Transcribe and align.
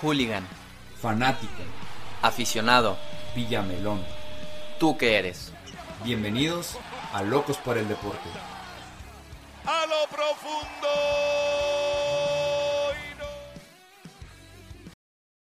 Hooligan. 0.00 0.46
Fanático. 1.00 1.52
Aficionado. 2.22 2.96
Villamelón. 3.34 4.04
¿Tú 4.78 4.96
qué 4.96 5.18
eres? 5.18 5.52
Bienvenidos 6.04 6.76
a 7.12 7.22
Locos 7.22 7.56
por 7.58 7.78
el 7.78 7.88
Deporte. 7.88 8.28
A 9.64 9.86
lo 9.86 10.08
profundo. 10.14 10.88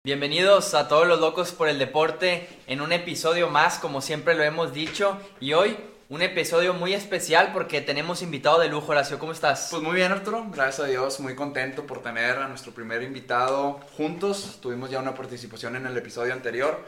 Bienvenidos 0.04 0.76
a 0.76 0.88
todos 0.88 1.08
los 1.08 1.20
locos 1.20 1.52
por 1.52 1.68
el 1.68 1.80
deporte 1.80 2.48
en 2.68 2.82
un 2.82 2.92
episodio 2.92 3.50
más, 3.50 3.80
como 3.80 4.02
siempre 4.02 4.36
lo 4.36 4.44
hemos 4.44 4.72
dicho. 4.72 5.18
Y 5.40 5.54
hoy 5.54 5.76
un 6.10 6.22
episodio 6.22 6.74
muy 6.74 6.94
especial 6.94 7.52
porque 7.52 7.82
tenemos 7.82 8.22
invitado 8.22 8.60
de 8.60 8.70
lujo, 8.70 8.92
Horacio. 8.92 9.18
¿Cómo 9.18 9.32
estás? 9.32 9.70
Pues 9.72 9.82
muy 9.82 9.96
bien, 9.96 10.12
Arturo. 10.12 10.46
Gracias 10.52 10.82
a 10.82 10.90
Dios, 10.90 11.20
muy 11.20 11.36
contento 11.36 11.88
por 11.88 12.04
tener 12.04 12.38
a 12.38 12.48
nuestro 12.48 12.74
primer 12.74 13.02
invitado 13.02 13.80
juntos. 13.98 14.60
Tuvimos 14.62 14.90
ya 14.90 15.00
una 15.00 15.16
participación 15.16 15.76
en 15.76 15.88
el 15.88 15.98
episodio 15.98 16.34
anterior. 16.34 16.80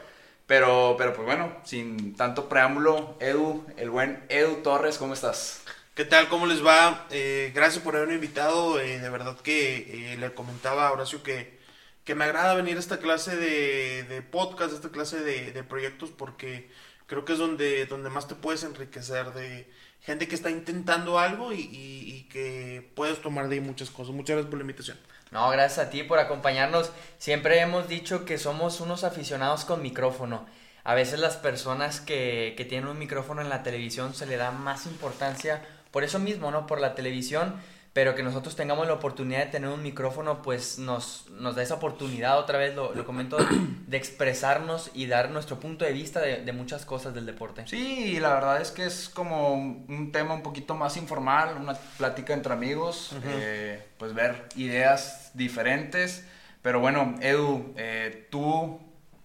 Pero, 0.46 0.94
pero 0.96 1.12
pues 1.12 1.26
bueno, 1.26 1.58
sin 1.62 2.16
tanto 2.16 2.48
preámbulo, 2.48 3.16
Edu, 3.20 3.66
el 3.76 3.90
buen 3.90 4.24
Edu 4.30 4.62
Torres, 4.62 4.96
¿cómo 4.96 5.12
estás? 5.12 5.62
¿Qué 5.94 6.06
tal? 6.06 6.28
¿Cómo 6.28 6.46
les 6.46 6.64
va? 6.64 7.06
Eh, 7.10 7.52
gracias 7.54 7.84
por 7.84 7.96
haberme 7.96 8.14
invitado. 8.14 8.80
Eh, 8.80 8.98
de 8.98 9.10
verdad 9.10 9.36
que 9.40 10.12
eh, 10.12 10.16
le 10.16 10.32
comentaba 10.32 10.88
a 10.88 10.92
Horacio 10.92 11.22
que, 11.22 11.58
que 12.04 12.14
me 12.14 12.24
agrada 12.24 12.54
venir 12.54 12.78
a 12.78 12.80
esta 12.80 12.96
clase 12.96 13.36
de, 13.36 14.04
de 14.04 14.22
podcast, 14.22 14.72
a 14.72 14.76
esta 14.76 14.88
clase 14.88 15.20
de, 15.20 15.52
de 15.52 15.64
proyectos, 15.64 16.10
porque 16.16 16.70
creo 17.08 17.24
que 17.24 17.32
es 17.32 17.38
donde, 17.40 17.86
donde 17.86 18.08
más 18.10 18.28
te 18.28 18.36
puedes 18.36 18.62
enriquecer 18.62 19.32
de 19.32 19.68
gente 20.00 20.28
que 20.28 20.36
está 20.36 20.50
intentando 20.50 21.18
algo 21.18 21.52
y, 21.52 21.58
y- 21.60 22.28
que 22.28 22.88
puedes 22.94 23.20
tomar 23.22 23.48
de 23.48 23.56
ahí 23.56 23.60
muchas 23.60 23.90
cosas. 23.90 24.14
Muchas 24.14 24.34
gracias 24.36 24.50
por 24.50 24.58
la 24.58 24.62
invitación. 24.62 24.98
No, 25.30 25.48
gracias 25.50 25.84
a 25.86 25.90
ti 25.90 26.02
por 26.04 26.18
acompañarnos. 26.18 26.92
Siempre 27.18 27.58
hemos 27.60 27.88
dicho 27.88 28.24
que 28.26 28.36
somos 28.38 28.80
unos 28.80 29.02
aficionados 29.02 29.64
con 29.64 29.82
micrófono. 29.82 30.46
A 30.84 30.94
veces 30.94 31.18
las 31.18 31.36
personas 31.36 32.00
que, 32.00 32.54
que 32.56 32.64
tienen 32.66 32.88
un 32.88 32.98
micrófono 32.98 33.40
en 33.42 33.48
la 33.48 33.62
televisión 33.62 34.14
se 34.14 34.26
le 34.26 34.36
da 34.36 34.50
más 34.52 34.86
importancia 34.86 35.62
por 35.90 36.04
eso 36.04 36.18
mismo, 36.18 36.50
¿no? 36.50 36.66
Por 36.66 36.80
la 36.80 36.94
televisión, 36.94 37.54
pero 37.98 38.14
que 38.14 38.22
nosotros 38.22 38.54
tengamos 38.54 38.86
la 38.86 38.92
oportunidad 38.92 39.40
de 39.40 39.46
tener 39.46 39.70
un 39.70 39.82
micrófono, 39.82 40.40
pues 40.40 40.78
nos, 40.78 41.24
nos 41.30 41.56
da 41.56 41.64
esa 41.64 41.74
oportunidad, 41.74 42.38
otra 42.38 42.56
vez 42.56 42.76
lo, 42.76 42.94
lo 42.94 43.04
comento, 43.04 43.36
de 43.88 43.96
expresarnos 43.96 44.92
y 44.94 45.06
dar 45.06 45.30
nuestro 45.30 45.58
punto 45.58 45.84
de 45.84 45.92
vista 45.92 46.20
de, 46.20 46.44
de 46.44 46.52
muchas 46.52 46.84
cosas 46.84 47.12
del 47.12 47.26
deporte. 47.26 47.64
Sí, 47.66 48.14
y 48.14 48.20
la 48.20 48.34
verdad 48.34 48.62
es 48.62 48.70
que 48.70 48.86
es 48.86 49.08
como 49.08 49.54
un 49.54 50.12
tema 50.12 50.32
un 50.34 50.44
poquito 50.44 50.76
más 50.76 50.96
informal, 50.96 51.56
una 51.60 51.74
plática 51.74 52.34
entre 52.34 52.52
amigos, 52.52 53.16
eh, 53.24 53.84
pues 53.98 54.14
ver 54.14 54.46
ideas 54.54 55.32
diferentes. 55.34 56.24
Pero 56.62 56.78
bueno, 56.78 57.16
Edu, 57.20 57.74
eh, 57.76 58.28
tú, 58.30 58.78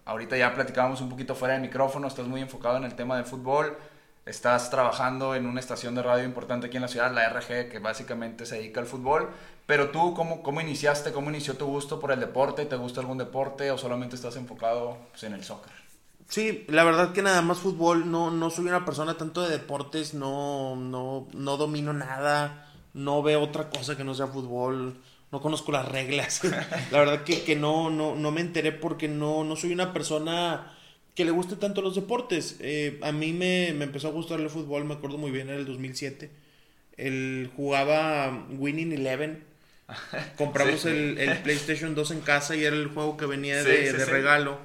ahorita 0.03 0.35
ya 0.35 0.51
platicábamos 0.55 0.99
un 0.99 1.09
poquito 1.09 1.35
fuera 1.35 1.53
del 1.53 1.61
micrófono, 1.61 2.07
estás 2.07 2.25
muy 2.25 2.41
enfocado 2.41 2.77
en 2.77 2.85
el 2.85 2.95
tema 2.95 3.17
del 3.17 3.25
fútbol, 3.25 3.77
estás 4.25 4.69
trabajando 4.69 5.35
en 5.35 5.45
una 5.45 5.59
estación 5.59 5.95
de 5.95 6.03
radio 6.03 6.23
importante 6.23 6.67
aquí 6.67 6.77
en 6.77 6.83
la 6.83 6.87
ciudad, 6.87 7.13
la 7.13 7.27
RG, 7.29 7.69
que 7.69 7.79
básicamente 7.79 8.45
se 8.45 8.55
dedica 8.55 8.79
al 8.79 8.87
fútbol. 8.87 9.29
Pero 9.65 9.89
tú, 9.91 10.13
¿cómo, 10.13 10.43
cómo 10.43 10.61
iniciaste? 10.61 11.11
¿Cómo 11.11 11.29
inició 11.29 11.55
tu 11.55 11.65
gusto 11.65 11.99
por 11.99 12.11
el 12.11 12.19
deporte? 12.19 12.65
¿Te 12.65 12.75
gusta 12.75 13.01
algún 13.01 13.17
deporte 13.17 13.71
o 13.71 13.77
solamente 13.77 14.15
estás 14.15 14.35
enfocado 14.35 14.97
pues, 15.11 15.23
en 15.23 15.33
el 15.33 15.43
soccer? 15.43 15.71
Sí, 16.27 16.65
la 16.67 16.83
verdad 16.83 17.11
que 17.11 17.21
nada 17.21 17.41
más 17.41 17.59
fútbol, 17.59 18.09
no, 18.09 18.31
no 18.31 18.49
soy 18.49 18.65
una 18.65 18.85
persona 18.85 19.17
tanto 19.17 19.41
de 19.41 19.49
deportes, 19.49 20.13
no, 20.13 20.75
no, 20.75 21.27
no 21.33 21.57
domino 21.57 21.93
nada, 21.93 22.71
no 22.93 23.21
veo 23.21 23.41
otra 23.41 23.69
cosa 23.69 23.95
que 23.95 24.03
no 24.03 24.15
sea 24.15 24.27
fútbol, 24.27 24.97
no 25.31 25.41
conozco 25.41 25.71
las 25.71 25.87
reglas. 25.87 26.41
la 26.91 26.99
verdad 26.99 27.23
que, 27.23 27.43
que 27.43 27.55
no, 27.55 27.89
no, 27.89 28.15
no 28.15 28.31
me 28.31 28.41
enteré 28.41 28.71
porque 28.71 29.07
no, 29.07 29.43
no 29.43 29.55
soy 29.55 29.73
una 29.73 29.93
persona 29.93 30.73
que 31.15 31.25
le 31.25 31.31
guste 31.31 31.55
tanto 31.55 31.81
los 31.81 31.95
deportes. 31.95 32.57
Eh, 32.59 32.99
a 33.03 33.11
mí 33.11 33.33
me, 33.33 33.73
me 33.73 33.85
empezó 33.85 34.07
a 34.07 34.11
gustar 34.11 34.39
el 34.39 34.49
fútbol, 34.49 34.85
me 34.85 34.95
acuerdo 34.95 35.17
muy 35.17 35.31
bien, 35.31 35.49
en 35.49 35.55
el 35.55 35.65
2007. 35.65 36.31
Él 36.97 37.51
jugaba 37.55 38.45
Winning 38.51 38.91
Eleven. 38.93 39.43
Compramos 40.37 40.81
Sí. 40.81 40.89
el, 40.89 41.17
el 41.19 41.37
PlayStation 41.43 41.95
2 41.95 42.11
en 42.11 42.21
casa 42.21 42.55
y 42.55 42.63
era 42.63 42.75
el 42.75 42.87
juego 42.87 43.17
que 43.17 43.25
venía 43.25 43.61
Sí, 43.63 43.69
de, 43.69 43.87
sí, 43.91 43.97
de 43.97 44.05
sí. 44.05 44.11
regalo. 44.11 44.57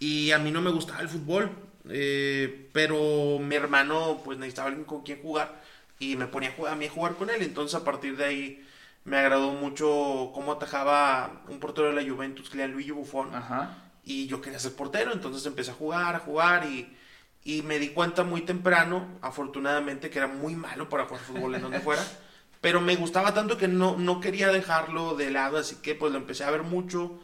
Y 0.00 0.32
a 0.32 0.38
mí 0.38 0.50
no 0.50 0.60
me 0.60 0.70
gustaba 0.70 1.00
el 1.00 1.08
fútbol, 1.08 1.50
eh, 1.88 2.68
pero 2.72 3.38
mi 3.38 3.54
hermano 3.54 4.20
pues 4.24 4.38
necesitaba 4.38 4.68
alguien 4.68 4.84
con 4.84 5.02
quien 5.02 5.20
jugar 5.22 5.62
y 6.00 6.16
me 6.16 6.26
ponía 6.26 6.50
a, 6.50 6.52
jugar- 6.52 6.72
a 6.72 6.76
mí 6.76 6.86
a 6.86 6.90
jugar 6.90 7.14
con 7.14 7.30
él. 7.30 7.42
Entonces 7.42 7.74
a 7.80 7.84
partir 7.84 8.16
de 8.16 8.24
ahí 8.24 8.66
me 9.04 9.18
agradó 9.18 9.52
mucho 9.52 10.30
cómo 10.34 10.52
atajaba 10.52 11.42
un 11.48 11.60
portero 11.60 11.88
de 11.92 12.02
la 12.02 12.08
Juventus, 12.10 12.52
Luigi 12.54 12.90
Buffon. 12.90 13.34
Ajá. 13.34 13.91
Y 14.02 14.26
yo 14.26 14.40
quería 14.40 14.58
ser 14.58 14.74
portero, 14.74 15.12
entonces 15.12 15.46
empecé 15.46 15.70
a 15.70 15.74
jugar, 15.74 16.16
a 16.16 16.20
jugar 16.20 16.66
y, 16.66 16.96
y 17.44 17.62
me 17.62 17.78
di 17.78 17.90
cuenta 17.90 18.24
muy 18.24 18.42
temprano, 18.42 19.18
afortunadamente, 19.22 20.10
que 20.10 20.18
era 20.18 20.28
muy 20.28 20.56
malo 20.56 20.88
para 20.88 21.06
jugar 21.06 21.22
fútbol 21.22 21.54
en 21.54 21.62
donde 21.62 21.80
fuera. 21.80 22.02
Pero 22.60 22.80
me 22.80 22.96
gustaba 22.96 23.34
tanto 23.34 23.58
que 23.58 23.68
no, 23.68 23.96
no 23.98 24.20
quería 24.20 24.52
dejarlo 24.52 25.16
de 25.16 25.30
lado, 25.30 25.58
así 25.58 25.76
que 25.82 25.94
pues 25.96 26.12
lo 26.12 26.18
empecé 26.18 26.44
a 26.44 26.50
ver 26.50 26.62
mucho 26.62 27.18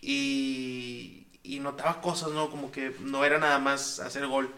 y, 0.00 1.26
y 1.42 1.60
notaba 1.60 2.00
cosas, 2.00 2.30
¿no? 2.32 2.50
Como 2.50 2.70
que 2.72 2.94
no 3.00 3.24
era 3.24 3.38
nada 3.38 3.58
más 3.58 4.00
hacer 4.00 4.26
gol. 4.26 4.54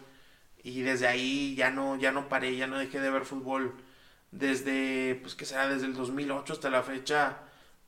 Y 0.63 0.83
desde 0.83 1.09
ahí 1.09 1.55
ya 1.57 1.71
no, 1.71 1.97
ya 1.97 2.13
no 2.13 2.29
paré, 2.29 2.57
ya 2.57 2.67
no 2.67 2.79
dejé 2.79 3.01
de 3.01 3.11
ver 3.11 3.25
fútbol. 3.25 3.75
Desde, 4.31 5.17
pues 5.23 5.35
que 5.35 5.47
será, 5.47 5.69
desde 5.69 5.87
el 5.87 5.95
2008 5.95 6.53
hasta 6.53 6.71
la 6.71 6.83
fecha, 6.85 7.39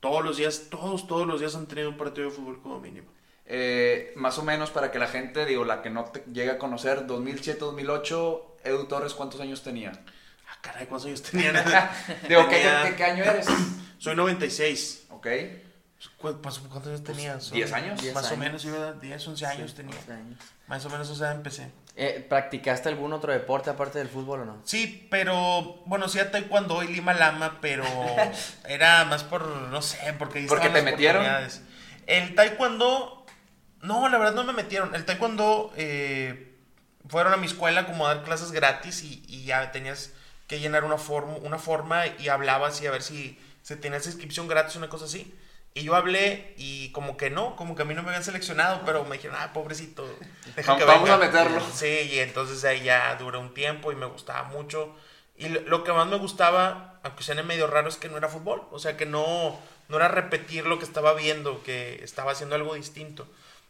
todos 0.01 0.23
los 0.25 0.37
días, 0.37 0.67
todos, 0.69 1.07
todos 1.07 1.27
los 1.27 1.39
días 1.39 1.55
han 1.55 1.67
tenido 1.67 1.89
un 1.89 1.97
partido 1.97 2.29
de 2.29 2.35
fútbol 2.35 2.61
como 2.61 2.79
mínimo. 2.81 3.12
Eh, 3.45 4.13
más 4.15 4.37
o 4.37 4.43
menos 4.43 4.69
para 4.71 4.89
que 4.91 4.99
la 4.99 5.07
gente, 5.07 5.45
digo, 5.45 5.65
la 5.65 5.81
que 5.81 5.89
no 5.89 6.05
te 6.05 6.23
llegue 6.31 6.51
a 6.51 6.57
conocer, 6.57 7.05
2007-2008, 7.07 8.41
Edu 8.63 8.85
Torres, 8.85 9.13
¿cuántos 9.13 9.41
años 9.41 9.63
tenía? 9.63 9.91
Ah, 10.49 10.57
caray, 10.61 10.85
¿cuántos 10.87 11.07
años 11.07 11.21
tenían? 11.23 11.55
Digo, 12.29 12.47
¿qué, 12.49 12.55
Tenía- 12.57 12.83
qué- 12.83 12.95
qué 12.95 13.03
año 13.03 13.23
eres? 13.23 13.47
Soy 13.97 14.15
96. 14.15 15.07
Ok. 15.09 15.27
¿Cu- 16.17 16.41
pues, 16.41 16.59
¿Cuántos 16.59 16.87
años 16.87 17.03
tenía? 17.03 17.39
Son 17.39 17.53
10 17.55 17.71
años. 17.73 18.01
10 18.01 18.13
Más 18.13 18.31
o 18.31 18.37
menos, 18.37 18.63
iba 18.65 18.91
10, 18.93 19.27
11 19.27 19.45
años 19.45 19.73
tenía. 19.75 19.95
Más 20.67 20.85
o 20.85 20.89
menos, 20.89 21.09
o 21.09 21.15
sea, 21.15 21.31
empecé. 21.31 21.69
Eh, 21.95 22.25
¿Practicaste 22.27 22.89
algún 22.89 23.13
otro 23.13 23.31
deporte 23.31 23.69
aparte 23.69 23.99
del 23.99 24.09
fútbol 24.09 24.41
o 24.41 24.45
no? 24.45 24.61
Sí, 24.65 25.07
pero, 25.11 25.81
bueno, 25.85 26.09
sí 26.09 26.19
a 26.19 26.31
taekwondo 26.31 26.81
y 26.83 26.87
lima 26.87 27.13
lama, 27.13 27.59
pero 27.61 27.85
era 28.67 29.05
más 29.05 29.23
por, 29.23 29.45
no 29.47 29.81
sé, 29.81 29.97
porque 30.17 30.39
ahí 30.39 30.47
¿Porque 30.47 30.69
te 30.69 30.81
metieron? 30.81 31.25
El 32.07 32.35
taekwondo, 32.35 33.22
no, 33.83 34.09
la 34.09 34.17
verdad 34.17 34.33
no 34.33 34.43
me 34.43 34.53
metieron. 34.53 34.95
El 34.95 35.05
taekwondo, 35.05 35.71
eh, 35.77 36.55
fueron 37.07 37.33
a 37.33 37.37
mi 37.37 37.45
escuela 37.47 37.85
como 37.85 38.07
a 38.07 38.15
dar 38.15 38.23
clases 38.23 38.51
gratis 38.51 39.03
y, 39.03 39.23
y 39.27 39.45
ya 39.45 39.71
tenías 39.71 40.13
que 40.47 40.59
llenar 40.59 40.83
una, 40.83 40.97
forma 40.97 41.35
una 41.37 41.59
forma 41.59 42.07
y 42.07 42.29
hablabas 42.29 42.81
y 42.81 42.87
a 42.87 42.91
ver 42.91 43.01
si 43.01 43.39
se 43.61 43.75
tenías 43.75 44.05
inscripción 44.07 44.47
gratis, 44.47 44.75
una 44.75 44.89
cosa 44.89 45.05
así. 45.05 45.33
Y 45.75 45.83
yo 45.83 45.95
hablé 45.95 46.53
y 46.57 46.91
como 46.91 47.17
que 47.17 47.29
no, 47.31 47.55
como 47.55 47.75
que 47.75 47.81
a 47.81 47.85
mí 47.85 47.93
no 47.95 48.03
me 48.03 48.09
habían 48.09 48.23
seleccionado, 48.23 48.81
pero 48.85 49.05
me 49.05 49.15
dijeron, 49.17 49.37
ah, 49.39 49.51
pobrecito. 49.53 50.05
deja 50.55 50.77
que 50.77 50.83
Vamos 50.85 51.09
venga". 51.09 51.15
a 51.15 51.17
meterlo. 51.17 51.61
Sí, 51.73 52.09
y 52.11 52.19
entonces 52.19 52.63
ahí 52.63 52.83
ya 52.83 53.15
duró 53.15 53.39
un 53.39 53.53
tiempo 53.55 53.91
y 53.91 53.95
me 53.95 54.05
gustaba 54.05 54.43
mucho. 54.49 54.95
Y 55.35 55.49
lo, 55.49 55.61
lo 55.61 55.83
que 55.83 55.91
más 55.91 56.05
me 56.07 56.17
gustaba, 56.17 56.99
aunque 57.03 57.23
suene 57.23 57.41
medio 57.41 57.65
raro, 57.67 57.89
es 57.89 57.97
que 57.97 58.07
no 58.07 58.17
era 58.17 58.29
fútbol. 58.29 58.67
O 58.71 58.77
sea, 58.77 58.97
que 58.97 59.07
no, 59.07 59.59
no 59.89 59.95
era 59.97 60.07
repetir 60.09 60.67
lo 60.67 60.77
que 60.77 60.85
estaba 60.85 61.15
viendo, 61.15 61.63
que 61.63 62.03
estaba 62.03 62.33
haciendo 62.33 62.53
algo 62.55 62.75
distinto. 62.75 63.27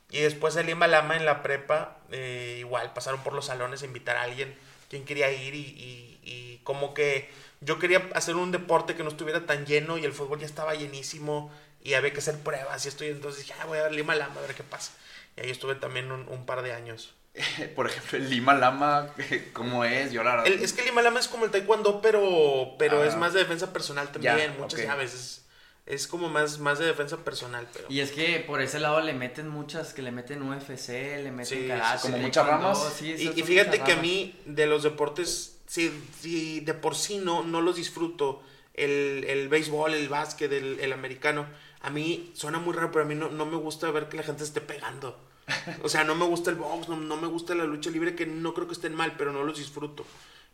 Y 0.10 0.20
después 0.22 0.54
salí 0.54 0.72
en 0.72 0.78
Malama 0.78 1.18
en 1.18 1.26
la 1.26 1.42
prepa, 1.42 1.98
eh, 2.12 2.58
igual 2.60 2.94
pasaron 2.94 3.22
por 3.24 3.34
los 3.34 3.46
salones 3.48 3.82
a 3.82 3.86
invitar 3.86 4.16
a 4.18 4.24
alguien, 4.24 4.54
quien 4.90 5.06
quería 5.06 5.32
ir 5.32 5.56
y, 5.56 5.60
y- 5.60 6.20
y 6.24 6.58
como 6.64 6.94
que 6.94 7.30
yo 7.62 7.80
quería 7.80 8.08
hacer 8.14 8.36
un 8.36 8.52
deporte 8.52 8.96
que 8.96 9.04
no 9.04 9.10
estuviera 9.10 9.46
tan 9.46 9.66
lleno 9.66 9.98
y 9.98 10.06
el 10.06 10.14
fútbol 10.14 10.40
ya 10.40 10.46
estaba 10.46 10.76
llenísimo 10.76 11.52
y 11.84 11.96
había 11.96 12.14
que 12.14 12.20
hacer 12.20 12.38
pruebas 12.40 12.86
y 12.86 12.90
estoy 12.90 13.08
entonces 13.08 13.42
dije, 13.46 13.56
ah, 13.62 13.66
voy 13.66 13.80
a 13.80 13.84
darle 13.84 14.04
Malama 14.04 14.40
a 14.40 14.42
ver 14.46 14.56
qué 14.56 14.64
pasa. 14.64 14.92
Y 15.36 15.42
ahí 15.42 15.50
estuve 15.50 15.76
también 15.76 16.12
un, 16.12 16.28
un 16.30 16.46
par 16.46 16.62
de 16.62 16.74
años. 16.74 17.14
Por 17.76 17.88
ejemplo, 17.88 18.20
el 18.20 18.30
Lima 18.30 18.54
Lama, 18.54 19.10
¿cómo 19.54 19.84
es? 19.84 20.12
Yo 20.12 20.24
la. 20.24 20.44
El- 20.44 20.62
es 20.62 20.74
que 20.74 20.82
el 20.82 20.88
Lima 20.88 21.02
Lama 21.02 21.20
es 21.20 21.28
como 21.28 21.46
el 21.46 21.52
taekwondo, 21.52 22.02
pero, 22.02 22.76
pero 22.78 23.02
Ah. 23.02 23.08
es 23.08 23.16
más 23.16 23.34
de 23.34 23.40
defensa 23.40 23.74
personal 23.74 24.12
también, 24.12 24.38
Ya, 24.38 24.60
muchas 24.60 24.80
ok. 24.80 24.86
llaves. 24.86 25.43
Es, 25.86 26.08
como 26.08 26.30
más, 26.30 26.60
más 26.60 26.80
de 26.80 26.86
defensa 26.86 27.18
personal, 27.18 27.68
pero... 27.74 27.86
Y 27.90 28.00
es 28.00 28.12
que 28.12 28.44
por 28.48 28.62
ese 28.62 28.80
lado 28.80 29.02
le 29.02 29.14
meten 29.14 29.50
muchas, 29.50 29.94
que 29.94 30.02
le 30.02 30.12
meten 30.12 30.42
UFC, 30.42 30.90
le 31.22 31.32
meten 31.32 31.60
Sí, 31.60 31.68
karate, 31.68 31.98
sí, 31.98 32.08
como 32.08 32.18
muchas 32.20 32.48
ramas. 32.48 32.94
sí, 32.98 33.12
Y, 33.12 33.44
fíjate 33.44 33.80
que 33.82 33.92
a 33.92 33.98
mí, 33.98 34.40
de 34.46 34.66
los 34.66 34.84
deportes, 34.84 35.60
si, 35.68 35.92
si 36.22 36.62
de 36.62 36.74
por 36.74 36.96
sí 36.96 37.18
no, 37.18 37.44
no 37.44 37.62
los 37.62 37.76
disfruto, 37.76 38.42
el, 38.74 39.26
el 39.28 39.50
béisbol, 39.50 39.94
el 39.94 40.08
básquet, 40.08 40.52
el, 40.52 40.80
el 40.80 40.94
americano, 40.94 41.48
a 41.82 41.90
mí 41.90 42.32
suena 42.34 42.60
muy 42.60 42.74
raro, 42.74 42.92
pero 42.92 43.04
a 43.04 43.08
mí 43.08 43.14
no, 43.14 43.30
no 43.30 43.46
me 43.46 43.58
gusta 43.58 43.92
ver 43.92 44.08
que 44.08 44.18
la 44.18 44.24
gente 44.24 44.44
esté 44.44 44.62
pegando. 44.62 45.20
O 45.84 45.90
sea, 45.90 46.06
no 46.06 46.16
me 46.16 46.26
gusta 46.26 46.50
el 46.50 46.56
box, 46.56 46.88
no, 46.88 46.96
no 46.96 47.18
me 47.18 47.28
gusta 47.28 47.54
la 47.56 47.66
lucha 47.66 47.90
libre, 47.90 48.16
que 48.16 48.26
no 48.26 48.54
creo 48.54 48.68
que 48.68 48.74
estén 48.74 48.96
mal, 48.96 49.16
pero 49.18 49.34
no 49.34 49.44
los 49.44 49.58
disfruto. 49.58 50.06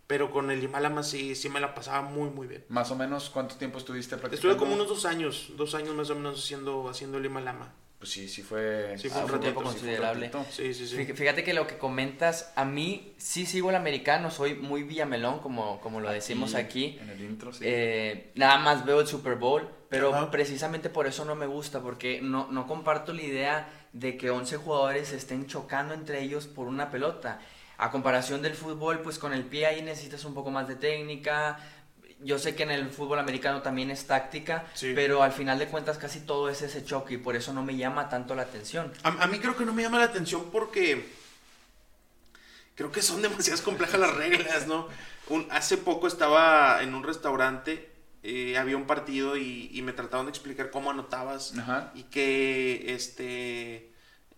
Pero 0.10 0.32
con 0.32 0.50
el 0.50 0.64
Himalama 0.64 1.04
sí, 1.04 1.36
sí 1.36 1.50
me 1.50 1.60
la 1.60 1.76
pasaba 1.76 2.02
muy, 2.02 2.32
muy 2.32 2.48
bien. 2.48 2.66
Más 2.70 2.90
o 2.90 2.96
menos, 2.96 3.30
¿cuánto 3.30 3.54
tiempo 3.58 3.78
estuviste 3.78 4.18
practicando? 4.18 4.54
Estuve 4.54 4.58
como 4.58 4.74
unos 4.74 4.88
dos 4.90 5.06
años, 5.06 5.52
dos 5.56 5.76
años 5.76 5.94
más 5.94 6.10
o 6.10 6.16
menos 6.16 6.44
haciendo, 6.44 6.90
haciendo 6.90 7.20
el 7.20 7.28
Himalama. 7.28 7.72
Pues 8.00 8.10
sí, 8.10 8.28
sí 8.28 8.42
fue, 8.42 8.96
Sí, 8.98 9.08
fue 9.08 9.22
un 9.22 9.28
ratito, 9.28 9.40
tiempo 9.42 9.60
sí, 9.60 9.66
fue 9.66 9.70
un 9.70 9.76
considerable. 9.76 10.32
Sí, 10.50 10.74
sí, 10.74 10.88
sí. 10.88 10.96
Fí- 10.98 11.14
Fíjate 11.14 11.44
que 11.44 11.54
lo 11.54 11.68
que 11.68 11.78
comentas, 11.78 12.52
a 12.56 12.66
mí 12.66 13.14
sí 13.18 13.46
sigo 13.46 13.70
el 13.70 13.76
americano, 13.76 14.32
soy 14.32 14.56
muy 14.56 14.82
villamelón, 14.82 15.42
como, 15.42 15.80
como 15.80 16.00
lo 16.02 16.10
decimos 16.10 16.56
aquí. 16.56 16.98
En 17.00 17.10
el 17.12 17.22
intro, 17.22 17.54
sí. 17.54 17.60
Eh, 17.68 18.32
nada 18.34 18.58
más 18.58 18.88
veo 18.88 19.02
el 19.02 19.06
Super 19.08 19.36
Bowl, 19.36 19.70
pero 19.90 20.16
Ajá. 20.16 20.32
precisamente 20.32 20.90
por 20.90 21.06
eso 21.06 21.24
no 21.24 21.36
me 21.36 21.46
gusta, 21.46 21.82
porque 21.84 22.20
no, 22.20 22.48
no 22.50 22.66
comparto 22.66 23.14
la 23.14 23.22
idea 23.22 23.70
de 23.94 24.18
que 24.18 24.32
11 24.32 24.58
jugadores 24.58 25.12
estén 25.12 25.46
chocando 25.46 25.94
entre 25.94 26.24
ellos 26.24 26.48
por 26.48 26.66
una 26.68 26.90
pelota. 26.90 27.40
A 27.80 27.92
comparación 27.92 28.42
del 28.42 28.54
fútbol, 28.56 29.00
pues 29.02 29.18
con 29.18 29.34
el 29.34 29.44
pie 29.46 29.66
ahí 29.66 29.81
necesitas 29.81 30.24
un 30.26 30.34
poco 30.34 30.52
más 30.52 30.68
de 30.68 30.76
técnica. 30.76 31.58
Yo 32.22 32.38
sé 32.38 32.54
que 32.54 32.64
en 32.64 32.72
el 32.72 32.90
fútbol 32.90 33.18
americano 33.20 33.62
también 33.62 33.90
es 33.90 34.06
táctica, 34.06 34.66
Sí. 34.74 34.92
pero 34.94 35.24
al 35.24 35.31
final 35.31 35.58
de 35.58 35.68
cuentas 35.68 35.98
casi 35.98 36.20
todo 36.20 36.50
es 36.50 36.62
ese 36.62 36.84
choque 36.84 37.14
y 37.14 37.18
por 37.18 37.38
eso 37.38 37.54
no 37.54 37.64
me 37.64 37.78
llama 37.78 38.10
tanto 38.10 38.36
la 38.36 38.42
atención. 38.44 38.92
A, 39.04 39.24
a 39.24 39.28
mí 39.28 39.40
creo 39.40 39.56
que 39.56 39.64
no 39.66 39.74
me 39.74 39.81
llama 39.84 39.98
la 39.98 40.04
atención 40.06 40.50
porque 40.52 41.08
creo 42.76 42.92
que 42.92 43.02
son 43.02 43.22
demasiadas 43.22 43.62
complejas 43.62 44.00
las 44.00 44.14
reglas, 44.16 44.68
¿no? 44.68 44.88
Un- 45.30 45.48
hace 45.52 45.78
poco 45.78 46.08
estaba 46.08 46.81
en 46.84 46.94
un 46.96 47.04
restaurante, 47.04 47.90
eh, 48.24 48.58
había 48.58 48.76
un 48.76 48.86
partido 48.88 49.38
y, 49.38 49.70
y 49.72 49.81
me 49.81 49.94
trataban 49.94 50.26
de 50.26 50.31
explicar 50.31 50.72
cómo 50.72 50.92
anotabas 50.92 51.58
Ajá. 51.58 51.92
y 51.96 52.04
qué, 52.04 52.94
este, 52.94 53.89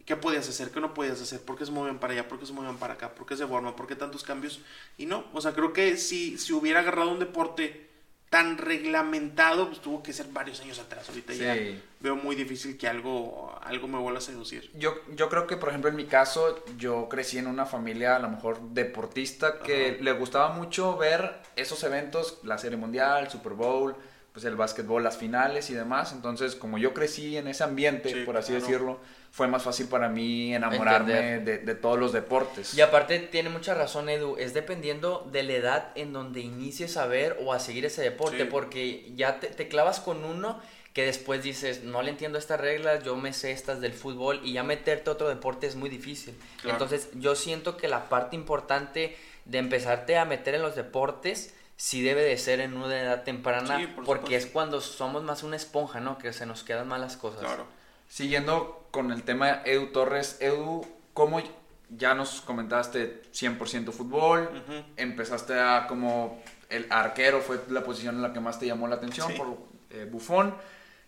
qué 0.03 0.15
podías 0.15 0.47
hacer, 0.49 0.71
qué 0.71 0.79
no 0.79 0.93
podías 0.93 1.21
hacer, 1.21 1.41
por 1.41 1.57
qué 1.57 1.65
se 1.65 1.71
movían 1.71 1.99
para 1.99 2.13
allá, 2.13 2.27
por 2.27 2.39
qué 2.39 2.45
se 2.45 2.53
movían 2.53 2.77
para 2.77 2.93
acá, 2.95 3.13
por 3.13 3.25
qué 3.25 3.35
se 3.37 3.45
forman, 3.47 3.75
por 3.75 3.87
qué 3.87 3.95
tantos 3.95 4.23
cambios. 4.23 4.59
Y 4.97 5.05
no, 5.05 5.25
o 5.33 5.41
sea, 5.41 5.53
creo 5.53 5.73
que 5.73 5.97
si, 5.97 6.37
si 6.37 6.53
hubiera 6.53 6.79
agarrado 6.79 7.11
un 7.11 7.19
deporte 7.19 7.89
tan 8.29 8.57
reglamentado, 8.57 9.67
pues 9.67 9.81
tuvo 9.81 10.01
que 10.01 10.13
ser 10.13 10.27
varios 10.27 10.61
años 10.61 10.79
atrás. 10.79 11.07
Ahorita 11.09 11.33
ya 11.33 11.53
Sí. 11.53 11.81
veo 11.99 12.15
muy 12.15 12.35
difícil 12.35 12.77
que 12.77 12.87
algo, 12.87 13.53
algo 13.61 13.87
me 13.89 13.97
vuelva 13.97 14.19
a 14.19 14.21
seducir. 14.21 14.71
Yo, 14.73 14.95
yo 15.15 15.27
creo 15.27 15.47
que, 15.47 15.57
por 15.57 15.67
ejemplo, 15.69 15.89
en 15.89 15.97
mi 15.97 16.05
caso, 16.05 16.63
yo 16.77 17.09
crecí 17.09 17.37
en 17.39 17.47
una 17.47 17.65
familia 17.65 18.15
a 18.15 18.19
lo 18.19 18.29
mejor 18.29 18.61
deportista 18.69 19.59
que 19.59 19.91
Ajá. 19.95 19.97
le 20.03 20.11
gustaba 20.13 20.53
mucho 20.53 20.95
ver 20.97 21.41
esos 21.57 21.83
eventos, 21.83 22.39
la 22.43 22.57
Serie 22.57 22.77
Mundial, 22.77 23.29
Super 23.29 23.51
Bowl, 23.53 23.95
pues 24.33 24.45
el 24.45 24.55
básquetbol, 24.55 25.03
las 25.03 25.17
finales 25.17 25.69
y 25.69 25.73
demás. 25.73 26.13
Entonces, 26.13 26.55
como 26.55 26.77
yo 26.77 26.93
crecí 26.93 27.35
en 27.37 27.47
ese 27.47 27.63
ambiente, 27.63 28.09
Sí, 28.09 28.23
por 28.25 28.37
así 28.37 28.51
claro. 28.53 28.65
decirlo, 28.65 28.99
fue 29.31 29.47
más 29.47 29.63
fácil 29.63 29.87
para 29.87 30.07
mí 30.09 30.53
enamorarme 30.53 31.39
de, 31.39 31.57
de 31.57 31.75
todos 31.75 31.99
los 31.99 32.13
deportes. 32.13 32.73
Y 32.73 32.81
aparte 32.81 33.19
tiene 33.19 33.49
mucha 33.49 33.73
razón 33.73 34.07
Edu, 34.09 34.37
es 34.37 34.53
dependiendo 34.53 35.27
de 35.31 35.43
la 35.43 35.53
edad 35.53 35.91
en 35.95 36.13
donde 36.13 36.39
inicies 36.41 36.95
a 36.97 37.07
ver 37.07 37.37
o 37.43 37.51
a 37.53 37.59
seguir 37.59 37.85
ese 37.85 38.01
deporte, 38.01 38.43
Sí. 38.43 38.47
porque 38.49 39.11
ya 39.15 39.39
te, 39.39 39.47
te 39.47 39.67
clavas 39.67 39.99
con 39.99 40.23
uno 40.23 40.61
que 40.93 41.05
después 41.05 41.41
dices, 41.43 41.83
no 41.83 42.01
le 42.01 42.09
entiendo 42.11 42.37
estas 42.37 42.59
reglas, 42.59 43.03
yo 43.05 43.15
me 43.15 43.31
sé 43.31 43.51
estas 43.51 43.79
del 43.79 43.93
fútbol 43.93 44.41
y 44.43 44.53
ya 44.53 44.63
meterte 44.63 45.09
a 45.09 45.13
otro 45.13 45.29
deporte 45.29 45.65
es 45.67 45.75
muy 45.77 45.89
difícil. 45.89 46.35
Claro. 46.61 46.75
Entonces 46.75 47.09
yo 47.15 47.35
siento 47.35 47.77
que 47.77 47.87
la 47.87 48.09
parte 48.09 48.35
importante 48.35 49.15
de 49.45 49.57
empezarte 49.57 50.17
a 50.17 50.25
meter 50.25 50.55
en 50.55 50.61
los 50.61 50.75
deportes 50.75 51.53
sí 51.83 52.03
debe 52.03 52.21
de 52.21 52.37
ser 52.37 52.59
en 52.59 52.77
una 52.77 52.95
edad 53.01 53.23
temprana, 53.23 53.79
Sí, 53.79 53.87
por 53.87 54.05
porque 54.05 54.21
supuesto. 54.25 54.47
es 54.47 54.53
cuando 54.53 54.81
somos 54.81 55.23
más 55.23 55.41
una 55.41 55.55
esponja, 55.55 55.99
¿no? 55.99 56.19
Que 56.19 56.31
se 56.31 56.45
nos 56.45 56.63
quedan 56.63 56.87
malas 56.87 57.17
cosas. 57.17 57.39
Claro. 57.39 57.65
Siguiendo 58.07 58.85
con 58.91 59.11
el 59.11 59.23
tema 59.23 59.63
Edu 59.65 59.87
Torres, 59.87 60.37
Edu, 60.41 60.85
¿cómo 61.15 61.41
ya 61.89 62.13
nos 62.13 62.41
comentaste 62.41 63.23
100% 63.33 63.91
fútbol? 63.93 64.47
Empezaste 64.95 65.59
a 65.59 65.87
como 65.87 66.39
el 66.69 66.85
arquero 66.91 67.41
fue 67.41 67.59
la 67.69 67.83
posición 67.83 68.15
en 68.17 68.21
la 68.21 68.31
que 68.31 68.39
más 68.39 68.59
te 68.59 68.67
llamó 68.67 68.87
la 68.87 68.97
atención 68.97 69.29
Sí. 69.31 69.37
por 69.37 69.57
eh, 69.89 70.07
Bufón. 70.09 70.53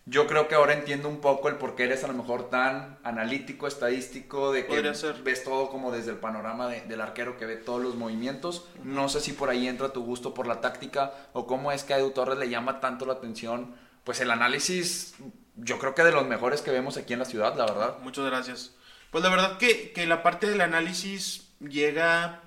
Yo 0.06 0.26
creo 0.26 0.48
que 0.48 0.54
ahora 0.54 0.74
entiendo 0.74 1.08
un 1.08 1.20
poco 1.22 1.48
el 1.48 1.56
por 1.56 1.74
qué 1.76 1.84
eres 1.84 2.04
a 2.04 2.08
lo 2.08 2.12
mejor 2.12 2.50
tan 2.50 2.98
analítico, 3.04 3.66
estadístico, 3.66 4.52
de 4.52 4.66
que 4.66 4.94
ser. 4.94 5.22
ves 5.22 5.44
todo 5.44 5.70
como 5.70 5.90
desde 5.92 6.10
el 6.10 6.18
panorama 6.18 6.68
de- 6.68 6.82
del 6.82 7.00
arquero 7.00 7.38
que 7.38 7.46
ve 7.46 7.56
todos 7.56 7.82
los 7.82 7.94
movimientos. 7.94 8.68
No 8.82 9.08
sé 9.08 9.20
si 9.20 9.32
por 9.32 9.48
ahí 9.48 9.66
entra 9.66 9.94
tu 9.94 10.04
gusto 10.04 10.34
por 10.34 10.46
la 10.46 10.60
táctica 10.60 11.14
o 11.32 11.46
cómo 11.46 11.72
es 11.72 11.84
que 11.84 11.94
a 11.94 11.98
Edu 11.98 12.10
Torres 12.10 12.38
le 12.38 12.50
llama 12.50 12.80
tanto 12.80 13.06
la 13.06 13.14
atención. 13.14 13.74
Pues 14.04 14.20
el 14.20 14.30
análisis, 14.30 15.14
yo 15.56 15.78
creo 15.78 15.94
que 15.94 16.04
de 16.04 16.12
los 16.12 16.26
mejores 16.26 16.60
que 16.60 16.70
vemos 16.70 16.98
aquí 16.98 17.14
en 17.14 17.20
la 17.20 17.24
ciudad, 17.24 17.56
la 17.56 17.64
verdad. 17.64 17.96
Muchas 18.02 18.26
gracias. 18.26 18.74
Pues 19.10 19.24
la 19.24 19.30
verdad 19.30 19.56
que, 19.56 19.92
que 19.92 20.06
la 20.06 20.22
parte 20.22 20.50
del 20.50 20.60
análisis 20.60 21.48
llega 21.60 22.42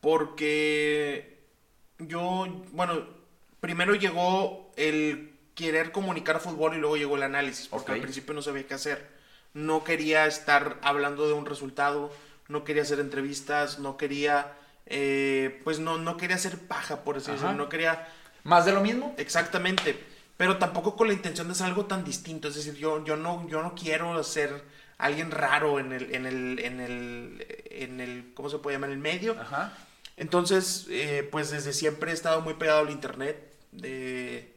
porque 0.00 1.38
yo, 1.98 2.46
bueno, 2.72 3.06
primero 3.60 3.94
llegó 3.94 4.72
el 4.76 5.29
querer 5.60 5.92
comunicar 5.92 6.40
fútbol 6.40 6.74
y 6.74 6.78
luego 6.78 6.96
llegó 6.96 7.16
el 7.16 7.22
análisis, 7.22 7.68
porque 7.68 7.92
al 7.92 8.00
principio 8.00 8.32
no 8.34 8.42
sabía 8.42 8.66
qué 8.66 8.74
hacer. 8.74 9.06
No 9.52 9.84
quería 9.84 10.26
estar 10.26 10.78
hablando 10.82 11.26
de 11.26 11.34
un 11.34 11.44
resultado, 11.44 12.10
no 12.48 12.64
quería 12.64 12.82
hacer 12.82 13.00
entrevistas, 13.00 13.78
no 13.78 13.96
quería, 13.96 14.52
eh, 14.86 15.60
pues 15.64 15.78
no, 15.78 15.98
no 15.98 16.16
quería 16.16 16.36
hacer 16.36 16.58
paja, 16.58 17.02
por 17.04 17.16
así 17.18 17.30
decirlo, 17.32 17.54
no 17.54 17.68
quería 17.68 18.08
¿Más 18.42 18.64
de 18.64 18.72
lo 18.72 18.80
mismo? 18.80 19.14
Exactamente, 19.18 19.98
pero 20.36 20.56
tampoco 20.56 20.96
con 20.96 21.08
la 21.08 21.12
intención 21.14 21.46
de 21.48 21.52
hacer 21.52 21.66
algo 21.66 21.84
tan 21.84 22.04
distinto, 22.04 22.48
es 22.48 22.54
decir, 22.54 22.74
yo, 22.76 23.04
yo, 23.04 23.16
no, 23.16 23.46
yo 23.48 23.62
no 23.62 23.74
quiero 23.74 24.22
ser 24.24 24.62
alguien 24.96 25.30
raro 25.30 25.78
en 25.78 25.92
el, 25.92 26.14
en 26.14 26.26
el, 26.26 26.58
en 26.58 26.80
el, 26.80 27.46
en 27.70 28.00
el, 28.00 28.32
¿cómo 28.34 28.48
se 28.48 28.58
puede 28.58 28.76
llamar? 28.76 28.90
En 28.90 28.96
el 28.96 29.02
medio. 29.02 29.36
Ajá. 29.38 29.72
Entonces, 30.16 30.86
eh, 30.90 31.26
pues 31.30 31.50
desde 31.50 31.72
siempre 31.72 32.10
he 32.10 32.14
estado 32.14 32.40
muy 32.40 32.54
pegado 32.54 32.80
al 32.80 32.90
internet 32.90 33.36
de- 33.72 34.49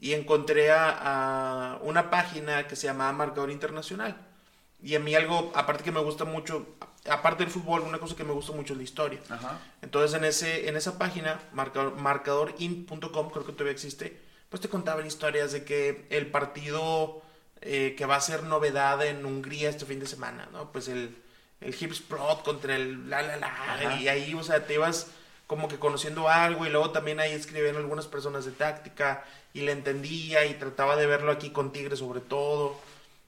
y 0.00 0.14
encontré 0.14 0.70
a, 0.72 1.74
a 1.74 1.78
una 1.82 2.10
página 2.10 2.66
que 2.66 2.74
se 2.76 2.86
llamaba 2.86 3.12
Marcador 3.12 3.50
Internacional. 3.50 4.16
Y 4.82 4.94
a 4.94 5.00
mí 5.00 5.14
algo, 5.14 5.52
aparte 5.54 5.84
que 5.84 5.92
me 5.92 6.00
gusta 6.00 6.24
mucho, 6.24 6.66
aparte 7.08 7.44
del 7.44 7.52
fútbol, 7.52 7.82
una 7.82 7.98
cosa 7.98 8.16
que 8.16 8.24
me 8.24 8.32
gusta 8.32 8.52
mucho 8.52 8.72
es 8.72 8.78
la 8.78 8.82
historia. 8.84 9.20
Ajá. 9.28 9.58
Entonces 9.82 10.16
en, 10.16 10.24
ese, 10.24 10.68
en 10.68 10.76
esa 10.76 10.98
página, 10.98 11.38
marcador, 11.52 11.96
marcadorin.com, 11.96 13.30
creo 13.30 13.44
que 13.44 13.52
todavía 13.52 13.72
existe, 13.72 14.18
pues 14.48 14.62
te 14.62 14.70
contaban 14.70 15.06
historias 15.06 15.52
de 15.52 15.64
que 15.64 16.06
el 16.08 16.28
partido 16.28 17.22
eh, 17.60 17.94
que 17.96 18.06
va 18.06 18.16
a 18.16 18.20
ser 18.22 18.44
novedad 18.44 19.04
en 19.04 19.26
Hungría 19.26 19.68
este 19.68 19.84
fin 19.84 20.00
de 20.00 20.06
semana, 20.06 20.48
¿no? 20.50 20.72
Pues 20.72 20.88
el, 20.88 21.14
el 21.60 21.74
Hipsprot 21.78 22.42
contra 22.42 22.74
el 22.74 23.10
la 23.10 23.20
la 23.20 23.36
la, 23.36 23.46
Ajá. 23.48 23.96
y 24.00 24.08
ahí, 24.08 24.32
o 24.32 24.42
sea, 24.42 24.66
te 24.66 24.74
ibas 24.74 25.08
como 25.50 25.66
que 25.66 25.80
conociendo 25.80 26.28
algo 26.28 26.64
y 26.64 26.70
luego 26.70 26.90
también 26.90 27.18
ahí 27.18 27.32
escribían 27.32 27.74
algunas 27.74 28.06
personas 28.06 28.44
de 28.44 28.52
táctica 28.52 29.24
y 29.52 29.62
le 29.62 29.72
entendía 29.72 30.46
y 30.46 30.54
trataba 30.54 30.94
de 30.94 31.06
verlo 31.06 31.32
aquí 31.32 31.50
con 31.50 31.72
Tigre 31.72 31.96
sobre 31.96 32.20
todo. 32.20 32.76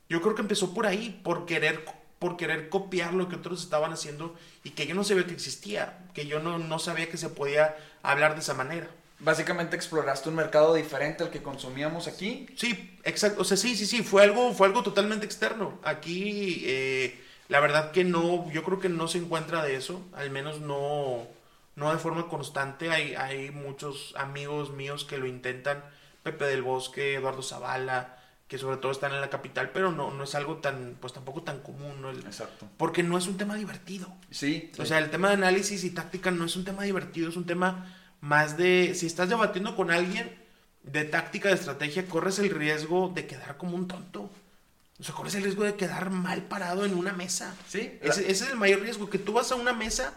Yo 0.09 0.23
creo 0.23 0.37
que 0.37 0.43
empezó 0.43 0.73
por 0.73 0.87
ahí, 0.87 1.21
por 1.25 1.47
querer, 1.47 1.85
por 2.21 2.37
querer 2.37 2.69
copiar 2.69 3.12
lo 3.12 3.29
que 3.29 3.35
otros 3.35 3.64
estaban 3.64 3.93
haciendo 3.93 4.37
y 4.62 4.71
que 4.71 4.87
yo 4.87 4.95
no 4.95 5.02
sabía 5.02 5.26
que 5.26 5.33
existía, 5.33 5.99
que 6.14 6.26
yo 6.26 6.38
no, 6.38 6.59
no 6.59 6.79
sabía 6.79 7.11
que 7.11 7.17
se 7.17 7.29
podía 7.29 7.76
hablar 8.05 8.35
de 8.35 8.41
esa 8.43 8.55
manera. 8.55 8.87
Básicamente 9.19 9.75
exploraste 9.75 10.29
un 10.29 10.37
mercado 10.37 10.75
diferente 10.75 11.25
al 11.25 11.31
que 11.31 11.43
consumíamos 11.43 12.07
aquí. 12.07 12.47
Sí, 12.55 13.00
exacto. 13.02 13.43
O 13.43 13.45
sea, 13.45 13.57
sí, 13.57 13.75
sí, 13.75 13.85
sí, 13.85 14.05
fue 14.05 14.23
algo, 14.23 14.55
fue 14.55 14.69
algo 14.69 14.85
totalmente 14.85 15.26
externo. 15.26 15.81
Aquí, 15.83 16.62
eh, 16.67 17.21
la 17.49 17.59
verdad 17.59 17.91
que 17.91 18.05
no, 18.05 18.49
yo 18.52 18.62
creo 18.62 18.79
que 18.79 18.88
no 18.88 19.09
se 19.09 19.19
encuentra 19.19 19.64
de 19.64 19.75
eso, 19.75 20.00
al 20.12 20.31
menos 20.31 20.61
no, 20.61 21.26
no 21.76 21.93
de 21.93 21.99
forma 21.99 22.29
constante. 22.29 22.91
Hay, 22.91 23.14
hay 23.14 23.50
muchos 23.50 24.14
amigos 24.17 24.71
míos 24.73 25.05
que 25.05 25.19
lo 25.19 25.26
intentan, 25.26 25.85
Pepe 26.23 26.45
del 26.47 26.62
Bosque, 26.62 27.14
Eduardo 27.14 27.43
Zavala, 27.43 28.19
que 28.49 28.59
sobre 28.59 28.76
todo 28.76 28.93
están 28.93 29.12
en 29.14 29.21
la 29.23 29.31
capital, 29.31 29.71
pero 29.73 29.91
no, 29.93 30.11
no 30.11 30.25
es 30.25 30.35
algo 30.35 30.59
tan, 30.59 30.97
pues 31.00 31.12
tampoco 31.14 31.43
tan 31.43 31.61
común, 31.61 32.02
¿no? 32.02 32.11
El- 32.11 32.19
Exacto. 32.26 32.69
porque 32.76 33.02
no 33.02 33.17
es 33.17 33.26
un 33.26 33.38
tema 33.38 33.55
divertido. 33.57 34.12
Sí. 34.31 34.71
O 34.79 34.85
sea, 34.85 34.99
el 34.99 35.11
tema 35.11 35.29
de 35.29 35.35
análisis 35.35 35.85
y 35.85 35.91
táctica 35.91 36.31
no 36.31 36.45
es 36.45 36.55
un 36.57 36.64
tema 36.64 36.83
divertido, 36.83 37.31
es 37.31 37.37
un 37.37 37.47
tema 37.47 37.97
más 38.21 38.57
de, 38.59 38.95
si 38.95 39.07
estás 39.07 39.29
debatiendo 39.31 39.75
con 39.75 39.91
alguien 39.91 40.38
de 40.83 41.05
táctica, 41.05 41.49
de 41.49 41.55
estrategia, 41.55 42.07
corres 42.07 42.38
el 42.41 42.50
riesgo 42.50 43.11
de 43.14 43.26
quedar 43.26 43.57
como 43.57 43.75
un 43.76 43.88
tonto. 43.88 44.31
O 45.00 45.02
sea, 45.05 45.14
corres 45.14 45.35
el 45.35 45.43
riesgo 45.45 45.64
de 45.64 45.75
quedar 45.75 46.11
mal 46.11 46.43
parado 46.43 46.85
en 46.85 46.95
una 46.95 47.12
mesa. 47.14 47.55
Sí. 47.67 47.99
Ese, 48.02 48.31
ese 48.31 48.45
es 48.45 48.50
el 48.50 48.57
mayor 48.59 48.81
riesgo, 48.83 49.09
que 49.09 49.19
tú 49.19 49.33
vas 49.33 49.50
a 49.50 49.55
una 49.57 49.73
mesa 49.73 50.12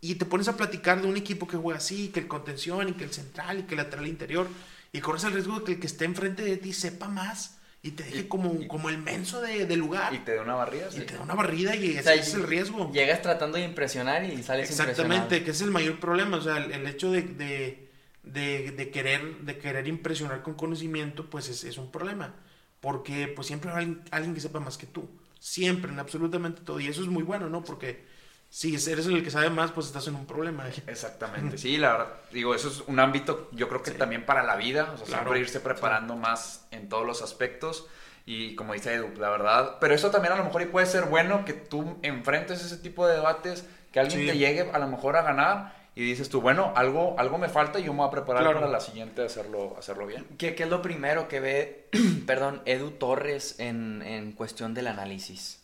y 0.00 0.14
te 0.16 0.24
pones 0.24 0.48
a 0.48 0.56
platicar 0.56 1.00
de 1.02 1.08
un 1.08 1.16
equipo 1.16 1.46
que 1.48 1.56
juega 1.56 1.78
así, 1.78 2.08
que 2.08 2.20
el 2.20 2.28
contención, 2.28 2.88
y 2.88 2.92
que 2.92 3.04
el 3.04 3.12
central, 3.12 3.60
y 3.60 3.62
que 3.64 3.74
el 3.74 3.78
lateral 3.78 4.06
interior, 4.06 4.48
y 4.92 5.00
corres 5.00 5.24
el 5.24 5.32
riesgo 5.32 5.58
de 5.58 5.64
que 5.64 5.72
el 5.72 5.80
que 5.80 5.86
esté 5.86 6.04
enfrente 6.04 6.42
de 6.42 6.56
ti 6.56 6.72
sepa 6.72 7.08
más 7.08 7.58
y 7.82 7.92
te 7.92 8.02
deje 8.04 8.20
Y- 8.20 8.24
como, 8.24 8.54
y- 8.62 8.66
como 8.68 8.88
el 8.90 8.98
menso 8.98 9.40
de, 9.40 9.66
de 9.66 9.76
lugar. 9.76 10.12
Y 10.14 10.18
te 10.18 10.34
da 10.34 10.42
una 10.42 10.54
barrida. 10.54 10.88
Y 10.90 10.94
sí. 10.98 11.00
te 11.02 11.14
da 11.14 11.20
una 11.22 11.34
barrida 11.34 11.74
y 11.76 11.90
ese, 11.90 12.00
O 12.00 12.02
sea, 12.04 12.14
ese 12.14 12.22
es 12.30 12.34
el 12.34 12.42
riesgo. 12.44 12.90
Llegas 12.92 13.22
tratando 13.22 13.58
de 13.58 13.64
impresionar 13.64 14.24
y 14.24 14.42
sales 14.42 14.70
Exactamente, 14.70 15.44
que 15.44 15.50
es 15.50 15.60
el 15.60 15.70
mayor 15.70 15.98
problema. 16.00 16.36
O 16.38 16.40
sea, 16.40 16.56
el, 16.58 16.72
el 16.72 16.86
hecho 16.86 17.10
de, 17.12 17.22
de, 17.22 17.88
de- 18.22 18.70
de 18.72 18.90
querer, 18.90 19.38
de 19.42 19.58
querer 19.58 19.86
impresionar 19.88 20.42
con 20.42 20.54
conocimiento, 20.54 21.28
pues 21.30 21.48
es, 21.48 21.64
es 21.64 21.76
un 21.78 21.90
problema. 21.90 22.34
Porque 22.80 23.26
pues 23.28 23.46
siempre 23.48 23.70
hay 23.70 23.76
alguien, 23.78 24.02
alguien 24.10 24.34
que 24.34 24.40
sepa 24.40 24.60
más 24.60 24.78
que 24.78 24.86
tú. 24.86 25.08
Siempre, 25.40 25.92
en 25.92 25.98
absolutamente 25.98 26.62
todo. 26.62 26.80
Y 26.80 26.86
eso 26.88 27.02
es 27.02 27.08
muy 27.08 27.22
bueno, 27.22 27.48
¿no? 27.48 27.62
Porque 27.64 28.04
si 28.50 28.74
eres 28.74 29.06
el 29.06 29.22
que 29.22 29.30
sabe 29.30 29.50
más, 29.50 29.72
pues 29.72 29.86
estás 29.88 30.06
en 30.08 30.14
un 30.14 30.26
problema. 30.26 30.64
Exactamente, 30.86 31.58
sí, 31.58 31.76
la 31.76 31.92
verdad, 31.92 32.12
digo, 32.32 32.54
eso 32.54 32.68
es 32.68 32.82
un 32.86 32.98
ámbito, 33.00 33.48
yo 33.52 33.68
creo 33.68 33.82
que 33.82 33.90
Sí. 33.92 33.98
también 33.98 34.24
para 34.26 34.42
la 34.42 34.56
vida, 34.56 34.90
o 34.94 34.96
sea, 34.96 35.06
Claro, 35.06 35.22
siempre 35.22 35.40
irse 35.40 35.60
preparando 35.60 36.16
más 36.16 36.66
en 36.70 36.88
todos 36.88 37.06
los 37.06 37.22
aspectos. 37.22 37.86
Y 38.26 38.54
como 38.56 38.74
dice 38.74 38.92
Edu, 38.92 39.08
la 39.18 39.30
verdad, 39.30 39.76
pero 39.80 39.94
eso 39.94 40.10
también 40.10 40.34
a 40.34 40.36
lo 40.36 40.44
mejor 40.44 40.60
y 40.60 40.66
puede 40.66 40.84
ser 40.84 41.04
bueno 41.04 41.46
que 41.46 41.54
tú 41.54 41.96
enfrentes 42.02 42.62
ese 42.62 42.76
tipo 42.76 43.06
de 43.06 43.14
debates, 43.14 43.64
que 43.90 44.00
alguien 44.00 44.20
Sí. 44.20 44.26
te 44.26 44.36
llegue 44.36 44.70
a 44.70 44.78
lo 44.78 44.86
mejor 44.86 45.16
a 45.16 45.22
ganar 45.22 45.74
y 45.94 46.02
dices 46.02 46.28
tú, 46.28 46.42
bueno, 46.42 46.72
algo, 46.76 47.16
algo 47.18 47.38
me 47.38 47.48
falta 47.48 47.80
y 47.80 47.84
yo 47.84 47.92
me 47.94 48.00
voy 48.00 48.08
a 48.08 48.10
preparar 48.10 48.42
Claro. 48.42 48.60
para 48.60 48.70
la 48.70 48.80
siguiente 48.80 49.24
hacerlo, 49.24 49.74
hacerlo 49.78 50.06
bien. 50.06 50.26
¿Qué, 50.36 50.54
qué 50.54 50.64
es 50.64 50.68
lo 50.68 50.82
primero 50.82 51.26
que 51.26 51.40
ve, 51.40 51.88
perdón, 52.26 52.60
Edu 52.66 52.90
Torres 52.90 53.58
en, 53.60 54.02
en 54.02 54.32
cuestión 54.32 54.74
del 54.74 54.88
análisis? 54.88 55.62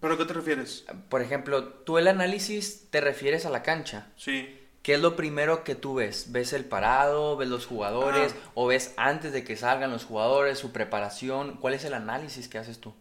¿Pero 0.00 0.14
a 0.14 0.18
qué 0.18 0.24
te 0.24 0.34
refieres? 0.34 0.84
Por 1.08 1.22
ejemplo, 1.22 1.64
tú 1.64 1.98
el 1.98 2.08
análisis 2.08 2.88
te 2.90 3.00
refieres 3.00 3.46
a 3.46 3.50
la 3.50 3.62
cancha. 3.62 4.08
Sí. 4.16 4.54
¿Qué 4.82 4.94
es 4.94 5.00
lo 5.00 5.16
primero 5.16 5.64
que 5.64 5.74
tú 5.74 5.94
ves? 5.94 6.32
¿Ves 6.32 6.52
el 6.52 6.64
parado? 6.64 7.36
¿Ves 7.36 7.48
los 7.48 7.66
jugadores? 7.66 8.34
Ah. 8.36 8.50
¿O 8.54 8.66
ves 8.68 8.94
antes 8.96 9.32
de 9.32 9.44
que 9.44 9.56
salgan 9.56 9.90
los 9.90 10.04
jugadores, 10.04 10.58
su 10.58 10.72
preparación? 10.72 11.56
¿Cuál 11.56 11.74
es 11.74 11.84
el 11.84 11.94
análisis 11.94 12.48
que 12.48 12.58
haces 12.58 12.80
tú? 12.80 12.94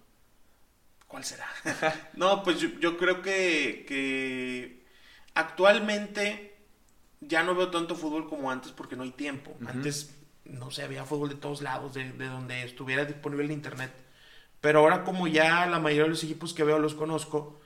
¿Cuál 1.07 1.23
será? 1.23 1.47
no, 2.13 2.43
pues 2.43 2.59
yo, 2.59 2.69
yo 2.79 2.97
creo 2.97 3.21
que, 3.21 3.85
que 3.87 4.85
actualmente 5.35 6.57
ya 7.21 7.43
no 7.43 7.55
veo 7.55 7.69
tanto 7.69 7.95
fútbol 7.95 8.27
como 8.27 8.51
antes 8.51 8.71
porque 8.71 8.95
no 8.95 9.03
hay 9.03 9.11
tiempo. 9.11 9.55
Antes, 9.65 10.15
no 10.45 10.71
sé, 10.71 10.83
había 10.83 11.05
fútbol 11.05 11.29
de 11.29 11.35
todos 11.35 11.61
lados, 11.61 11.93
de, 11.93 12.11
de 12.11 12.25
donde 12.25 12.63
estuviera 12.63 13.05
disponible 13.05 13.45
el 13.45 13.51
internet. 13.51 13.91
Pero 14.61 14.79
ahora 14.79 15.03
como 15.03 15.27
ya 15.27 15.65
la 15.67 15.79
mayoría 15.79 16.03
de 16.03 16.09
los 16.09 16.23
equipos 16.23 16.53
que 16.53 16.63
veo 16.63 16.79
los 16.79 16.95
conozco, 16.95 17.59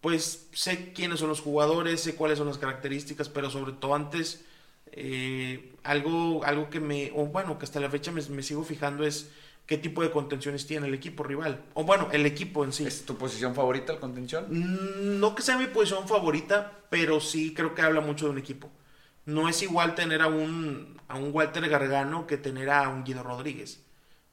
pues 0.00 0.48
sé 0.52 0.92
quiénes 0.92 1.20
son 1.20 1.28
los 1.28 1.40
jugadores, 1.40 2.00
sé 2.00 2.14
cuáles 2.14 2.38
son 2.38 2.48
las 2.48 2.58
características, 2.58 3.28
pero 3.28 3.50
sobre 3.50 3.72
todo 3.72 3.94
antes, 3.94 4.44
eh, 4.92 5.72
algo, 5.84 6.44
algo 6.44 6.70
que 6.70 6.80
me, 6.80 7.12
o 7.14 7.26
bueno, 7.26 7.58
que 7.58 7.64
hasta 7.64 7.80
la 7.80 7.90
fecha 7.90 8.12
me, 8.12 8.22
me 8.22 8.42
sigo 8.42 8.64
fijando 8.64 9.04
es 9.04 9.30
qué 9.66 9.76
tipo 9.76 10.02
de 10.02 10.10
contenciones 10.10 10.66
tiene 10.66 10.86
el 10.88 10.94
equipo 10.94 11.22
rival. 11.24 11.62
O 11.74 11.84
bueno, 11.84 12.08
el 12.12 12.24
equipo 12.26 12.64
en 12.64 12.72
sí. 12.72 12.86
¿Es 12.86 13.04
tu 13.04 13.16
posición 13.16 13.54
favorita 13.54 13.92
el 13.92 13.98
contención? 13.98 14.46
Mm, 14.48 15.20
No 15.20 15.34
que 15.34 15.42
sea 15.42 15.58
mi 15.58 15.66
posición 15.66 16.08
favorita, 16.08 16.72
pero 16.90 17.20
sí 17.20 17.52
creo 17.54 17.74
que 17.74 17.82
habla 17.82 18.00
mucho 18.00 18.24
de 18.26 18.30
un 18.32 18.38
equipo. 18.38 18.70
No 19.26 19.48
es 19.48 19.62
igual 19.62 19.94
tener 19.94 20.22
a 20.22 20.28
un, 20.28 20.98
a 21.06 21.16
un 21.16 21.30
Walter 21.34 21.68
Gargano 21.68 22.26
que 22.26 22.38
tener 22.38 22.70
a 22.70 22.88
un 22.88 23.04
Guido 23.04 23.22
Rodríguez. 23.22 23.84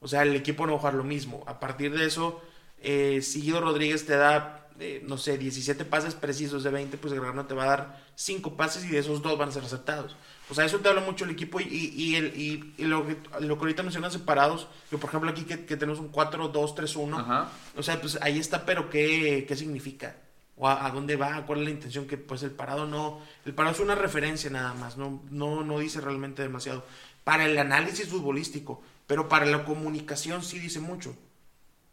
O 0.01 0.07
sea, 0.07 0.23
el 0.23 0.35
equipo 0.35 0.65
no 0.65 0.73
va 0.73 0.77
a 0.77 0.79
jugar 0.79 0.93
lo 0.95 1.03
mismo. 1.03 1.43
A 1.47 1.59
partir 1.59 1.91
de 1.97 2.05
eso, 2.05 2.41
eh, 2.81 3.21
si 3.21 3.41
Guido 3.41 3.61
Rodríguez 3.61 4.05
te 4.05 4.15
da, 4.15 4.67
eh, 4.79 5.03
no 5.07 5.17
sé, 5.17 5.37
17 5.37 5.85
pases 5.85 6.13
precisos 6.13 6.63
de 6.63 6.69
20, 6.69 6.97
pues 6.97 7.13
Gargano 7.13 7.45
te 7.45 7.55
va 7.55 7.63
a 7.63 7.67
dar 7.67 8.05
5 8.15 8.55
pases 8.55 8.85
y 8.85 8.89
de 8.89 8.99
esos 8.99 9.21
dos 9.21 9.37
van 9.37 9.49
a 9.49 9.51
ser 9.51 9.63
aceptados. 9.63 10.15
O 10.49 10.53
sea, 10.53 10.65
eso 10.65 10.79
te 10.79 10.89
habla 10.89 11.01
mucho 11.01 11.25
el 11.25 11.31
equipo 11.31 11.59
y, 11.59 11.63
y, 11.63 11.91
y 11.95 12.15
el, 12.17 12.25
y, 12.39 12.73
y 12.77 12.83
lo, 12.83 13.07
que, 13.07 13.17
lo 13.39 13.57
que 13.57 13.61
ahorita 13.61 13.81
mencionas 13.81 14.13
separados, 14.13 14.67
yo 14.91 14.99
por 14.99 15.09
ejemplo 15.09 15.31
aquí 15.31 15.43
que, 15.43 15.65
que 15.65 15.75
tenemos 15.75 15.99
un 15.99 16.11
4-2-3-1, 16.11 17.19
Ajá. 17.19 17.49
o 17.75 17.81
sea, 17.81 17.99
pues 17.99 18.19
ahí 18.21 18.37
está, 18.37 18.63
pero 18.63 18.89
¿qué, 18.91 19.45
qué 19.47 19.55
significa? 19.55 20.17
¿O 20.55 20.67
a, 20.67 20.85
a 20.85 20.91
dónde 20.91 21.15
va? 21.15 21.45
¿Cuál 21.47 21.59
es 21.59 21.65
la 21.65 21.71
intención? 21.71 22.05
Que 22.05 22.17
pues 22.17 22.43
el 22.43 22.51
parado 22.51 22.85
no... 22.85 23.19
El 23.43 23.53
parado 23.55 23.75
es 23.75 23.81
una 23.81 23.95
referencia 23.95 24.49
nada 24.51 24.73
más, 24.75 24.97
no, 24.97 25.23
no, 25.31 25.63
no 25.63 25.79
dice 25.79 25.99
realmente 25.99 26.43
demasiado. 26.43 26.85
Para 27.23 27.45
el 27.45 27.57
análisis 27.57 28.07
futbolístico, 28.07 28.83
pero 29.07 29.29
para 29.29 29.45
la 29.45 29.63
comunicación 29.65 30.43
sí 30.43 30.59
dice 30.59 30.79
mucho. 30.79 31.15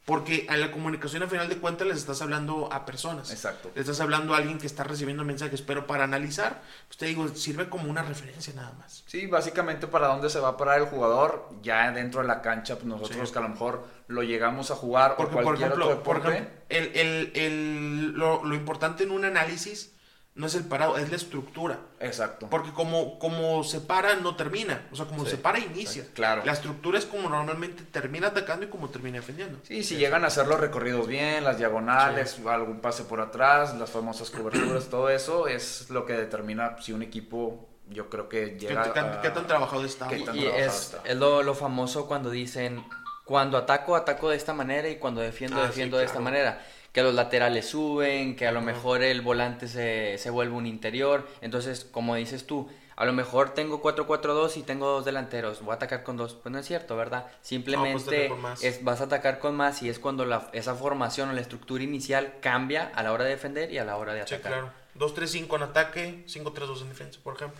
Porque 0.05 0.47
a 0.51 0.57
la 0.57 0.73
comunicación, 0.73 1.23
al 1.23 1.29
final 1.31 1.49
de 1.49 1.59
cuentas, 1.59 1.87
les 1.87 1.99
estás 1.99 2.21
hablando 2.23 2.73
a 2.73 2.85
personas. 2.85 3.31
Exacto. 3.31 3.71
Le 3.73 3.83
estás 3.83 4.01
hablando 4.01 4.35
a 4.35 4.39
alguien 4.39 4.59
que 4.59 4.67
está 4.67 4.83
recibiendo 4.83 5.23
mensajes, 5.23 5.63
pero 5.63 5.87
para 5.87 6.03
analizar, 6.03 6.61
pues 6.89 6.97
te 6.99 7.07
digo, 7.07 7.29
sirve 7.29 7.69
como 7.69 7.89
una 7.89 8.03
referencia 8.03 8.53
nada 8.53 8.73
más. 8.73 9.05
Sí, 9.07 9.27
básicamente 9.29 9.87
para 9.87 10.09
dónde 10.09 10.29
se 10.29 10.41
va 10.41 10.49
a 10.49 10.57
parar 10.57 10.81
el 10.81 10.87
jugador, 10.87 11.49
ya 11.63 11.93
dentro 11.93 12.21
de 12.21 12.27
la 12.27 12.43
cancha, 12.43 12.75
pues 12.75 12.87
nosotros 12.87 13.29
Sí. 13.29 13.33
que 13.33 13.39
a 13.39 13.43
lo 13.43 13.51
mejor 13.51 13.87
lo 14.09 14.25
llegamos 14.25 14.73
a 14.73 14.75
jugar 14.75 15.15
Porque, 15.17 15.35
o 15.35 15.37
por 15.37 15.45
cualquier 15.45 15.69
ejemplo, 15.69 15.87
otro 15.87 16.03
por 16.03 16.17
deporte. 16.17 16.37
ejemplo, 16.39 16.63
el, 16.69 16.97
el- 16.97 17.33
el- 17.37 18.13
lo, 18.15 18.45
lo 18.45 18.55
importante 18.57 19.05
en 19.05 19.13
un 19.13 19.25
análisis 19.25 19.92
no 20.35 20.47
es 20.47 20.55
el 20.55 20.65
parado, 20.65 20.97
es 20.97 21.11
la 21.11 21.17
estructura. 21.17 21.79
Exacto. 22.01 22.49
Porque 22.49 22.73
como, 22.73 23.19
como 23.19 23.63
se 23.65 23.81
para, 23.81 24.17
no 24.17 24.35
termina. 24.35 24.89
O 24.91 24.97
sea, 24.97 25.05
como 25.05 25.25
Sí, 25.25 25.33
se 25.33 25.37
para, 25.37 25.59
inicia. 25.59 26.07
claro. 26.15 26.43
La 26.47 26.53
estructura 26.53 26.99
es 26.99 27.05
como 27.05 27.29
normalmente 27.29 27.83
termina 27.85 28.29
atacando 28.29 28.65
y 28.65 28.69
como 28.69 28.89
termina 28.89 29.19
defendiendo. 29.19 29.59
Sí, 29.63 29.85
si 29.85 29.97
llegan 29.97 30.25
a 30.25 30.29
hacer 30.29 30.47
los 30.47 30.59
recorridos 30.59 31.07
bien, 31.07 31.45
las 31.45 31.59
diagonales, 31.59 32.41
algún 32.47 32.81
pase 32.81 33.05
por 33.05 33.21
atrás, 33.21 33.75
las 33.77 33.91
famosas 33.91 34.31
coberturas, 34.31 34.87
todo 34.89 35.11
eso 35.11 35.49
es 35.49 35.91
lo 35.91 36.07
que 36.07 36.15
determina 36.15 36.77
si 36.81 36.93
un 36.93 37.03
equipo, 37.03 37.69
yo 37.91 38.09
creo 38.09 38.29
que 38.31 38.57
¿Qué, 38.57 38.69
llega 38.69 38.91
qué- 38.93 39.01
a... 39.01 39.21
qué 39.21 39.31
tan 39.31 39.47
trabajado 39.47 39.85
está? 39.85 40.09
qué 40.09 40.19
Y, 40.21 40.25
tan 40.25 40.35
y 40.37 40.41
trabajado 40.41 40.65
es, 40.67 40.81
está. 40.81 41.01
es 41.05 41.17
lo, 41.17 41.43
lo 41.43 41.55
famoso 41.55 42.07
cuando 42.09 42.31
dicen, 42.31 42.83
cuando 43.27 43.59
ataco, 43.59 43.97
ataco 43.97 44.31
de 44.31 44.37
esta 44.37 44.55
manera 44.55 44.89
y 44.89 44.97
cuando 44.97 45.21
defiendo, 45.21 45.59
Ah, 45.59 45.65
sí, 45.65 45.69
defiendo 45.69 45.99
de 45.99 46.07
esta 46.07 46.21
manera. 46.21 46.65
Que 46.93 47.03
los 47.03 47.15
laterales 47.15 47.69
suben, 47.69 48.37
que 48.37 48.47
a 48.47 48.53
lo 48.53 48.61
mejor 48.61 49.03
el 49.03 49.23
volante 49.23 49.67
se, 49.67 50.19
se 50.19 50.31
vuelve 50.31 50.55
un 50.55 50.67
interior. 50.67 51.27
Entonces, 51.41 51.85
como 51.91 52.15
dices 52.17 52.47
tú, 52.47 52.69
a 52.97 53.07
lo 53.07 53.15
mejor 53.15 53.55
tengo 53.55 53.83
4-4-2 53.83 54.59
y 54.59 54.63
tengo 54.63 54.87
dos 54.87 55.05
delanteros. 55.07 55.63
Voy 55.63 55.73
a 55.73 55.77
atacar 55.77 56.03
con 56.03 56.19
dos. 56.19 56.35
Pues 56.35 56.53
no 56.53 56.59
es 56.59 56.67
cierto, 56.67 56.95
¿verdad? 56.95 57.27
Simplemente 57.41 58.31
es, 58.61 58.85
vas 58.85 59.01
a 59.01 59.05
atacar 59.05 59.39
con 59.39 59.57
más 59.57 59.83
y 59.83 59.89
es 59.89 59.99
cuando 59.99 60.27
la, 60.27 60.51
esa 60.53 60.75
formación 60.75 61.31
o 61.31 61.33
la 61.33 61.41
estructura 61.41 61.83
inicial 61.83 62.35
cambia 62.43 62.93
a 62.95 63.03
la 63.03 63.13
hora 63.13 63.25
de 63.25 63.31
defender 63.31 63.73
y 63.73 63.79
a 63.79 63.85
la 63.85 63.97
hora 63.97 64.13
de 64.13 64.27
Sí, 64.27 64.35
atacar. 64.35 64.53
claro. 64.53 64.71
2-3-5 64.99 65.57
en 65.57 65.63
ataque, 65.63 66.25
5-3-2 66.29 66.83
en 66.83 66.89
defensa, 66.91 67.19
por 67.25 67.37
ejemplo. 67.37 67.59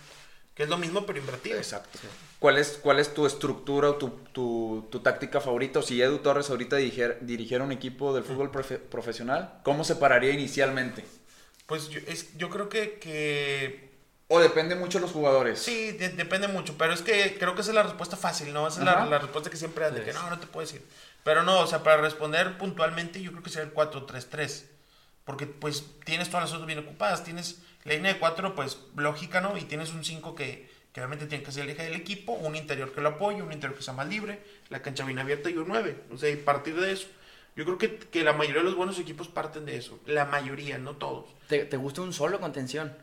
Que 0.55 0.63
es 0.63 0.69
lo 0.69 0.77
mismo, 0.77 1.05
pero 1.05 1.17
invertido. 1.19 1.57
Exacto. 1.57 1.97
¿Cuál 2.39 2.57
es, 2.57 2.79
¿Cuál 2.81 2.99
es 2.99 3.13
tu 3.13 3.25
estructura 3.25 3.89
o 3.89 3.95
tu, 3.95 4.09
tu, 4.31 4.87
tu 4.91 4.99
táctica 4.99 5.41
favorita? 5.41 5.79
O 5.79 5.81
si 5.81 6.01
Edu 6.01 6.19
Torres 6.19 6.49
ahorita 6.49 6.75
dirigiera, 6.75 7.15
dirigiera 7.21 7.63
un 7.63 7.71
equipo 7.71 8.13
del 8.13 8.23
fútbol 8.23 8.51
profe- 8.51 8.77
profesional, 8.79 9.59
¿cómo 9.63 9.83
se 9.83 9.95
pararía 9.95 10.31
inicialmente? 10.31 11.03
Pues 11.65 11.89
yo, 11.89 11.99
es, 12.07 12.37
yo 12.37 12.49
creo 12.49 12.69
que, 12.69 12.99
que 12.99 13.93
¿O 14.27 14.39
depende 14.39 14.75
mucho 14.75 14.99
de 14.99 15.03
los 15.03 15.11
jugadores? 15.11 15.59
Sí, 15.59 15.91
de- 15.93 16.09
depende 16.09 16.47
mucho, 16.47 16.75
pero 16.77 16.93
es 16.93 17.01
que 17.01 17.35
creo 17.39 17.55
que 17.55 17.61
esa 17.61 17.71
es 17.71 17.75
la 17.75 17.83
respuesta 17.83 18.15
fácil, 18.17 18.53
¿no? 18.53 18.67
Esa 18.67 18.79
es 18.79 18.85
la, 18.85 19.05
la 19.05 19.19
respuesta 19.19 19.49
que 19.49 19.57
siempre 19.57 19.85
das, 19.85 19.93
de 19.95 20.01
Sí. 20.01 20.05
que 20.07 20.13
no, 20.13 20.29
no 20.29 20.39
te 20.39 20.45
puedo 20.47 20.65
decir. 20.67 20.85
Pero 21.23 21.43
no, 21.43 21.61
o 21.61 21.67
sea, 21.67 21.81
para 21.81 21.97
responder 22.01 22.57
puntualmente 22.57 23.21
yo 23.21 23.31
creo 23.31 23.41
que 23.43 23.49
sería 23.49 23.65
el 23.69 23.73
4-3-3. 23.73 24.65
Porque 25.23 25.47
pues 25.47 25.85
tienes 26.05 26.27
todas 26.27 26.43
las 26.43 26.51
otras 26.51 26.67
bien 26.67 26.79
ocupadas, 26.79 27.23
tienes 27.23 27.59
la 27.83 27.93
línea 27.93 28.13
de 28.13 28.19
4 28.19 28.55
pues 28.55 28.79
lógica, 28.95 29.41
¿no? 29.41 29.57
Y 29.57 29.61
tienes 29.63 29.93
un 29.93 30.03
5 30.03 30.35
que, 30.35 30.69
que 30.93 31.01
obviamente 31.01 31.25
tiene 31.25 31.43
que 31.43 31.51
ser 31.51 31.63
el 31.63 31.71
eje 31.71 31.83
del 31.83 31.95
equipo, 31.95 32.33
un 32.33 32.55
interior 32.55 32.93
que 32.93 33.01
lo 33.01 33.09
apoye, 33.09 33.41
un 33.41 33.51
interior 33.51 33.77
que 33.77 33.83
sea 33.83 33.93
más 33.93 34.07
libre, 34.07 34.41
la 34.69 34.81
cancha 34.81 35.05
bien 35.05 35.19
abierta 35.19 35.49
y 35.49 35.57
un 35.57 35.67
9. 35.67 36.03
O 36.11 36.17
sea, 36.17 36.29
y 36.29 36.35
partir 36.37 36.79
de 36.79 36.91
eso. 36.91 37.07
Yo 37.55 37.65
creo 37.65 37.77
que, 37.77 37.97
que 37.97 38.23
la 38.23 38.33
mayoría 38.33 38.61
de 38.61 38.65
los 38.65 38.75
buenos 38.75 38.97
equipos 38.97 39.27
parten 39.27 39.65
de 39.65 39.77
eso. 39.77 39.99
La 40.05 40.25
mayoría, 40.25 40.77
no 40.77 40.95
todos. 40.95 41.25
¿Te, 41.47 41.65
te 41.65 41.77
gusta 41.77 42.01
un 42.01 42.13
solo 42.13 42.39
contención? 42.39 42.95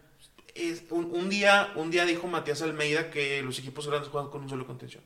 Es, 0.55 0.85
un, 0.91 1.05
un 1.13 1.29
día, 1.29 1.73
un 1.77 1.91
día 1.91 2.05
dijo 2.05 2.27
Matías 2.27 2.61
Almeida 2.63 3.11
que 3.11 3.43
los 3.43 3.59
equipos 3.61 3.87
grandes 3.87 4.09
juegan 4.11 4.31
con 4.31 4.43
un 4.43 4.49
solo 4.49 4.67
contención. 4.67 5.05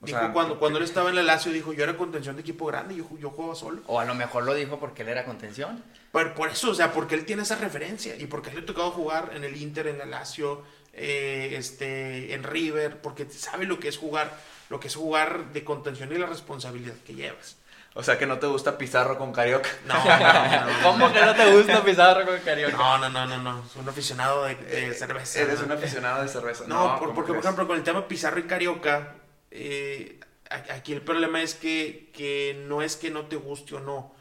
O 0.00 0.06
Dijo 0.06 0.18
sea, 0.18 0.32
cuando, 0.32 0.58
cuando 0.58 0.78
él 0.78 0.84
estaba 0.84 1.10
en 1.10 1.16
la 1.16 1.22
Lazio, 1.22 1.52
dijo, 1.52 1.72
yo 1.72 1.82
era 1.82 1.96
contención 1.96 2.36
de 2.36 2.42
equipo 2.42 2.64
grande, 2.66 2.96
yo, 2.96 3.06
yo 3.18 3.30
jugaba 3.30 3.54
solo. 3.54 3.82
O 3.86 4.00
a 4.00 4.04
lo 4.04 4.14
mejor 4.14 4.44
lo 4.44 4.54
dijo 4.54 4.78
porque 4.78 5.02
él 5.02 5.08
era 5.08 5.24
contención. 5.24 5.82
Pero 6.12 6.34
por 6.34 6.48
eso, 6.48 6.70
o 6.70 6.74
sea, 6.74 6.92
porque 6.92 7.14
él 7.14 7.24
tiene 7.24 7.42
esa 7.42 7.56
referencia 7.56 8.16
y 8.16 8.26
porque 8.26 8.48
a 8.48 8.52
él 8.52 8.58
le 8.58 8.62
ha 8.64 8.66
tocado 8.66 8.90
jugar 8.90 9.30
en 9.34 9.44
el 9.44 9.56
Inter, 9.56 9.86
en 9.86 9.98
la 9.98 10.06
Lazio, 10.06 10.62
eh, 10.92 11.54
este, 11.56 12.34
en 12.34 12.42
River, 12.42 13.00
porque 13.00 13.28
sabe 13.30 13.64
lo 13.64 13.78
que 13.78 13.88
es 13.88 13.96
jugar, 13.96 14.36
lo 14.70 14.80
que 14.80 14.88
es 14.88 14.96
jugar 14.96 15.52
de 15.52 15.62
contención 15.62 16.12
y 16.12 16.18
la 16.18 16.26
responsabilidad 16.26 16.94
que 17.06 17.14
llevas. 17.14 17.56
O 17.94 18.02
sea, 18.04 18.18
que 18.18 18.26
no 18.26 18.38
te 18.38 18.46
gusta 18.46 18.78
Pizarro 18.78 19.18
con 19.18 19.32
Carioca. 19.32 19.68
No, 19.84 19.94
no, 19.94 20.02
no, 20.04 20.66
no, 20.72 20.82
¿Cómo 20.82 21.12
que 21.12 21.20
no 21.20 21.34
te 21.34 21.52
gusta 21.52 21.84
Pizarro 21.84 22.24
con 22.26 22.38
Carioca? 22.40 22.76
no, 22.76 22.98
no, 22.98 23.08
no, 23.08 23.26
no, 23.26 23.38
no, 23.42 23.68
soy 23.68 23.82
un 23.82 23.88
aficionado 23.88 24.44
de, 24.44 24.54
de 24.56 24.94
cerveza. 24.94 25.40
Eres 25.40 25.60
¿no? 25.60 25.66
un 25.66 25.72
aficionado 25.72 26.22
de 26.22 26.28
cerveza. 26.28 26.64
No, 26.66 26.90
por- 26.98 27.08
¿cómo 27.08 27.14
porque 27.14 27.32
por 27.32 27.40
ejemplo 27.42 27.66
con 27.66 27.76
el 27.76 27.82
tema 27.84 28.06
Pizarro 28.06 28.38
y 28.38 28.44
Carioca, 28.44 29.14
eh, 29.50 30.20
aquí 30.50 30.92
el 30.92 31.02
problema 31.02 31.42
es 31.42 31.54
que, 31.54 32.10
que 32.12 32.62
no 32.66 32.80
es 32.82 32.96
que 32.96 33.10
no 33.10 33.26
te 33.26 33.34
guste 33.36 33.74
o 33.76 33.80
no, 33.80 34.14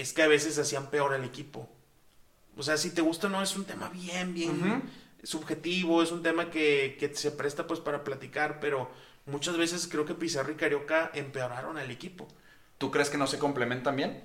es 0.00 0.12
que 0.12 0.22
a 0.22 0.28
veces 0.28 0.58
hacían 0.58 0.90
peor 0.90 1.14
al 1.14 1.24
equipo. 1.24 1.68
O 2.56 2.62
sea, 2.62 2.76
si 2.76 2.90
te 2.90 3.02
gusta 3.02 3.26
o 3.26 3.30
no 3.30 3.42
es 3.42 3.56
un 3.56 3.64
tema 3.64 3.88
bien, 3.88 4.34
bien 4.34 4.82
subjetivo, 5.22 6.02
es 6.02 6.12
un 6.12 6.22
tema 6.22 6.50
que, 6.50 6.96
que 6.98 7.14
se 7.14 7.30
presta 7.30 7.66
pues 7.66 7.80
para 7.80 8.04
platicar, 8.04 8.60
pero 8.60 8.90
muchas 9.26 9.56
veces 9.56 9.88
creo 9.88 10.04
que 10.04 10.14
Pizarro 10.14 10.52
y 10.52 10.56
Carioca 10.56 11.10
empeoraron 11.14 11.78
al 11.78 11.90
equipo. 11.90 12.28
¿Tú 12.78 12.90
crees 12.90 13.10
que 13.10 13.18
no 13.18 13.26
se 13.26 13.38
complementan 13.38 13.96
bien? 13.96 14.22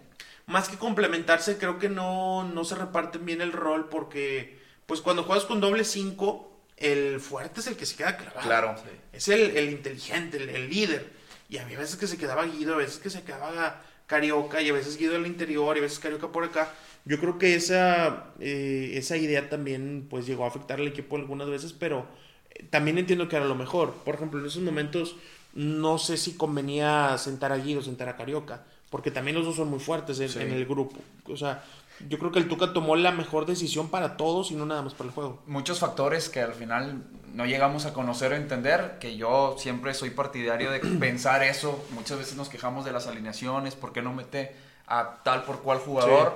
Más 0.47 0.69
que 0.69 0.77
complementarse, 0.77 1.57
creo 1.57 1.79
que 1.79 1.89
no, 1.89 2.43
no 2.43 2.63
se 2.63 2.75
reparten 2.75 3.25
bien 3.25 3.41
el 3.41 3.51
rol 3.51 3.89
porque, 3.89 4.59
pues 4.85 5.01
cuando 5.01 5.23
juegas 5.23 5.45
con 5.45 5.59
doble 5.59 5.83
5, 5.83 6.61
el 6.77 7.19
fuerte 7.19 7.59
es 7.59 7.67
el 7.67 7.75
que 7.75 7.85
se 7.85 7.95
queda 7.95 8.15
clavado. 8.15 8.41
Claro. 8.41 8.75
Es 9.11 9.27
el, 9.27 9.57
el 9.57 9.69
inteligente, 9.69 10.37
el, 10.37 10.49
el 10.49 10.69
líder. 10.69 11.13
Y 11.49 11.57
había 11.57 11.79
veces 11.79 11.95
que 11.95 12.07
se 12.07 12.17
quedaba 12.17 12.45
Guido, 12.45 12.75
a 12.75 12.77
veces 12.77 12.97
que 12.99 13.09
se 13.09 13.23
quedaba 13.23 13.81
Carioca, 14.07 14.61
y 14.61 14.69
a 14.69 14.73
veces 14.73 14.97
Guido 14.97 15.15
al 15.15 15.27
interior, 15.27 15.75
y 15.75 15.79
a 15.79 15.83
veces 15.83 15.99
Carioca 15.99 16.31
por 16.31 16.43
acá. 16.43 16.71
Yo 17.05 17.19
creo 17.19 17.37
que 17.37 17.55
esa, 17.55 18.31
eh, 18.39 18.93
esa 18.95 19.17
idea 19.17 19.49
también 19.49 20.07
pues 20.09 20.25
llegó 20.25 20.45
a 20.45 20.47
afectar 20.47 20.79
al 20.79 20.87
equipo 20.87 21.15
algunas 21.15 21.49
veces, 21.49 21.73
pero 21.73 22.05
eh, 22.51 22.65
también 22.69 22.97
entiendo 22.97 23.29
que 23.29 23.35
era 23.35 23.45
lo 23.45 23.55
mejor. 23.55 23.93
Por 24.03 24.15
ejemplo, 24.15 24.39
en 24.39 24.45
esos 24.47 24.63
momentos 24.63 25.15
no 25.53 25.97
sé 25.97 26.17
si 26.17 26.33
convenía 26.33 27.17
sentar 27.17 27.51
a 27.51 27.57
Guido, 27.57 27.81
sentar 27.81 28.09
a 28.09 28.17
Carioca, 28.17 28.65
porque 28.89 29.11
también 29.11 29.37
los 29.37 29.45
dos 29.45 29.55
son 29.55 29.69
muy 29.69 29.79
fuertes 29.79 30.19
en, 30.19 30.41
en 30.41 30.53
el 30.53 30.65
grupo. 30.65 30.97
O 31.27 31.37
sea, 31.37 31.63
yo 32.07 32.19
creo 32.19 32.31
que 32.31 32.39
el 32.39 32.47
Tuca 32.47 32.73
tomó 32.73 32.95
la 32.95 33.11
mejor 33.11 33.45
decisión 33.45 33.89
para 33.89 34.17
todos 34.17 34.51
y 34.51 34.55
no 34.55 34.65
nada 34.65 34.81
más 34.81 34.93
para 34.93 35.09
el 35.09 35.13
juego. 35.13 35.41
Muchos 35.47 35.79
factores 35.79 36.29
que 36.29 36.41
al 36.41 36.53
final 36.53 37.03
no 37.33 37.45
llegamos 37.45 37.85
a 37.85 37.93
conocer 37.93 38.33
o 38.33 38.35
entender, 38.35 38.97
que 38.99 39.17
yo 39.17 39.55
siempre 39.57 39.93
soy 39.93 40.09
partidario 40.09 40.71
de 40.71 40.79
pensar 40.99 41.43
eso. 41.43 41.83
Muchas 41.91 42.17
veces 42.17 42.35
nos 42.35 42.49
quejamos 42.49 42.85
de 42.85 42.91
las 42.91 43.07
alineaciones, 43.07 43.75
¿por 43.75 43.93
qué 43.93 44.01
no 44.01 44.13
mete 44.13 44.55
a 44.87 45.17
tal 45.23 45.43
por 45.43 45.61
cual 45.61 45.79
jugador? 45.79 46.33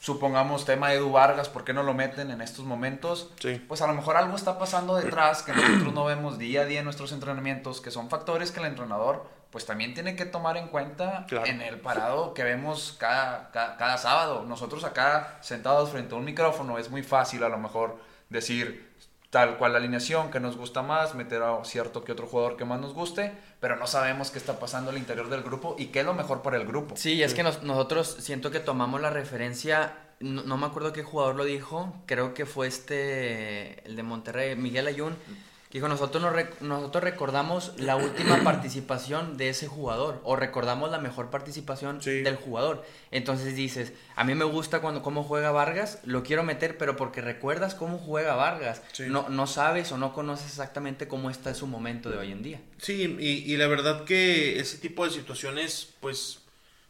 Supongamos 0.00 0.64
tema 0.64 0.88
de 0.88 0.96
Edu 0.96 1.12
Vargas, 1.12 1.48
¿por 1.48 1.62
qué 1.62 1.72
no 1.72 1.84
lo 1.84 1.94
meten 1.94 2.32
en 2.32 2.40
estos 2.40 2.64
momentos? 2.64 3.30
Sí. 3.40 3.62
Pues 3.68 3.82
a 3.82 3.86
lo 3.86 3.94
mejor 3.94 4.16
algo 4.16 4.34
está 4.34 4.58
pasando 4.58 4.96
detrás 4.96 5.42
que 5.42 5.52
nosotros 5.52 5.94
no 5.94 6.04
vemos 6.04 6.38
día 6.38 6.62
a 6.62 6.64
día 6.64 6.80
en 6.80 6.86
nuestros 6.86 7.12
entrenamientos, 7.12 7.80
que 7.80 7.92
son 7.92 8.10
factores 8.10 8.50
que 8.50 8.58
el 8.58 8.66
entrenador 8.66 9.24
pues 9.52 9.64
también 9.66 9.94
tiene 9.94 10.16
que 10.16 10.24
tomar 10.24 10.56
en 10.56 10.66
cuenta 10.68 11.26
Claro. 11.28 11.46
en 11.46 11.60
el 11.62 11.78
parado 11.78 12.34
que 12.34 12.42
vemos 12.42 12.96
cada, 12.98 13.50
cada, 13.52 13.76
cada 13.76 13.98
sábado. 13.98 14.44
Nosotros 14.48 14.82
acá 14.82 15.38
sentados 15.42 15.90
frente 15.90 16.14
a 16.14 16.18
un 16.18 16.24
micrófono 16.24 16.78
es 16.78 16.90
muy 16.90 17.02
fácil 17.04 17.44
a 17.44 17.48
lo 17.48 17.58
mejor 17.58 17.98
decir 18.30 18.90
tal 19.30 19.56
cual 19.56 19.72
la 19.72 19.78
alineación 19.78 20.30
que 20.30 20.40
nos 20.40 20.56
gusta 20.58 20.82
más, 20.82 21.14
meter 21.14 21.42
a 21.42 21.64
cierto 21.64 22.02
que 22.04 22.12
otro 22.12 22.26
jugador 22.26 22.56
que 22.58 22.64
más 22.66 22.80
nos 22.80 22.92
guste, 22.92 23.32
pero 23.60 23.76
no 23.76 23.86
sabemos 23.86 24.30
qué 24.30 24.38
está 24.38 24.58
pasando 24.58 24.90
al 24.90 24.98
interior 24.98 25.30
del 25.30 25.42
grupo 25.42 25.74
y 25.78 25.86
qué 25.86 26.00
es 26.00 26.06
lo 26.06 26.12
mejor 26.12 26.42
para 26.42 26.56
el 26.58 26.66
grupo. 26.66 26.96
Sí, 26.98 27.22
es 27.22 27.32
que 27.32 27.42
nos- 27.42 27.62
nosotros 27.62 28.16
siento 28.20 28.50
que 28.50 28.60
tomamos 28.60 29.00
la 29.00 29.08
referencia, 29.08 29.94
no, 30.20 30.42
no 30.42 30.56
me 30.58 30.66
acuerdo 30.66 30.92
qué 30.92 31.02
jugador 31.02 31.34
lo 31.36 31.44
dijo, 31.44 31.94
creo 32.04 32.34
que 32.34 32.44
fue 32.44 32.66
este, 32.66 33.82
el 33.86 33.96
de 33.96 34.02
Monterrey, 34.02 34.54
Miguel 34.56 34.86
Ayun, 34.86 35.16
que 35.72 35.78
dijo, 35.78 35.88
nosotros, 35.88 36.22
nos 36.22 36.34
rec- 36.34 36.60
nosotros 36.60 37.02
recordamos 37.02 37.72
la 37.78 37.96
última 37.96 38.36
participación 38.44 39.38
de 39.38 39.48
ese 39.48 39.68
jugador, 39.68 40.20
o 40.22 40.36
recordamos 40.36 40.90
la 40.90 40.98
mejor 40.98 41.30
participación 41.30 42.02
Sí. 42.02 42.20
del 42.20 42.36
jugador. 42.36 42.84
Entonces 43.10 43.56
dices, 43.56 43.94
a 44.14 44.22
mí 44.24 44.34
me 44.34 44.44
gusta 44.44 44.80
cuando 44.82 45.00
cómo 45.02 45.24
juega 45.24 45.50
Vargas, 45.50 46.00
lo 46.04 46.22
quiero 46.24 46.42
meter, 46.42 46.76
pero 46.76 46.94
porque 46.96 47.22
recuerdas 47.22 47.74
cómo 47.74 47.96
juega 47.96 48.34
Vargas, 48.34 48.82
Sí. 48.92 49.04
no, 49.08 49.30
no 49.30 49.46
sabes 49.46 49.90
o 49.92 49.96
no 49.96 50.12
conoces 50.12 50.46
exactamente 50.48 51.08
cómo 51.08 51.30
está 51.30 51.54
su 51.54 51.66
momento 51.66 52.10
de 52.10 52.18
hoy 52.18 52.32
en 52.32 52.42
día. 52.42 52.60
Sí, 52.76 53.16
y, 53.18 53.50
y 53.50 53.56
la 53.56 53.66
verdad 53.66 54.04
que 54.04 54.60
ese 54.60 54.76
tipo 54.76 55.06
de 55.06 55.10
situaciones, 55.10 55.88
pues 56.00 56.40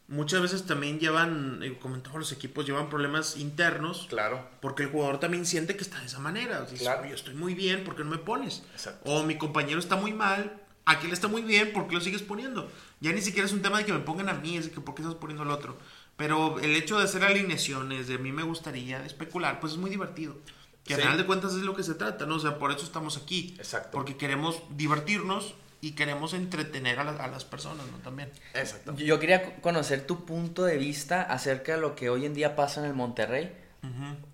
muchas 0.09 0.43
veces 0.43 0.67
también 0.67 0.99
llevan, 0.99 1.61
eh, 1.63 1.79
como 1.81 1.95
en 1.95 2.03
todos 2.03 2.17
los 2.19 2.33
equipos, 2.33 2.67
llevan 2.67 2.89
problemas 2.91 3.37
internos. 3.37 4.07
Claro. 4.09 4.47
Porque 4.61 4.83
el 4.85 4.91
jugador 4.91 5.19
también 5.21 5.47
siente 5.47 5.77
que 5.77 5.83
está 5.83 6.01
de 6.01 6.07
esa 6.07 6.19
manera. 6.19 6.63
O 6.63 6.67
sea, 6.69 6.79
Claro. 6.79 7.03
"Oye, 7.03 7.15
estoy 7.15 7.35
muy 7.35 7.55
bien, 7.55 7.85
¿por 7.85 7.97
qué 7.97 8.05
no 8.05 8.11
me 8.11 8.19
pones? 8.19 8.63
Exacto. 8.73 9.01
O 9.11 9.23
mi 9.23 9.39
compañero 9.39 9.79
está 9.79 9.97
muy 9.97 10.13
mal, 10.13 10.61
aquel 10.85 11.13
está 11.13 11.29
muy 11.29 11.43
bien, 11.43 11.73
¿por 11.73 11.87
qué 11.89 11.95
lo 11.95 12.01
sigues 12.01 12.23
poniendo? 12.23 12.71
Ya 13.01 13.13
ni 13.13 13.21
siquiera 13.21 13.47
es 13.47 13.53
un 13.53 13.63
tema 13.63 13.79
de 13.79 13.87
que 13.87 13.93
me 13.93 14.01
pongan 14.01 14.29
a 14.29 14.35
mí, 14.35 14.57
es 14.57 14.67
de 14.67 14.71
que 14.73 14.81
¿por 14.81 14.95
qué 14.95 15.03
estás 15.03 15.17
poniendo 15.17 15.43
al 15.45 15.51
otro? 15.51 15.79
Pero 16.17 16.61
el 16.61 16.77
hecho 16.77 16.99
de 16.99 17.05
hacer 17.05 17.25
alineaciones, 17.25 18.07
de 18.07 18.15
a 18.17 18.19
mí 18.19 18.33
me 18.33 18.43
gustaría 18.43 19.01
de 19.01 19.07
especular, 19.07 19.61
pues 19.61 19.73
es 19.73 19.79
muy 19.79 19.91
divertido. 19.91 20.37
Que 20.85 20.95
Sí. 20.95 20.95
al 20.95 21.03
final 21.03 21.17
de 21.19 21.27
cuentas 21.27 21.53
es 21.55 21.63
lo 21.63 21.75
que 21.75 21.83
se 21.85 21.95
trata, 21.95 22.27
¿no? 22.27 22.35
O 22.37 22.41
sea, 22.41 22.59
por 22.59 22.71
eso 22.73 22.85
estamos 22.85 23.17
aquí. 23.17 23.55
Exacto. 23.59 23.91
Porque 23.93 24.17
queremos 24.17 24.61
divertirnos 24.71 25.55
y 25.83 25.93
queremos 25.93 26.33
entretener 26.33 26.99
a, 26.99 27.05
la- 27.05 27.23
a 27.23 27.29
las 27.29 27.45
personas, 27.45 27.85
¿no? 27.93 27.99
También. 27.99 28.31
Exacto. 28.55 28.95
Yo 28.97 29.19
quería 29.21 29.43
co- 29.43 29.53
conocer 29.61 30.07
tu 30.07 30.25
punto 30.25 30.65
de 30.65 30.79
vista 30.79 31.21
acerca 31.23 31.75
de 31.75 31.81
lo 31.83 31.95
que 31.95 32.09
hoy 32.09 32.25
en 32.25 32.33
día 32.33 32.57
pasa 32.57 32.81
en 32.81 32.87
el 32.87 32.95
Monterrey. 32.95 33.53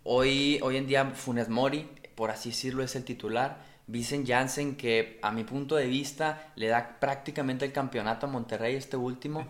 Hoy, 0.05 0.61
hoy 0.63 0.77
en 0.77 0.87
día 0.87 1.07
Funes 1.07 1.49
Mori, 1.49 1.89
por 2.15 2.31
así 2.31 2.51
decirlo, 2.51 2.83
es 2.83 2.95
el 2.97 3.05
titular. 3.05 3.67
Vincent 3.87 4.29
Janssen, 4.29 4.77
que 4.77 5.19
a 5.23 5.31
mi 5.33 5.45
punto 5.45 5.75
de 5.77 5.87
vista 5.87 6.53
le 6.57 6.69
da 6.69 6.99
prácticamente 7.01 7.65
el 7.65 7.73
campeonato 7.73 8.27
a 8.27 8.29
Monterrey 8.29 8.75
este 8.77 8.99
último. 8.99 9.49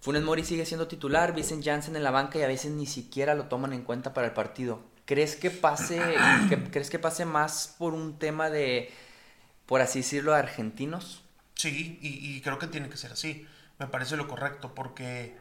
Funes 0.00 0.22
Mori 0.22 0.44
sigue 0.44 0.64
siendo 0.64 0.88
titular, 0.88 1.34
Vincent 1.34 1.62
Janssen 1.64 1.94
en 1.96 2.02
la 2.02 2.10
banca 2.10 2.38
y 2.38 2.42
a 2.42 2.46
veces 2.46 2.70
ni 2.72 2.86
siquiera 2.86 3.34
lo 3.34 3.44
toman 3.44 3.74
en 3.74 3.82
cuenta 3.82 4.14
para 4.14 4.26
el 4.28 4.32
partido. 4.32 4.80
¿Crees 5.04 5.36
que 5.36 5.50
pase, 5.50 6.00
que, 6.48 6.56
¿crees 6.70 6.88
que 6.88 6.98
pase 6.98 7.26
más 7.26 7.74
por 7.78 7.92
un 7.92 8.18
tema 8.18 8.48
de, 8.48 8.90
por 9.66 9.82
así 9.82 9.98
decirlo, 9.98 10.32
de 10.32 10.38
argentinos? 10.38 11.23
Sí, 11.54 11.98
y, 12.02 12.36
y 12.36 12.40
creo 12.40 12.58
que 12.58 12.66
tiene 12.66 12.88
que 12.88 12.96
ser 12.96 13.12
así. 13.12 13.46
Me 13.78 13.86
parece 13.86 14.16
lo 14.16 14.28
correcto, 14.28 14.74
porque 14.74 15.36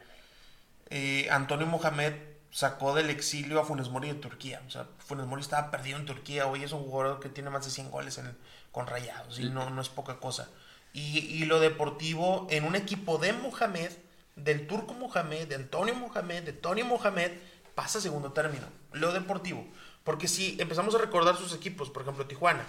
eh, 0.90 1.28
Antonio 1.32 1.68
Mohamed 1.68 2.14
sacó 2.52 2.94
del 2.94 3.10
exilio 3.10 3.60
a 3.60 3.66
Funes 3.66 3.90
Mori 3.90 4.10
de 4.10 4.16
Turquía. 4.16 4.62
O 4.68 4.70
sea, 4.72 4.88
Funes 5.00 5.26
Mori 5.26 5.42
estaba 5.42 5.72
perdido 5.72 5.98
en 5.98 6.06
Turquía. 6.06 6.48
Hoy 6.48 6.64
es 6.64 6.72
un 6.72 6.84
jugador 6.84 7.20
que 7.20 7.30
tiene 7.30 7.50
más 7.50 7.66
de 7.66 7.72
100 7.72 7.92
goles 7.92 8.18
en- 8.18 8.38
con 8.72 8.88
rayados, 8.88 9.40
y 9.40 9.50
no, 9.50 9.70
no 9.70 9.82
es 9.82 9.90
poca 9.90 10.18
cosa. 10.20 10.50
Y, 10.94 11.20
y 11.20 11.46
lo 11.46 11.60
deportivo, 11.60 12.48
en 12.50 12.64
un 12.66 12.76
equipo 12.76 13.18
de 13.20 13.34
Mohamed, 13.34 13.92
del 14.36 14.68
turco 14.68 14.94
Mohamed, 14.96 15.48
de 15.48 15.56
Antonio 15.56 15.94
Mohamed, 15.96 16.44
de 16.44 16.54
Tony 16.54 16.84
Mohamed, 16.84 17.32
pasa 17.76 18.00
a 18.00 18.02
segundo 18.02 18.32
término. 18.34 18.66
Lo 18.92 19.12
deportivo. 19.14 19.68
Porque 20.04 20.28
si 20.28 20.58
empezamos 20.60 20.96
a 20.96 21.00
recordar 21.00 21.38
sus 21.38 21.54
equipos, 21.54 21.90
por 21.92 22.02
ejemplo, 22.04 22.26
Tijuana, 22.28 22.66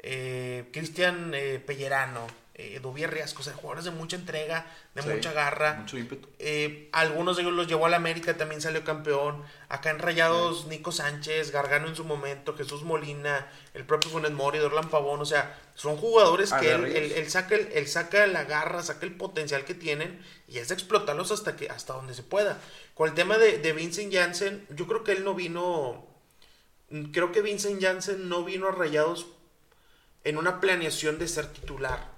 eh, 0.00 0.68
Cristian 0.72 1.32
eh, 1.34 1.60
Pellerano, 1.64 2.26
eh, 2.56 2.78
Dubier 2.80 3.10
Riasco, 3.10 3.40
o 3.40 3.44
sea, 3.44 3.52
jugadores 3.54 3.84
de 3.84 3.90
mucha 3.90 4.14
entrega, 4.14 4.64
de 4.94 5.02
Sí, 5.02 5.08
mucha 5.08 5.32
garra. 5.32 5.74
mucho 5.74 5.98
ímpetu. 5.98 6.28
Eh, 6.38 6.88
algunos 6.92 7.34
de 7.36 7.42
ellos 7.42 7.54
los 7.54 7.66
llevó 7.66 7.86
a 7.86 7.88
la 7.88 7.96
América, 7.96 8.36
también 8.36 8.60
salió 8.60 8.84
campeón. 8.84 9.42
Acá 9.68 9.90
en 9.90 9.98
Rayados, 9.98 10.66
Nico 10.66 10.92
Sánchez, 10.92 11.50
Gargano 11.50 11.88
en 11.88 11.96
su 11.96 12.04
momento, 12.04 12.56
Jesús 12.56 12.84
Molina, 12.84 13.50
el 13.74 13.84
propio 13.84 14.08
Funes 14.10 14.30
Mori, 14.30 14.58
Dorlan 14.60 14.88
Pavón, 14.88 15.20
o 15.20 15.24
sea, 15.26 15.58
son 15.74 15.96
jugadores 15.96 16.52
que 16.52 16.66
él, 16.70 16.84
Aguerridos. 16.84 17.12
él- 17.12 17.12
él 17.24 17.30
saca, 17.30 17.54
el, 17.56 17.68
él 17.72 17.88
saca 17.88 18.24
la 18.28 18.44
garra, 18.44 18.82
saca 18.84 19.04
el 19.04 19.16
potencial 19.16 19.64
que 19.64 19.74
tienen 19.74 20.24
y 20.46 20.58
es 20.58 20.68
de 20.68 20.74
explotarlos 20.74 21.32
hasta, 21.32 21.56
que, 21.56 21.68
hasta 21.70 21.94
donde 21.94 22.14
se 22.14 22.22
pueda. 22.22 22.60
Con 22.94 23.08
el 23.08 23.14
tema 23.16 23.36
de, 23.36 23.58
de 23.58 23.72
Vincent 23.72 24.14
Janssen, 24.14 24.64
yo 24.70 24.86
creo 24.86 25.02
que 25.02 25.10
él 25.10 25.24
no 25.24 25.34
vino, 25.34 26.06
creo 27.12 27.32
que 27.32 27.42
Vincent 27.42 27.82
Janssen 27.82 28.28
no 28.28 28.44
vino 28.44 28.68
a 28.68 28.70
Rayados 28.70 29.26
en 30.22 30.38
una 30.38 30.60
planeación 30.60 31.18
de 31.18 31.26
ser 31.26 31.48
titular. 31.52 32.13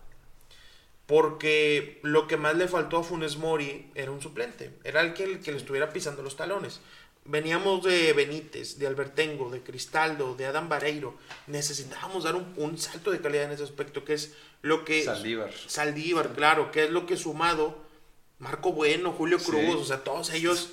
Porque 1.06 2.00
lo 2.02 2.26
que 2.26 2.36
más 2.36 2.56
le 2.56 2.66
faltó 2.68 2.98
a 2.98 3.04
Funes 3.04 3.36
Mori 3.36 3.90
era 3.94 4.10
un 4.10 4.20
suplente. 4.20 4.72
Era 4.84 5.00
el 5.02 5.14
que, 5.14 5.24
el 5.24 5.40
que 5.40 5.52
le 5.52 5.58
estuviera 5.58 5.92
pisando 5.92 6.22
los 6.22 6.36
talones. 6.36 6.80
Veníamos 7.24 7.82
de 7.84 8.12
Benítez, 8.12 8.78
de 8.78 8.86
Albertengo, 8.86 9.50
de 9.50 9.62
Cristaldo, 9.62 10.34
de 10.34 10.46
Adam 10.46 10.68
Vareiro. 10.68 11.16
Necesitábamos 11.46 12.24
dar 12.24 12.34
un, 12.36 12.52
un 12.56 12.78
salto 12.78 13.10
de 13.10 13.20
calidad 13.20 13.44
en 13.44 13.52
ese 13.52 13.64
aspecto, 13.64 14.04
que 14.04 14.14
es 14.14 14.34
lo 14.62 14.84
que... 14.84 15.04
Saldívar. 15.04 15.52
Saldívar, 15.66 16.32
claro, 16.34 16.70
que 16.72 16.84
es 16.84 16.90
lo 16.90 17.06
que 17.06 17.16
sumado 17.16 17.78
Marco 18.38 18.72
Bueno, 18.72 19.12
Julio 19.12 19.38
Sí. 19.38 19.46
Cruz, 19.46 19.76
o 19.76 19.84
sea, 19.84 20.02
todos 20.04 20.30
ellos... 20.32 20.70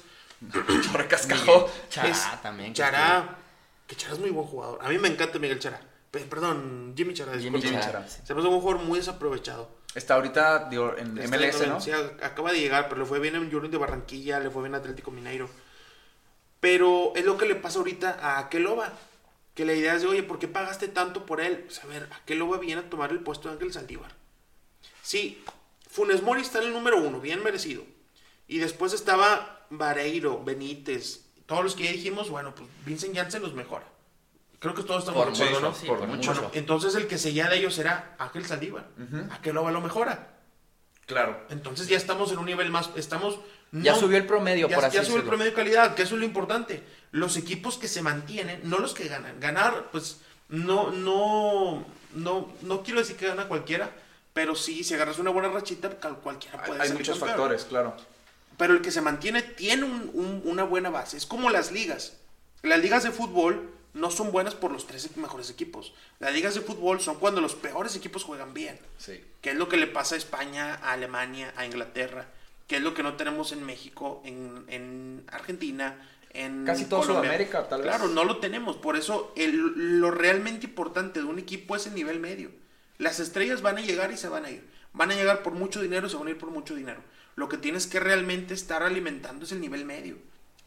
Recascajó. 0.93 1.69
Chará 1.89 2.10
es- 2.10 2.41
también. 2.41 2.74
Chará, 2.74 3.38
que 3.88 3.96
Chará 3.96 4.13
es 4.13 4.19
muy 4.19 4.30
buen 4.30 4.46
jugador. 4.48 4.80
A 4.82 4.89
mí 4.89 4.98
me 4.98 5.08
encanta 5.08 5.39
Miguel 5.39 5.60
Chará. 5.60 5.80
Pe- 6.13 6.19
Perdón, 6.26 6.93
Jimmy 6.95 7.15
Chará. 7.15 7.36
Jimmy. 7.39 7.60
Chará. 7.60 8.08
Se 8.08 8.36
me 8.36 8.39
hace 8.39 8.47
un 8.47 8.62
jugador 8.62 8.84
muy 8.84 8.99
desaprovechado. 8.99 9.67
Está 9.95 10.13
ahorita 10.13 10.69
digo, 10.69 10.95
en 10.95 11.17
Está 11.17 11.36
MLS, 11.38 11.62
en- 11.63 11.69
¿no? 11.69 11.82
sí, 11.82 11.89
acaba 11.91 12.52
de 12.52 12.60
llegar, 12.60 12.88
pero 12.88 13.02
le 13.02 13.08
fue 13.08 13.19
bien 13.19 13.34
en 13.36 13.45
Junior 13.52 13.67
de 13.71 13.78
Barranquilla, 13.78 14.39
le 14.39 14.52
fue 14.52 14.62
bien 14.62 14.76
Atlético 14.76 15.10
Mineiro. 15.10 15.49
Pero 16.60 17.13
es 17.15 17.26
lo 17.26 17.36
que 17.36 17.47
le 17.47 17.56
pasa 17.56 17.80
ahorita 17.80 18.19
a 18.21 18.38
Akeloba. 18.38 18.93
Que 19.56 19.65
la 19.65 19.73
idea 19.73 19.95
es 19.95 20.02
de, 20.04 20.08
oye, 20.08 20.21
¿por 20.23 20.38
qué 20.39 20.47
pagaste 20.47 20.88
tanto 20.88 21.26
por 21.26 21.41
él? 21.41 21.60
Pues 21.65 21.84
a 21.84 21.88
ver, 21.88 22.08
Akeloba 22.12 22.58
viene 22.60 22.82
a 22.82 22.89
tomar 22.89 23.10
el 23.12 23.19
puesto 23.19 23.47
de 23.49 23.56
Ángel 23.56 23.73
Saldívar. 23.73 24.12
Sí, 25.02 25.43
Funes 25.89 26.21
Mori 26.21 26.41
está 26.41 26.60
en 26.60 26.67
el 26.67 26.73
número 26.73 26.97
uno, 27.02 27.19
bien 27.19 27.43
merecido. 27.43 27.84
Y 28.47 28.60
después 28.60 28.93
estaba 28.93 29.65
Vareiro, 29.71 30.43
Benítez, 30.43 31.21
todos 31.47 31.63
los 31.63 31.76
que 31.76 31.84
ya 31.86 31.91
dijimos, 31.91 32.30
bueno, 32.30 32.54
pues 32.56 32.67
Vincent 32.86 33.15
Janssen 33.15 33.41
los 33.43 33.54
mejora. 33.54 33.86
Creo 34.63 34.73
que 34.73 34.84
todos 34.84 35.02
estamos 35.02 35.26
Por 35.26 35.36
de 35.38 35.43
acuerdo, 35.43 35.60
¿no? 35.67 35.76
sí, 35.76 35.86
Por 35.86 35.99
por 35.99 36.08
mucho. 36.08 36.34
mucho. 36.34 36.52
Entonces 36.54 36.95
el 36.95 37.06
que 37.08 37.17
seguía 37.17 37.49
de 37.49 37.58
ellos 37.58 37.78
era 37.80 38.15
Ángel 38.17 38.45
Saldívar. 38.45 38.86
Akeloba 39.32 39.71
lo 39.71 39.82
mejora. 39.82 40.30
Claro. 41.06 41.38
Entonces 41.49 41.89
ya 41.89 41.97
estamos 41.97 42.32
en 42.32 42.38
un 42.38 42.45
nivel 42.45 42.71
más, 42.71 42.89
estamos... 42.95 43.39
Ya 43.73 43.93
subió 43.93 44.17
el 44.17 44.26
promedio, 44.26 44.69
ya, 44.69 44.76
por 44.78 44.86
así 44.86 44.95
ya 44.95 45.04
subió 45.04 45.17
el 45.17 45.26
promedio 45.28 45.52
de 45.52 45.56
calidad, 45.58 45.95
que 45.95 46.04
eso 46.04 46.15
es 46.15 46.19
lo 46.19 46.26
importante. 46.26 46.82
Los 47.12 47.36
equipos 47.36 47.78
que 47.78 47.89
se 47.89 48.02
mantienen, 48.02 48.62
no 48.63 48.78
los 48.80 48.93
que 48.93 49.10
ganan. 49.10 49.38
Ganar, 49.41 49.89
pues, 49.91 50.21
no, 50.47 50.91
no, 50.91 51.84
no, 52.13 52.54
no 52.62 52.84
quiero 52.84 52.99
decir 53.02 53.17
que 53.17 53.28
gana 53.28 53.49
cualquiera, 53.49 53.91
pero 54.34 54.56
sí, 54.56 54.86
si 54.86 54.93
agarras 54.93 55.19
una 55.19 55.32
buena 55.32 55.49
rachita, 55.49 55.89
cualquiera 55.89 56.60
Hay, 56.62 56.67
puede 56.67 56.82
hay 56.84 56.88
ser 56.88 56.97
muchos 56.97 57.17
campeón. 57.19 57.38
factores, 57.38 57.65
claro. 57.65 57.97
Pero 58.58 58.73
el 58.76 58.82
que 58.82 58.91
se 58.91 59.02
mantiene 59.02 59.41
tiene 59.41 59.84
un- 59.84 60.10
un- 60.13 60.41
una 60.45 60.63
buena 60.63 60.89
base. 60.89 61.17
Es 61.17 61.26
como 61.26 61.49
las 61.49 61.71
ligas. 61.73 62.13
Las 62.62 62.80
ligas 62.80 63.04
de 63.04 63.12
fútbol 63.12 63.72
no 63.93 64.10
son 64.12 64.32
buenas 64.32 64.56
por 64.56 64.71
los 64.71 64.88
tres 64.88 65.15
mejores 65.17 65.49
equipos. 65.49 65.93
Las 66.19 66.34
ligas 66.34 66.56
de 66.56 66.62
fútbol 66.62 66.99
son 67.01 67.17
cuando 67.19 67.41
los 67.41 67.56
peores 67.56 67.95
equipos 67.95 68.23
juegan 68.23 68.53
bien. 68.53 68.79
Sí. 68.97 69.23
¿Qué 69.41 69.51
es 69.51 69.56
lo 69.56 69.69
que 69.69 69.77
le 69.77 69.88
pasa 69.88 70.15
a 70.15 70.17
España, 70.17 70.75
a 70.75 70.93
Alemania, 70.93 71.53
a 71.56 71.65
Inglaterra? 71.65 72.27
¿Qué 72.67 72.77
es 72.77 72.82
lo 72.82 72.93
que 72.93 73.03
no 73.03 73.15
tenemos 73.15 73.51
en 73.51 73.63
México, 73.65 74.21
en, 74.25 74.65
en 74.67 75.23
Argentina, 75.27 76.10
en 76.32 76.65
Casi 76.65 76.86
todo 76.86 77.01
Colombia? 77.01 77.29
Sudamérica, 77.32 77.67
tal 77.69 77.82
vez. 77.82 77.89
Claro, 77.89 78.08
no 78.08 78.23
lo 78.23 78.38
tenemos. 78.38 78.77
Por 78.77 78.95
eso 78.95 79.32
el- 79.36 79.99
lo 79.99 80.10
realmente 80.12 80.65
importante 80.65 81.19
de 81.19 81.25
un 81.25 81.38
equipo 81.39 81.75
es 81.75 81.86
el 81.86 81.93
nivel 81.93 82.19
medio. 82.19 82.49
Las 82.97 83.19
estrellas 83.19 83.62
van 83.62 83.77
a 83.77 83.82
llegar 83.82 84.12
y 84.12 84.17
se 84.17 84.29
van 84.29 84.45
a 84.45 84.49
ir. 84.49 84.67
Van 84.93 85.12
a 85.12 85.15
llegar 85.15 85.43
por 85.43 85.53
mucho 85.53 85.82
dinero 85.82 86.08
y 86.08 86.10
se 86.10 86.15
van 86.17 86.27
a 86.27 86.32
ir 86.32 86.38
por 86.38 86.51
mucho 86.51 86.73
dinero. 86.75 87.01
Lo 87.36 87.49
que 87.49 87.58
tienes 87.58 87.86
que 87.88 87.99
realmente 87.99 88.53
estar 88.53 88.82
alimentando 88.84 89.45
es 89.45 89.51
el 89.51 89.60
nivel 89.62 89.86
medio. 89.86 90.17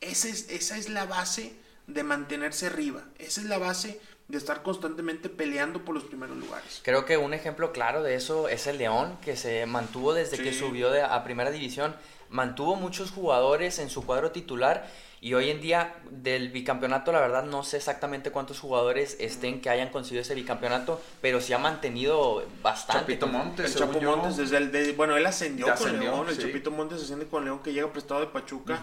Esa 0.01 0.29
es, 0.29 0.49
esa 0.51 0.77
es 0.77 0.89
la 0.91 1.07
base 1.07 1.55
de 1.87 2.03
mantenerse 2.03 2.67
arriba. 2.67 3.03
Esa 3.19 3.41
es 3.41 3.47
la 3.47 3.59
base 3.59 4.01
de 4.29 4.39
estar 4.39 4.63
constantemente 4.63 5.29
peleando 5.29 5.85
por 5.85 5.95
los 5.95 6.05
primeros 6.05 6.37
lugares. 6.37 6.81
Creo 6.85 7.05
que 7.05 7.17
un 7.17 7.33
ejemplo 7.33 7.71
claro 7.73 8.03
de 8.03 8.17
eso 8.17 8.49
es 8.49 8.67
el 8.67 8.79
León, 8.79 9.17
que 9.25 9.37
se 9.37 9.67
mantuvo 9.67 10.15
desde 10.15 10.37
que 10.39 10.53
subió 10.53 10.91
de- 10.91 11.03
a 11.03 11.23
primera 11.23 11.51
división, 11.53 11.95
mantuvo 12.29 12.75
muchos 12.75 13.13
jugadores 13.13 13.79
en 13.79 13.89
su 13.89 14.05
cuadro 14.05 14.33
titular 14.33 14.91
y 15.21 15.35
hoy 15.35 15.51
en 15.51 15.61
día 15.61 15.95
del 16.11 16.49
bicampeonato, 16.51 17.13
la 17.13 17.21
verdad 17.21 17.45
no 17.45 17.63
sé 17.63 17.77
exactamente 17.77 18.33
cuántos 18.33 18.59
jugadores 18.59 19.17
estén 19.21 19.61
que 19.61 19.71
hayan 19.71 19.91
conseguido 19.91 20.23
ese 20.23 20.35
bicampeonato, 20.35 21.01
pero 21.23 21.41
sí 21.41 21.53
ha 21.53 21.59
mantenido 21.59 22.45
bastante. 22.65 23.13
Chapito 23.17 23.29
Montes, 23.29 23.73
El 23.75 23.79
Chapo. 23.79 24.01
Montes, 24.01 24.37
desde 24.37 24.57
el, 24.57 24.73
de- 24.73 24.93
bueno, 24.93 25.17
él 25.17 25.25
ascendió 25.25 25.73
con 25.77 26.01
León, 26.01 26.29
el. 26.29 26.37
Chapito 26.39 26.73
Montes 26.73 27.01
asciende 27.01 27.27
con 27.29 27.45
León 27.45 27.61
que 27.63 27.73
llega 27.73 27.93
prestado 27.93 28.21
de 28.23 28.27
Pachuca. 28.27 28.83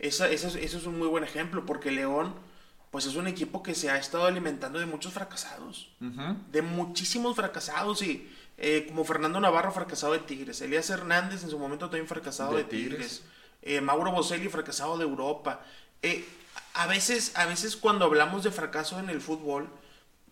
Eso 0.00 0.24
es 0.26 0.86
un 0.86 0.98
muy 0.98 1.08
buen 1.08 1.24
ejemplo, 1.24 1.64
porque 1.66 1.90
León, 1.90 2.34
pues 2.90 3.06
es 3.06 3.14
un 3.16 3.26
equipo 3.26 3.62
que 3.62 3.74
se 3.74 3.90
ha 3.90 3.96
estado 3.98 4.24
alimentando 4.26 4.78
de 4.78 4.86
muchos 4.86 5.12
fracasados. 5.12 5.90
De 6.50 6.62
muchísimos 6.62 7.36
fracasados 7.36 8.02
y 8.02 8.28
eh, 8.58 8.86
como 8.88 9.04
Fernando 9.04 9.40
Navarro 9.40 9.72
fracasado 9.72 10.12
de 10.12 10.18
Tigres, 10.20 10.60
Elías 10.60 10.90
Hernández 10.90 11.44
en 11.44 11.50
su 11.50 11.58
momento 11.58 11.86
también 11.86 12.06
fracasado 12.08 12.52
de, 12.52 12.64
De 12.64 12.64
Tigres, 12.64 12.98
Tigres. 12.98 13.22
eh, 13.62 13.80
Mauro 13.80 14.10
Boselli 14.12 14.48
fracasado 14.48 14.98
de 14.98 15.04
Europa. 15.04 15.60
Eh, 16.02 16.26
a 16.74 16.86
veces, 16.86 17.32
a 17.36 17.46
veces 17.46 17.76
cuando 17.76 18.04
hablamos 18.06 18.42
de 18.42 18.50
fracaso 18.50 18.98
en 18.98 19.08
el 19.10 19.20
fútbol, 19.20 19.68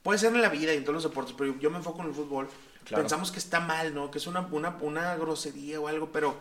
puede 0.02 0.18
ser 0.18 0.34
en 0.34 0.42
la 0.42 0.48
vida 0.48 0.72
y 0.74 0.76
en 0.78 0.84
todos 0.84 0.94
los 0.94 1.02
deportes, 1.04 1.34
pero 1.36 1.58
yo 1.58 1.70
me 1.70 1.76
enfoco 1.78 2.00
en 2.02 2.08
el 2.08 2.14
fútbol, 2.14 2.48
Claro. 2.84 3.02
pensamos 3.02 3.30
que 3.30 3.38
está 3.38 3.60
mal, 3.60 3.94
¿no? 3.94 4.10
Que 4.10 4.16
es 4.18 4.26
una, 4.26 4.40
una, 4.50 4.76
una 4.80 5.14
grosería 5.16 5.78
o 5.78 5.88
algo, 5.88 6.10
pero 6.10 6.36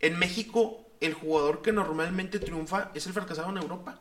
en 0.00 0.18
México 0.18 0.84
el 1.02 1.14
jugador 1.14 1.62
que 1.62 1.72
normalmente 1.72 2.38
triunfa 2.38 2.90
es 2.94 3.06
el 3.06 3.12
fracasado 3.12 3.50
en 3.50 3.58
Europa. 3.58 3.98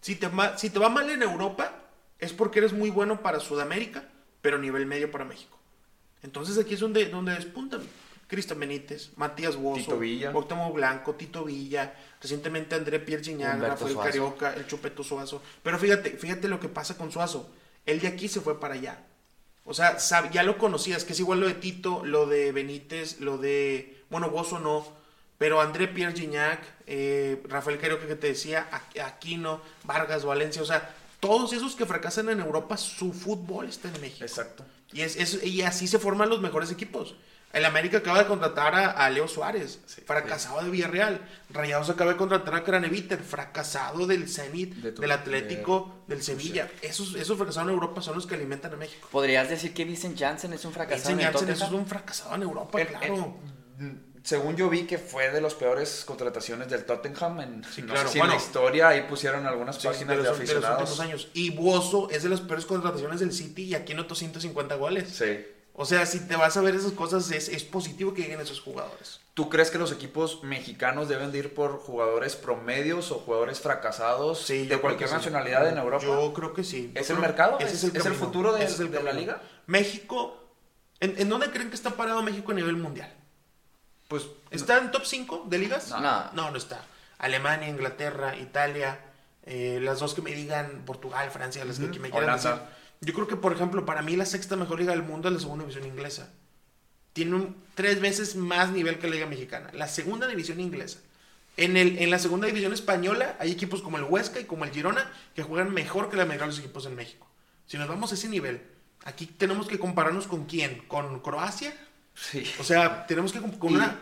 Si 0.00 0.16
te, 0.16 0.28
va, 0.28 0.56
si 0.56 0.70
te 0.70 0.78
va 0.78 0.88
mal 0.88 1.10
en 1.10 1.22
Europa, 1.22 1.74
es 2.18 2.32
porque 2.32 2.60
eres 2.60 2.72
muy 2.72 2.90
bueno 2.90 3.20
para 3.22 3.40
Sudamérica, 3.40 4.04
pero 4.40 4.58
nivel 4.58 4.86
medio 4.86 5.10
para 5.10 5.24
México. 5.24 5.58
Entonces 6.22 6.58
aquí 6.58 6.74
es 6.74 6.80
donde, 6.80 7.06
donde 7.06 7.32
despuntan. 7.32 7.82
Cristian 8.30 8.60
Benítez, 8.60 9.10
Matías 9.16 9.56
Bozo. 9.56 9.98
Cuauhtémoc 10.32 10.72
Blanco, 10.72 11.14
Tito 11.14 11.44
Villa, 11.44 11.92
recientemente 12.22 12.76
André 12.76 13.00
Pierre 13.00 13.24
Gignac, 13.24 13.60
Rafael 13.60 13.92
Suazo. 13.92 14.08
Carioca, 14.08 14.54
el 14.54 14.68
Chupeto 14.68 15.02
Suazo. 15.02 15.42
Pero 15.64 15.78
fíjate, 15.78 16.10
fíjate 16.10 16.46
lo 16.46 16.60
que 16.60 16.68
pasa 16.68 16.96
con 16.96 17.10
Suazo. 17.10 17.50
Él 17.84 17.98
de 17.98 18.06
aquí 18.06 18.28
se 18.28 18.40
fue 18.40 18.60
para 18.60 18.74
allá. 18.74 19.04
O 19.64 19.74
sea, 19.74 19.98
ya 20.30 20.44
lo 20.44 20.58
conocías, 20.58 21.04
que 21.04 21.12
es 21.12 21.20
igual 21.20 21.40
lo 21.40 21.48
de 21.48 21.54
Tito, 21.54 22.04
lo 22.04 22.26
de 22.26 22.52
Benítez, 22.52 23.20
lo 23.20 23.36
de, 23.36 24.04
bueno, 24.10 24.30
Bozo 24.30 24.60
no, 24.60 24.86
pero 25.40 25.58
André 25.62 25.88
Pierre 25.88 26.12
Gignac, 26.14 26.60
eh, 26.86 27.42
Rafael 27.48 27.78
Carioca 27.78 28.06
que 28.06 28.14
te 28.14 28.26
decía, 28.26 28.68
Aqu- 28.70 29.00
Aquino, 29.02 29.62
Vargas, 29.84 30.22
Valencia, 30.26 30.60
o 30.60 30.66
sea, 30.66 30.94
todos 31.18 31.54
esos 31.54 31.74
que 31.76 31.86
fracasan 31.86 32.28
en 32.28 32.40
Europa, 32.40 32.76
su 32.76 33.14
fútbol 33.14 33.66
está 33.70 33.88
en 33.88 34.02
México. 34.02 34.22
Exacto. 34.22 34.66
Y, 34.92 35.00
es, 35.00 35.16
es- 35.16 35.42
y 35.42 35.62
así 35.62 35.86
se 35.88 35.98
forman 35.98 36.28
los 36.28 36.42
mejores 36.42 36.70
equipos. 36.70 37.14
El 37.54 37.64
América 37.64 37.96
acaba 37.98 38.18
de 38.18 38.26
contratar 38.26 38.74
a, 38.74 38.90
a 38.90 39.08
Leo 39.08 39.26
Suárez, 39.28 39.80
Sí, 39.86 40.02
fracasado 40.06 40.62
de 40.62 40.68
Villarreal. 40.70 41.26
Rayados 41.48 41.88
acaba 41.88 42.10
de 42.12 42.18
contratar 42.18 42.54
a 42.56 42.62
Craneviter, 42.62 43.18
fracasado 43.18 44.06
del 44.06 44.28
Zenit, 44.28 44.74
De 44.74 44.92
tu- 44.92 45.00
del 45.00 45.10
Atlético, 45.10 46.04
del 46.06 46.22
Sevilla. 46.22 46.70
Esos, 46.82 47.14
esos 47.14 47.38
fracasados 47.38 47.68
en 47.70 47.74
Europa 47.74 48.02
son 48.02 48.14
los 48.16 48.26
que 48.26 48.34
alimentan 48.34 48.74
a 48.74 48.76
México. 48.76 49.08
¿Podrías 49.10 49.48
decir 49.48 49.72
que 49.72 49.84
Vincent 49.86 50.18
Janssen 50.20 50.52
es 50.52 50.66
un 50.66 50.72
fracasado 50.74 51.10
en 51.12 51.16
Vincent 51.16 51.34
Janssen, 51.48 51.66
es 51.66 51.72
un 51.72 51.86
fracasado 51.86 52.34
en 52.34 52.42
Europa, 52.42 52.78
El- 52.78 52.86
claro. 52.88 53.36
el- 53.80 54.09
según 54.22 54.56
yo 54.56 54.68
vi 54.68 54.84
que 54.84 54.98
fue 54.98 55.30
de 55.30 55.40
las 55.40 55.54
peores 55.54 56.04
contrataciones 56.06 56.68
del 56.68 56.84
Tottenham 56.84 57.40
en, 57.40 57.64
Sí, 57.64 57.82
no 57.82 57.94
claro. 57.94 58.08
sé 58.08 58.12
si 58.14 58.18
en 58.20 58.28
la 58.28 58.36
historia 58.36 58.88
ahí 58.88 59.02
pusieron 59.02 59.46
algunas 59.46 59.78
páginas 59.78 60.16
de 60.16 60.22
de, 60.22 60.28
los, 60.28 60.38
de 60.38 60.44
los 60.44 60.50
aficionados. 60.54 60.80
últimos 60.90 61.00
años. 61.00 61.28
Y 61.34 61.50
Bozo 61.50 62.08
es 62.10 62.22
de 62.22 62.28
las 62.28 62.40
peores 62.40 62.66
contrataciones 62.66 63.20
del 63.20 63.32
City 63.32 63.62
y 63.64 63.74
aquí 63.74 63.92
anotó 63.92 64.14
150 64.14 64.74
goles. 64.76 65.08
Sí. 65.08 65.44
O 65.72 65.86
sea, 65.86 66.04
si 66.04 66.20
te 66.26 66.36
vas 66.36 66.56
a 66.58 66.60
ver 66.60 66.74
esas 66.74 66.92
cosas, 66.92 67.30
es, 67.30 67.48
es 67.48 67.64
positivo 67.64 68.12
que 68.12 68.22
lleguen 68.22 68.40
esos 68.40 68.60
jugadores. 68.60 69.20
¿Tú 69.32 69.48
crees 69.48 69.70
que 69.70 69.78
los 69.78 69.92
equipos 69.92 70.42
mexicanos 70.42 71.08
deben 71.08 71.32
de 71.32 71.38
ir 71.38 71.54
por 71.54 71.78
jugadores 71.78 72.36
promedios 72.36 73.10
o 73.12 73.20
jugadores 73.20 73.60
fracasados 73.60 74.40
Sí, 74.44 74.66
de 74.66 74.78
cualquier 74.78 75.10
nacionalidad 75.10 75.66
en 75.68 75.78
Europa? 75.78 76.04
Yo 76.04 76.34
creo 76.34 76.52
que 76.52 76.64
sí. 76.64 76.90
Yo 76.94 77.00
¿Es 77.00 77.08
el 77.08 77.18
mercado? 77.18 77.58
ese 77.60 77.74
¿Es- 77.86 77.94
es 77.94 78.04
el 78.06 78.14
futuro 78.14 78.52
de- 78.52 78.64
Ese 78.64 78.74
es 78.74 78.80
el 78.80 78.90
de 78.90 79.02
la 79.02 79.12
liga? 79.12 79.40
México, 79.66 80.36
¿en, 80.98 81.14
en 81.18 81.28
dónde 81.30 81.50
creen 81.50 81.70
que 81.70 81.76
está 81.76 81.90
parado 81.96 82.20
México 82.22 82.52
a 82.52 82.54
nivel 82.56 82.76
mundial? 82.76 83.14
Pues 84.10 84.26
¿Está 84.50 84.78
en 84.78 84.90
top 84.90 85.04
5 85.06 85.46
de 85.48 85.58
ligas? 85.58 85.88
No. 85.90 86.00
no, 86.32 86.50
no 86.50 86.56
está. 86.56 86.84
Alemania, 87.18 87.68
Inglaterra, 87.68 88.36
Italia, 88.36 88.98
eh, 89.44 89.78
las 89.80 90.00
dos 90.00 90.14
que 90.14 90.20
me 90.20 90.32
digan, 90.32 90.82
Portugal, 90.84 91.30
Francia, 91.30 91.64
las 91.64 91.78
que 91.78 91.84
Ujú. 91.84 91.92
que 91.92 92.00
me 92.00 92.10
quieran 92.10 92.30
Holanda. 92.30 92.50
decir. 92.54 92.66
Yo 93.02 93.14
creo 93.14 93.28
que, 93.28 93.36
por 93.36 93.52
ejemplo, 93.52 93.86
para 93.86 94.02
mí 94.02 94.16
la 94.16 94.26
sexta 94.26 94.56
mejor 94.56 94.80
liga 94.80 94.90
del 94.90 95.04
mundo 95.04 95.28
es 95.28 95.34
la 95.34 95.40
segunda 95.40 95.64
división 95.64 95.86
inglesa. 95.86 96.28
Tiene 97.12 97.36
un- 97.36 97.56
tres 97.76 98.00
veces 98.00 98.34
más 98.34 98.70
nivel 98.70 98.98
que 98.98 99.06
la 99.06 99.14
liga 99.14 99.26
mexicana. 99.26 99.70
La 99.74 99.86
segunda 99.86 100.26
división 100.26 100.58
inglesa. 100.58 100.98
En, 101.56 101.76
el, 101.76 101.98
en 101.98 102.10
la 102.10 102.18
segunda 102.18 102.48
división 102.48 102.72
española 102.72 103.36
hay 103.38 103.52
equipos 103.52 103.80
como 103.80 103.96
el 103.98 104.04
Huesca 104.04 104.40
y 104.40 104.44
como 104.44 104.64
el 104.64 104.72
Girona 104.72 105.08
que 105.36 105.44
juegan 105.44 105.72
mejor 105.72 106.10
que 106.10 106.16
la 106.16 106.24
mayoría 106.24 106.46
de 106.46 106.52
los 106.52 106.58
equipos 106.58 106.84
en 106.86 106.96
México. 106.96 107.28
Si 107.66 107.78
nos 107.78 107.86
vamos 107.86 108.10
a 108.10 108.14
ese 108.16 108.28
nivel, 108.28 108.60
aquí 109.04 109.26
tenemos 109.26 109.68
que 109.68 109.78
compararnos 109.78 110.26
con 110.26 110.46
quién? 110.46 110.82
¿Con 110.88 111.20
Croacia? 111.20 111.72
Sí. 112.14 112.44
O 112.58 112.64
sea, 112.64 113.06
tenemos 113.06 113.32
que 113.32 113.40
con 113.40 113.72
Y- 113.72 113.74
una... 113.76 113.96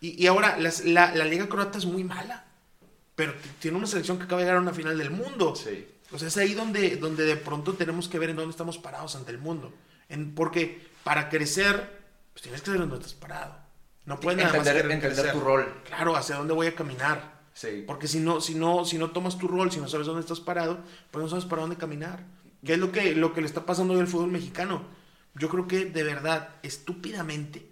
Y, 0.00 0.22
y 0.22 0.26
ahora, 0.26 0.56
las- 0.58 0.84
la, 0.84 1.14
la 1.14 1.24
liga 1.24 1.48
croata 1.48 1.78
es 1.78 1.84
muy 1.86 2.04
mala. 2.04 2.44
Pero 3.16 3.34
tiene 3.58 3.76
una 3.76 3.86
selección 3.86 4.16
que 4.18 4.24
acaba 4.24 4.40
de 4.40 4.46
llegar 4.46 4.58
a 4.58 4.62
una 4.62 4.72
final 4.72 4.96
del 4.96 5.10
mundo. 5.10 5.54
Sí. 5.54 5.86
O 6.12 6.18
sea, 6.18 6.28
es 6.28 6.36
ahí 6.38 6.54
donde, 6.54 6.96
donde 6.96 7.24
de 7.24 7.36
pronto 7.36 7.74
tenemos 7.74 8.08
que 8.08 8.18
ver 8.18 8.30
en 8.30 8.36
dónde 8.36 8.50
estamos 8.50 8.78
parados 8.78 9.14
ante 9.14 9.30
el 9.30 9.38
mundo. 9.38 9.72
En, 10.08 10.34
porque 10.34 10.88
para 11.04 11.28
crecer, 11.28 12.00
pues 12.32 12.42
tienes 12.42 12.60
que 12.62 12.66
saber 12.66 12.80
dónde 12.80 12.96
estás 12.96 13.12
parado. 13.14 13.56
No 14.06 14.18
puedes 14.18 14.38
nada 14.38 14.48
más 14.50 14.58
entender 14.66 14.82
querer 14.84 14.92
entender 14.96 15.18
crecer. 15.24 15.32
tu 15.38 15.40
rol. 15.46 15.82
Claro, 15.84 16.16
hacia 16.16 16.36
dónde 16.36 16.54
voy 16.54 16.66
a 16.68 16.74
caminar. 16.74 17.38
Sí. 17.52 17.84
Porque 17.86 18.08
si 18.08 18.20
no, 18.20 18.40
si 18.40 18.54
no, 18.54 18.86
si 18.86 18.96
no 18.96 19.10
tomas 19.10 19.36
tu 19.36 19.46
rol, 19.48 19.70
si 19.70 19.78
no 19.80 19.86
sabes 19.88 20.06
dónde 20.06 20.22
estás 20.22 20.40
parado, 20.40 20.78
pues 21.10 21.22
no 21.22 21.28
sabes 21.28 21.44
para 21.44 21.60
dónde 21.60 21.76
caminar. 21.76 22.24
¿Qué 22.64 22.72
es 22.72 22.78
lo 22.78 22.90
que, 22.90 23.14
lo 23.14 23.34
que 23.34 23.42
le 23.42 23.46
está 23.46 23.66
pasando 23.66 23.92
hoy 23.94 24.00
al 24.00 24.06
fútbol 24.06 24.30
mexicano? 24.30 24.82
Yo 25.40 25.48
creo 25.48 25.66
que 25.66 25.86
de 25.86 26.02
verdad, 26.04 26.50
estúpidamente, 26.62 27.66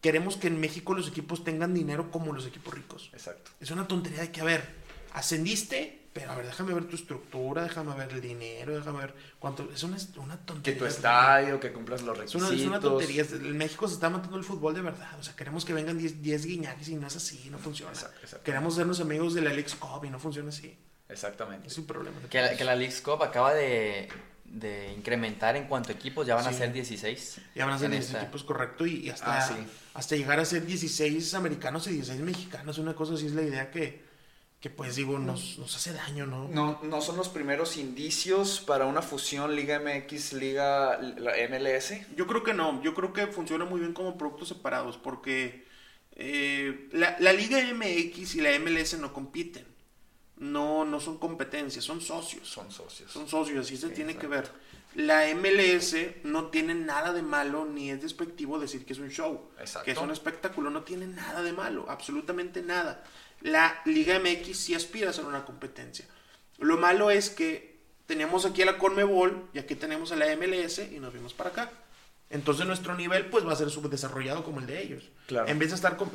queremos 0.00 0.36
que 0.36 0.46
en 0.46 0.60
México 0.60 0.94
los 0.94 1.08
equipos 1.08 1.42
tengan 1.44 1.74
dinero 1.74 2.10
como 2.10 2.32
los 2.32 2.46
equipos 2.46 2.72
ricos. 2.72 3.10
Exacto. 3.12 3.50
Es 3.60 3.70
una 3.72 3.88
tontería 3.88 4.20
de 4.20 4.30
que, 4.30 4.40
a 4.40 4.44
ver, 4.44 4.62
ascendiste, 5.12 6.08
pero 6.12 6.30
a 6.30 6.36
ver, 6.36 6.46
déjame 6.46 6.72
ver 6.72 6.84
tu 6.86 6.96
estructura, 6.96 7.64
déjame 7.64 7.94
ver 7.94 8.12
el 8.12 8.20
dinero, 8.20 8.74
déjame 8.76 9.00
ver 9.00 9.14
cuánto... 9.38 9.68
Es 9.74 9.82
una, 9.82 9.96
una 10.16 10.36
Que 10.38 10.44
tontería. 10.44 10.78
tu 10.78 10.86
estadio, 10.86 11.60
que 11.60 11.72
cumplas 11.72 12.02
los 12.02 12.14
Es 12.14 12.18
requisitos. 12.32 12.48
una, 12.50 12.60
es 12.60 12.66
una 12.66 12.80
tontería. 12.80 13.22
En 13.30 13.56
México 13.58 13.86
se 13.88 13.94
está 13.94 14.08
matando 14.08 14.36
el 14.36 14.44
fútbol 14.44 14.72
de 14.74 14.82
verdad. 14.82 15.18
O 15.18 15.22
sea, 15.22 15.34
queremos 15.36 15.64
que 15.64 15.72
vengan 15.72 15.98
10 15.98 16.22
10 16.22 16.46
guiñaques 16.46 16.88
y 16.88 16.94
no 16.96 17.06
es 17.08 17.16
así, 17.16 17.48
no 17.50 17.58
funciona. 17.58 17.92
Exacto, 17.92 18.20
exacto. 18.22 18.44
Queremos 18.44 18.74
sernos 18.76 19.00
amigos 19.00 19.34
de 19.34 19.42
la 19.42 19.50
Alex 19.50 19.74
Cobb 19.74 20.04
y 20.04 20.10
no 20.10 20.18
funciona 20.18 20.48
así. 20.50 20.76
Exactamente. 21.08 21.66
Es 21.68 21.76
un 21.78 21.86
problema. 21.86 22.16
Que 22.30 22.40
la, 22.40 22.56
que 22.56 22.64
la 22.64 22.74
Leagues 22.76 23.00
Cup 23.00 23.22
acaba 23.22 23.52
de, 23.52 24.08
de 24.50 24.92
incrementar 24.96 25.56
en 25.56 25.64
cuanto 25.68 25.90
a 25.90 25.92
equipos, 25.92 26.26
ya 26.26 26.34
van 26.34 26.46
a 26.46 26.52
ser 26.52 26.72
16. 26.72 27.40
Ya 27.54 27.64
van 27.66 27.74
a 27.74 27.78
ser 27.78 27.86
en 27.86 27.92
16 27.92 28.08
esta. 28.14 28.22
equipos 28.22 28.44
correcto 28.44 28.84
y, 28.86 29.06
y 29.06 29.10
hasta, 29.10 29.38
Ah, 29.38 29.42
sí. 29.48 29.54
hasta 29.94 30.16
llegar 30.16 30.40
a 30.40 30.44
ser 30.44 30.66
16 30.66 31.34
americanos 31.34 31.86
y 31.86 31.92
16 31.92 32.20
mexicanos. 32.20 32.78
Una 32.78 32.94
cosa 32.94 33.14
así 33.14 33.26
es 33.26 33.32
la 33.32 33.42
idea 33.42 33.70
que, 33.70 34.02
que 34.60 34.68
pues 34.68 34.96
digo, 34.96 35.18
nos, 35.18 35.56
nos 35.58 35.74
hace 35.76 35.92
daño, 35.92 36.26
¿no? 36.26 36.48
No, 36.48 36.80
no 36.82 37.00
son 37.00 37.16
los 37.16 37.28
primeros 37.28 37.76
indicios 37.76 38.60
para 38.60 38.86
una 38.86 39.02
fusión 39.02 39.54
Liga 39.54 39.78
MX, 39.80 40.32
Liga 40.34 40.98
la 41.00 41.32
MLS. 41.48 41.94
Yo 42.16 42.26
creo 42.26 42.42
que 42.42 42.52
no, 42.52 42.82
yo 42.82 42.92
creo 42.94 43.12
que 43.12 43.28
funciona 43.28 43.64
muy 43.64 43.80
bien 43.80 43.92
como 43.94 44.18
productos 44.18 44.48
separados 44.48 44.98
porque 44.98 45.64
eh, 46.16 46.88
la, 46.92 47.16
la 47.20 47.32
Liga 47.32 47.58
MX 47.72 48.34
y 48.34 48.40
la 48.40 48.50
MLS 48.58 48.98
no 48.98 49.12
compiten, 49.12 49.64
no, 50.40 50.86
no 50.86 51.00
son 51.00 51.18
competencias, 51.18 51.84
son 51.84 52.00
socios. 52.00 52.48
Son 52.48 52.70
socios. 52.72 53.12
Son 53.12 53.28
socios, 53.28 53.66
así 53.66 53.76
se 53.76 53.88
Sí, 53.88 53.94
tiene 53.94 54.16
que 54.16 54.26
ver. 54.26 54.50
La 54.94 55.26
MLS 55.34 55.94
no 56.24 56.46
tiene 56.46 56.74
nada 56.74 57.12
de 57.12 57.22
malo 57.22 57.66
ni 57.66 57.90
es 57.90 58.02
despectivo 58.02 58.58
decir 58.58 58.84
que 58.84 58.94
es 58.94 58.98
un 58.98 59.10
show, 59.10 59.50
Exacto. 59.60 59.84
que 59.84 59.92
es 59.92 59.98
un 59.98 60.10
espectáculo, 60.10 60.70
no 60.70 60.82
tiene 60.82 61.06
nada 61.06 61.42
de 61.42 61.52
malo, 61.52 61.84
absolutamente 61.88 62.62
nada. 62.62 63.04
La 63.42 63.82
Liga 63.84 64.18
MX 64.18 64.56
sí 64.56 64.74
aspira 64.74 65.10
a 65.10 65.12
ser 65.12 65.26
una 65.26 65.44
competencia. 65.44 66.06
Lo 66.58 66.78
malo 66.78 67.10
es 67.10 67.30
que 67.30 67.78
tenemos 68.06 68.46
aquí 68.46 68.62
a 68.62 68.66
la 68.66 68.78
Conmebol 68.78 69.48
y 69.52 69.58
aquí 69.58 69.74
tenemos 69.74 70.10
a 70.10 70.16
la 70.16 70.34
MLS 70.36 70.80
y 70.90 70.98
nos 71.00 71.12
vimos 71.12 71.34
para 71.34 71.50
acá. 71.50 71.70
Entonces 72.30 72.66
nuestro 72.66 72.96
nivel 72.96 73.26
pues 73.26 73.46
va 73.46 73.52
a 73.52 73.56
ser 73.56 73.70
subdesarrollado 73.70 74.42
como 74.42 74.60
el 74.60 74.66
de 74.66 74.82
ellos. 74.82 75.04
Claro. 75.26 75.48
En 75.48 75.58
vez 75.58 75.68
de 75.68 75.74
estar 75.76 75.98
con... 75.98 76.10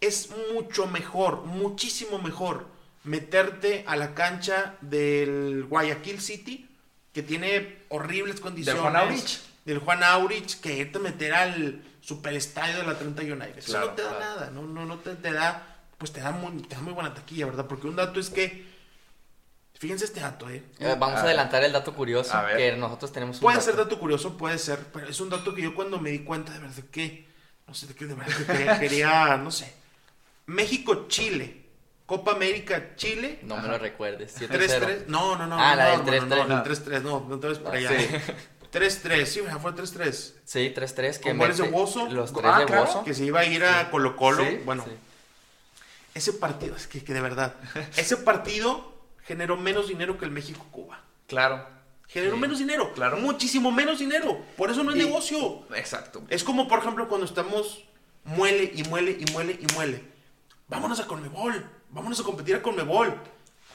Es 0.00 0.30
mucho 0.54 0.86
mejor, 0.86 1.44
muchísimo 1.44 2.18
mejor 2.20 2.75
meterte 3.06 3.84
a 3.86 3.96
la 3.96 4.14
cancha 4.14 4.74
del 4.80 5.64
Guayaquil 5.68 6.20
City, 6.20 6.68
que 7.12 7.22
tiene 7.22 7.78
horribles 7.88 8.40
condiciones. 8.40 8.82
Juan 8.82 8.96
Aurich? 8.96 9.38
Del 9.64 9.78
Juan 9.78 10.02
Aurich, 10.04 10.60
que 10.60 10.76
irte 10.76 10.98
a 10.98 11.00
meter 11.00 11.32
al 11.34 11.82
super 12.00 12.34
estadio 12.34 12.76
de 12.78 12.82
la 12.84 12.92
Atlanta 12.92 13.22
United. 13.22 13.58
Eso 13.58 13.72
Claro, 13.72 13.86
no 13.88 13.92
te 13.94 14.02
da 14.02 14.08
claro. 14.10 14.24
nada, 14.24 14.50
no, 14.50 14.62
no, 14.62 14.84
no 14.84 14.98
te, 14.98 15.14
te 15.14 15.32
da, 15.32 15.76
pues 15.98 16.12
te 16.12 16.20
da, 16.20 16.30
muy, 16.30 16.62
te 16.62 16.74
da 16.76 16.82
muy 16.82 16.92
buena 16.92 17.14
taquilla, 17.14 17.46
¿verdad? 17.46 17.66
Porque 17.66 17.86
un 17.88 17.96
dato 17.96 18.20
es 18.20 18.30
que, 18.30 18.66
fíjense 19.74 20.04
este 20.04 20.20
dato, 20.20 20.48
¿eh? 20.50 20.62
Eh, 20.78 20.94
Vamos 20.98 21.16
a 21.18 21.20
A 21.22 21.24
adelantar 21.24 21.64
el 21.64 21.72
dato 21.72 21.94
curioso 21.94 22.34
A 22.34 22.42
ver. 22.42 22.56
que 22.58 22.76
nosotros 22.76 23.12
tenemos 23.12 23.36
un 23.36 23.42
Puede 23.42 23.56
dato. 23.58 23.66
ser 23.66 23.76
dato 23.76 23.98
curioso, 23.98 24.36
puede 24.36 24.58
ser, 24.58 24.78
pero 24.92 25.08
es 25.08 25.20
un 25.20 25.30
dato 25.30 25.54
que 25.54 25.62
yo 25.62 25.74
cuando 25.74 25.98
me 25.98 26.10
di 26.10 26.20
cuenta 26.20 26.52
de 26.52 26.58
verdad 26.60 26.84
que, 26.92 27.26
no 27.66 27.74
sé, 27.74 27.86
de 27.88 27.94
que 27.94 28.04
de 28.06 28.14
verdad 28.14 28.36
que 28.36 28.44
quería, 28.46 28.78
quería, 28.80 29.36
no 29.38 29.50
sé, 29.50 29.72
México-Chile, 30.46 31.65
Copa 32.06 32.32
América-Chile, 32.32 33.40
No 33.42 33.56
me 33.56 33.66
lo 33.68 33.78
recuerdes. 33.78 34.40
7-0. 34.40 34.48
3-3, 34.48 35.06
no, 35.08 35.36
no, 35.36 35.46
no, 35.46 35.56
Ah, 35.58 35.70
no, 35.70 35.76
la 35.76 35.84
del 35.90 36.06
no, 36.06 36.12
hermano, 36.36 36.44
3-3. 36.44 36.46
no, 36.48 36.56
el 36.56 36.62
3-3, 36.62 37.02
no, 37.02 37.26
no 37.28 37.40
te 37.40 37.48
ves 37.48 37.58
por 37.58 37.74
allá. 37.74 37.90
Sí. 37.98 38.06
3-3, 38.72 39.24
sí, 39.26 39.40
fue 39.60 39.72
3-3. 39.72 40.32
Sí, 40.44 40.72
3-3. 40.76 41.18
que 41.18 41.28
Con 41.30 41.38
goles 41.38 41.56
de 41.56 41.64
Bozo. 41.68 42.06
Los 42.10 42.32
tres 42.32 42.44
Ah, 42.46 42.60
de 42.60 42.66
claro, 42.66 42.84
Bozo. 42.86 43.04
Que 43.04 43.14
se 43.14 43.24
iba 43.24 43.40
a 43.40 43.44
ir 43.44 43.64
a 43.64 43.90
Colo 43.90 44.16
Colo. 44.16 44.44
Sí, 44.44 44.60
bueno, 44.64 44.84
Sí. 44.84 44.90
ese 46.14 46.32
partido, 46.34 46.76
es 46.76 46.86
que, 46.86 47.02
que 47.02 47.12
de 47.12 47.20
verdad, 47.20 47.54
ese 47.96 48.16
partido 48.18 48.92
generó 49.24 49.56
menos 49.56 49.88
dinero 49.88 50.16
que 50.18 50.24
el 50.26 50.30
México-Cuba. 50.30 51.00
Claro. 51.26 51.66
Generó 52.06 52.34
Sí, 52.36 52.40
menos 52.40 52.58
dinero, 52.58 52.92
claro. 52.94 53.16
muchísimo 53.16 53.72
menos 53.72 53.98
dinero. 53.98 54.38
Por 54.56 54.70
eso 54.70 54.84
no 54.84 54.90
es 54.92 54.96
Y- 54.96 55.00
negocio. 55.00 55.64
Exacto. 55.74 56.22
Es 56.28 56.44
como, 56.44 56.68
por 56.68 56.78
ejemplo, 56.78 57.08
cuando 57.08 57.26
estamos 57.26 57.82
muele 58.24 58.70
y 58.74 58.84
muele 58.84 59.12
y 59.18 59.24
muele 59.32 59.58
y 59.60 59.72
muele. 59.74 60.04
Vámonos 60.68 61.00
a 61.00 61.06
Conmebol. 61.06 61.68
Vámonos 61.96 62.20
a 62.20 62.24
competir 62.24 62.54
a 62.54 62.60
Conmebol. 62.62 63.18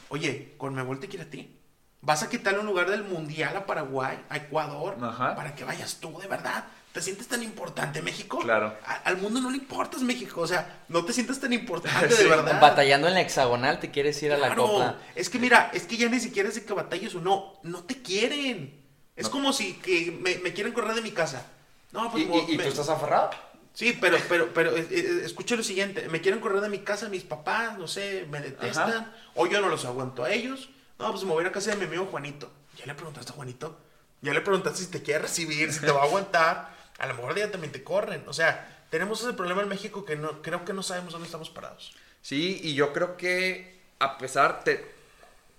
Oye, 0.10 0.54
Conmebol 0.58 1.00
te 1.00 1.08
quiere 1.08 1.26
a 1.26 1.30
ti. 1.30 1.58
Vas 2.02 2.22
a 2.22 2.30
quitarle 2.30 2.60
un 2.60 2.68
lugar 2.68 2.88
del 2.90 3.04
Mundial 3.04 3.58
a 3.58 3.66
Paraguay, 3.66 4.24
a 4.30 4.38
Ecuador, 4.38 4.96
Ajá. 5.02 5.36
para 5.36 5.56
que 5.56 5.64
vayas 5.64 5.96
tú, 6.00 6.18
de 6.20 6.28
verdad. 6.28 6.66
¿Te 6.92 7.02
sientes 7.02 7.28
tan 7.28 7.42
importante, 7.42 8.02
México? 8.04 8.38
Claro. 8.40 8.76
A- 8.86 8.94
al 9.06 9.18
mundo 9.18 9.40
no 9.42 9.50
le 9.50 9.58
importas, 9.58 10.02
México. 10.04 10.42
O 10.42 10.48
sea, 10.48 10.84
no 10.90 11.04
te 11.04 11.14
sientas 11.14 11.40
tan 11.40 11.52
importante, 11.54 12.12
Sí. 12.16 12.24
de 12.24 12.30
verdad. 12.30 12.62
Batallando 12.62 13.08
en 13.08 13.16
la 13.16 13.22
hexagonal, 13.22 13.80
te 13.80 13.90
quieres 13.90 14.22
ir 14.22 14.32
a 14.34 14.38
la 14.38 14.54
copa. 14.54 14.98
Es 15.16 15.30
que 15.32 15.40
mira, 15.40 15.72
es 15.74 15.84
que 15.88 15.98
ya 15.98 16.08
ni 16.10 16.20
siquiera 16.20 16.48
es 16.50 16.56
de 16.56 16.64
que 16.64 16.74
batalles 16.74 17.16
o 17.16 17.22
no. 17.22 17.54
No 17.64 17.84
te 17.86 18.02
quieren. 18.04 18.84
Es 19.16 19.26
No. 19.26 19.32
como 19.32 19.52
si 19.54 19.74
que 19.76 20.12
me, 20.22 20.36
me 20.40 20.54
quieren 20.54 20.74
correr 20.74 20.94
de 20.94 21.02
mi 21.02 21.12
casa. 21.12 21.46
No, 21.92 22.12
pues 22.12 22.24
¿Y, 22.24 22.28
y- 22.28 22.54
y 22.54 22.58
me- 22.58 22.64
tú 22.66 22.70
estás 22.70 22.90
aferrado? 22.90 23.32
Sí, 23.74 23.98
pero, 24.00 24.18
pero, 24.28 24.54
pero, 24.54 24.76
eh, 24.76 24.88
eh, 24.90 25.56
lo 25.56 25.64
siguiente. 25.64 26.08
Me 26.10 26.22
quieren 26.22 26.40
correr 26.40 26.62
de 26.62 26.70
mi 26.70 26.80
casa 26.80 27.10
mis 27.10 27.24
papás, 27.24 27.78
no 27.78 27.88
sé, 27.88 28.28
me 28.30 28.42
detestan. 28.42 28.90
Ajá. 28.90 29.16
O 29.36 29.48
yo 29.48 29.62
no 29.62 29.70
los 29.70 29.86
aguanto 29.86 30.24
a 30.24 30.32
ellos. 30.32 30.70
No, 31.00 31.12
pues 31.12 31.24
me 31.24 31.32
voy 31.32 31.40
a 31.40 31.42
ir 31.44 31.48
a 31.48 31.52
casa 31.52 31.72
de 31.72 31.78
mi 31.78 31.86
amigo 31.86 32.06
Juanito. 32.06 32.52
¿Ya 32.78 32.86
le 32.86 32.96
preguntaste 32.96 33.32
a 33.32 33.36
Juanito? 33.36 33.80
¿Ya 34.22 34.34
le 34.34 34.42
preguntaste 34.42 34.84
si 34.84 34.92
te 34.92 35.02
quiere 35.02 35.22
recibir, 35.22 35.74
si 35.74 35.80
te 35.80 35.92
va 35.92 36.02
a 36.02 36.06
aguantar? 36.06 36.76
A 37.00 37.08
lo 37.08 37.16
mejor 37.16 37.36
ya 37.36 37.50
también 37.50 37.72
te 37.72 37.84
corren. 37.84 38.24
O 38.28 38.34
sea, 38.34 38.86
tenemos 38.90 39.22
ese 39.22 39.34
problema 39.34 39.62
en 39.62 39.70
México 39.70 40.06
que 40.06 40.16
no, 40.16 40.42
creo 40.42 40.64
que 40.64 40.74
no 40.74 40.84
sabemos 40.84 41.14
dónde 41.14 41.26
estamos 41.26 41.50
parados. 41.50 41.94
Sí, 42.22 42.60
y 42.62 42.76
yo 42.76 42.94
creo 42.94 43.18
que 43.18 43.82
a 44.02 44.18
pesar, 44.18 44.64
te, 44.64 44.84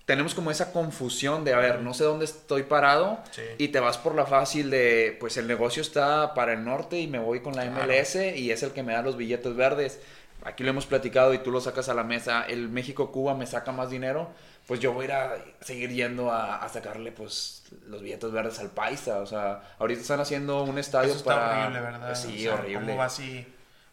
tenemos 0.05 0.33
como 0.35 0.51
esa 0.51 0.73
confusión 0.73 1.43
de, 1.45 1.53
a 1.53 1.57
ver, 1.59 1.79
no 1.81 1.93
sé 1.93 2.03
dónde 2.03 2.25
estoy 2.25 2.63
parado 2.63 3.19
Sí. 3.31 3.41
y 3.57 3.69
te 3.69 3.79
vas 3.79 3.97
por 3.97 4.15
la 4.15 4.25
fácil 4.25 4.69
de, 4.69 5.15
pues 5.19 5.37
el 5.37 5.47
negocio 5.47 5.81
está 5.81 6.33
para 6.33 6.53
el 6.53 6.65
norte 6.65 6.99
y 6.99 7.07
me 7.07 7.19
voy 7.19 7.39
con 7.41 7.55
la 7.55 7.63
Claro. 7.63 7.85
MLS 7.87 8.15
y 8.35 8.51
es 8.51 8.63
el 8.63 8.71
que 8.71 8.83
me 8.83 8.93
da 8.93 9.01
los 9.01 9.15
billetes 9.17 9.55
verdes. 9.55 10.01
Aquí 10.45 10.63
lo 10.63 10.71
hemos 10.71 10.85
platicado 10.85 11.33
y 11.33 11.37
tú 11.37 11.51
lo 11.51 11.61
sacas 11.61 11.87
a 11.87 11.93
la 11.93 12.03
mesa, 12.03 12.43
el 12.43 12.67
México-Cuba 12.67 13.33
me 13.33 13.45
saca 13.47 13.71
más 13.71 13.89
dinero, 13.89 14.29
pues 14.67 14.81
yo 14.81 14.91
voy 14.91 15.03
a 15.03 15.07
ir 15.07 15.11
a 15.13 15.35
seguir 15.61 15.89
yendo 15.91 16.31
a, 16.33 16.57
a 16.57 16.67
sacarle 16.67 17.13
pues 17.13 17.63
los 17.87 18.01
billetes 18.01 18.29
verdes 18.31 18.59
al 18.59 18.69
paisa. 18.71 19.19
O 19.19 19.25
sea, 19.25 19.61
ahorita 19.79 20.01
están 20.01 20.19
haciendo 20.19 20.63
un 20.63 20.77
estadio 20.79 21.11
Eso 21.11 21.19
está 21.19 21.33
para... 21.35 21.61
horrible, 21.61 21.79
¿verdad? 21.79 22.15
Sí, 22.15 22.39
O 22.45 22.51
sea, 22.51 22.59
horrible. 22.59 22.79
¿Cómo 22.87 22.97
vas 22.97 23.19
y 23.21 23.47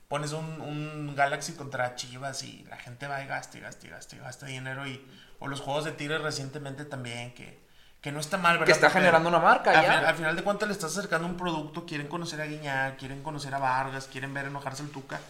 pones 0.09 0.33
un, 0.33 0.61
un 0.61 1.15
Galaxy 1.15 1.53
contra 1.53 1.95
Chivas 1.95 2.43
y 2.43 2.65
la 2.69 2.77
gente 2.79 3.07
va 3.07 3.23
y 3.23 3.29
gasta 3.29 3.57
y 3.59 3.61
gasta 3.61 3.87
y 3.87 3.91
gasta 3.91 4.17
y 4.17 4.19
gasta 4.19 4.47
dinero? 4.47 4.89
Y, 4.89 5.01
o 5.41 5.49
los 5.49 5.61
juegos 5.61 5.85
de 5.85 5.93
Tigres 5.93 6.21
recientemente 6.23 6.85
también, 6.85 7.35
que, 7.35 7.59
que 8.01 8.13
no 8.13 8.21
está 8.21 8.37
mal, 8.39 8.53
¿verdad? 8.55 8.67
Que 8.67 8.73
está 8.73 8.87
Porque 8.87 9.01
generando 9.01 9.29
una 9.29 9.41
marca 9.41 9.71
al, 9.71 9.77
ya. 9.77 9.83
final- 9.83 10.07
al 10.07 10.15
final 10.15 10.37
de 10.37 10.43
cuentas 10.45 10.69
le 10.69 10.73
estás 10.75 10.97
acercando 10.97 11.27
un 11.27 11.37
producto, 11.37 11.85
quieren 11.85 12.07
conocer 12.07 12.41
a 12.41 12.47
Guiñac, 12.47 12.97
quieren 12.99 13.23
conocer 13.23 13.55
a 13.55 13.59
Vargas, 13.59 14.07
quieren 14.07 14.33
ver 14.33 14.47
enojarse 14.47 14.83
el 14.85 14.91
Tuca. 14.91 15.21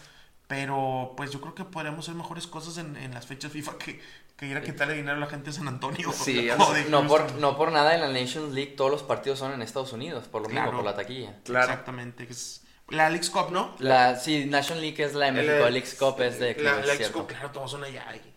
Pero 0.47 1.13
pues 1.15 1.31
yo 1.31 1.39
creo 1.39 1.55
que 1.55 1.63
podríamos 1.63 2.05
hacer 2.05 2.15
mejores 2.15 2.45
cosas 2.45 2.77
en, 2.77 2.97
en 2.97 3.13
las 3.13 3.25
fechas 3.25 3.51
FIFA 3.53 3.77
que, 3.77 4.01
que 4.35 4.47
ir 4.47 4.57
a 4.57 4.61
quitarle 4.61 4.95
dinero 4.95 5.15
a 5.15 5.19
la 5.19 5.27
gente 5.27 5.45
de 5.49 5.53
San 5.53 5.67
Antonio. 5.69 6.11
Sí, 6.11 6.49
o 6.49 6.73
de 6.73 6.85
No 6.89 7.07
por, 7.07 7.31
no 7.35 7.55
por 7.55 7.71
nada 7.71 7.95
en 7.95 8.01
la 8.01 8.09
Nations 8.09 8.53
League 8.53 8.73
todos 8.75 8.91
los 8.91 9.01
partidos 9.03 9.39
son 9.39 9.53
en 9.53 9.61
Estados 9.61 9.93
Unidos, 9.93 10.27
por 10.27 10.41
lo 10.41 10.49
Claro. 10.49 10.67
mismo, 10.71 10.79
por 10.83 10.91
la 10.91 10.95
taquilla. 10.97 11.37
Claro. 11.45 11.71
Exactamente. 11.71 12.27
es 12.29 12.63
la 12.89 13.09
Leagues 13.09 13.29
Cup, 13.29 13.51
¿no? 13.51 13.73
La, 13.79 14.17
sí, 14.17 14.45
National 14.45 14.81
League 14.81 15.01
es 15.01 15.13
la 15.13 15.27
de 15.27 15.31
México, 15.31 15.67
el 15.67 15.77
X 15.77 15.95
Cup 15.97 16.21
es 16.21 16.37
de 16.39 16.53
La, 16.55 16.75
la 16.85 16.95
cierto. 16.95 17.19
Cup, 17.19 17.27
claro, 17.27 17.49
todos 17.51 17.71
son 17.71 17.85
allá. 17.85 18.03
y- 18.13 18.31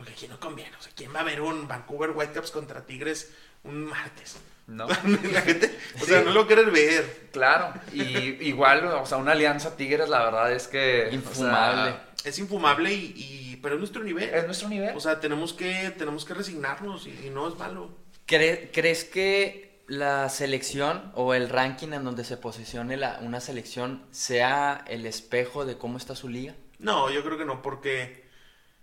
Porque 0.00 0.12
aquí 0.14 0.28
no 0.28 0.40
conviene. 0.40 0.74
O 0.78 0.82
sea, 0.82 0.90
¿quién 0.96 1.14
va 1.14 1.20
a 1.20 1.24
ver 1.24 1.42
un 1.42 1.68
Vancouver 1.68 2.12
Whitecaps 2.12 2.50
contra 2.50 2.86
Tigres 2.86 3.30
un 3.64 3.84
martes? 3.84 4.38
No. 4.66 4.86
la 5.32 5.42
gente, 5.42 5.76
o 6.00 6.04
sea, 6.06 6.22
no 6.22 6.30
lo 6.30 6.46
quieren 6.46 6.72
ver. 6.72 7.28
Claro, 7.32 7.74
y 7.92 8.00
igual, 8.48 8.86
o 8.86 9.04
sea, 9.04 9.18
una 9.18 9.32
alianza 9.32 9.76
Tigres, 9.76 10.08
la 10.08 10.24
verdad 10.24 10.50
es 10.52 10.68
que... 10.68 11.02
o 11.02 11.10
sea, 11.10 11.14
Infumable. 11.14 11.94
Es 12.24 12.38
infumable, 12.38 12.94
y, 12.94 13.12
y- 13.16 13.56
pero 13.62 13.74
es 13.74 13.78
nuestro 13.80 14.02
nivel. 14.02 14.30
es 14.32 14.46
nuestro 14.46 14.68
nivel. 14.70 14.96
O 14.96 15.00
sea, 15.00 15.20
tenemos 15.20 15.52
que, 15.52 15.92
tenemos 15.98 16.24
que 16.24 16.32
resignarnos 16.34 17.06
y, 17.06 17.10
y 17.26 17.30
no 17.30 17.46
es 17.48 17.58
malo. 17.58 17.90
¿Cre- 18.26 18.70
¿Crees 18.72 19.04
que 19.04 19.82
la 19.86 20.28
selección 20.30 21.12
o 21.14 21.34
el 21.34 21.48
ranking 21.50 21.88
en 21.92 22.04
donde 22.04 22.24
se 22.24 22.36
posicione 22.38 22.96
la- 22.96 23.18
una 23.20 23.40
selección 23.40 24.04
sea 24.12 24.82
el 24.88 25.04
espejo 25.04 25.66
de 25.66 25.76
cómo 25.76 25.98
está 25.98 26.14
su 26.16 26.28
liga? 26.28 26.54
No, 26.78 27.10
yo 27.10 27.22
creo 27.24 27.36
que 27.36 27.44
no, 27.44 27.60
porque, 27.60 28.24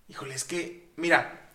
híjole, 0.10 0.36
es 0.36 0.44
que, 0.44 0.87
mira, 0.98 1.50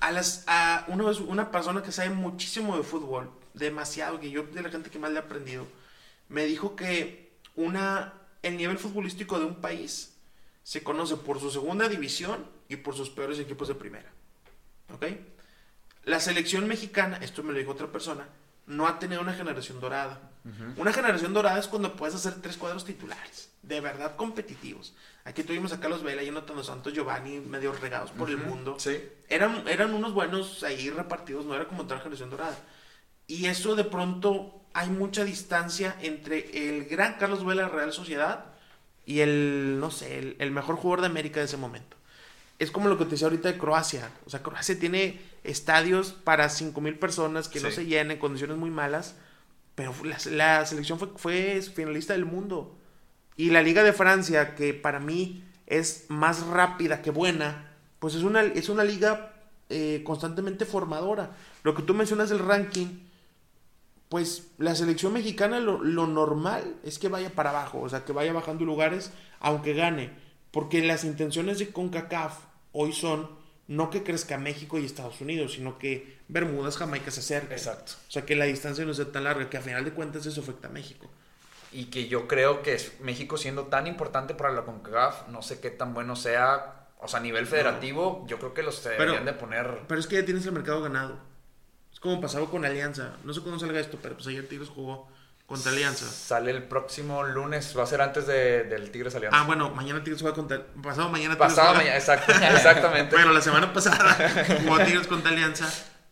a 0.00 0.12
las, 0.12 0.44
a 0.46 0.84
una, 0.88 1.04
vez 1.04 1.20
una 1.20 1.50
persona 1.50 1.82
que 1.82 1.92
sabe 1.92 2.10
muchísimo 2.10 2.76
de 2.76 2.82
fútbol, 2.82 3.30
demasiado, 3.54 4.20
que 4.20 4.30
yo 4.30 4.42
de 4.42 4.62
la 4.62 4.70
gente 4.70 4.90
que 4.90 4.98
más 4.98 5.10
le 5.10 5.16
he 5.16 5.22
aprendido, 5.22 5.66
me 6.28 6.44
dijo 6.44 6.76
que 6.76 7.32
una, 7.56 8.12
el 8.42 8.56
nivel 8.56 8.78
futbolístico 8.78 9.38
de 9.38 9.46
un 9.46 9.56
país 9.56 10.14
se 10.62 10.82
conoce 10.82 11.16
por 11.16 11.40
su 11.40 11.50
segunda 11.50 11.88
división 11.88 12.44
y 12.68 12.76
por 12.76 12.94
sus 12.94 13.08
peores 13.08 13.38
equipos 13.38 13.68
de 13.68 13.74
primera. 13.74 14.12
¿Ok? 14.92 15.06
La 16.04 16.20
selección 16.20 16.68
mexicana, 16.68 17.18
esto 17.22 17.42
me 17.42 17.52
lo 17.52 17.58
dijo 17.58 17.72
otra 17.72 17.88
persona, 17.88 18.28
no 18.68 18.86
ha 18.86 18.98
tenido 18.98 19.20
una 19.20 19.32
generación 19.32 19.80
dorada. 19.80 20.20
Una 20.78 20.94
generación 20.94 21.34
dorada 21.34 21.58
es 21.58 21.66
cuando 21.66 21.94
puedes 21.94 22.14
hacer 22.14 22.40
tres 22.40 22.56
cuadros 22.56 22.82
titulares, 22.82 23.50
de 23.62 23.82
verdad 23.82 24.16
competitivos. 24.16 24.94
Aquí 25.24 25.42
tuvimos 25.42 25.74
a 25.74 25.80
Carlos 25.80 26.02
Vela, 26.02 26.22
Jonathan 26.22 26.56
Dos 26.56 26.66
Santos, 26.66 26.94
Giovanni, 26.94 27.38
medio 27.40 27.72
regados 27.72 28.12
por 28.12 28.30
el 28.30 28.38
mundo. 28.38 28.76
Sí. 28.78 28.98
Eran, 29.28 29.68
eran 29.68 29.92
unos 29.92 30.14
buenos 30.14 30.62
ahí 30.62 30.88
repartidos, 30.88 31.44
no 31.44 31.54
era 31.54 31.66
como 31.68 31.82
otra 31.82 31.98
generación 31.98 32.30
dorada. 32.30 32.56
Y 33.26 33.44
eso 33.44 33.76
de 33.76 33.84
pronto 33.84 34.62
hay 34.72 34.88
mucha 34.88 35.22
distancia 35.22 35.96
entre 36.00 36.48
el 36.66 36.86
gran 36.86 37.18
Carlos 37.18 37.44
Vela 37.44 37.64
de 37.64 37.68
Real 37.68 37.92
Sociedad 37.92 38.46
y 39.04 39.20
el, 39.20 39.78
no 39.80 39.90
sé, 39.90 40.18
el, 40.18 40.36
el 40.38 40.50
mejor 40.50 40.76
jugador 40.76 41.02
de 41.02 41.08
América 41.08 41.40
de 41.40 41.46
ese 41.46 41.58
momento. 41.58 41.97
Es 42.58 42.70
como 42.70 42.88
lo 42.88 42.98
que 42.98 43.04
te 43.04 43.12
decía 43.12 43.28
ahorita 43.28 43.52
de 43.52 43.58
Croacia. 43.58 44.10
O 44.26 44.30
sea, 44.30 44.42
Croacia 44.42 44.78
tiene 44.78 45.20
estadios 45.44 46.12
para 46.12 46.46
5.000 46.46 46.98
personas 46.98 47.48
que 47.48 47.60
no 47.60 47.70
se 47.70 47.86
llenan 47.86 48.12
en 48.12 48.18
condiciones 48.18 48.56
muy 48.56 48.70
malas. 48.70 49.14
Pero 49.74 49.94
la, 50.02 50.18
la 50.30 50.66
selección 50.66 50.98
fue, 50.98 51.08
fue 51.16 51.62
finalista 51.62 52.14
del 52.14 52.24
mundo. 52.24 52.76
Y 53.36 53.50
la 53.50 53.62
Liga 53.62 53.84
de 53.84 53.92
Francia, 53.92 54.56
que 54.56 54.74
para 54.74 54.98
mí 54.98 55.44
es 55.68 56.06
más 56.08 56.44
rápida 56.46 57.02
que 57.02 57.10
buena, 57.10 57.68
pues 57.98 58.14
es 58.14 58.22
una, 58.22 58.42
es 58.42 58.68
una 58.68 58.84
liga 58.84 59.32
eh, 59.68 60.02
constantemente 60.04 60.64
formadora. 60.64 61.36
Lo 61.62 61.74
que 61.74 61.82
tú 61.82 61.94
mencionas 61.94 62.30
del 62.30 62.38
ranking, 62.38 63.00
pues 64.08 64.48
la 64.58 64.74
selección 64.74 65.12
mexicana 65.12 65.60
lo, 65.60 65.84
lo 65.84 66.06
normal 66.06 66.76
es 66.82 66.98
que 66.98 67.08
vaya 67.08 67.30
para 67.30 67.50
abajo, 67.50 67.80
o 67.80 67.88
sea, 67.88 68.04
que 68.04 68.12
vaya 68.12 68.32
bajando 68.32 68.64
lugares 68.64 69.12
aunque 69.40 69.74
gane, 69.74 70.10
porque 70.50 70.82
las 70.82 71.04
intenciones 71.04 71.58
de 71.58 71.70
CONCACAF 71.70 72.47
hoy 72.78 72.92
son 72.92 73.28
no 73.66 73.90
que 73.90 74.02
crezca 74.02 74.38
México 74.38 74.78
y 74.78 74.86
Estados 74.86 75.20
Unidos, 75.20 75.52
sino 75.54 75.78
que 75.78 76.18
Bermudas, 76.28 76.76
Jamaica 76.76 77.10
se 77.10 77.20
acerquen. 77.20 77.52
Exacto. 77.52 77.92
O 78.08 78.10
sea, 78.10 78.24
que 78.24 78.34
la 78.34 78.46
distancia 78.46 78.84
no 78.84 78.94
sea 78.94 79.12
tan 79.12 79.24
larga, 79.24 79.50
que 79.50 79.58
a 79.58 79.60
final 79.60 79.84
de 79.84 79.92
cuentas 79.92 80.24
eso 80.24 80.40
afecta 80.40 80.68
a 80.68 80.70
México. 80.70 81.10
Y 81.70 81.86
que 81.86 82.08
yo 82.08 82.26
creo 82.26 82.62
que 82.62 82.80
México 83.00 83.36
siendo 83.36 83.64
tan 83.64 83.86
importante 83.86 84.34
para 84.34 84.52
la 84.52 84.64
CONCACAF, 84.64 85.28
no 85.28 85.42
sé 85.42 85.60
qué 85.60 85.70
tan 85.70 85.92
bueno 85.92 86.16
sea, 86.16 86.88
o 86.98 87.08
sea, 87.08 87.20
a 87.20 87.22
nivel 87.22 87.46
federativo, 87.46 88.24
yo 88.26 88.38
creo 88.38 88.54
que 88.54 88.62
los 88.62 88.82
deberían 88.82 89.26
de 89.26 89.34
poner... 89.34 89.82
Pero 89.86 90.00
es 90.00 90.06
que 90.06 90.16
ya 90.16 90.24
tienes 90.24 90.46
el 90.46 90.52
mercado 90.52 90.80
ganado. 90.80 91.18
Es 91.92 92.00
como 92.00 92.20
pasaba 92.22 92.48
con 92.48 92.64
Alianza. 92.64 93.16
No 93.24 93.34
sé 93.34 93.42
cuándo 93.42 93.58
salga 93.58 93.80
esto, 93.80 93.98
pero 94.00 94.14
pues 94.14 94.28
ayer 94.28 94.48
Tigres 94.48 94.70
jugó 94.70 95.08
contra 95.48 95.72
Alianza. 95.72 96.06
Sale 96.06 96.50
el 96.50 96.62
próximo 96.62 97.24
lunes, 97.24 97.74
va 97.76 97.84
a 97.84 97.86
ser 97.86 98.02
antes 98.02 98.26
de, 98.26 98.64
del 98.64 98.90
Tigres 98.90 99.14
Alianza. 99.14 99.40
Ah, 99.40 99.44
bueno, 99.44 99.70
mañana 99.70 100.04
Tigres 100.04 100.20
juega 100.20 100.36
contra. 100.36 100.62
Pasado 100.82 101.08
mañana 101.08 101.34
Tigres 101.34 101.54
Pasado 101.54 101.74
mañana, 101.74 101.96
exacto, 101.96 102.32
exactamente. 102.54 103.16
Pero 103.16 103.32
la 103.32 103.40
semana 103.40 103.72
pasada 103.72 104.16
jugó 104.62 104.78
Tigres 104.80 105.06
contra 105.06 105.32
Alianza 105.32 105.66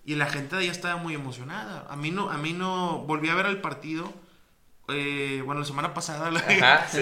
y 0.06 0.14
la 0.14 0.26
gente 0.26 0.56
de 0.56 0.62
ahí 0.62 0.68
estaba 0.68 0.96
muy 0.96 1.14
emocionada. 1.14 1.86
A 1.90 1.96
mí 1.96 2.10
no, 2.10 2.30
a 2.30 2.38
mí 2.38 2.54
no 2.54 3.00
volví 3.00 3.28
a 3.28 3.34
ver 3.34 3.44
el 3.44 3.60
partido 3.60 4.10
eh, 4.88 5.42
bueno, 5.44 5.60
la 5.60 5.66
semana 5.66 5.94
pasada 5.94 6.28
Ajá, 6.28 6.86
sí. 6.92 7.00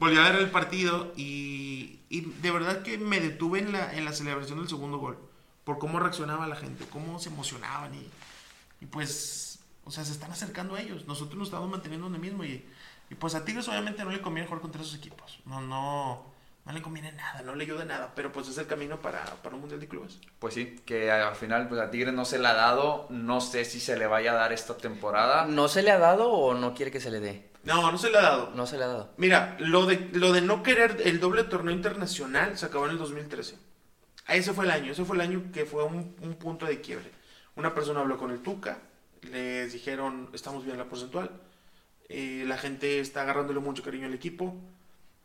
volví 0.00 0.16
a 0.16 0.22
ver 0.22 0.36
el 0.36 0.50
partido 0.50 1.12
y, 1.14 2.00
y 2.08 2.22
de 2.40 2.50
verdad 2.50 2.82
que 2.82 2.96
me 2.96 3.20
detuve 3.20 3.58
en 3.58 3.72
la, 3.72 3.92
en 3.94 4.04
la 4.04 4.12
celebración 4.12 4.58
del 4.58 4.68
segundo 4.68 4.98
gol. 4.98 5.18
Por 5.64 5.78
cómo 5.78 6.00
reaccionaba 6.00 6.46
la 6.46 6.56
gente, 6.56 6.86
cómo 6.90 7.18
se 7.18 7.28
emocionaban 7.28 7.94
y, 7.94 8.08
y 8.80 8.86
pues, 8.86 9.45
o 9.86 9.90
sea, 9.90 10.04
se 10.04 10.12
están 10.12 10.32
acercando 10.32 10.74
a 10.74 10.80
ellos. 10.80 11.06
Nosotros 11.06 11.38
nos 11.38 11.48
estamos 11.48 11.70
manteniendo 11.70 12.06
donde 12.06 12.18
mismo 12.18 12.44
y, 12.44 12.66
y 13.08 13.14
pues 13.14 13.34
a 13.34 13.44
Tigres 13.44 13.68
obviamente 13.68 14.04
no 14.04 14.10
le 14.10 14.20
conviene 14.20 14.48
jugar 14.48 14.60
contra 14.60 14.82
esos 14.82 14.96
equipos. 14.96 15.38
No, 15.46 15.60
no, 15.60 16.24
no 16.64 16.72
le 16.72 16.82
conviene 16.82 17.12
nada, 17.12 17.42
no 17.42 17.54
le 17.54 17.64
ayuda 17.64 17.84
nada, 17.84 18.12
pero 18.16 18.32
pues 18.32 18.48
es 18.48 18.58
el 18.58 18.66
camino 18.66 19.00
para, 19.00 19.24
para 19.24 19.54
un 19.54 19.60
Mundial 19.60 19.80
de 19.80 19.88
Clubes. 19.88 20.18
Pues 20.40 20.54
sí, 20.54 20.76
que 20.84 21.10
al 21.10 21.36
final 21.36 21.68
pues, 21.68 21.80
a 21.80 21.90
Tigres 21.90 22.12
no 22.12 22.24
se 22.24 22.38
le 22.40 22.48
ha 22.48 22.54
dado. 22.54 23.06
No 23.08 23.40
sé 23.40 23.64
si 23.64 23.78
se 23.78 23.96
le 23.96 24.06
vaya 24.08 24.32
a 24.32 24.34
dar 24.34 24.52
esta 24.52 24.76
temporada. 24.76 25.46
¿No 25.46 25.68
se 25.68 25.82
le 25.82 25.92
ha 25.92 25.98
dado 25.98 26.30
o 26.30 26.54
no 26.54 26.74
quiere 26.74 26.90
que 26.90 27.00
se 27.00 27.10
le 27.12 27.20
dé? 27.20 27.50
No, 27.62 27.90
no 27.90 27.98
se 27.98 28.10
le 28.10 28.18
ha 28.18 28.22
dado. 28.22 28.50
No 28.54 28.66
se 28.66 28.78
le 28.78 28.84
ha 28.84 28.88
dado. 28.88 29.12
Mira, 29.16 29.56
lo 29.60 29.86
de, 29.86 30.10
lo 30.12 30.32
de 30.32 30.40
no 30.40 30.62
querer 30.62 31.00
el 31.04 31.20
doble 31.20 31.44
torneo 31.44 31.74
internacional 31.74 32.58
se 32.58 32.66
acabó 32.66 32.86
en 32.86 32.92
el 32.92 32.98
2013. 32.98 33.56
Ah, 34.26 34.34
Ese 34.34 34.52
fue 34.52 34.64
el 34.64 34.72
año, 34.72 34.90
ese 34.92 35.04
fue 35.04 35.14
el 35.16 35.22
año 35.22 35.50
que 35.52 35.64
fue 35.64 35.84
un, 35.84 36.16
un 36.20 36.34
punto 36.34 36.66
de 36.66 36.80
quiebre. 36.80 37.10
Una 37.54 37.72
persona 37.74 38.00
habló 38.00 38.18
con 38.18 38.30
el 38.32 38.40
Tuca, 38.42 38.78
les 39.30 39.72
dijeron, 39.72 40.30
estamos 40.32 40.64
bien 40.64 40.74
en 40.74 40.78
la 40.78 40.88
porcentual, 40.88 41.30
eh, 42.08 42.44
la 42.46 42.58
gente 42.58 43.00
está 43.00 43.22
agarrándole 43.22 43.60
mucho 43.60 43.82
cariño 43.82 44.06
al 44.06 44.14
equipo, 44.14 44.54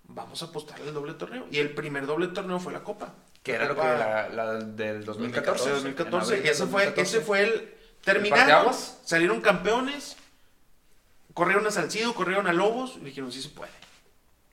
vamos 0.08 0.42
a 0.42 0.46
apostarle 0.46 0.88
el 0.88 0.94
doble 0.94 1.14
torneo. 1.14 1.48
Y 1.52 1.60
el 1.60 1.72
primer 1.72 2.06
doble 2.06 2.28
torneo 2.28 2.60
fue 2.60 2.74
la 2.74 2.84
Copa. 2.84 3.14
Que 3.44 3.54
era 3.54 3.68
lo 3.68 3.76
que 3.76 3.82
la, 3.82 4.30
la 4.30 4.54
del 4.56 5.04
2014. 5.04 5.64
de 5.64 5.70
en 5.70 5.76
2014. 5.76 6.34
abril 6.34 6.40
Y 6.40 6.44
del 6.44 6.52
ese 6.52 6.66
fue, 6.68 6.86
2014. 6.86 7.02
ese 7.02 7.26
fue 7.26 7.44
el... 7.44 7.82
Parteaguas? 8.04 9.00
salieron 9.06 9.42
campeones, 9.42 10.18
corrieron 11.36 11.68
a 11.68 11.72
Salcido, 11.72 12.16
corrieron 12.16 12.48
a 12.48 12.54
Lobos, 12.54 12.98
y 13.00 13.06
dijeron, 13.06 13.32
sí 13.32 13.42
se 13.42 13.50
puede. 13.50 13.72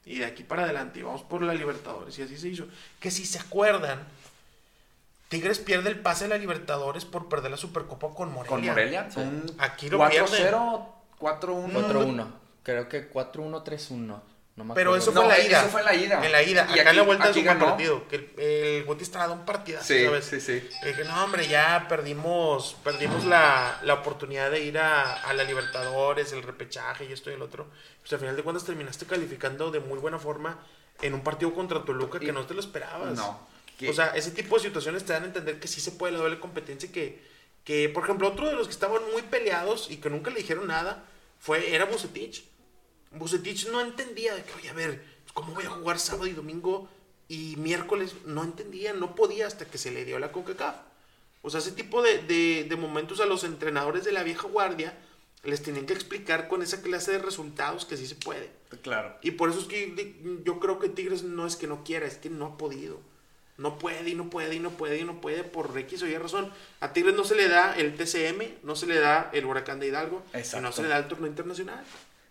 Y 0.04 0.18
de 0.18 0.26
aquí 0.26 0.42
para 0.42 0.64
adelante, 0.64 1.00
y 1.00 1.02
vamos 1.02 1.22
por 1.22 1.42
la 1.42 1.54
Libertadores. 1.54 2.18
Y 2.18 2.22
así 2.22 2.36
se 2.36 2.48
hizo. 2.48 2.66
Que 3.00 3.10
si 3.10 3.24
se 3.24 3.38
acuerdan, 3.38 4.06
Tigres 5.28 5.58
pierde 5.58 5.90
el 5.90 6.00
pase 6.00 6.24
de 6.24 6.30
la 6.30 6.38
Libertadores 6.38 7.04
por 7.04 7.28
perder 7.28 7.50
la 7.50 7.56
Supercopa 7.56 8.08
con 8.14 8.32
Morelia. 8.32 8.48
Con 8.50 8.64
Morelia. 8.66 9.10
Sí. 9.10 9.20
Un 9.20 9.54
Aquí 9.58 9.90
lo 9.90 9.98
4-0, 9.98 10.86
4-1. 11.20 11.72
4-1. 11.72 12.26
Creo 12.62 12.88
que 12.88 13.10
4-1, 13.12 13.62
3-1. 13.64 14.20
No 14.56 14.74
Pero 14.74 14.96
eso 14.96 15.12
No, 15.12 15.22
fue 15.22 15.22
en 15.22 15.28
la 15.28 15.36
eso 15.36 15.48
ida. 15.50 15.62
fue 15.70 15.80
en 15.80 15.86
la 15.86 15.94
ida. 15.94 16.26
En 16.26 16.32
la 16.32 16.42
ida. 16.42 16.66
Y 16.74 16.78
Acá 16.80 16.90
en 16.90 16.96
la 16.96 17.02
vuelta 17.02 17.28
es 17.30 17.36
un 17.36 17.44
ganó. 17.44 17.66
partido. 17.66 18.08
Que 18.08 18.16
el, 18.16 18.34
el 18.40 18.84
Guti 18.86 19.04
Estrada 19.04 19.32
un 19.32 19.44
partidazo, 19.44 19.84
Sí, 19.86 20.04
¿sabes? 20.04 20.24
sí, 20.24 20.40
sí. 20.40 20.68
Y 20.82 20.86
dije, 20.86 21.04
no, 21.04 21.22
hombre, 21.24 21.46
ya 21.46 21.86
perdimos, 21.88 22.76
perdimos 22.82 23.24
la, 23.24 23.78
la 23.84 23.94
oportunidad 23.94 24.50
de 24.50 24.60
ir 24.64 24.78
a, 24.78 25.12
a 25.22 25.32
la 25.34 25.44
Libertadores, 25.44 26.32
el 26.32 26.42
repechaje 26.42 27.04
y 27.04 27.12
esto 27.12 27.30
y 27.30 27.34
el 27.34 27.42
otro. 27.42 27.66
Pues 28.00 28.12
al 28.14 28.18
final 28.18 28.34
de 28.34 28.42
cuentas 28.42 28.64
terminaste 28.64 29.06
calificando 29.06 29.70
de 29.70 29.78
muy 29.78 29.98
buena 30.00 30.18
forma 30.18 30.58
en 31.02 31.14
un 31.14 31.20
partido 31.22 31.54
contra 31.54 31.84
Toluca 31.84 32.18
que 32.18 32.26
Y- 32.26 32.32
no 32.32 32.44
te 32.44 32.54
lo 32.54 32.60
esperabas. 32.60 33.12
No. 33.14 33.38
O 33.86 33.92
sea, 33.92 34.08
ese 34.08 34.32
tipo 34.32 34.56
de 34.56 34.62
situaciones 34.62 35.04
te 35.04 35.12
dan 35.12 35.22
a 35.24 35.26
entender 35.26 35.60
que 35.60 35.68
sí 35.68 35.80
se 35.80 35.92
puede 35.92 36.12
la 36.12 36.18
doble 36.18 36.40
competencia 36.40 36.88
y 36.88 36.92
que, 36.92 37.22
que, 37.64 37.88
por 37.88 38.04
ejemplo, 38.04 38.28
otro 38.28 38.48
de 38.48 38.54
los 38.54 38.66
que 38.66 38.72
estaban 38.72 39.02
muy 39.12 39.22
peleados 39.22 39.90
y 39.90 39.98
que 39.98 40.10
nunca 40.10 40.30
le 40.30 40.38
dijeron 40.38 40.66
nada 40.66 41.04
fue, 41.38 41.74
era 41.74 41.84
Bucetich. 41.84 42.44
Bucetich 43.12 43.68
no 43.68 43.80
entendía 43.80 44.34
de 44.34 44.42
que, 44.42 44.52
oye, 44.54 44.70
a 44.70 44.72
ver, 44.72 45.04
¿cómo 45.32 45.54
voy 45.54 45.64
a 45.64 45.70
jugar 45.70 45.98
sábado 45.98 46.26
y 46.26 46.32
domingo 46.32 46.88
y 47.28 47.54
miércoles? 47.56 48.14
No 48.24 48.42
entendía, 48.42 48.92
no 48.92 49.14
podía 49.14 49.46
hasta 49.46 49.64
que 49.66 49.78
se 49.78 49.92
le 49.92 50.04
dio 50.04 50.18
la 50.18 50.32
CONCACAF. 50.32 50.76
O 51.42 51.50
sea, 51.50 51.60
ese 51.60 51.72
tipo 51.72 52.02
de, 52.02 52.18
de, 52.22 52.66
de 52.68 52.76
momentos 52.76 53.20
a 53.20 53.26
los 53.26 53.44
entrenadores 53.44 54.04
de 54.04 54.12
la 54.12 54.24
vieja 54.24 54.48
guardia 54.48 54.98
les 55.44 55.62
tenían 55.62 55.86
que 55.86 55.92
explicar 55.92 56.48
con 56.48 56.62
esa 56.62 56.82
clase 56.82 57.12
de 57.12 57.18
resultados 57.18 57.84
que 57.84 57.96
sí 57.96 58.06
se 58.06 58.16
puede. 58.16 58.50
Claro. 58.82 59.16
Y 59.22 59.32
por 59.32 59.50
eso 59.50 59.60
es 59.60 59.66
que 59.66 60.42
yo 60.44 60.58
creo 60.58 60.78
que 60.78 60.88
Tigres 60.88 61.22
no 61.22 61.46
es 61.46 61.56
que 61.56 61.66
no 61.66 61.84
quiera, 61.84 62.06
es 62.06 62.16
que 62.16 62.28
no 62.28 62.46
ha 62.46 62.58
podido. 62.58 63.00
No 63.58 63.78
puede 63.78 64.08
y 64.08 64.14
no 64.14 64.30
puede 64.30 64.54
y 64.54 64.60
no 64.60 64.70
puede 64.70 64.98
y 64.98 65.04
no 65.04 65.20
puede 65.20 65.44
por 65.44 65.76
X 65.76 66.02
o 66.02 66.06
Y 66.06 66.16
razón. 66.16 66.50
A 66.80 66.92
Tigres 66.92 67.14
no 67.14 67.24
se 67.24 67.34
le 67.34 67.48
da 67.48 67.74
el 67.76 67.94
TCM, 67.96 68.64
no 68.64 68.76
se 68.76 68.86
le 68.86 68.98
da 68.98 69.30
el 69.32 69.44
Huracán 69.44 69.80
de 69.80 69.88
Hidalgo 69.88 70.22
y 70.32 70.60
no 70.60 70.72
se 70.72 70.82
le 70.82 70.88
da 70.88 70.98
el 70.98 71.08
torneo 71.08 71.26
internacional. 71.26 71.84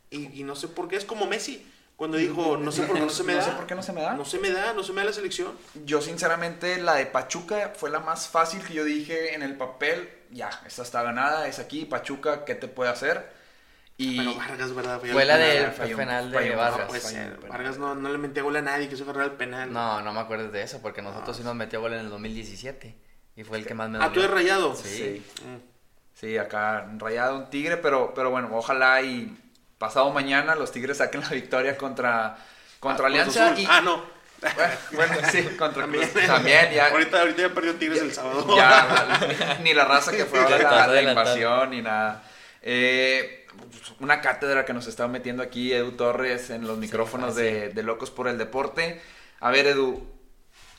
Y, 0.09 0.39
y 0.39 0.43
no 0.43 0.55
sé 0.55 0.69
por 0.69 0.87
qué, 0.87 0.95
es 0.95 1.03
como 1.03 1.25
Messi, 1.27 1.69
cuando 1.97 2.17
dijo, 2.17 2.55
no 2.55 2.71
sé 2.71 2.83
por 2.83 2.95
qué 2.95 3.01
no 3.01 3.09
se 3.09 3.23
me 3.23 3.33
No 3.35 3.39
da. 3.39 3.45
sé 3.45 3.51
por 3.51 3.67
qué 3.67 3.75
no 3.75 3.83
se 3.83 3.91
me 3.91 4.01
da. 4.01 4.13
No 4.13 4.23
se 4.23 4.39
me 4.39 4.51
da, 4.51 4.71
no 4.73 4.83
se 4.83 4.93
me 4.93 5.01
da 5.01 5.07
la 5.07 5.13
selección. 5.13 5.51
Yo 5.83 6.01
sinceramente 6.01 6.77
la 6.81 6.95
de 6.95 7.07
Pachuca 7.07 7.73
fue 7.75 7.89
la 7.89 7.99
más 7.99 8.29
fácil 8.29 8.63
que 8.63 8.73
yo 8.73 8.85
dije 8.85 9.33
en 9.35 9.43
el 9.43 9.57
papel, 9.57 10.09
ya, 10.31 10.49
esta 10.65 10.83
está 10.83 11.03
ganada, 11.03 11.47
es 11.47 11.59
aquí, 11.59 11.83
Pachuca, 11.85 12.45
¿qué 12.45 12.55
te 12.55 12.67
puede 12.69 12.89
hacer? 12.91 13.35
Fue 15.12 15.26
la 15.26 15.38
del 15.38 15.72
penal 15.96 16.32
de 16.32 16.56
Vargas. 16.56 16.88
No 16.91 17.00
ser. 17.00 17.36
penal. 17.36 17.50
Vargas 17.50 17.78
no, 17.78 17.96
no 17.96 18.10
le 18.10 18.17
metía 18.17 18.43
gol 18.43 18.56
a 18.56 18.62
nadie, 18.62 18.88
quiso 18.89 19.04
agarrar 19.04 19.26
el 19.26 19.32
penal. 19.34 19.72
No, 19.72 20.02
no 20.02 20.13
me 20.13 20.20
acuerdo 20.20 20.50
de 20.50 20.62
eso, 20.62 20.82
porque 20.82 21.02
nosotros 21.02 21.36
sí 21.38 21.43
nos 21.43 21.56
metió 21.56 21.82
gol 21.82 21.93
en 21.93 22.00
el 22.00 22.10
2017. 22.10 22.96
Y 23.36 23.43
fue 23.43 23.58
el 23.60 23.65
que 23.65 23.74
más 23.76 23.89
me 23.89 23.98
Ah, 24.00 24.12
tú 24.12 24.20
eres 24.20 24.32
dolió. 24.32 24.36
rayado. 24.36 24.76
Sí. 24.76 24.89
Sí. 24.89 25.26
Mm. 25.46 25.58
Sí, 26.15 26.38
acá 26.38 26.88
rayado 26.98 27.38
un 27.38 27.50
tigre, 27.52 27.78
pero, 27.78 28.12
pero 28.15 28.32
bueno, 28.32 28.50
ojalá 28.54 29.02
y 29.04 29.38
pasado 29.78 30.10
mañana 30.12 30.56
los 30.56 30.72
tigres 30.72 30.98
saquen 30.98 31.22
la 31.22 31.30
victoria 31.30 31.78
contra, 31.78 32.38
contra 32.80 33.06
Ah, 33.06 33.08
Alianza. 33.10 33.54
Y, 33.56 33.67
Ah, 33.70 33.82
no. 33.82 34.04
bueno, 34.41 34.74
bueno, 34.93 35.13
sí, 35.32 35.43
contra 35.60 35.84
También. 35.84 36.10
Cruz- 36.10 36.26
También, 36.26 36.72
ya. 36.74 36.88
ahorita, 36.88 37.20
ahorita 37.20 37.41
ya 37.43 37.50
perdió 37.54 37.76
Tigres 37.76 38.02
el 38.02 38.12
sábado. 38.13 38.56
Ya, 38.58 39.60
ni 39.62 39.74
la 39.76 39.86
raza 39.86 40.12
que 40.12 40.26
fue 40.26 40.39
ahora 40.39 40.58
la, 40.58 40.88
la 40.88 41.02
invasión, 41.04 41.70
ni 41.70 41.82
nada. 41.84 42.24
Eh, 42.63 43.46
una 43.99 44.21
cátedra 44.21 44.65
que 44.65 44.73
nos 44.73 44.88
está 44.88 45.08
metiendo 45.08 45.43
aquí 45.43 45.73
Edu 45.73 45.91
Torres 45.93 46.49
en 46.49 46.67
los 46.67 46.77
micrófonos 46.77 47.36
fácil. 47.36 47.43
de, 47.43 47.69
de 47.69 47.84
Locos 47.84 48.12
por 48.12 48.27
el 48.27 48.38
Deporte. 48.38 49.01
A 49.39 49.51
ver, 49.51 49.67
Edu, 49.67 50.03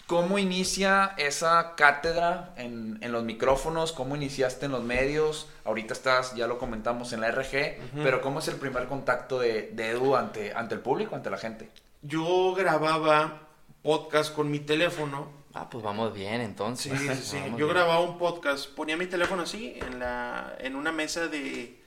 ¿cómo 0.07 0.39
inicia 0.39 1.15
esa 1.19 1.75
cátedra 1.77 2.55
en, 2.57 2.99
en 3.03 3.13
los 3.13 3.25
micrófonos? 3.25 3.93
¿Cómo 3.93 4.17
iniciaste 4.17 4.67
en 4.67 4.73
los 4.73 4.83
medios? 4.83 5.49
Ahorita 5.65 5.93
estás, 5.93 6.35
ya 6.35 6.47
lo 6.47 6.59
comentamos 6.59 7.13
en 7.13 7.21
la 7.21 7.31
RG, 7.31 7.77
pero 8.03 8.21
¿cómo 8.21 8.39
es 8.41 8.49
el 8.49 8.57
primer 8.57 8.87
contacto 8.87 9.39
de, 9.39 9.71
de 9.73 9.91
Edu 9.91 10.17
ante, 10.17 10.53
ante 10.55 10.75
el 10.75 10.81
público, 10.81 11.15
ante 11.15 11.31
la 11.31 11.39
gente? 11.39 11.69
Yo 12.03 12.55
grababa 12.55 13.49
podcast 13.83 14.35
con 14.35 14.51
mi 14.51 14.61
teléfono. 14.61 15.37
Ah, 15.55 15.69
pues 15.71 15.83
vamos 15.83 16.13
bien, 16.13 16.41
entonces. 16.41 16.99
Sí, 16.99 17.09
sí, 17.09 17.23
sí. 17.23 17.37
Yo 17.51 17.67
bien. 17.67 17.69
grababa 17.69 18.01
un 18.01 18.19
podcast, 18.19 18.69
ponía 18.75 18.97
mi 18.97 19.07
teléfono 19.07 19.43
así 19.43 19.79
en 19.81 19.99
la 19.99 20.55
en 20.59 20.77
una 20.77 20.93
mesa 20.93 21.27
de 21.27 21.78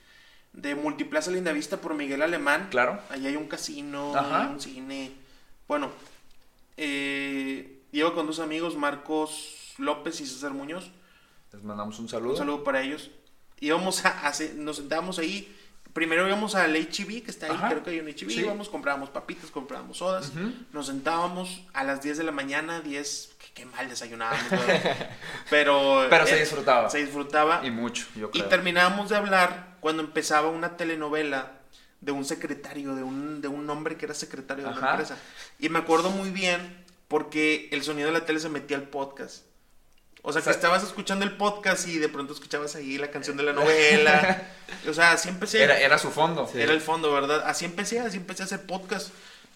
de 0.52 0.74
Multiplaza 0.74 1.30
Lindavista 1.30 1.78
por 1.78 1.94
Miguel 1.94 2.22
Alemán. 2.22 2.68
Claro. 2.70 3.00
Allí 3.10 3.26
hay 3.26 3.36
un 3.36 3.48
casino, 3.48 4.14
Ajá. 4.16 4.48
un 4.50 4.60
cine. 4.60 5.12
Bueno, 5.66 5.90
eh, 6.76 7.80
iba 7.92 8.14
con 8.14 8.26
dos 8.26 8.38
amigos, 8.38 8.76
Marcos 8.76 9.74
López 9.78 10.20
y 10.20 10.26
César 10.26 10.52
Muñoz. 10.52 10.90
Les 11.52 11.62
mandamos 11.62 11.98
un 11.98 12.08
saludo. 12.08 12.32
Un 12.32 12.38
saludo 12.38 12.64
para 12.64 12.82
ellos. 12.82 13.10
Íbamos 13.60 14.04
a, 14.04 14.26
hacer- 14.26 14.54
nos 14.54 14.76
sentábamos 14.76 15.18
ahí. 15.18 15.56
Primero 15.92 16.26
íbamos 16.26 16.54
al 16.54 16.74
HB, 16.74 17.22
que 17.22 17.30
está 17.30 17.46
ahí, 17.46 17.52
Ajá. 17.52 17.68
creo 17.68 17.82
que 17.82 17.90
hay 17.90 18.00
un 18.00 18.08
HB. 18.08 18.30
Sí. 18.30 18.40
Íbamos, 18.40 18.70
comprábamos 18.70 19.10
papitas, 19.10 19.50
comprábamos 19.50 19.98
sodas. 19.98 20.32
Nos 20.72 20.86
sentábamos 20.86 21.62
a 21.74 21.84
las 21.84 22.00
10 22.02 22.16
de 22.16 22.24
la 22.24 22.32
mañana, 22.32 22.80
10, 22.80 23.34
qué, 23.38 23.46
qué 23.52 23.66
mal 23.66 23.88
desayunábamos. 23.90 24.42
Pero, 25.50 26.06
Pero 26.08 26.26
se 26.26 26.36
eh, 26.36 26.40
disfrutaba. 26.40 26.88
Se 26.88 26.98
disfrutaba. 26.98 27.60
Y 27.62 27.70
mucho, 27.70 28.06
yo 28.16 28.28
Y 28.32 28.38
creo. 28.38 28.48
terminábamos 28.48 29.10
de 29.10 29.16
hablar 29.16 29.71
cuando 29.82 30.02
empezaba 30.02 30.48
una 30.48 30.76
telenovela 30.76 31.58
de 32.00 32.12
un 32.12 32.24
secretario, 32.24 32.94
de 32.94 33.02
un, 33.02 33.40
de 33.42 33.48
un 33.48 33.68
hombre 33.68 33.96
que 33.96 34.06
era 34.06 34.14
secretario 34.14 34.64
de 34.64 34.70
una 34.70 34.78
Ajá. 34.78 34.90
empresa. 34.92 35.16
Y 35.58 35.68
me 35.68 35.80
acuerdo 35.80 36.10
muy 36.10 36.30
bien 36.30 36.84
porque 37.08 37.68
el 37.72 37.82
sonido 37.82 38.06
de 38.06 38.12
la 38.18 38.24
tele 38.24 38.38
se 38.40 38.48
metía 38.48 38.76
al 38.76 38.84
podcast. 38.84 39.44
O 40.22 40.32
sea, 40.32 40.40
que 40.40 40.50
O 40.50 40.52
sea- 40.52 40.58
estabas 40.60 40.84
escuchando 40.84 41.24
el 41.24 41.36
podcast 41.36 41.88
y 41.88 41.98
de 41.98 42.08
pronto 42.08 42.32
escuchabas 42.32 42.76
ahí 42.76 42.96
la 42.96 43.10
canción 43.10 43.36
de 43.36 43.42
la 43.42 43.52
novela. 43.60 44.48
o 44.88 44.94
sea, 44.94 45.12
así 45.12 45.28
empecé. 45.28 45.64
Era, 45.64 45.78
era 45.80 45.98
su 45.98 46.10
fondo. 46.10 46.48
Era 46.54 46.72
el 46.72 46.80
fondo, 46.80 47.12
¿verdad? 47.12 47.42
Así 47.44 47.64
empecé, 47.64 47.98
así 47.98 48.18
empecé 48.18 48.42
a 48.44 48.46
hacer 48.46 48.64
podcast. 48.66 49.08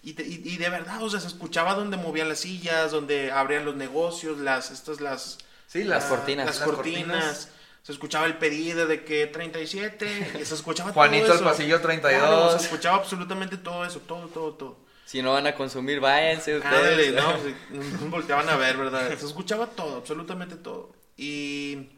Y, 0.03 0.13
te- 0.15 0.27
y, 0.27 0.43
y 0.45 0.57
de 0.57 0.69
verdad, 0.69 1.01
o 1.03 1.09
sea, 1.09 1.21
se 1.21 1.29
escuchaba 1.29 1.75
donde 1.75 1.97
movían 1.97 2.29
las 2.29 2.41
sillas, 2.41 2.91
donde 2.91 3.31
abrían 3.33 3.65
los 3.65 3.77
negocios, 3.77 4.39
las, 4.39 4.71
estas, 4.73 5.01
las... 5.01 5.39
Sí, 5.69 5.83
Las 5.85 6.05
cortinas. 6.05 6.47
Las 6.47 6.59
Las 6.61 6.69
cortinas. 6.69 7.07
cortinas. 7.07 7.49
Se 7.87 7.93
escuchaba 7.93 8.27
el 8.27 8.37
pedido 8.37 8.89
de 8.89 9.05
que 9.05 9.29
37, 9.29 10.39
y 10.41 10.45
se 10.45 10.55
escuchaba 10.57 10.93
Juanito 10.93 11.27
todo 11.27 11.35
al 11.35 11.39
eso. 11.39 11.49
pasillo 11.49 11.81
32. 11.81 12.21
Claro, 12.21 12.59
se 12.59 12.65
escuchaba 12.65 12.97
absolutamente 12.97 13.59
todo 13.59 13.85
eso, 13.85 14.01
todo, 14.01 14.27
todo, 14.27 14.55
todo. 14.55 14.79
Si 15.05 15.23
no 15.23 15.35
van 15.35 15.47
a 15.47 15.55
consumir, 15.55 16.01
váyanse 16.01 16.55
Ándale, 16.55 17.11
ustedes. 17.11 17.15
no, 17.15 17.37
pues, 17.71 17.93
nos 17.93 18.11
volteaban 18.11 18.49
a 18.49 18.57
ver, 18.57 18.77
¿verdad? 18.77 19.17
Se 19.17 19.27
escuchaba 19.27 19.69
todo, 19.69 19.99
absolutamente 19.99 20.57
todo. 20.57 20.97
Y. 21.17 21.91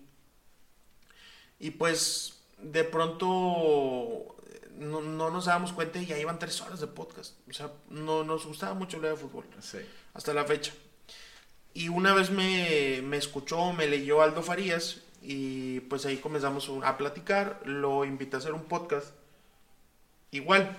Y 1.59 1.71
pues, 1.71 2.35
de 2.59 2.85
pronto. 2.85 4.37
No, 4.73 5.01
no 5.01 5.31
nos 5.31 5.47
dábamos 5.47 5.73
cuenta 5.73 5.99
y 6.01 6.05
ya 6.05 6.19
iban 6.19 6.39
tres 6.39 6.61
horas 6.61 6.81
de 6.81 6.87
podcast. 6.87 7.33
O 7.49 7.55
sea, 7.55 7.71
no 7.89 8.25
nos 8.25 8.45
gustaba 8.45 8.75
mucho 8.75 8.99
hablar 8.99 9.13
de 9.13 9.23
fútbol. 9.23 9.47
Sí. 9.63 9.79
Hasta 10.13 10.35
la 10.35 10.45
fecha. 10.45 10.75
Y 11.73 11.89
una 11.89 12.13
vez 12.13 12.29
me, 12.31 13.01
me 13.03 13.17
escuchó, 13.17 13.73
me 13.73 13.87
leyó 13.87 14.21
Aldo 14.21 14.43
Farías. 14.43 14.99
Y 15.31 15.81
pues 15.81 16.07
ahí 16.07 16.17
comenzamos 16.17 16.71
a 16.83 16.97
platicar. 16.97 17.61
Lo 17.67 18.07
invité 18.07 18.37
a 18.37 18.39
hacer 18.39 18.55
un 18.55 18.65
podcast. 18.65 19.09
igual. 20.31 20.75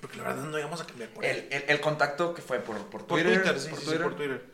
Porque 0.00 0.16
la 0.16 0.28
verdad 0.28 0.44
no 0.44 0.58
íbamos 0.58 0.80
a 0.80 0.86
cambiar 0.86 1.10
por 1.10 1.24
él. 1.26 1.46
El, 1.50 1.62
el, 1.64 1.70
el 1.70 1.80
contacto 1.80 2.32
que 2.32 2.40
fue 2.40 2.60
por, 2.60 2.76
por 2.86 3.04
Por 3.06 3.20
Twitter. 3.20 3.42
Twitter, 3.42 3.60
sí, 3.60 3.68
por 3.68 3.78
sí, 3.80 3.84
sí, 3.84 3.90
Twitter. 3.90 4.06
por 4.06 4.16
Twitter. 4.16 4.46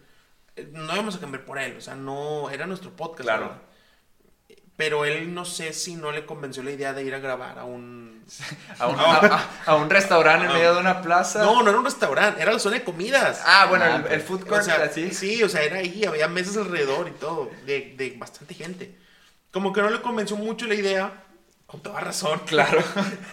Eh, 0.56 0.68
No 0.72 0.92
íbamos 0.92 1.14
a 1.14 1.20
cambiar 1.20 1.44
por 1.44 1.58
él, 1.58 1.76
o 1.76 1.80
sea, 1.80 1.94
no, 1.94 2.50
era 2.50 2.66
nuestro 2.66 2.90
podcast. 2.96 3.22
Claro. 3.22 3.42
¿verdad? 3.46 3.62
Pero 4.76 5.04
él 5.04 5.32
no 5.34 5.44
sé 5.44 5.72
si 5.72 5.94
no 5.94 6.10
le 6.10 6.26
convenció 6.26 6.62
la 6.64 6.72
idea 6.72 6.92
de 6.92 7.04
ir 7.04 7.14
a 7.14 7.20
grabar 7.20 7.58
a 7.60 7.64
un... 7.64 8.24
A 8.78 8.86
un, 8.88 8.98
a- 8.98 9.04
a- 9.18 9.48
a 9.66 9.74
un 9.76 9.88
restaurante 9.90 10.46
en 10.46 10.52
medio 10.52 10.74
de 10.74 10.80
una 10.80 11.00
plaza. 11.02 11.42
No, 11.44 11.62
no 11.62 11.68
era 11.68 11.78
un 11.78 11.84
restaurante, 11.84 12.40
era 12.42 12.52
la 12.52 12.58
zona 12.58 12.76
de 12.78 12.82
comidas. 12.84 13.42
Ah, 13.44 13.66
bueno, 13.68 13.84
Ah, 13.84 14.02
el, 14.06 14.12
el 14.12 14.20
food 14.22 14.42
O 14.42 14.46
court, 14.46 14.62
sea, 14.64 14.82
así. 14.82 15.10
sí, 15.12 15.42
o 15.42 15.48
sea, 15.48 15.62
era 15.62 15.76
ahí, 15.78 16.04
había 16.06 16.26
mesas 16.26 16.56
alrededor 16.56 17.06
y 17.08 17.12
todo, 17.12 17.50
de, 17.66 17.94
de 17.98 18.14
bastante 18.18 18.54
gente. 18.54 18.96
Como 19.52 19.72
que 19.74 19.82
no 19.82 19.90
le 19.90 20.00
convenció 20.00 20.36
mucho 20.36 20.66
la 20.66 20.74
idea, 20.74 21.22
con 21.66 21.82
toda 21.82 22.00
razón. 22.00 22.40
Claro. 22.46 22.82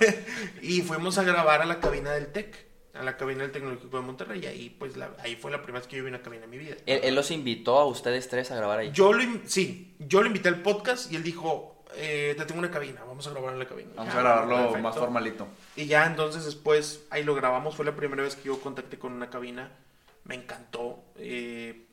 y 0.61 0.81
fuimos 0.81 1.17
a 1.17 1.23
grabar 1.23 1.61
a 1.61 1.65
la 1.65 1.79
cabina 1.79 2.11
del 2.11 2.27
TEC, 2.27 2.67
a 3.01 3.03
la 3.03 3.17
cabina 3.17 3.41
del 3.41 3.51
Tecnológico 3.51 3.97
de 3.97 4.03
Monterrey, 4.03 4.39
y 4.43 4.45
ahí, 4.45 4.69
pues, 4.77 4.95
la- 4.95 5.11
ahí 5.19 5.35
fue 5.35 5.51
la 5.51 5.61
primera 5.61 5.79
vez 5.81 5.87
que 5.87 5.97
yo 5.97 6.03
vi 6.03 6.09
una 6.09 6.21
cabina 6.21 6.45
en 6.45 6.49
mi 6.49 6.57
vida. 6.57 6.75
Él, 6.85 7.01
él 7.03 7.15
los 7.15 7.31
invitó 7.31 7.77
a 7.79 7.85
ustedes 7.85 8.29
tres 8.29 8.51
a 8.51 8.55
grabar 8.55 8.79
ahí. 8.79 8.91
Yo 8.93 9.11
lo, 9.13 9.21
in- 9.23 9.41
sí, 9.45 9.95
yo 9.99 10.21
lo 10.21 10.27
invité 10.27 10.49
al 10.49 10.61
podcast 10.61 11.11
y 11.11 11.15
él 11.15 11.23
dijo, 11.23 11.83
eh, 11.95 12.35
te 12.37 12.45
tengo 12.45 12.59
una 12.59 12.71
cabina, 12.71 13.03
vamos 13.05 13.27
a 13.27 13.31
grabar 13.31 13.51
en 13.53 13.59
la 13.59 13.65
cabina. 13.67 13.89
Vamos 13.95 14.13
Ya, 14.13 14.19
a 14.19 14.23
grabarlo 14.23 14.55
perfecto. 14.55 14.79
más 14.81 14.95
formalito. 14.97 15.47
Y 15.75 15.85
ya 15.87 16.05
entonces 16.05 16.45
después 16.45 17.05
ahí 17.09 17.23
lo 17.23 17.35
grabamos, 17.35 17.75
fue 17.75 17.83
la 17.85 17.95
primera 17.95 18.23
vez 18.23 18.35
que 18.37 18.43
yo 18.45 18.59
contacté 18.61 18.97
con 18.97 19.11
una 19.11 19.29
cabina, 19.29 19.71
me 20.23 20.35
encantó. 20.35 21.03
eh, 21.17 21.87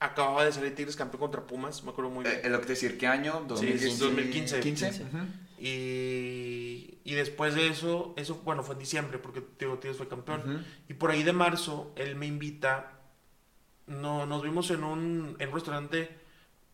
acababa 0.00 0.44
de 0.44 0.52
salir 0.52 0.74
Tigres 0.74 0.96
campeón 0.96 1.20
contra 1.20 1.46
Pumas, 1.46 1.82
me 1.84 1.90
acuerdo 1.90 2.10
muy 2.10 2.24
bien. 2.24 2.36
Eh, 2.36 2.40
es 2.44 2.50
lo 2.50 2.60
que 2.60 2.66
te 2.66 2.72
decir, 2.72 2.98
¿qué 2.98 3.06
año? 3.06 3.46
Sí, 3.56 3.78
sí, 3.78 3.96
2015. 3.96 4.60
15. 4.60 4.90
15. 4.90 5.02
Ujú. 5.04 5.26
Y, 5.58 6.98
y 7.04 7.14
después 7.14 7.54
de 7.54 7.68
eso, 7.68 8.12
eso, 8.16 8.40
bueno, 8.44 8.62
fue 8.62 8.74
en 8.74 8.80
diciembre 8.80 9.18
porque 9.18 9.40
Tigres 9.40 9.96
fue 9.96 10.08
campeón. 10.08 10.40
Ujú. 10.40 10.64
Y 10.88 10.94
por 10.94 11.10
ahí 11.10 11.22
de 11.22 11.32
marzo, 11.32 11.92
él 11.96 12.14
me 12.16 12.26
invita, 12.26 12.92
no, 13.86 14.26
nos 14.26 14.42
vimos 14.42 14.70
en 14.70 14.84
un, 14.84 15.36
en 15.38 15.48
un 15.48 15.54
restaurante 15.54 16.10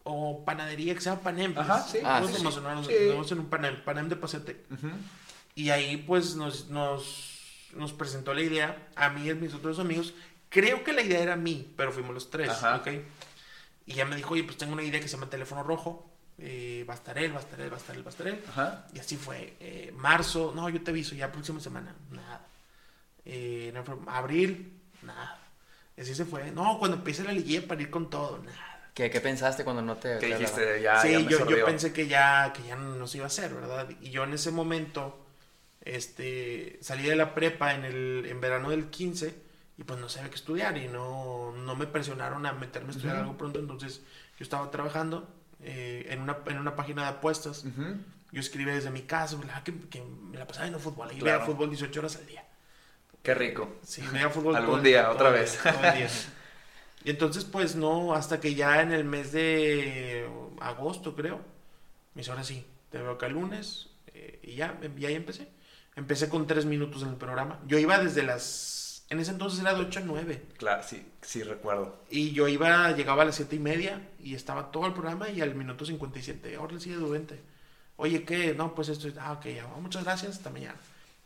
o 0.05 0.45
panadería 0.45 0.95
que 0.95 1.01
se 1.01 1.11
llama 1.11 1.23
Panem. 1.23 1.55
pues. 1.55 1.69
Ajá, 1.69 1.83
sí. 1.87 1.99
Ah, 2.05 2.21
Nos 2.21 2.31
sí, 2.31 2.37
sí. 2.37 2.41
emocionaron, 2.43 2.85
Sí. 2.85 2.93
nos 3.03 3.13
vimos 3.13 3.33
en 3.33 3.39
un 3.41 3.47
Panem, 3.47 3.85
Panem 3.85 4.09
de 4.09 4.17
Pasete. 4.17 4.65
Ujú. 4.73 4.89
Y 5.55 5.71
ahí 5.71 5.97
pues 5.99 6.35
nos, 6.35 6.69
nos, 6.71 7.69
nos 7.77 7.93
presentó 7.93 8.35
la 8.35 8.41
idea, 8.43 8.89
a 8.97 9.11
mí 9.11 9.27
y 9.27 9.31
a 9.31 9.35
mis 9.35 9.55
otros 9.55 9.79
amigos. 9.79 10.13
Creo 10.53 10.85
que 10.85 10.93
la 10.93 11.01
idea 11.03 11.21
era 11.21 11.35
mí, 11.37 11.73
pero 11.77 11.93
fuimos 11.93 12.13
los 12.15 12.31
tres, 12.31 12.51
Ajá. 12.51 12.77
¿ok? 12.77 12.89
Y 13.87 13.95
ya 13.95 14.05
me 14.05 14.15
dijo, 14.17 14.35
oye, 14.35 14.45
pues 14.45 14.57
tengo 14.59 14.75
una 14.75 14.83
idea 14.83 15.01
que 15.01 15.09
se 15.09 15.17
llama 15.17 15.31
Teléfono 15.31 15.63
Rojo. 15.63 16.09
eh, 16.39 16.85
va 16.89 16.95
a 16.95 16.97
estar 16.97 17.17
él, 17.19 17.33
va 17.35 17.39
a 17.39 17.43
estar 17.43 17.61
él, 17.61 17.71
va 17.73 17.77
a 17.77 17.81
estar 17.81 17.97
él, 17.97 18.03
va 18.05 18.09
a 18.09 18.11
estar 18.11 18.27
él. 18.29 18.41
Ajá. 18.49 18.87
Y 18.95 18.99
así 18.99 19.17
fue. 19.17 19.55
eh, 19.61 19.93
marzo, 19.97 20.53
no, 20.55 20.69
yo 20.69 20.83
te 20.83 20.91
aviso, 20.91 21.15
ya 21.15 21.33
próxima 21.33 21.59
semana, 21.61 21.95
nada. 22.11 22.47
Eh, 23.25 23.73
abril, 24.09 24.79
nada. 25.03 25.39
Y 25.97 26.01
así 26.03 26.15
se 26.15 26.25
fue. 26.25 26.51
No, 26.51 26.79
cuando 26.79 26.97
empiece 26.99 27.23
la 27.25 27.33
liguilla 27.33 27.67
para 27.67 27.81
ir 27.83 27.91
con 27.91 28.11
todo, 28.11 28.39
nada. 28.39 28.91
¿Qué, 28.95 29.09
qué 29.11 29.21
pensaste 29.21 29.65
cuando 29.65 29.81
no 29.83 29.97
te... 29.97 30.19
¿Qué 30.19 30.29
te 30.29 30.39
dijiste? 30.39 30.83
Ya, 30.83 31.01
sí, 31.01 31.13
ya 31.13 31.19
me 31.21 31.31
yo, 31.31 31.49
yo 31.49 31.65
pensé 31.65 31.93
que 31.95 32.07
ya, 32.09 32.53
que 32.55 32.63
ya 32.63 32.77
no 32.77 33.07
se 33.07 33.19
iba 33.19 33.25
a 33.25 33.29
hacer, 33.29 33.55
¿verdad? 33.55 33.89
Y 34.03 34.11
yo 34.11 34.25
en 34.25 34.35
ese 34.35 34.51
momento, 34.51 35.25
este, 35.81 36.79
salí 36.83 37.05
de 37.05 37.17
la 37.17 37.35
prepa 37.35 37.75
en 37.75 37.85
el, 37.87 38.27
en 38.29 38.41
verano 38.41 38.71
del 38.71 38.91
15 38.91 39.35
y 39.83 39.85
pues 39.85 39.99
no 39.99 40.09
sabía 40.09 40.31
qué 40.31 40.37
estudiar 40.37 40.77
y 40.79 40.87
no, 40.87 41.53
no 41.57 41.75
me 41.75 41.87
presionaron 41.89 42.47
a 42.47 42.53
meterme 42.53 42.91
a 42.91 42.93
estudiar 42.93 43.17
algo 43.17 43.37
pronto, 43.37 43.59
entonces 43.59 44.01
yo 44.39 44.45
estaba 44.45 44.71
trabajando 44.71 45.29
eh, 45.61 46.07
en, 46.11 46.21
una, 46.23 46.37
en 46.47 46.59
una 46.59 46.77
página 46.77 47.03
de 47.03 47.09
apuestas. 47.09 47.65
Yo 48.31 48.41
escribía 48.41 48.75
desde 48.75 48.91
mi 48.91 49.03
casa, 49.03 49.37
¿verdad? 49.37 49.63
Que, 49.65 49.77
que 49.91 50.01
me 50.03 50.39
la 50.39 50.47
pasaba 50.47 50.65
viendo 50.67 50.79
fútbol. 50.79 51.11
Ahí 51.11 51.19
Claro. 51.19 51.41
veía 51.41 51.47
fútbol 51.53 51.69
18 51.71 51.99
horas 52.01 52.17
al 52.17 52.27
día. 52.27 52.45
Qué 53.23 53.35
rico. 53.35 53.77
Sí, 53.83 54.03
veía 54.13 54.31
fútbol 54.31 54.55
Algún 54.57 54.71
todo 54.71 54.77
el 54.79 54.85
día, 54.85 55.03
todo 55.05 55.15
otra 55.15 55.29
el 55.29 55.35
vez. 55.35 55.59
el 55.67 55.95
día. 55.99 56.09
Y 57.05 57.11
entonces, 57.11 57.45
pues 57.45 57.75
no, 57.77 58.15
hasta 58.15 58.39
que 58.41 58.55
ya 58.55 58.81
en 58.83 58.93
el 58.93 59.05
mes 59.05 59.33
de 59.33 60.29
agosto, 60.61 61.15
creo, 61.17 61.39
me 62.15 62.21
dice, 62.21 62.31
ahora 62.31 62.45
sí, 62.45 62.65
te 62.91 62.99
veo 62.99 63.11
acá 63.13 63.27
el 63.27 63.33
lunes. 63.33 63.89
eh, 64.15 64.39
y 64.45 64.55
ya, 64.55 64.79
y 64.97 65.05
ahí 65.07 65.15
empecé. 65.15 65.49
Empecé 65.97 66.29
con 66.29 66.47
tres 66.47 66.65
minutos 66.65 67.03
en 67.03 67.09
el 67.11 67.17
programa. 67.17 67.59
Yo 67.67 67.79
iba 67.79 67.99
desde 67.99 68.23
las. 68.23 68.81
En 69.13 69.21
ese 69.21 69.33
entonces 69.33 69.61
era 69.61 69.75
de 69.75 69.83
8 69.83 70.01
a 70.01 70.03
9. 70.05 70.43
Claro, 70.57 70.83
sí, 70.83 71.07
sí 71.21 71.43
recuerdo. 71.43 71.99
Y 72.09 72.33
yo 72.33 72.49
iba, 72.49 72.93
llegaba 72.93 73.25
a 73.25 73.27
las 73.27 73.37
7 73.37 73.57
y 73.57 73.59
media 73.59 74.09
y 74.19 74.35
estaba 74.35 74.73
todo 74.73 74.87
el 74.87 74.95
programa 74.95 75.29
y 75.29 75.43
al 75.43 75.55
minuto 75.55 75.85
57, 75.85 76.57
ahora 76.57 76.81
sí, 76.81 76.91
Edu, 76.91 77.11
vente. 77.11 77.39
Oye, 77.97 78.25
¿qué? 78.25 78.55
No, 78.55 78.75
pues 78.75 78.89
esto, 78.89 79.09
ah, 79.21 79.33
ok, 79.33 79.45
ya, 79.49 79.67
muchas 79.67 80.05
gracias, 80.05 80.39
hasta 80.39 80.49
mañana. 80.49 80.79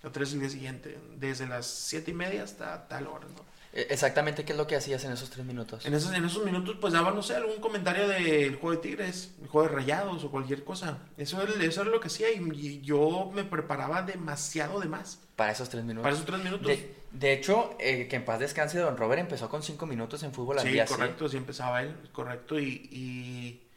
Otra 0.03 0.19
vez 0.19 0.33
el 0.33 0.41
día 0.41 0.49
siguiente, 0.49 0.99
desde 1.17 1.47
las 1.47 1.67
7 1.69 2.11
y 2.11 2.15
media 2.15 2.43
hasta 2.43 2.89
tal 2.89 3.07
hora, 3.07 3.29
¿no? 3.29 3.45
Eh, 3.77 3.87
Exactamente, 3.91 4.43
¿qué 4.45 4.53
es 4.53 4.59
lo 4.59 4.67
que 4.67 4.75
hacías 4.75 5.05
en 5.05 5.13
esos 5.13 5.29
tres 5.29 5.45
minutos? 5.45 5.85
En 5.85 5.93
esos, 5.93 6.13
en 6.15 6.25
esos 6.25 6.43
minutos, 6.45 6.77
pues 6.81 6.95
daba, 6.95 7.11
no 7.11 7.23
sé, 7.23 7.37
algún 7.37 7.59
comentario 7.61 8.09
del 8.09 8.57
juego 8.57 8.71
de 8.71 8.77
Tigres, 8.79 9.35
el 9.43 9.49
juego 9.49 9.69
de 9.69 9.75
Rayados 9.75 10.25
o 10.25 10.31
cualquier 10.31 10.65
cosa. 10.65 11.01
Eso, 11.19 11.43
era- 11.43 11.63
eso 11.63 11.83
era 11.83 11.91
lo 11.91 12.01
que 12.01 12.07
hacía 12.07 12.29
y, 12.33 12.81
yo 12.81 13.31
me 13.35 13.45
preparaba 13.45 14.01
demasiado 14.01 14.81
de 14.81 14.87
más 14.89 15.21
Para 15.37 15.53
esos 15.53 15.69
tres 15.69 15.85
minutos. 15.85 16.03
para 16.05 16.15
esos 16.15 16.25
tres 16.27 16.43
minutos. 16.43 16.67
De, 16.67 16.95
de 17.13 17.33
hecho, 17.35 17.77
eh, 17.79 18.09
que 18.09 18.17
en 18.17 18.25
paz 18.25 18.41
descanse, 18.41 18.79
Don 18.79 18.97
Robert 18.97 19.21
empezó 19.21 19.49
con 19.51 19.63
cinco 19.63 19.85
minutos 19.85 20.23
en 20.23 20.33
fútbol 20.33 20.59
al 20.59 20.65
Sí, 20.67 20.73
día. 20.73 20.87
¿sí? 20.87 20.95
correcto, 20.95 21.27
así 21.27 21.37
empezaba 21.37 21.83
él, 21.83 21.95
correcto. 22.13 22.59
Y, 22.59 22.89
y, 22.91 23.69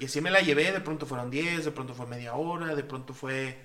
y 0.00 0.04
así 0.04 0.20
me 0.20 0.32
la 0.32 0.40
llevé, 0.40 0.72
de 0.72 0.80
pronto 0.80 1.06
fueron 1.06 1.30
10, 1.30 1.64
de 1.64 1.70
pronto 1.70 1.94
fue 1.94 2.06
media 2.06 2.34
hora, 2.34 2.74
de 2.74 2.82
pronto 2.82 3.14
fue 3.14 3.56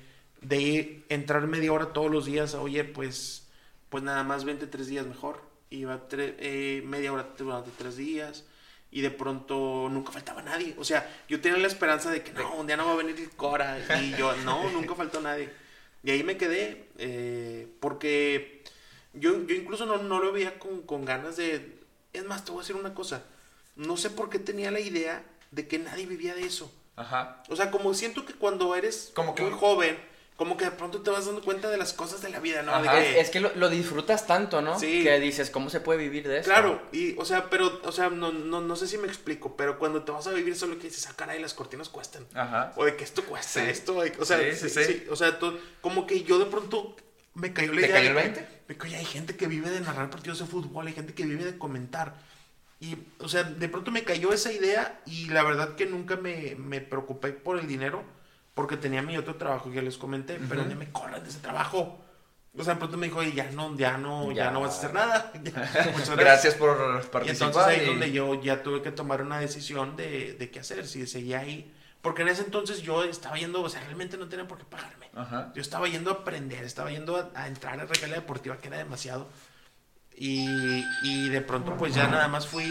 de 0.42 0.58
ir- 0.60 1.06
entrar 1.10 1.46
media 1.48 1.74
hora 1.74 1.94
todos 1.94 2.12
los 2.12 2.26
días, 2.26 2.54
a, 2.54 2.62
oye, 2.62 2.84
pues, 2.84 3.50
pues 3.90 4.04
nada 4.04 4.24
más 4.24 4.46
23 4.46 4.86
días 4.88 5.08
mejor. 5.08 5.49
Iba 5.72 6.08
tre- 6.08 6.36
eh, 6.40 6.82
media 6.86 7.14
hora 7.14 7.28
durante 7.38 7.70
tres 7.78 7.96
días 7.98 8.44
y 8.92 9.02
de 9.02 9.12
pronto 9.12 9.88
nunca 9.90 10.12
faltaba 10.12 10.42
nadie. 10.42 10.74
O 10.80 10.84
sea, 10.84 11.08
yo 11.28 11.40
tenía 11.42 11.60
la 11.60 11.68
esperanza 11.68 12.10
de 12.10 12.24
que 12.24 12.32
no, 12.34 12.56
un 12.56 12.66
día 12.68 12.76
no 12.76 12.86
va 12.88 12.94
a 12.94 12.96
venir 12.96 13.16
el 13.20 13.30
Cora 13.32 13.78
y 14.02 14.12
yo, 14.18 14.36
no, 14.38 14.70
nunca 14.72 14.96
faltó 14.96 15.22
nadie. 15.22 15.50
Y 16.04 16.12
ahí 16.12 16.24
me 16.24 16.38
quedé, 16.38 16.88
eh, 16.98 17.68
porque 17.80 18.64
yo, 19.14 19.46
yo 19.46 19.56
incluso 19.56 19.86
no, 19.86 19.98
no 19.98 20.20
lo 20.20 20.32
veía 20.32 20.58
con, 20.58 20.82
con 20.84 21.06
ganas 21.06 21.38
de... 21.38 21.78
Es 22.14 22.24
más, 22.26 22.44
te 22.46 22.52
voy 22.52 22.62
a 22.62 22.64
decir 22.64 22.76
una 22.76 22.96
cosa. 22.96 23.24
No 23.76 23.96
sé 23.98 24.10
por 24.10 24.30
qué 24.30 24.40
tenía 24.40 24.72
la 24.72 24.80
idea 24.80 25.24
de 25.52 25.68
que 25.68 25.78
nadie 25.78 26.06
vivía 26.08 26.34
de 26.34 26.44
eso. 26.46 26.74
Ajá. 26.96 27.44
O 27.50 27.56
sea, 27.56 27.70
como 27.70 27.94
siento 27.94 28.26
que 28.26 28.34
cuando 28.34 28.74
eres 28.76 29.12
Como 29.14 29.36
que- 29.36 29.44
muy 29.44 29.52
joven, 29.52 29.98
como 30.40 30.56
que 30.56 30.64
de 30.64 30.72
pronto 30.72 31.02
te 31.02 31.10
vas 31.10 31.26
dando 31.26 31.42
cuenta 31.44 31.70
de 31.70 31.76
las 31.76 31.92
cosas 31.92 32.22
de 32.22 32.30
la 32.30 32.40
vida, 32.40 32.64
¿no? 32.64 32.72
De 32.82 32.88
Ajá. 32.88 32.98
que- 33.02 33.20
Es, 33.20 33.26
es 33.26 33.30
que 33.30 33.42
lo, 33.42 33.52
lo 33.56 33.68
disfrutas 33.70 34.26
tanto, 34.26 34.62
¿no? 34.62 34.80
Sí. 34.80 35.04
Que 35.04 35.20
dices, 35.20 35.50
¿cómo 35.50 35.70
se 35.70 35.82
puede 35.82 36.00
vivir 36.00 36.26
de 36.30 36.38
eso? 36.40 36.50
Claro, 36.50 36.82
y, 36.94 37.14
o 37.18 37.26
sea, 37.26 37.50
pero, 37.50 37.82
o 37.84 37.92
sea, 37.92 38.10
no, 38.10 38.32
no, 38.32 38.62
no 38.62 38.76
sé 38.78 38.88
si 38.88 38.98
me 38.98 39.06
explico, 39.08 39.58
pero 39.58 39.78
cuando 39.78 40.04
te 40.06 40.14
vas 40.14 40.28
a 40.28 40.32
vivir 40.32 40.56
solo 40.56 40.78
que 40.80 40.88
dices, 40.88 41.08
ah, 41.08 41.14
caray, 41.18 41.42
las 41.42 41.54
cortinas 41.54 41.90
cuestan. 41.90 42.26
Ajá. 42.34 42.72
O 42.78 42.86
de 42.86 42.96
que 42.96 43.04
esto 43.04 43.26
cuesta, 43.26 43.62
Sí. 43.62 43.70
esto, 43.70 43.98
o 44.18 44.26
sea, 44.26 44.40
Sí, 44.56 44.70
sí, 44.70 45.04
o 45.10 45.16
sea, 45.18 45.38
como 45.82 46.08
que 46.08 46.24
yo 46.24 46.40
de 46.40 46.46
pronto 46.46 46.96
me 47.34 47.52
cayó 47.52 47.74
la 47.74 47.82
¿Te 47.82 47.88
idea 47.88 47.96
cayó 47.98 48.14
de 48.16 48.22
el 48.22 48.34
que- 48.34 48.40
20? 48.40 48.60
de 48.70 48.78
que, 48.78 48.88
oye, 48.88 48.96
hay 48.96 49.06
gente 49.06 49.36
que 49.36 49.48
vive 49.48 49.70
de 49.70 49.82
narrar 49.82 50.10
partidos 50.10 50.40
de 50.40 50.46
fútbol, 50.46 50.88
hay 50.88 50.94
gente 50.94 51.14
que 51.14 51.26
vive 51.26 51.44
de 51.44 51.58
comentar. 51.58 52.16
Y, 52.80 52.96
o 53.20 53.28
sea, 53.28 53.44
de 53.44 53.68
pronto 53.68 53.92
me 53.92 54.06
cayó 54.06 54.32
esa 54.32 54.54
idea 54.54 55.02
y 55.06 55.28
la 55.28 55.44
verdad 55.44 55.76
que 55.76 55.86
nunca 55.86 56.16
me, 56.16 56.56
me 56.58 56.80
preocupé 56.80 57.34
por 57.34 57.60
el 57.60 57.68
dinero 57.68 58.06
porque 58.60 58.76
tenía 58.76 59.02
mi 59.02 59.16
otro 59.16 59.36
trabajo 59.36 59.70
que 59.70 59.78
ya 59.78 59.82
les 59.82 59.98
comenté, 59.98 60.38
pero 60.50 60.60
Ujú. 60.64 60.70
no 60.72 60.76
me 60.76 60.92
corran 60.92 61.24
de 61.24 61.30
ese 61.30 61.40
trabajo. 61.40 61.98
O 62.58 62.62
sea, 62.62 62.74
de 62.74 62.80
pronto 62.80 62.98
me 62.98 63.08
dijo, 63.08 63.20
oye, 63.20 63.32
ya 63.32 63.50
no, 63.52 63.74
ya 63.78 63.98
no, 63.98 64.34
ya, 64.34 64.46
Ya. 64.48 64.52
no 64.52 64.60
vas 64.60 64.74
a 64.74 64.78
hacer 64.80 64.94
nada. 64.94 65.32
Muchas 65.94 66.10
Gracias 66.18 66.56
por 66.56 66.76
y 67.02 67.08
participar. 67.08 67.48
entonces 67.48 67.64
ahí 67.64 67.78
es 67.78 67.84
y- 67.84 67.86
donde 67.86 68.12
yo 68.12 68.42
ya 68.42 68.62
tuve 68.62 68.82
que 68.82 68.92
tomar 68.92 69.22
una 69.22 69.40
decisión 69.40 69.96
de, 69.96 70.34
de 70.34 70.52
qué 70.52 70.60
hacer, 70.60 70.86
si 70.88 71.08
seguía 71.08 71.40
ahí. 71.40 71.74
Porque 72.02 72.24
en 72.24 72.28
ese 72.28 72.42
entonces 72.44 72.82
yo 72.82 73.06
estaba 73.06 73.38
yendo, 73.38 73.62
o 73.62 73.70
sea, 73.70 73.80
realmente 73.86 74.18
no 74.18 74.28
tenía 74.28 74.46
por 74.46 74.58
qué 74.58 74.66
pagarme. 74.66 75.10
Ajá. 75.16 75.54
Yo 75.56 75.62
estaba 75.62 75.88
yendo 75.88 76.12
a 76.12 76.16
aprender, 76.16 76.66
estaba 76.66 76.92
yendo 76.92 77.16
a, 77.16 77.30
a 77.42 77.48
entrar 77.48 77.80
a 77.80 77.86
regalia 77.86 78.18
deportiva, 78.18 78.58
que 78.58 78.68
era 78.68 78.78
demasiado. 78.78 79.30
Y, 80.18 80.84
y 81.04 81.30
de 81.30 81.40
pronto 81.40 81.78
pues 81.78 81.96
ya 81.96 82.08
nada 82.10 82.28
más 82.28 82.46
fui 82.46 82.66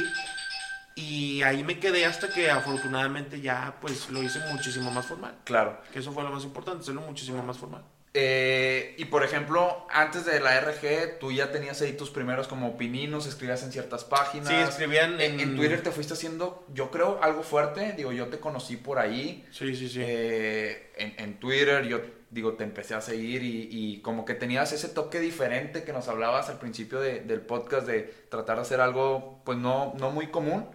y 0.98 1.42
ahí 1.42 1.62
me 1.64 1.78
quedé 1.78 2.04
hasta 2.04 2.28
que 2.28 2.50
afortunadamente 2.50 3.40
ya 3.40 3.76
pues 3.80 4.10
lo 4.10 4.22
hice 4.22 4.38
muchísimo 4.52 4.90
más 4.90 5.06
formal. 5.06 5.34
Claro. 5.44 5.80
Que 5.92 6.00
eso 6.00 6.12
fue 6.12 6.22
lo 6.24 6.30
más 6.30 6.44
importante, 6.44 6.82
hacerlo 6.82 7.02
muchísimo 7.02 7.42
más 7.42 7.56
formal. 7.58 7.82
Eh, 8.14 8.94
y 8.98 9.04
por 9.04 9.22
ejemplo, 9.22 9.86
antes 9.90 10.24
de 10.24 10.40
la 10.40 10.58
RG, 10.60 11.18
tú 11.20 11.30
ya 11.30 11.52
tenías 11.52 11.80
ahí 11.82 11.92
tus 11.92 12.10
primeros 12.10 12.48
como 12.48 12.76
pininos, 12.76 13.26
escribías 13.26 13.62
en 13.62 13.70
ciertas 13.70 14.02
páginas. 14.04 14.48
Sí, 14.48 14.54
escribían 14.54 15.20
En, 15.20 15.34
en- 15.34 15.40
en 15.40 15.56
Twitter 15.56 15.82
te 15.82 15.90
fuiste 15.92 16.14
haciendo, 16.14 16.66
yo 16.74 16.90
creo, 16.90 17.20
algo 17.22 17.42
fuerte. 17.42 17.92
Digo, 17.92 18.10
yo 18.12 18.26
te 18.26 18.40
conocí 18.40 18.76
por 18.76 18.98
ahí. 18.98 19.46
Sí, 19.52 19.76
sí, 19.76 19.88
sí. 19.88 20.00
Eh, 20.02 20.90
en, 20.96 21.14
en 21.18 21.38
Twitter, 21.38 21.84
yo 21.86 22.00
digo, 22.30 22.54
te 22.54 22.64
empecé 22.64 22.94
a 22.94 23.00
seguir 23.00 23.42
y, 23.42 23.68
y 23.70 24.00
como 24.00 24.24
que 24.24 24.34
tenías 24.34 24.72
ese 24.72 24.88
toque 24.88 25.20
diferente 25.20 25.84
que 25.84 25.92
nos 25.92 26.08
hablabas 26.08 26.48
al 26.48 26.58
principio 26.58 27.00
de- 27.00 27.20
del 27.20 27.42
podcast 27.42 27.86
de 27.86 28.02
tratar 28.30 28.56
de 28.56 28.62
hacer 28.62 28.80
algo, 28.80 29.42
pues 29.44 29.58
no, 29.58 29.94
no 29.98 30.10
muy 30.10 30.26
común. 30.28 30.66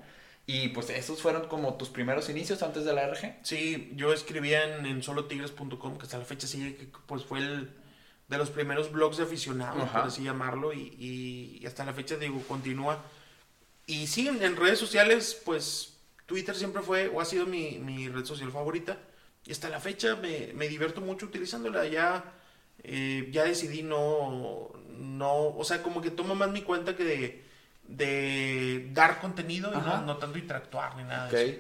Y 0.46 0.70
pues 0.70 0.90
esos 0.90 1.22
fueron 1.22 1.48
como 1.48 1.76
tus 1.76 1.90
primeros 1.90 2.30
inicios 2.30 2.64
antes 2.64 2.84
de 2.84 2.94
la 2.94 3.04
RG. 3.08 3.38
Sí, 3.44 3.92
yo 3.96 4.12
escribía 4.12 4.76
en, 4.78 4.86
en 4.86 5.02
solotigres.com, 5.02 5.98
que 5.98 6.04
hasta 6.04 6.18
la 6.18 6.26
fecha 6.26 6.48
sigue, 6.48 6.76
que 6.76 6.88
pues 7.06 7.24
fue 7.24 7.40
el, 7.40 7.72
de 8.28 8.38
los 8.38 8.50
primeros 8.50 8.92
blogs 8.92 9.18
de 9.18 9.24
aficionados, 9.24 9.84
Ajá. 9.84 10.00
por 10.00 10.08
así 10.10 10.24
llamarlo, 10.24 10.74
y, 10.74 10.96
y- 11.00 11.60
y 11.62 11.66
hasta 11.66 11.86
la 11.86 11.94
fecha, 11.94 12.18
digo, 12.18 12.42
continúa. 12.48 13.02
Y 13.86 14.08
sí, 14.08 14.28
en, 14.28 14.42
en 14.44 14.56
redes 14.58 14.80
sociales, 14.80 15.42
pues 15.46 15.98
Twitter 16.26 16.56
siempre 16.56 16.82
fue 16.82 17.08
o 17.08 17.22
ha 17.22 17.26
sido 17.26 17.46
mi, 17.46 17.80
mi 17.80 18.10
red 18.10 18.26
social 18.26 18.52
favorita. 18.52 18.98
Y 19.46 19.52
hasta 19.52 19.70
la 19.70 19.80
fecha 19.80 20.16
me, 20.18 20.52
me 20.54 20.68
divierto 20.70 21.02
mucho 21.02 21.26
utilizándola. 21.26 21.86
Ya, 21.88 22.34
eh, 22.84 23.30
ya 23.32 23.44
decidí 23.44 23.84
no, 23.84 24.72
no, 24.98 25.48
o 25.56 25.64
sea, 25.64 25.84
como 25.84 26.02
que 26.02 26.12
tomo 26.12 26.36
más 26.36 26.50
mi 26.52 26.62
cuenta 26.62 26.96
que 26.96 27.04
de, 27.04 27.44
de 27.88 28.90
dar 28.94 29.20
contenido 29.20 29.72
y 29.74 29.78
no, 29.78 30.02
no 30.02 30.18
tanto 30.18 30.38
interactuar 30.38 30.96
ni 30.96 31.04
nada 31.04 31.28
de 31.30 31.50
eso. 31.52 31.60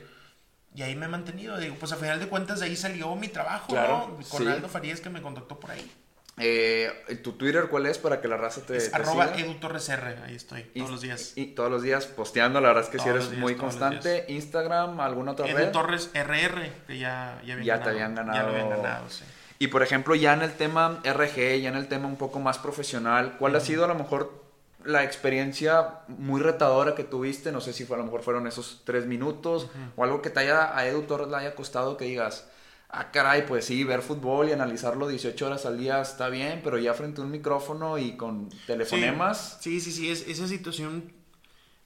Y 0.75 0.81
ahí 0.81 0.95
me 0.95 1.05
he 1.05 1.09
mantenido. 1.09 1.57
Digo, 1.57 1.75
pues 1.79 1.91
a 1.91 1.97
final 1.97 2.19
de 2.19 2.27
cuentas 2.27 2.59
de 2.59 2.65
ahí 2.65 2.75
salió 2.75 3.15
mi 3.15 3.27
trabajo, 3.27 3.67
Claro, 3.67 4.07
¿no? 4.19 4.27
Con 4.27 4.41
sí. 4.43 4.47
Aldo 4.47 4.67
Farías 4.69 5.01
que 5.01 5.09
me 5.09 5.21
contactó 5.21 5.59
por 5.59 5.69
ahí. 5.71 5.91
Eh, 6.37 6.91
¿Tu 7.23 7.33
Twitter 7.33 7.67
cuál 7.69 7.85
es 7.85 7.99
para 7.99 8.19
que 8.19 8.27
la 8.27 8.37
raza 8.37 8.61
te, 8.65 8.75
Es 8.75 8.89
te 8.89 8.95
arroba 8.95 9.27
siga? 9.35 9.39
Edu 9.45 9.53
Torres 9.59 9.87
R, 9.87 10.17
ahí 10.25 10.33
estoy, 10.35 10.65
Y- 10.73 10.79
todos 10.79 10.89
los 10.89 11.01
días. 11.01 11.33
Y, 11.35 11.45
todos 11.47 11.69
los 11.69 11.83
días 11.83 12.07
posteando, 12.07 12.59
la 12.59 12.69
verdad 12.69 12.85
es 12.85 12.89
que 12.89 12.97
si 12.97 13.07
eres 13.07 13.29
días, 13.29 13.39
muy 13.39 13.53
constante. 13.55 14.25
Instagram, 14.29 14.99
¿alguna 14.99 15.33
otra 15.33 15.45
Edu 15.47 15.57
red? 15.57 15.71
Torres 15.71 16.09
RR, 16.15 16.71
que 16.87 16.97
ya, 16.97 17.39
ya, 17.45 17.53
habían 17.53 17.63
Ya 17.63 17.83
te 17.83 17.83
ganado, 17.83 17.89
habían 17.91 18.15
Ya 18.15 18.21
ganado. 18.23 18.47
lo 18.47 18.53
habían 18.55 18.69
ganado, 18.81 19.09
sí. 19.11 19.25
Y 19.59 19.67
por 19.67 19.83
ejemplo, 19.83 20.15
ya 20.15 20.33
en 20.33 20.41
el 20.41 20.53
tema 20.53 20.99
RG, 21.03 21.61
ya 21.61 21.69
en 21.69 21.75
el 21.75 21.87
tema 21.87 22.07
un 22.07 22.15
poco 22.17 22.39
más 22.39 22.57
profesional, 22.57 23.35
¿cuál 23.37 23.55
ha 23.55 23.59
sido 23.59 23.85
a 23.85 23.87
lo 23.87 23.93
mejor 23.93 24.42
la 24.85 25.03
experiencia 25.03 25.99
muy 26.07 26.41
retadora 26.41 26.95
que 26.95 27.03
tuviste? 27.03 27.51
No 27.51 27.61
sé 27.61 27.73
si 27.73 27.85
fue, 27.85 27.95
a 27.95 27.99
lo 27.99 28.05
mejor 28.05 28.21
fueron 28.23 28.47
esos 28.47 28.81
tres 28.85 29.05
minutos 29.05 29.67
o 29.95 30.03
algo 30.03 30.21
que 30.21 30.29
te 30.29 30.41
haya, 30.41 30.77
a 30.77 30.87
Edu 30.87 31.03
Torres 31.03 31.27
le 31.29 31.37
haya 31.37 31.55
costado 31.55 31.97
que 31.97 32.05
digas, 32.05 32.47
ah, 32.89 33.11
caray, 33.11 33.45
pues 33.45 33.65
sí, 33.65 33.83
ver 33.83 34.01
fútbol 34.01 34.49
y 34.49 34.51
analizarlo 34.51 35.07
18 35.07 35.45
horas 35.45 35.65
al 35.65 35.77
día 35.77 36.01
está 36.01 36.29
bien, 36.29 36.61
pero 36.63 36.77
ya 36.77 36.93
frente 36.93 37.21
a 37.21 37.23
un 37.23 37.31
micrófono 37.31 37.97
y 37.97 38.15
con 38.17 38.49
telefonemas. 38.67 39.57
Sí, 39.61 39.81
sí, 39.81 39.91
sí, 39.91 40.11
es, 40.11 40.27
esa 40.27 40.47
situación. 40.47 41.11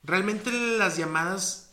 Realmente 0.03 0.51
las 0.77 0.97
llamadas. 0.97 1.63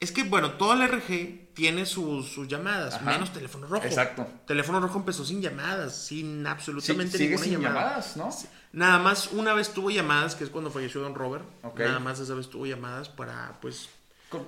Es 0.00 0.12
que, 0.12 0.24
bueno, 0.24 0.52
todo 0.52 0.74
el 0.74 0.86
RG 0.88 1.54
tiene 1.54 1.86
sus, 1.86 2.28
sus 2.28 2.48
llamadas, 2.48 2.94
Ajá. 2.94 3.12
menos 3.12 3.32
teléfono 3.32 3.66
rojo. 3.66 3.86
Exacto. 3.86 4.26
Teléfono 4.46 4.80
rojo 4.80 4.98
empezó 4.98 5.24
sin 5.24 5.40
llamadas, 5.40 5.94
sin 5.96 6.42
Sí, 6.42 6.46
absolutamente 6.46 7.16
sigue 7.16 7.30
ninguna 7.30 7.44
sin 7.44 7.52
llamada. 7.62 7.80
llamadas, 7.80 8.16
¿no? 8.16 8.30
Nada 8.74 8.98
más 8.98 9.28
una 9.30 9.54
vez 9.54 9.72
tuvo 9.72 9.90
llamadas, 9.90 10.34
que 10.34 10.42
es 10.42 10.50
cuando 10.50 10.68
falleció 10.68 11.00
Don 11.00 11.14
Robert. 11.14 11.44
Nada 11.76 12.00
más 12.00 12.18
esa 12.18 12.34
vez 12.34 12.50
tuvo 12.50 12.66
llamadas 12.66 13.08
para, 13.08 13.56
pues, 13.60 13.88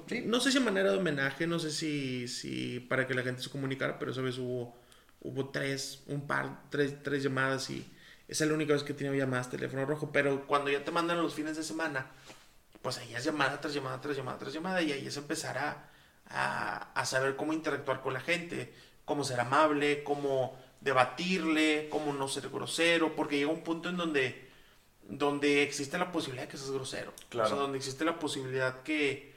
sí. 0.09 0.25
no 0.27 0.41
sé 0.41 0.51
si 0.51 0.59
a 0.59 0.61
manera 0.61 0.91
de 0.91 0.99
homenaje, 0.99 1.47
no 1.47 1.61
sé 1.61 1.71
si, 1.71 2.27
si 2.27 2.81
para 2.81 3.07
que 3.07 3.15
la 3.15 3.23
gente 3.23 3.41
se 3.41 3.51
comunicara, 3.51 4.01
pero 4.01 4.11
esa 4.11 4.23
vez 4.23 4.37
hubo, 4.39 4.77
hubo 5.21 5.51
tres, 5.51 6.03
un 6.09 6.27
par, 6.27 6.63
tres, 6.71 7.05
tres 7.05 7.23
llamadas 7.23 7.71
y 7.71 7.87
esa 8.27 8.43
es 8.43 8.51
la 8.51 8.57
única 8.57 8.73
vez 8.73 8.83
que 8.83 8.93
he 8.93 8.97
tenido 8.97 9.15
llamadas 9.15 9.49
teléfono 9.49 9.87
rojo. 9.87 10.11
Pero 10.13 10.45
cuando 10.49 10.71
ya 10.71 10.85
te 10.85 10.91
mandan 10.91 11.23
los 11.23 11.33
fines 11.33 11.57
de 11.57 11.63
semana, 11.63 12.07
pues 12.83 12.99
ahí 12.99 13.15
es 13.15 13.23
llamada 13.23 13.61
tras 13.61 13.75
llamada, 13.75 14.01
tras 14.01 14.17
llamada, 14.17 14.39
tras 14.39 14.53
llamada 14.53 14.83
y 14.83 14.91
ahí 14.91 15.07
es 15.07 15.17
empezar 15.17 15.57
a, 15.57 15.89
a, 16.31 16.93
a 17.01 17.07
saber 17.07 17.37
cómo 17.37 17.53
interactuar 17.53 18.01
con 18.03 18.13
la 18.13 18.21
gente, 18.21 18.75
cómo 19.05 19.23
ser 19.23 19.39
amable, 19.39 20.03
cómo 20.03 20.59
debatirle, 20.87 21.89
cómo 21.91 22.13
no 22.15 22.29
ser 22.29 22.49
grosero, 22.49 23.15
porque 23.15 23.37
llega 23.37 23.51
un 23.51 23.63
punto 23.63 23.89
en 23.91 23.97
donde, 23.99 24.49
donde 25.03 25.63
existe 25.63 25.99
la 25.99 26.13
posibilidad 26.13 26.49
que 26.49 26.57
seas 26.57 26.71
grosero. 26.71 27.13
Claro. 27.29 27.47
O 27.49 27.51
sea, 27.51 27.59
donde 27.59 27.77
existe 27.79 28.05
la 28.05 28.19
posibilidad 28.19 28.83
que, 28.85 29.35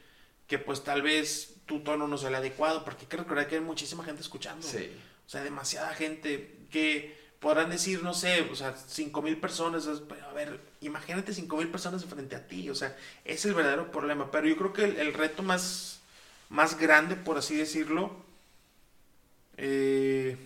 que 0.47 0.59
pues 0.59 0.83
tal 0.83 1.01
vez 1.01 1.55
tu 1.65 1.79
tono 1.81 2.07
no 2.07 2.17
sea 2.17 2.29
el 2.29 2.35
adecuado, 2.35 2.85
porque 2.85 3.01
hay 3.01 3.07
que 3.07 3.17
recordar 3.17 3.47
que 3.47 3.55
hay 3.55 3.61
muchísima 3.61 4.03
gente 4.05 4.21
escuchando. 4.21 4.65
Sí. 4.65 4.91
O 5.25 5.29
sea, 5.29 5.43
demasiada 5.43 5.93
gente 5.95 6.55
que 6.71 7.17
podrán 7.39 7.69
decir, 7.69 8.03
no 8.03 8.13
sé, 8.13 8.41
o 8.51 8.55
sea, 8.55 8.75
cinco 8.87 9.21
mil 9.21 9.37
personas, 9.37 9.85
es- 9.87 10.01
pero 10.01 10.25
a 10.27 10.33
ver, 10.33 10.59
imagínate 10.81 11.33
cinco 11.33 11.57
mil 11.57 11.69
personas 11.69 12.05
frente 12.05 12.35
a 12.35 12.47
ti, 12.47 12.69
o 12.69 12.75
sea, 12.75 12.95
es 13.25 13.43
el 13.45 13.53
verdadero 13.55 13.91
problema. 13.91 14.29
Pero 14.31 14.47
yo 14.47 14.55
creo 14.55 14.71
que 14.73 14.83
el, 14.83 14.97
el 14.97 15.13
reto 15.13 15.41
más, 15.41 15.99
más 16.49 16.77
grande, 16.77 17.15
por 17.15 17.37
así 17.37 17.55
decirlo, 17.55 18.11
eh, 19.57 20.37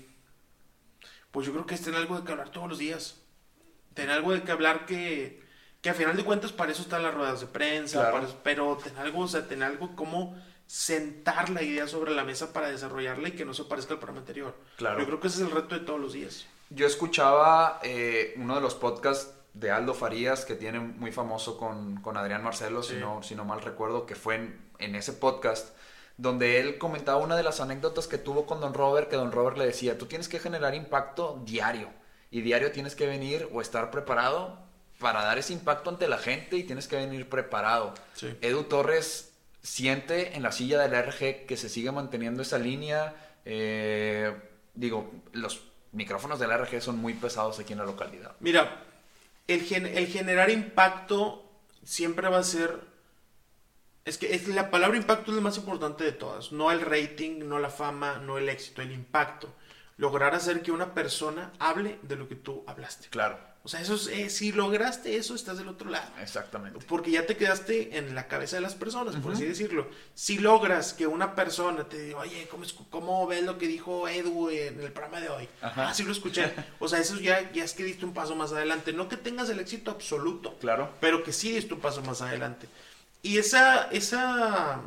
pues 1.33 1.45
yo 1.45 1.51
creo 1.51 1.65
que 1.65 1.75
es 1.75 1.81
tener 1.81 1.99
algo 1.99 2.17
de 2.17 2.23
que 2.23 2.31
hablar 2.31 2.49
todos 2.51 2.69
los 2.69 2.77
días. 2.77 3.19
Tener 3.93 4.11
algo 4.11 4.31
de 4.31 4.43
que 4.43 4.51
hablar 4.53 4.85
que, 4.85 5.43
que 5.81 5.89
a 5.89 5.93
final 5.93 6.15
de 6.15 6.23
cuentas 6.23 6.53
para 6.53 6.71
eso 6.71 6.83
están 6.83 7.03
las 7.03 7.13
ruedas 7.13 7.41
de 7.41 7.47
prensa, 7.47 7.99
Claro. 7.99 8.13
para 8.13 8.25
eso- 8.27 8.39
pero 8.43 8.77
tener 8.81 8.99
algo, 8.99 9.19
o 9.23 9.27
sea, 9.27 9.45
tener 9.47 9.67
algo 9.67 9.95
como 9.95 10.35
sentar 10.67 11.49
la 11.49 11.61
idea 11.61 11.87
sobre 11.87 12.13
la 12.15 12.23
mesa 12.23 12.53
para 12.53 12.69
desarrollarla 12.69 13.29
y 13.29 13.31
que 13.33 13.45
no 13.45 13.53
se 13.53 13.63
parezca 13.65 13.93
al 13.93 13.99
programa 13.99 14.21
anterior. 14.21 14.55
Claro. 14.77 14.99
Yo 14.99 15.05
creo 15.07 15.19
que 15.19 15.27
ese 15.27 15.41
es 15.41 15.47
el 15.49 15.51
reto 15.51 15.75
de 15.77 15.81
todos 15.85 15.99
los 15.99 16.13
días. 16.13 16.45
Yo 16.69 16.85
escuchaba 16.87 17.79
eh, 17.83 18.33
uno 18.37 18.55
de 18.55 18.61
los 18.61 18.73
podcasts 18.75 19.33
de 19.53 19.69
Aldo 19.71 19.93
Farías 19.93 20.45
que 20.45 20.55
tiene 20.55 20.79
muy 20.79 21.11
famoso 21.11 21.57
con, 21.57 21.97
con 22.01 22.15
Adrián 22.17 22.43
Marcelo, 22.43 22.81
si, 22.81 22.95
no, 22.95 23.21
si 23.21 23.35
no 23.35 23.43
mal 23.45 23.61
recuerdo, 23.61 24.05
que 24.05 24.15
fue 24.15 24.35
en, 24.35 24.61
en 24.79 24.95
ese 24.95 25.13
podcast 25.13 25.75
donde 26.17 26.59
él 26.59 26.77
comentaba 26.77 27.17
una 27.17 27.35
de 27.35 27.43
las 27.43 27.59
anécdotas 27.59 28.07
que 28.07 28.17
tuvo 28.17 28.45
con 28.45 28.61
Don 28.61 28.73
Robert, 28.73 29.09
que 29.09 29.15
Don 29.15 29.31
Robert 29.31 29.57
le 29.57 29.65
decía, 29.65 29.97
tú 29.97 30.05
tienes 30.05 30.27
que 30.29 30.39
generar 30.39 30.75
impacto 30.75 31.41
diario 31.45 31.89
y 32.31 32.41
diario 32.41 32.71
tienes 32.71 32.95
que 32.95 33.07
venir 33.07 33.49
o 33.51 33.61
estar 33.61 33.89
preparado 33.91 34.59
para 34.99 35.23
dar 35.23 35.37
ese 35.37 35.53
impacto 35.53 35.89
ante 35.89 36.07
la 36.07 36.17
gente 36.17 36.55
y 36.55 36.63
tienes 36.63 36.87
que 36.87 36.95
venir 36.95 37.27
preparado. 37.27 37.93
Sí. 38.13 38.35
Edu 38.41 38.63
Torres 38.63 39.31
siente 39.61 40.35
en 40.35 40.43
la 40.43 40.51
silla 40.51 40.79
del 40.81 40.93
RG 40.93 41.45
que 41.45 41.57
se 41.57 41.69
sigue 41.69 41.91
manteniendo 41.91 42.41
esa 42.41 42.57
línea. 42.57 43.15
eh, 43.45 44.33
digo, 44.75 45.11
los 45.33 45.61
micrófonos 45.91 46.39
del 46.39 46.51
RG 46.51 46.81
son 46.81 46.97
muy 46.97 47.13
pesados 47.13 47.59
aquí 47.59 47.73
en 47.73 47.79
la 47.79 47.85
localidad. 47.85 48.31
Mira, 48.39 48.83
el, 49.47 49.61
gen- 49.63 49.85
el 49.85 50.07
generar 50.07 50.49
impacto 50.49 51.43
siempre 51.83 52.29
va 52.29 52.37
a 52.39 52.43
ser... 52.43 52.92
Es 54.05 54.17
que 54.17 54.35
es, 54.35 54.47
la 54.49 54.69
palabra 54.69 54.97
impacto 54.97 55.31
es 55.31 55.35
la 55.35 55.41
más 55.41 55.57
importante 55.57 56.03
de 56.03 56.11
todas. 56.11 56.51
No 56.51 56.71
el 56.71 56.81
rating, 56.81 57.39
no 57.47 57.59
la 57.59 57.69
fama, 57.69 58.17
no 58.17 58.37
el 58.37 58.49
éxito, 58.49 58.81
el 58.81 58.91
impacto. 58.91 59.53
Lograr 59.97 60.35
hacer 60.35 60.61
que 60.61 60.71
una 60.71 60.93
persona 60.93 61.53
hable 61.59 61.99
de 62.01 62.15
lo 62.17 62.27
que 62.27 62.35
tú 62.35 62.63
hablaste. 62.67 63.07
Claro, 63.09 63.39
O 63.63 63.69
sea, 63.69 63.79
eso 63.79 63.93
es, 63.95 64.07
eh, 64.07 64.29
si 64.29 64.51
lograste 64.51 65.15
eso, 65.15 65.35
estás 65.35 65.57
del 65.57 65.69
otro 65.69 65.89
lado. 65.89 66.11
exactamente. 66.21 66.83
Porque 66.85 67.11
ya 67.11 67.25
te 67.25 67.37
quedaste 67.37 67.97
en 67.97 68.13
la 68.13 68.27
cabeza 68.27 68.57
de 68.57 68.61
las 68.61 68.73
personas, 68.75 69.15
por 69.15 69.33
así 69.33 69.45
decirlo. 69.45 69.87
Si 70.15 70.37
logras 70.39 70.91
que 70.93 71.07
una 71.07 71.33
persona 71.35 71.87
te 71.87 71.97
diga, 71.97 72.17
oye, 72.19 72.45
¿cómo, 72.51 72.65
cómo 72.89 73.25
ves 73.27 73.43
lo 73.43 73.57
que 73.57 73.67
dijo 73.67 74.09
Edu 74.09 74.49
en 74.49 74.81
el 74.81 74.91
programa 74.91 75.21
de 75.21 75.29
hoy? 75.29 75.47
Ajá. 75.61 75.89
Ah, 75.89 75.93
sí 75.93 76.03
lo 76.03 76.11
escuché. 76.11 76.51
O 76.79 76.89
sea, 76.89 76.99
eso 76.99 77.17
ya, 77.21 77.51
ya 77.53 77.63
es 77.63 77.73
que 77.73 77.85
diste 77.85 78.03
un 78.03 78.13
paso 78.13 78.35
más 78.35 78.51
adelante. 78.51 78.91
No 78.91 79.07
que 79.07 79.15
tengas 79.15 79.47
el 79.49 79.59
éxito 79.61 79.91
absoluto, 79.91 80.57
Claro. 80.59 80.89
pero 80.99 81.23
que 81.23 81.31
sí 81.31 81.53
diste 81.53 81.73
un 81.73 81.79
paso 81.79 82.01
más 82.01 82.21
adelante. 82.21 82.67
Y 83.23 83.37
esa, 83.39 83.85
esa, 83.91 84.81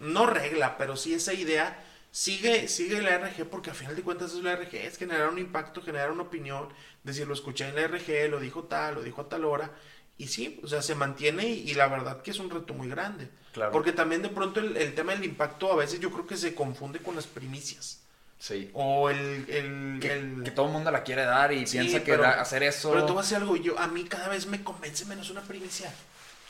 no 0.00 0.26
regla, 0.26 0.78
pero 0.78 0.96
sí 0.96 1.12
esa 1.14 1.34
idea, 1.34 1.84
sigue, 2.10 2.68
sigue 2.68 3.02
la 3.02 3.18
RG, 3.18 3.44
porque 3.50 3.70
a 3.70 3.74
final 3.74 3.94
de 3.96 4.02
cuentas 4.02 4.32
es 4.32 4.42
la 4.42 4.56
RG, 4.56 4.74
es 4.76 4.96
generar 4.96 5.28
un 5.28 5.38
impacto, 5.38 5.82
generar 5.82 6.10
una 6.12 6.22
opinión, 6.22 6.68
decir, 7.04 7.26
lo 7.26 7.34
escuché 7.34 7.68
en 7.68 7.74
la 7.74 7.86
RG, 7.86 8.30
lo 8.30 8.40
dijo 8.40 8.62
tal, 8.64 8.94
lo 8.94 9.02
dijo 9.02 9.20
a 9.22 9.28
tal 9.28 9.44
hora, 9.44 9.70
y 10.16 10.28
sí, 10.28 10.60
o 10.62 10.68
sea, 10.68 10.80
se 10.80 10.94
mantiene 10.94 11.46
y, 11.48 11.70
y 11.70 11.74
la 11.74 11.88
verdad 11.88 12.22
que 12.22 12.30
es 12.30 12.38
un 12.38 12.50
reto 12.50 12.72
muy 12.72 12.88
grande. 12.88 13.28
Claro. 13.52 13.72
Porque 13.72 13.92
también 13.92 14.22
de 14.22 14.28
pronto 14.28 14.60
el, 14.60 14.76
el 14.76 14.94
tema 14.94 15.12
del 15.12 15.24
impacto 15.24 15.72
a 15.72 15.76
veces 15.76 15.98
yo 15.98 16.10
creo 16.12 16.26
que 16.26 16.36
se 16.36 16.54
confunde 16.54 17.00
con 17.00 17.16
las 17.16 17.26
primicias. 17.26 18.00
Sí. 18.38 18.70
O 18.74 19.10
el... 19.10 19.18
el, 19.50 19.98
Que, 20.00 20.12
el- 20.12 20.42
que 20.44 20.50
todo 20.52 20.66
el 20.66 20.72
mundo 20.72 20.90
la 20.92 21.02
quiere 21.02 21.24
dar 21.24 21.52
y 21.52 21.66
Sí, 21.66 21.78
piensa 21.78 21.98
que 22.04 22.12
pero- 22.12 22.26
hacer 22.26 22.62
eso... 22.62 22.90
Pero 22.90 23.06
te 23.06 23.12
voy 23.12 23.18
a 23.18 23.22
decir 23.22 23.36
algo, 23.38 23.56
yo, 23.56 23.76
a 23.78 23.86
mí 23.88 24.04
cada 24.04 24.28
vez 24.28 24.46
me 24.46 24.62
convence 24.62 25.04
menos 25.06 25.30
una 25.30 25.40
primicia. 25.40 25.92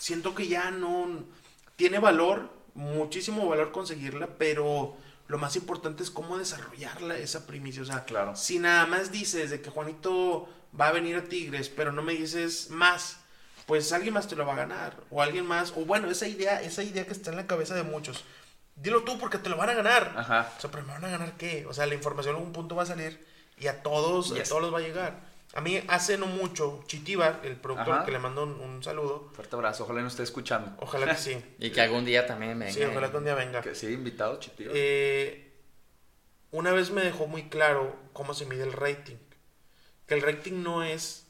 Siento 0.01 0.35
que 0.35 0.49
ya 0.49 0.71
no... 0.71 1.25
Tiene 1.77 1.99
valor, 1.99 2.51
muchísimo 2.75 3.47
valor 3.49 3.71
conseguirla, 3.71 4.29
pero 4.39 4.97
lo 5.29 5.39
más 5.39 5.57
importante 5.57 6.03
es 6.03 6.11
cómo 6.11 6.39
desarrollarla, 6.39 7.17
esa 7.19 7.47
primicia. 7.47 7.83
O 7.83 7.85
sea, 7.85 8.05
Claro. 8.05 8.35
si 8.35 8.59
nada 8.59 8.87
más 8.87 9.13
dices 9.13 9.51
de 9.51 9.61
que 9.61 9.71
Juanito 9.71 10.49
va 10.79 10.89
a 10.89 10.93
venir 10.93 11.17
a 11.17 11.25
Tigres, 11.25 11.69
pero 11.69 11.93
no 11.93 12.03
me 12.03 12.15
dices 12.15 12.71
más, 12.71 13.19
pues 13.67 13.93
alguien 13.93 14.15
más 14.15 14.27
te 14.27 14.37
lo 14.37 14.47
va 14.47 14.55
a 14.55 14.57
ganar. 14.57 14.97
O 15.11 15.21
alguien 15.23 15.47
más, 15.47 15.73
o 15.77 15.85
bueno, 15.85 16.11
esa 16.11 16.27
idea, 16.27 16.61
esa 16.63 16.83
idea 16.83 17.05
que 17.07 17.13
está 17.13 17.31
en 17.31 17.37
la 17.37 17.47
cabeza 17.47 17.75
de 17.75 17.83
muchos. 17.83 18.25
Dilo 18.77 19.03
tú 19.05 19.19
porque 19.19 19.37
te 19.39 19.51
lo 19.51 19.57
van 19.59 19.69
a 19.71 19.75
ganar. 19.75 20.15
Ajá. 20.17 20.53
O 20.57 20.61
sea, 20.61 20.71
pero 20.71 20.83
me 20.85 20.93
van 20.95 21.05
a 21.05 21.11
ganar 21.11 21.37
qué? 21.37 21.67
O 21.67 21.75
sea, 21.75 21.87
la 21.87 21.95
información 21.95 22.35
en 22.35 22.39
algún 22.39 22.53
punto 22.55 22.75
va 22.77 22.85
a 22.85 22.87
salir 22.87 23.27
y 23.59 23.67
a 23.67 23.83
todos, 23.83 24.33
a 24.33 24.43
todos 24.45 24.63
les 24.63 24.73
va 24.73 24.79
a 24.79 24.83
llegar. 24.83 25.30
A 25.55 25.61
mí 25.61 25.83
hace 25.89 26.17
no 26.17 26.27
mucho, 26.27 26.85
Chitiba, 26.87 27.41
el 27.43 27.57
productor 27.57 27.95
Ajá. 27.95 28.05
que 28.05 28.13
le 28.13 28.21
mando 28.21 28.45
un, 28.45 28.51
un 28.61 28.83
saludo, 28.85 29.31
Fuerte 29.35 29.57
abrazo, 29.57 29.83
ojalá 29.85 30.01
no 30.01 30.07
esté 30.09 30.23
escuchando. 30.23 30.73
ojalá 30.79 31.07
que 31.07 31.17
sí. 31.21 31.45
Y 31.59 31.71
que 31.71 31.81
algún 31.81 32.05
día 32.05 32.25
también 32.27 32.57
venga. 32.59 32.73
sí, 32.73 32.83
ojalá 32.85 33.11
que 33.11 33.17
un 33.17 33.25
día 33.25 33.35
venga. 33.35 33.61
Que 33.61 33.75
sí, 33.75 33.89
invitado, 33.93 34.39
chitillo. 34.39 34.71
Eh, 34.75 35.53
una 36.53 36.73
vez 36.73 36.91
me 36.93 37.03
dejó 37.03 37.27
muy 37.27 37.49
claro 37.49 37.97
cómo 38.13 38.33
se 38.35 38.47
mide 38.47 38.63
el 38.63 38.73
rating. 38.73 39.17
Que 40.07 40.15
el 40.15 40.23
rating 40.23 40.63
no 40.63 40.83
es. 40.85 41.27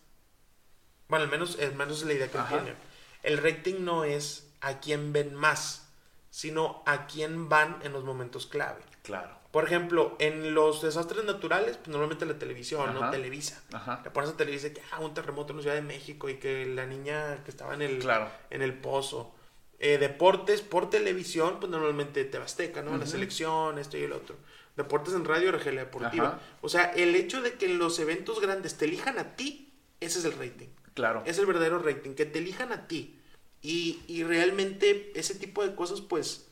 Bueno, 1.09 1.25
al 1.25 1.31
menos, 1.31 1.59
al 1.61 1.75
menos 1.75 1.99
es 2.01 2.07
la 2.07 2.13
idea 2.13 2.29
que 2.29 2.39
Ajá. 2.39 2.49
tiene. 2.59 2.75
El 3.23 3.39
rating 3.39 3.77
no 3.85 4.05
es 4.05 4.51
a 4.61 4.81
quién 4.81 5.13
ven 5.15 5.35
más, 5.35 5.89
sino 6.31 6.83
a 6.87 7.07
quién 7.07 7.49
van 7.49 7.79
en 7.83 7.93
los 7.93 8.05
momentos 8.05 8.47
clave. 8.47 8.83
Claro. 9.03 9.40
Por 9.51 9.65
ejemplo, 9.65 10.17
en 10.21 10.55
los 10.55 10.81
desastres 10.81 11.25
naturales, 11.25 11.77
pues 11.77 11.89
normalmente 11.89 12.25
la 12.25 12.39
televisión, 12.39 12.95
¿no? 12.95 13.11
Televisa. 13.11 13.61
Ajá. 13.73 14.01
Le 14.05 14.11
pones 14.11 14.31
a 14.31 14.37
Televisa 14.37 14.73
que 14.73 14.81
ah, 14.93 15.01
un 15.01 15.13
terremoto 15.13 15.53
en 15.53 15.57
la 15.57 15.63
Ciudad 15.63 15.75
de 15.77 15.83
México 15.83 16.29
y 16.29 16.35
que 16.37 16.67
la 16.67 16.87
niña 16.87 17.43
que 17.45 17.51
estaba 17.51 17.75
en 17.75 17.83
el, 17.83 17.99
Claro. 17.99 18.31
en 18.51 18.63
el 18.63 18.75
pozo. 18.75 19.35
Eh, 19.81 19.99
deportes 19.99 20.61
por 20.61 20.89
televisión, 20.91 21.59
pues 21.59 21.71
normalmente 21.73 22.25
Tebasteca, 22.25 22.83
¿no? 22.83 22.97
La 22.97 23.07
selección, 23.07 23.79
esto 23.79 23.97
y 23.99 24.03
el 24.03 24.13
otro. 24.13 24.37
Deportes 24.77 25.15
en 25.15 25.25
radio, 25.25 25.51
Regelia 25.51 25.81
Deportiva. 25.85 26.29
Ajá. 26.29 26.41
O 26.61 26.69
sea, 26.69 26.85
el 26.93 27.17
hecho 27.17 27.43
de 27.43 27.55
que 27.55 27.67
los 27.69 27.99
eventos 27.99 28.41
grandes 28.41 28.77
te 28.77 28.85
elijan 28.85 29.19
a 29.19 29.35
ti, 29.37 29.73
ese 29.99 30.21
es 30.21 30.25
el 30.27 30.33
rating. 30.35 30.69
Claro. 30.95 31.23
Es 31.27 31.39
el 31.39 31.47
verdadero 31.47 31.79
rating, 31.81 32.15
que 32.15 32.25
te 32.27 32.39
elijan 32.39 32.73
a 32.73 32.87
ti. 32.87 33.19
Y, 33.63 34.01
y 34.07 34.23
realmente 34.23 35.13
ese 35.19 35.35
tipo 35.35 35.67
de 35.67 35.75
cosas, 35.75 36.01
pues, 36.03 36.47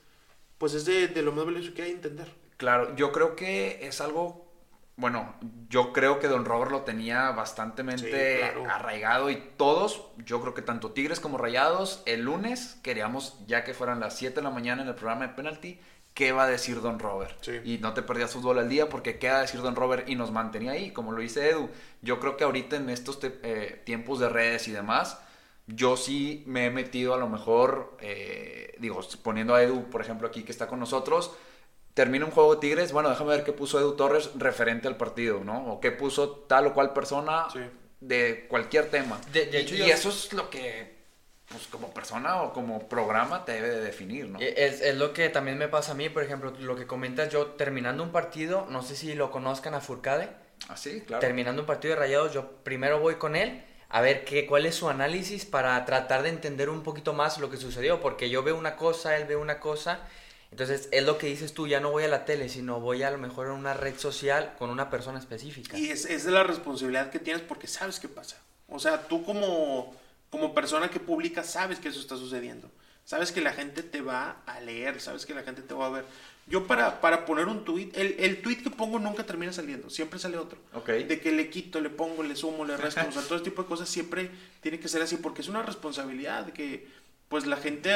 pues 0.58 0.74
es 0.74 0.84
de, 0.84 1.06
de 1.08 1.22
lo 1.22 1.32
más 1.32 1.44
valioso 1.44 1.72
que 1.74 1.82
hay 1.82 1.90
que 1.90 1.94
entender. 1.96 2.32
Claro, 2.58 2.94
yo 2.96 3.12
creo 3.12 3.34
que 3.36 3.86
es 3.86 4.00
algo, 4.00 4.46
bueno, 4.96 5.34
yo 5.70 5.92
creo 5.92 6.18
que 6.18 6.26
Don 6.28 6.44
Robert 6.44 6.70
lo 6.70 6.82
tenía 6.82 7.32
Sí, 7.96 8.06
claro. 8.38 8.70
arraigado 8.70 9.30
y 9.30 9.36
todos, 9.56 10.04
yo 10.18 10.40
creo 10.40 10.54
que 10.54 10.62
tanto 10.62 10.90
Tigres 10.90 11.20
como 11.20 11.38
Rayados, 11.38 12.02
el 12.04 12.22
lunes 12.22 12.78
queríamos, 12.82 13.38
ya 13.46 13.64
que 13.64 13.74
fueran 13.74 14.00
las 14.00 14.16
7 14.16 14.36
de 14.36 14.42
la 14.42 14.50
mañana 14.50 14.82
en 14.82 14.88
el 14.88 14.94
programa 14.96 15.28
de 15.28 15.34
penalti, 15.34 15.78
¿qué 16.14 16.32
va 16.32 16.44
a 16.44 16.46
decir 16.48 16.80
Don 16.80 16.98
Robert? 16.98 17.38
Sí. 17.42 17.60
Y 17.64 17.78
no 17.78 17.94
te 17.94 18.02
perdías 18.02 18.32
fútbol 18.32 18.58
al 18.58 18.68
día 18.68 18.88
porque 18.88 19.20
qué 19.20 19.28
va 19.30 19.38
a 19.38 19.42
decir 19.42 19.62
Don 19.62 19.76
Robert 19.76 20.08
y 20.08 20.16
nos 20.16 20.32
mantenía 20.32 20.72
ahí, 20.72 20.90
como 20.90 21.12
lo 21.12 21.20
dice 21.20 21.48
Edu. 21.48 21.70
Yo 22.02 22.18
creo 22.18 22.36
que 22.36 22.42
ahorita 22.42 22.74
en 22.74 22.90
estos 22.90 23.20
eh, 23.22 23.80
tiempos 23.86 24.18
de 24.18 24.28
redes 24.28 24.66
y 24.66 24.72
demás, 24.72 25.20
yo 25.68 25.96
sí 25.96 26.42
me 26.46 26.66
he 26.66 26.70
metido 26.70 27.14
a 27.14 27.18
lo 27.18 27.28
mejor, 27.28 27.96
eh, 28.00 28.74
digo, 28.80 29.00
poniendo 29.22 29.54
a 29.54 29.62
Edu, 29.62 29.84
por 29.90 30.00
ejemplo, 30.00 30.26
aquí 30.26 30.42
que 30.42 30.50
está 30.50 30.66
con 30.66 30.80
nosotros, 30.80 31.30
termina 31.98 32.24
un 32.24 32.30
juego 32.30 32.54
de 32.54 32.60
Tigres, 32.60 32.92
bueno, 32.92 33.10
déjame 33.10 33.30
ver 33.30 33.42
qué 33.42 33.52
puso 33.52 33.80
Edu 33.80 33.96
Torres 33.96 34.30
referente 34.36 34.86
al 34.86 34.96
partido, 34.96 35.42
¿no? 35.42 35.72
O 35.72 35.80
qué 35.80 35.90
puso 35.90 36.30
tal 36.48 36.68
o 36.68 36.72
cual 36.72 36.92
persona 36.92 37.48
Sí. 37.52 37.58
de 38.00 38.46
cualquier 38.48 38.88
tema. 38.88 39.20
De- 39.32 39.46
de 39.46 39.58
Y- 39.58 39.62
hecho, 39.62 39.74
y, 39.74 39.78
yo- 39.78 39.86
eso 39.86 40.08
es 40.10 40.32
lo 40.32 40.48
que, 40.48 40.96
pues 41.48 41.66
como 41.66 41.92
persona 41.92 42.42
o 42.42 42.52
como 42.52 42.88
programa 42.88 43.44
te 43.44 43.50
debe 43.50 43.68
de 43.70 43.80
definir, 43.80 44.28
¿no? 44.28 44.38
Eh, 44.40 44.54
Es, 44.56 44.80
es 44.80 44.94
lo 44.96 45.12
que 45.12 45.28
también 45.28 45.58
me 45.58 45.66
pasa 45.66 45.90
a 45.90 45.94
mí, 45.96 46.08
por 46.08 46.22
ejemplo, 46.22 46.52
lo 46.60 46.76
que 46.76 46.86
comentas 46.86 47.30
yo, 47.32 47.46
terminando 47.48 48.04
un 48.04 48.12
partido, 48.12 48.64
no 48.70 48.82
sé 48.82 48.94
si 48.94 49.14
lo 49.14 49.32
conozcan 49.32 49.74
a 49.74 49.80
Furcade, 49.80 50.28
Así, 50.68 51.00
claro. 51.00 51.20
terminando 51.20 51.62
un 51.62 51.66
partido 51.66 51.94
de 51.94 52.00
rayados, 52.00 52.32
yo 52.32 52.48
primero 52.62 53.00
voy 53.00 53.16
con 53.16 53.34
él 53.34 53.64
a 53.88 54.00
ver 54.02 54.24
qué, 54.24 54.46
cuál 54.46 54.66
es 54.66 54.76
su 54.76 54.88
análisis 54.88 55.46
para 55.46 55.84
tratar 55.84 56.22
de 56.22 56.28
entender 56.28 56.68
un 56.68 56.84
poquito 56.84 57.12
más 57.12 57.38
lo 57.38 57.50
que 57.50 57.56
sucedió, 57.56 58.00
porque 58.00 58.30
yo 58.30 58.44
veo 58.44 58.56
una 58.56 58.76
cosa, 58.76 59.16
él 59.16 59.24
ve 59.24 59.34
una 59.34 59.58
cosa, 59.58 60.00
entonces 60.50 60.88
es 60.92 61.04
lo 61.04 61.18
que 61.18 61.26
dices 61.26 61.52
tú, 61.52 61.66
ya 61.66 61.80
no 61.80 61.90
voy 61.90 62.04
a 62.04 62.08
la 62.08 62.24
tele, 62.24 62.48
sino 62.48 62.80
voy 62.80 63.02
a 63.02 63.10
lo 63.10 63.18
mejor 63.18 63.48
a 63.48 63.52
una 63.52 63.74
red 63.74 63.98
social 63.98 64.54
con 64.58 64.70
una 64.70 64.90
persona 64.90 65.18
específica. 65.18 65.78
Y 65.78 65.90
es, 65.90 66.04
es 66.06 66.24
la 66.26 66.42
responsabilidad 66.42 67.10
que 67.10 67.18
tienes 67.18 67.42
porque 67.42 67.66
sabes 67.66 68.00
qué 68.00 68.08
pasa. 68.08 68.36
O 68.68 68.78
sea, 68.78 69.06
tú 69.08 69.24
como, 69.24 69.94
como 70.30 70.54
persona 70.54 70.90
que 70.90 71.00
publica 71.00 71.42
sabes 71.42 71.78
que 71.78 71.88
eso 71.88 72.00
está 72.00 72.16
sucediendo. 72.16 72.70
Sabes 73.04 73.32
que 73.32 73.40
la 73.40 73.52
gente 73.52 73.82
te 73.82 74.02
va 74.02 74.42
a 74.46 74.60
leer, 74.60 75.00
sabes 75.00 75.24
que 75.24 75.34
la 75.34 75.42
gente 75.42 75.62
te 75.62 75.72
va 75.72 75.86
a 75.86 75.90
ver. 75.90 76.04
Yo 76.46 76.66
para, 76.66 77.00
para 77.00 77.26
poner 77.26 77.46
un 77.46 77.64
tweet, 77.64 77.90
el, 77.94 78.16
el 78.18 78.42
tweet 78.42 78.62
que 78.62 78.70
pongo 78.70 78.98
nunca 78.98 79.24
termina 79.24 79.52
saliendo, 79.52 79.90
siempre 79.90 80.18
sale 80.18 80.38
otro. 80.38 80.58
Ok. 80.74 80.88
De 80.88 81.20
que 81.20 81.32
le 81.32 81.50
quito, 81.50 81.80
le 81.80 81.90
pongo, 81.90 82.22
le 82.22 82.36
sumo, 82.36 82.64
le 82.64 82.76
resto, 82.76 83.02
o 83.06 83.12
sea, 83.12 83.22
todo 83.22 83.36
este 83.36 83.50
tipo 83.50 83.62
de 83.62 83.68
cosas 83.68 83.88
siempre 83.88 84.30
tiene 84.60 84.78
que 84.78 84.88
ser 84.88 85.02
así 85.02 85.16
porque 85.16 85.42
es 85.42 85.48
una 85.48 85.62
responsabilidad 85.62 86.46
de 86.46 86.52
que 86.52 86.86
pues 87.28 87.46
la 87.46 87.56
gente, 87.56 87.92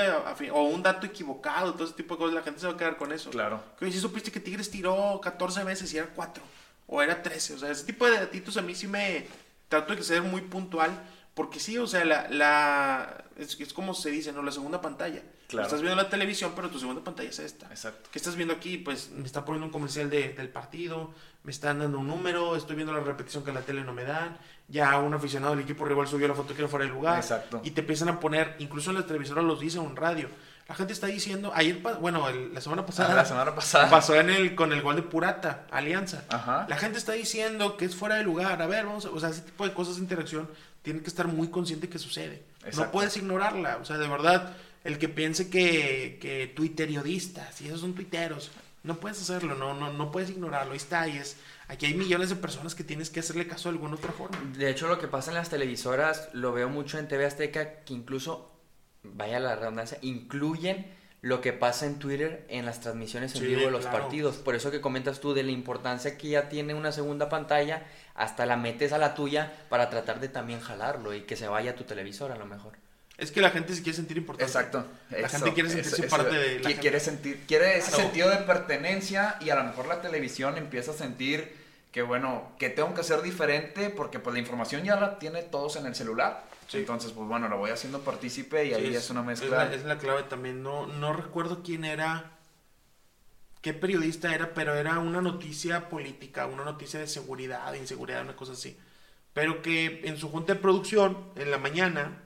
o 0.52 0.62
un 0.64 0.82
dato 0.82 1.06
equivocado, 1.06 1.72
todo 1.72 1.84
ese 1.84 1.94
tipo 1.94 2.14
de 2.14 2.18
cosas, 2.18 2.34
la 2.34 2.42
gente 2.42 2.60
se 2.60 2.66
va 2.66 2.74
a 2.74 2.76
quedar 2.76 2.96
con 2.96 3.12
eso. 3.12 3.30
Claro. 3.30 3.62
Que 3.78 3.90
si 3.90 3.98
supiste 3.98 4.30
que 4.30 4.40
Tigres 4.40 4.70
tiró 4.70 5.20
14 5.22 5.64
veces 5.64 5.92
y 5.94 5.98
era 5.98 6.08
4, 6.08 6.42
o 6.86 7.02
era 7.02 7.22
13, 7.22 7.54
o 7.54 7.58
sea, 7.58 7.70
ese 7.70 7.84
tipo 7.84 8.06
de 8.06 8.18
datitos 8.18 8.56
a 8.58 8.62
mí 8.62 8.74
sí 8.74 8.86
me 8.86 9.26
trato 9.68 9.96
de 9.96 10.02
ser 10.02 10.22
muy 10.22 10.42
puntual, 10.42 10.90
porque 11.34 11.60
sí, 11.60 11.78
o 11.78 11.86
sea, 11.86 12.04
la, 12.04 12.28
la 12.30 13.24
es, 13.36 13.58
es 13.60 13.72
como 13.72 13.94
se 13.94 14.10
dice, 14.10 14.32
¿no? 14.32 14.42
La 14.42 14.52
segunda 14.52 14.80
pantalla. 14.80 15.22
Claro. 15.48 15.66
Estás 15.66 15.82
viendo 15.82 16.02
la 16.02 16.08
televisión, 16.08 16.52
pero 16.56 16.70
tu 16.70 16.78
segunda 16.78 17.04
pantalla 17.04 17.28
es 17.28 17.38
esta. 17.38 17.66
Exacto. 17.66 18.08
¿Qué 18.10 18.18
estás 18.18 18.36
viendo 18.36 18.54
aquí? 18.54 18.78
Pues 18.78 19.10
me 19.10 19.26
está 19.26 19.44
poniendo 19.44 19.66
un 19.66 19.72
comercial 19.72 20.08
de- 20.08 20.30
del 20.32 20.48
partido, 20.48 21.12
me 21.44 21.50
están 21.52 21.78
dando 21.80 21.98
un 21.98 22.06
número, 22.06 22.56
estoy 22.56 22.74
viendo 22.76 22.92
la 22.94 23.00
repetición 23.00 23.44
que 23.44 23.50
en 23.50 23.56
la 23.56 23.62
tele 23.62 23.84
no 23.84 23.92
me 23.92 24.04
dan, 24.04 24.38
ya 24.68 24.98
un 24.98 25.12
aficionado 25.12 25.54
del 25.54 25.64
equipo 25.64 25.84
rival 25.84 26.06
subió 26.08 26.26
la 26.26 26.34
foto 26.34 26.54
que 26.54 26.60
era 26.62 26.68
fuera 26.68 26.86
de 26.86 26.90
lugar. 26.92 27.18
Exacto. 27.18 27.60
Y 27.64 27.72
te 27.72 27.82
empiezan 27.82 28.08
a 28.08 28.18
poner, 28.18 28.56
incluso 28.60 28.90
en 28.90 28.96
la 28.96 29.06
televisora 29.06 29.42
los 29.42 29.60
dice 29.60 29.78
en 29.78 29.94
radio. 29.94 30.28
La 30.68 30.74
gente 30.76 30.94
está 30.94 31.08
diciendo, 31.08 31.52
ayer, 31.54 31.82
bueno, 32.00 32.26
el- 32.30 32.54
la 32.54 32.60
semana 32.62 32.86
pasada, 32.86 33.12
Ah, 33.12 33.16
la 33.16 33.24
semana 33.26 33.54
pasada. 33.54 33.90
pasó 33.90 34.14
en 34.14 34.30
el, 34.30 34.54
con 34.54 34.72
el 34.72 34.80
gol 34.80 34.96
de 34.96 35.02
Purata, 35.02 35.66
Alianza. 35.70 36.22
Ajá. 36.30 36.64
La 36.68 36.76
gente 36.78 36.96
está 36.96 37.12
diciendo 37.12 37.76
que 37.76 37.84
es 37.84 37.94
fuera 37.94 38.14
de 38.14 38.22
lugar. 38.22 38.62
A 38.62 38.66
ver, 38.66 38.86
vamos 38.86 39.04
a, 39.04 39.10
o 39.10 39.20
sea, 39.20 39.28
ese 39.28 39.42
tipo 39.42 39.66
de 39.66 39.74
cosas 39.74 39.96
de 39.96 40.02
interacción 40.02 40.48
tienen 40.82 41.02
que 41.02 41.08
estar 41.08 41.28
muy 41.28 41.48
consciente 41.48 41.88
que 41.88 41.98
sucede. 41.98 42.42
No 42.76 42.90
puedes 42.90 43.16
ignorarla. 43.16 43.78
O 43.78 43.84
sea, 43.84 43.98
de 43.98 44.08
verdad, 44.08 44.56
el 44.84 44.98
que 44.98 45.08
piense 45.08 45.48
que, 45.48 46.18
que 46.20 46.48
tuiteriodistas 46.48 47.60
y 47.60 47.66
esos 47.66 47.80
son 47.80 47.94
tuiteros, 47.94 48.50
no 48.82 48.96
puedes 48.96 49.20
hacerlo, 49.20 49.54
no, 49.54 49.74
no, 49.74 49.92
no 49.92 50.10
puedes 50.10 50.30
ignorarlo. 50.30 50.72
Ahí 50.72 50.76
está, 50.76 51.06
y 51.08 51.16
es, 51.16 51.36
aquí 51.68 51.86
hay 51.86 51.94
millones 51.94 52.30
de 52.30 52.36
personas 52.36 52.74
que 52.74 52.84
tienes 52.84 53.10
que 53.10 53.20
hacerle 53.20 53.46
caso 53.46 53.68
de 53.68 53.74
alguna 53.74 53.94
otra 53.94 54.12
forma. 54.12 54.38
De 54.56 54.70
hecho, 54.70 54.88
lo 54.88 54.98
que 54.98 55.08
pasa 55.08 55.30
en 55.30 55.36
las 55.36 55.50
televisoras, 55.50 56.28
lo 56.32 56.52
veo 56.52 56.68
mucho 56.68 56.98
en 56.98 57.08
TV 57.08 57.24
Azteca, 57.26 57.84
que 57.84 57.94
incluso, 57.94 58.50
vaya 59.04 59.38
la 59.38 59.54
redundancia, 59.54 59.98
incluyen 60.02 60.86
lo 61.20 61.40
que 61.40 61.52
pasa 61.52 61.86
en 61.86 62.00
Twitter 62.00 62.44
en 62.48 62.66
las 62.66 62.80
transmisiones 62.80 63.32
en 63.36 63.42
Sí, 63.42 63.46
vivo 63.46 63.60
de 63.60 63.70
los 63.70 63.82
claro. 63.82 64.00
partidos. 64.00 64.36
Por 64.38 64.56
eso 64.56 64.72
que 64.72 64.80
comentas 64.80 65.20
tú 65.20 65.32
de 65.32 65.44
la 65.44 65.52
importancia 65.52 66.18
que 66.18 66.30
ya 66.30 66.48
tiene 66.48 66.74
una 66.74 66.90
segunda 66.90 67.28
pantalla, 67.28 67.86
hasta 68.14 68.46
la 68.46 68.56
metes 68.56 68.92
a 68.92 68.98
la 68.98 69.14
tuya 69.14 69.52
para 69.68 69.88
tratar 69.90 70.20
de 70.20 70.28
también 70.28 70.60
jalarlo 70.60 71.14
y 71.14 71.22
que 71.22 71.36
se 71.36 71.48
vaya 71.48 71.72
a 71.72 71.74
tu 71.74 71.84
televisor 71.84 72.30
a 72.32 72.36
lo 72.36 72.46
mejor. 72.46 72.74
Es 73.18 73.30
que 73.30 73.40
la 73.40 73.50
gente 73.50 73.74
se 73.74 73.82
quiere 73.82 73.94
sentir 73.96 74.16
importante. 74.16 74.50
Exacto. 74.50 74.84
La 75.10 75.18
Eso, 75.18 75.28
gente 75.38 75.52
quiere 75.54 75.68
sentirse 75.68 75.96
eso, 75.96 76.04
eso. 76.06 76.16
parte 76.16 76.34
de 76.34 76.58
la 76.60 76.68
gente. 76.68 76.80
quiere 76.80 76.98
sentir, 77.00 77.44
quiere 77.46 77.76
ese 77.78 77.88
Claro. 77.90 78.02
sentido 78.04 78.30
de 78.30 78.36
pertenencia 78.38 79.36
y 79.40 79.50
a 79.50 79.54
lo 79.54 79.64
mejor 79.64 79.86
la 79.86 80.00
televisión 80.00 80.56
empieza 80.56 80.90
a 80.92 80.94
sentir 80.94 81.60
que 81.92 82.00
bueno, 82.02 82.52
que 82.58 82.70
tengo 82.70 82.94
que 82.94 83.02
ser 83.04 83.20
diferente 83.22 83.90
porque 83.90 84.18
pues 84.18 84.32
la 84.32 84.40
información 84.40 84.82
ya 84.82 84.96
la 84.96 85.18
tiene 85.18 85.42
todos 85.42 85.76
en 85.76 85.84
el 85.86 85.94
celular. 85.94 86.42
Sí. 86.68 86.78
Entonces, 86.78 87.12
pues 87.12 87.28
bueno, 87.28 87.48
lo 87.48 87.58
voy 87.58 87.70
haciendo 87.70 88.00
partícipe 88.00 88.64
y 88.64 88.68
Sí, 88.70 88.74
ahí 88.74 88.94
es, 88.96 89.10
una 89.10 89.22
mezcla. 89.22 89.66
la, 89.66 89.74
es 89.74 89.84
la 89.84 89.98
clave 89.98 90.22
también. 90.22 90.62
No, 90.62 90.86
no 90.86 91.12
recuerdo 91.12 91.62
quién 91.62 91.84
era, 91.84 92.30
qué 93.62 93.72
periodista 93.74 94.34
era, 94.34 94.54
pero 94.54 94.74
era 94.74 94.98
una 94.98 95.22
noticia 95.22 95.88
política, 95.88 96.46
una 96.46 96.64
noticia 96.64 97.00
de 97.00 97.06
seguridad, 97.06 97.72
de 97.72 97.78
inseguridad, 97.78 98.22
una 98.22 98.36
cosa 98.36 98.52
así. 98.52 98.76
Pero 99.32 99.62
que 99.62 100.02
en 100.04 100.18
su 100.18 100.28
junta 100.30 100.54
de 100.54 100.60
producción, 100.60 101.32
en 101.36 101.50
la 101.50 101.58
mañana, 101.58 102.22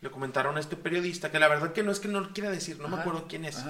le 0.00 0.10
comentaron 0.10 0.56
a 0.56 0.60
este 0.60 0.76
periodista, 0.76 1.30
que 1.32 1.38
la 1.40 1.48
verdad 1.48 1.72
que 1.72 1.82
no 1.82 1.90
es 1.90 2.00
que 2.00 2.08
no 2.08 2.20
lo 2.20 2.32
quiera 2.32 2.50
decir, 2.50 2.78
no 2.78 2.88
me 2.88 2.94
Ajá, 2.94 3.02
acuerdo 3.02 3.26
quién 3.28 3.44
es. 3.44 3.64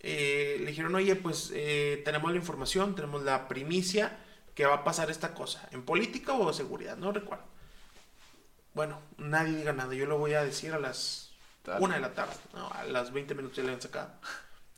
Eh, 0.00 0.56
le 0.60 0.66
dijeron, 0.66 0.94
oye, 0.94 1.16
pues 1.16 1.50
eh, 1.54 2.02
tenemos 2.04 2.30
la 2.30 2.36
información, 2.36 2.94
tenemos 2.94 3.22
la 3.22 3.48
primicia 3.48 4.18
que 4.54 4.66
va 4.66 4.74
a 4.76 4.84
pasar 4.84 5.10
esta 5.10 5.34
cosa, 5.34 5.68
en 5.72 5.82
política 5.84 6.32
o 6.34 6.52
seguridad, 6.52 6.96
no 6.96 7.12
recuerdo. 7.12 7.44
Bueno, 8.74 9.00
nadie 9.18 9.56
diga 9.56 9.72
nada, 9.72 9.94
yo 9.94 10.06
lo 10.06 10.18
voy 10.18 10.34
a 10.34 10.44
decir 10.44 10.72
a 10.72 10.78
las 10.78 11.30
Dale. 11.64 11.82
una 11.84 11.94
de 11.94 12.00
la 12.00 12.12
tarde, 12.14 12.34
no, 12.54 12.68
a 12.70 12.84
las 12.84 13.12
20 13.12 13.34
minutos 13.34 13.56
ya 13.56 13.62
le 13.62 13.72
han 13.72 13.80
sacado. 13.80 14.10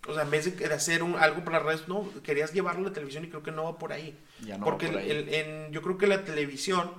O 0.08 0.14
sea, 0.14 0.22
en 0.22 0.30
vez 0.30 0.56
de, 0.56 0.66
hacer 0.66 1.02
un- 1.02 1.16
algo 1.16 1.44
para 1.44 1.58
redes, 1.58 1.88
no, 1.88 2.08
querías 2.22 2.52
llevarlo 2.52 2.82
a 2.86 2.88
la 2.90 2.92
televisión 2.94 3.24
y 3.24 3.28
creo 3.28 3.42
que 3.42 3.50
no 3.50 3.64
va 3.64 3.78
por 3.78 3.92
ahí. 3.92 4.16
Ya 4.40 4.54
no 4.56 4.64
va 4.64 4.70
Porque 4.70 4.86
por 4.88 4.98
ahí. 4.98 5.10
el- 5.10 5.28
en- 5.34 5.72
yo 5.72 5.82
creo 5.82 5.98
que 5.98 6.06
la 6.06 6.24
televisión, 6.24 6.90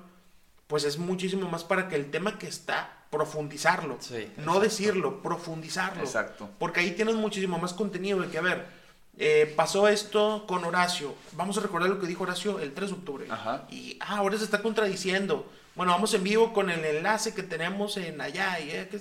pues 0.67 0.83
es 0.83 0.97
muchísimo 0.97 1.49
más 1.49 1.63
para 1.63 1.87
que 1.87 1.95
el 1.95 2.11
tema 2.11 2.37
que 2.37 2.47
está, 2.47 2.93
profundizarlo. 3.09 3.97
Sí, 4.01 4.29
no 4.37 4.59
decirlo, 4.59 5.21
profundizarlo. 5.21 6.03
Exacto. 6.03 6.49
Porque 6.59 6.81
ahí 6.81 6.91
tienes 6.91 7.15
muchísimo 7.15 7.57
más 7.57 7.73
contenido 7.73 8.19
de 8.19 8.27
que, 8.29 8.37
a 8.37 8.41
ver, 8.41 8.65
eh, 9.17 9.53
pasó 9.55 9.87
esto 9.87 10.43
con 10.45 10.65
Horacio. 10.65 11.15
Vamos 11.31 11.57
a 11.57 11.61
recordar 11.61 11.89
lo 11.89 11.99
que 11.99 12.07
dijo 12.07 12.23
Horacio 12.23 12.59
el 12.59 12.73
3 12.73 12.89
de 12.89 12.95
octubre. 12.97 13.25
Ajá. 13.29 13.65
Y 13.71 13.97
ah, 14.01 14.17
ahora 14.17 14.37
se 14.37 14.43
está 14.43 14.61
contradiciendo. 14.61 15.49
Bueno, 15.75 15.93
vamos 15.93 16.13
en 16.13 16.23
vivo 16.23 16.51
con 16.53 16.69
el 16.69 16.83
enlace 16.83 17.33
que 17.33 17.43
tenemos 17.43 17.95
en 17.95 18.19
allá. 18.19 18.59
Y, 18.59 18.71
eh, 18.71 18.87
que 18.91 18.99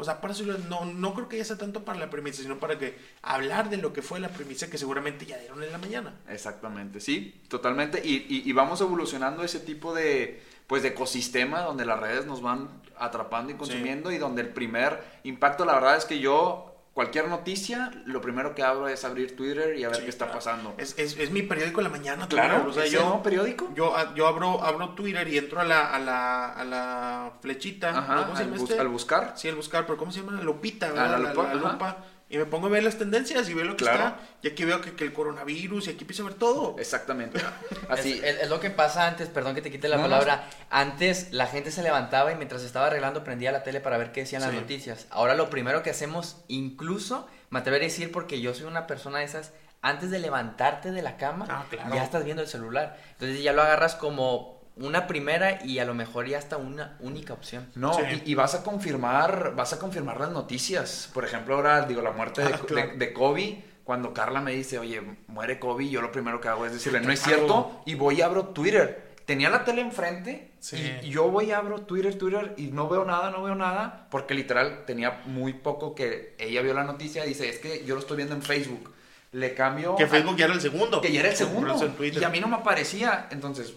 o 0.00 0.04
sea, 0.04 0.20
para 0.20 0.32
eso 0.32 0.44
no, 0.68 0.84
no 0.84 1.12
creo 1.12 1.28
que 1.28 1.36
ya 1.38 1.44
sea 1.44 1.58
tanto 1.58 1.84
para 1.84 1.98
la 1.98 2.08
premisa, 2.08 2.40
sino 2.42 2.58
para 2.58 2.78
que 2.78 2.96
hablar 3.20 3.68
de 3.68 3.76
lo 3.78 3.92
que 3.92 4.00
fue 4.00 4.20
la 4.20 4.28
premisa 4.28 4.70
que 4.70 4.78
seguramente 4.78 5.26
ya 5.26 5.36
dieron 5.38 5.62
en 5.62 5.72
la 5.72 5.78
mañana. 5.78 6.14
Exactamente, 6.28 7.00
sí, 7.00 7.40
totalmente. 7.48 8.00
Y, 8.04 8.26
y- 8.28 8.42
y 8.48 8.52
vamos 8.52 8.80
evolucionando 8.80 9.42
ese 9.42 9.58
tipo 9.60 9.92
de, 9.94 10.40
pues, 10.68 10.82
de 10.82 10.88
ecosistema 10.90 11.60
donde 11.62 11.84
las 11.84 11.98
redes 11.98 12.26
nos 12.26 12.40
van 12.42 12.68
atrapando 12.96 13.52
y 13.52 13.56
consumiendo 13.56 14.10
y 14.12 14.18
donde 14.18 14.42
el 14.42 14.48
primer 14.48 15.02
impacto, 15.24 15.64
la 15.64 15.74
verdad 15.74 15.96
es 15.96 16.04
que 16.04 16.18
yo, 16.20 16.67
cualquier 16.98 17.28
noticia, 17.28 17.92
lo 18.06 18.20
primero 18.20 18.56
que 18.56 18.64
abro 18.64 18.88
es 18.88 19.04
abrir 19.04 19.36
Twitter 19.36 19.78
y 19.78 19.84
a 19.84 19.88
ver 19.88 19.98
Sí, 19.98 20.02
qué 20.02 20.10
está 20.10 20.24
claro. 20.24 20.38
pasando. 20.40 20.74
Es, 20.78 20.98
es, 20.98 21.16
es 21.16 21.30
mi 21.30 21.42
periódico 21.42 21.78
en 21.78 21.84
la 21.84 21.90
mañana. 21.90 22.26
Claro, 22.26 22.66
o 22.68 22.72
sea, 22.72 22.82
¿es 22.82 22.88
el 22.92 22.98
yo, 22.98 23.04
nuevo 23.04 23.22
periódico? 23.22 23.70
Yo, 23.72 23.96
ah, 23.96 24.12
yo 24.16 24.26
abro, 24.26 24.64
abro 24.64 24.96
Twitter 24.96 25.28
y 25.28 25.38
entro 25.38 25.60
a 25.60 25.64
la, 25.64 25.94
a 25.94 26.00
la, 26.00 26.46
a 26.54 26.64
la 26.64 27.32
flechita. 27.40 27.90
Ajá, 27.96 28.24
¿Cómo 28.24 28.34
se 28.36 28.42
al, 28.42 28.48
llama 28.48 28.58
bus- 28.60 28.70
este? 28.70 28.80
al 28.82 28.88
buscar. 28.88 29.32
Sí, 29.36 29.46
el 29.46 29.54
buscar, 29.54 29.86
pero 29.86 29.96
¿cómo 29.96 30.10
se 30.10 30.22
llama? 30.22 30.42
Lupita, 30.42 30.86
Ah, 30.88 30.90
¿verdad? 30.92 31.10
la 31.12 31.18
la, 31.18 31.28
lupa, 31.30 31.42
la 31.44 31.48
ajá. 31.60 31.72
lupa. 31.72 31.96
Y 32.30 32.36
me 32.38 32.44
pongo 32.44 32.66
a 32.66 32.70
ver 32.70 32.82
las 32.82 32.96
tendencias 32.98 33.48
y 33.48 33.54
veo 33.54 33.64
lo 33.64 33.76
que 33.76 33.84
Claro. 33.84 34.08
está. 34.08 34.20
Y 34.42 34.48
aquí 34.48 34.64
veo 34.64 34.80
que, 34.80 34.94
que 34.94 35.04
el 35.04 35.12
coronavirus 35.12 35.86
y 35.86 35.90
aquí 35.90 36.00
empiezo 36.02 36.22
a 36.24 36.26
ver 36.26 36.34
todo. 36.34 36.76
Exactamente. 36.78 37.40
Así. 37.88 38.20
es- 38.22 38.40
es 38.42 38.48
lo 38.50 38.60
que 38.60 38.70
pasa 38.70 39.06
antes, 39.06 39.28
perdón 39.28 39.54
que 39.54 39.62
te 39.62 39.70
quite 39.70 39.88
la 39.88 39.96
No, 39.96 40.02
no. 40.02 40.08
palabra. 40.10 40.48
Antes 40.70 41.32
la 41.32 41.46
gente 41.46 41.70
se 41.70 41.82
levantaba 41.82 42.30
y 42.32 42.36
mientras 42.36 42.62
estaba 42.62 42.88
arreglando 42.88 43.24
prendía 43.24 43.50
la 43.52 43.62
tele 43.62 43.80
para 43.80 43.96
ver 43.98 44.12
qué 44.12 44.20
decían 44.20 44.42
las 44.42 44.52
noticias. 44.52 45.06
Ahora 45.10 45.34
lo 45.34 45.48
primero 45.50 45.82
que 45.82 45.90
hacemos, 45.90 46.36
incluso, 46.48 47.26
me 47.50 47.60
atrevería 47.60 47.86
a 47.86 47.90
decir 47.90 48.12
porque 48.12 48.40
yo 48.40 48.52
soy 48.54 48.64
una 48.66 48.86
persona 48.86 49.20
de 49.20 49.24
esas, 49.24 49.52
antes 49.80 50.10
de 50.10 50.18
levantarte 50.18 50.90
de 50.92 51.02
la 51.02 51.16
cama, 51.16 51.46
Ah, 51.48 51.64
claro. 51.70 51.94
ya 51.94 52.02
estás 52.04 52.24
viendo 52.24 52.42
el 52.42 52.48
celular. 52.48 52.98
Entonces 53.12 53.42
ya 53.42 53.52
lo 53.52 53.62
agarras 53.62 53.94
como 53.94 54.57
una 54.80 55.06
primera 55.06 55.64
y 55.64 55.78
a 55.78 55.84
lo 55.84 55.94
mejor 55.94 56.26
ya 56.26 56.38
hasta 56.38 56.56
una 56.56 56.96
única 57.00 57.32
opción. 57.32 57.66
No, 57.74 57.94
Sí. 57.94 58.02
y, 58.24 58.32
y 58.32 58.34
vas 58.34 58.54
a 58.54 58.62
confirmar, 58.62 59.54
vas 59.56 59.72
a 59.72 59.78
confirmar 59.78 60.20
las 60.20 60.30
noticias. 60.30 61.10
Por 61.12 61.24
ejemplo, 61.24 61.54
ahora 61.56 61.82
digo 61.86 62.00
la 62.02 62.12
muerte 62.12 62.42
de, 62.42 62.54
Ah, 62.54 62.60
claro. 62.66 62.90
de- 62.92 62.96
de 62.96 63.12
Kobe. 63.12 63.64
Cuando 63.84 64.12
Carla 64.12 64.42
me 64.42 64.52
dice, 64.52 64.78
oye, 64.78 65.00
muere 65.28 65.58
Kobe, 65.58 65.88
yo 65.88 66.02
lo 66.02 66.12
primero 66.12 66.40
que 66.42 66.48
hago 66.48 66.66
es 66.66 66.72
decirle, 66.72 67.00
no 67.00 67.10
es 67.10 67.22
cierto, 67.22 67.80
y 67.86 67.94
voy 67.94 68.18
y 68.18 68.22
abro 68.22 68.48
Twitter. 68.48 69.08
Tenía 69.24 69.48
la 69.50 69.64
tele 69.64 69.80
enfrente 69.82 70.52
Sí. 70.58 70.76
y 71.02 71.08
yo 71.10 71.28
voy 71.30 71.46
y 71.46 71.52
abro 71.52 71.82
Twitter, 71.82 72.16
Twitter 72.18 72.54
y 72.58 72.66
no 72.66 72.88
veo 72.88 73.04
nada, 73.06 73.30
no 73.30 73.42
veo 73.42 73.54
nada, 73.54 74.06
porque 74.10 74.34
literal 74.34 74.84
tenía 74.86 75.22
muy 75.26 75.54
poco 75.54 75.94
que 75.94 76.34
ella 76.38 76.60
vio 76.62 76.74
la 76.74 76.84
noticia 76.84 77.24
y 77.24 77.28
dice, 77.30 77.48
es 77.48 77.58
que 77.60 77.84
yo 77.86 77.94
lo 77.94 78.00
estoy 78.00 78.16
viendo 78.18 78.34
en 78.34 78.42
Facebook. 78.42 78.92
Le 79.32 79.54
cambio... 79.54 79.96
Que 79.96 80.04
a- 80.04 80.08
Facebook 80.08 80.36
ya 80.36 80.44
era 80.46 80.54
el 80.54 80.60
segundo. 80.60 81.00
que 81.00 81.10
ya 81.12 81.20
era 81.20 81.30
el 81.30 81.36
segundo. 81.36 81.74
Y 82.00 82.24
a 82.24 82.28
mí 82.30 82.40
no 82.40 82.48
me 82.48 82.56
aparecía. 82.56 83.28
Entonces, 83.30 83.74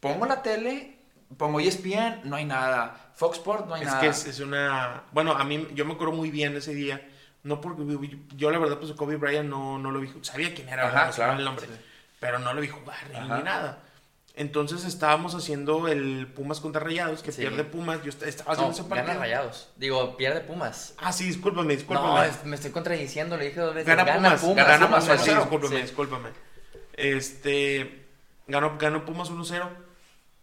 pongo 0.00 0.26
la 0.26 0.42
tele, 0.42 0.98
pongo 1.36 1.60
ESPN, 1.60 2.20
no 2.24 2.36
hay 2.36 2.44
nada. 2.44 3.10
Fox 3.14 3.38
Sports, 3.38 3.66
no 3.66 3.74
hay 3.74 3.82
Es 3.82 3.88
nada. 3.88 4.00
que 4.00 4.08
es, 4.08 4.26
es 4.26 4.40
una... 4.40 5.02
Bueno, 5.12 5.32
a 5.32 5.44
mí, 5.44 5.68
yo 5.74 5.84
me 5.84 5.94
acuerdo 5.94 6.12
muy 6.14 6.30
bien 6.30 6.56
ese 6.56 6.74
día. 6.74 7.06
No 7.42 7.60
porque 7.60 7.82
yo 8.36 8.50
la 8.50 8.58
verdad, 8.58 8.78
pues 8.78 8.92
Kobe 8.92 9.16
Bryant 9.16 9.48
no, 9.48 9.78
no 9.78 9.90
lo 9.90 10.00
vi. 10.00 10.12
Sabía 10.22 10.54
quién 10.54 10.68
era, 10.68 10.88
Ajá, 10.88 11.10
claro. 11.10 11.38
el 11.38 11.44
nombre. 11.44 11.66
Pero 12.20 12.38
no 12.40 12.52
lo 12.52 12.60
vi 12.60 12.68
jugar 12.68 12.96
ni, 13.12 13.18
nada. 13.42 13.80
Entonces 14.34 14.84
estábamos 14.84 15.34
haciendo 15.34 15.88
el 15.88 16.28
Pumas 16.34 16.60
contra 16.60 16.80
Rayados, 16.80 17.22
que 17.22 17.32
Sí. 17.32 17.40
pierde 17.40 17.64
Pumas. 17.64 18.02
Yo 18.04 18.10
est- 18.10 18.22
estaba 18.22 18.50
No, 18.50 18.52
haciendo 18.54 18.72
ese 18.74 18.84
partido. 18.84 19.06
gana 19.08 19.18
rayados. 19.20 19.70
Digo, 19.76 20.16
pierde 20.16 20.40
Pumas. 20.42 20.94
Ah, 20.98 21.12
sí, 21.12 21.24
discúlpame, 21.24 21.74
discúlpame. 21.76 22.08
No, 22.08 22.22
es- 22.22 22.44
me 22.44 22.54
estoy 22.56 22.70
contradiciendo, 22.70 23.36
le 23.36 23.46
dije 23.46 23.60
dos 23.60 23.74
veces. 23.74 23.88
Gana, 23.88 24.04
Pumas, 24.04 24.40
gana 24.66 24.86
Pumas, 24.86 25.04
Pumas, 25.04 25.24
sí, 25.24 25.30
discúlpame, 25.34 25.82
discúlpame. 25.82 26.28
Este, 26.92 28.06
ganó, 28.46 28.76
ganó 28.78 29.04
Pumas 29.04 29.30
1-0 29.30 29.68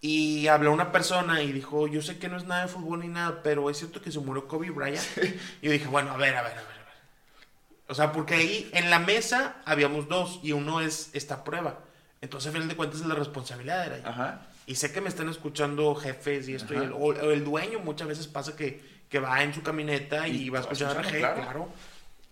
y 0.07 0.47
habló 0.49 0.71
una 0.71 0.91
persona 0.91 1.41
y 1.41 1.51
dijo, 1.51 1.87
yo 1.87 1.99
sé 1.99 2.19
que 2.19 2.29
no 2.29 2.37
es 2.37 2.43
nada 2.43 2.61
de 2.61 2.67
fútbol 2.67 2.99
ni 2.99 3.07
nada, 3.07 3.41
pero 3.41 3.71
es 3.71 3.77
cierto 3.77 4.03
que 4.03 4.11
se 4.11 4.19
murió 4.19 4.47
Kobe 4.47 4.69
Bryant. 4.69 5.01
Y 5.63 5.65
yo 5.65 5.71
dije, 5.71 5.87
bueno, 5.87 6.11
a 6.11 6.17
ver, 6.17 6.35
a 6.35 6.43
ver, 6.43 6.51
a 6.51 6.61
ver, 6.61 6.63
a 6.63 6.67
ver. 6.67 6.85
O 7.87 7.95
sea, 7.95 8.11
porque 8.11 8.35
ahí 8.35 8.69
en 8.73 8.91
la 8.91 8.99
mesa 8.99 9.55
habíamos 9.65 10.07
dos 10.07 10.39
y 10.43 10.51
uno 10.51 10.79
es 10.79 11.09
esta 11.13 11.43
prueba. 11.43 11.79
Entonces, 12.21 12.49
a 12.49 12.53
final 12.53 12.67
de 12.67 12.75
cuentas, 12.75 13.01
es 13.01 13.07
la 13.07 13.15
responsabilidad 13.15 13.89
de 13.89 13.95
ahí. 13.95 14.01
Ajá. 14.05 14.47
Y 14.67 14.75
sé 14.75 14.91
que 14.91 15.01
me 15.01 15.09
están 15.09 15.27
escuchando 15.27 15.95
jefes 15.95 16.47
y 16.49 16.53
esto, 16.53 16.75
y 16.75 16.77
el, 16.77 16.91
o, 16.91 16.97
o 16.97 17.31
el 17.31 17.43
dueño 17.43 17.79
muchas 17.79 18.07
veces 18.07 18.27
pasa 18.27 18.55
que, 18.55 18.83
que 19.09 19.17
va 19.17 19.41
en 19.41 19.55
su 19.55 19.63
camioneta 19.63 20.27
y, 20.27 20.43
Y 20.43 20.49
va 20.51 20.59
a 20.59 20.61
escuchar 20.61 20.99
a 20.99 21.01
claro. 21.01 21.41
claro. 21.41 21.69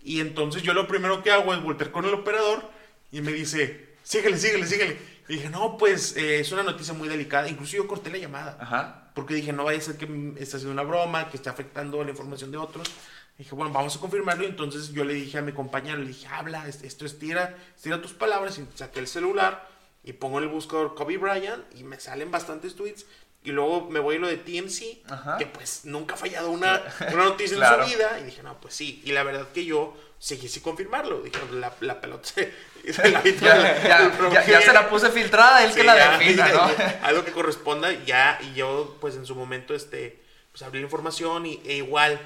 Y 0.04 0.20
entonces 0.20 0.62
yo 0.62 0.74
lo 0.74 0.86
primero 0.86 1.24
que 1.24 1.32
hago 1.32 1.52
es 1.52 1.60
volver 1.60 1.90
con 1.90 2.04
el 2.04 2.14
operador 2.14 2.70
y 3.10 3.20
me 3.20 3.32
dice, 3.32 3.96
síguele, 4.04 4.38
síguele, 4.38 4.64
síguele. 4.64 5.13
Y 5.28 5.34
dije, 5.36 5.48
no, 5.50 5.76
pues 5.78 6.16
eh, 6.16 6.40
es 6.40 6.52
una 6.52 6.62
noticia 6.62 6.92
muy 6.94 7.08
delicada. 7.08 7.48
Incluso 7.48 7.76
yo 7.76 7.86
corté 7.88 8.10
la 8.10 8.18
llamada. 8.18 8.56
Ajá. 8.60 9.10
Porque 9.14 9.34
dije, 9.34 9.52
no 9.52 9.64
vaya 9.64 9.78
a 9.78 9.82
ser 9.82 9.96
que 9.96 10.04
esté 10.38 10.56
haciendo 10.56 10.72
una 10.72 10.82
broma, 10.82 11.30
que 11.30 11.36
esté 11.36 11.48
afectando 11.48 12.02
la 12.04 12.10
información 12.10 12.50
de 12.50 12.58
otros. 12.58 12.90
Dije, 13.38 13.54
bueno, 13.54 13.72
vamos 13.72 13.96
a 13.96 14.00
confirmarlo. 14.00 14.44
Y 14.44 14.48
entonces 14.48 14.90
yo 14.92 15.04
le 15.04 15.14
dije 15.14 15.38
a 15.38 15.42
mi 15.42 15.52
compañero, 15.52 15.98
le 15.98 16.08
dije, 16.08 16.26
habla, 16.26 16.68
es- 16.68 16.82
esto 16.82 17.06
estira, 17.06 17.56
estira 17.74 18.02
tus 18.02 18.12
palabras. 18.12 18.58
Y 18.58 18.66
saqué 18.76 19.00
el 19.00 19.06
celular 19.06 19.68
y 20.02 20.12
pongo 20.12 20.38
en 20.38 20.44
el 20.44 20.50
buscador 20.50 20.94
Kobe 20.94 21.16
Bryant 21.16 21.64
y 21.74 21.84
me 21.84 21.98
salen 21.98 22.30
bastantes 22.30 22.74
tweets. 22.74 23.06
Y 23.44 23.52
luego 23.52 23.88
me 23.90 24.00
voy 24.00 24.16
a 24.16 24.18
lo 24.20 24.26
de 24.26 24.38
TMC, 24.38 25.02
Ajá. 25.12 25.36
que 25.36 25.44
pues 25.46 25.84
nunca 25.84 26.14
ha 26.14 26.16
fallado 26.16 26.50
una, 26.50 26.82
una 27.12 27.24
noticia 27.24 27.56
Claro. 27.58 27.82
en 27.84 27.90
su 27.90 27.96
vida. 27.96 28.18
Y 28.20 28.24
dije, 28.24 28.42
no, 28.42 28.58
pues 28.60 28.74
sí. 28.74 29.02
Y 29.04 29.12
la 29.12 29.22
verdad 29.22 29.48
que 29.52 29.64
yo 29.66 29.94
seguí 30.18 30.48
sin 30.48 30.62
confirmarlo. 30.62 31.20
Dije, 31.20 31.38
la, 31.52 31.72
la 31.80 32.00
pelota 32.00 32.26
se, 32.26 32.52
se 32.92 33.10
la 33.10 33.22
Ya, 33.40 33.82
ya- 33.82 34.30
ya- 34.32 34.46
ya 34.46 34.60
se 34.62 34.72
la 34.72 34.88
puse 34.88 35.10
filtrada, 35.10 35.62
él 35.64 35.74
que 35.74 35.84
la 35.84 35.94
ya, 35.96 36.18
defina, 36.18 36.48
¿no? 36.52 36.70
algo 37.02 37.24
que 37.24 37.32
corresponda 37.32 37.92
ya 38.04 38.38
y 38.42 38.54
yo 38.54 38.96
pues 39.00 39.14
en 39.16 39.26
su 39.26 39.34
momento 39.34 39.74
este 39.74 40.22
pues 40.50 40.62
abrí 40.62 40.78
la 40.78 40.84
información 40.84 41.44
y, 41.46 41.60
e 41.66 41.76
igual 41.76 42.18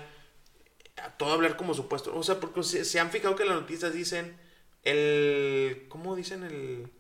a 1.03 1.11
todo 1.17 1.33
hablar 1.33 1.57
como 1.57 1.75
supuesto 1.75 2.15
o 2.17 2.23
sea 2.23 2.39
porque 2.41 2.63
se, 2.63 2.85
se 2.85 3.01
han 3.01 3.11
fijado 3.11 3.35
que 3.37 3.45
las 3.45 3.55
noticias 3.57 3.93
dicen 3.93 4.37
el 4.85 5.87
cómo 5.89 6.15
dicen 6.17 6.43
el 6.45 6.91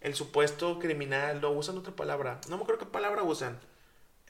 el 0.00 0.14
supuesto 0.14 0.78
criminal 0.78 1.40
no 1.40 1.50
usan 1.50 1.78
otra 1.78 1.94
palabra 1.94 2.40
no 2.48 2.56
me 2.56 2.62
acuerdo 2.62 2.80
qué 2.86 2.90
palabra 2.90 3.22
usan 3.22 3.58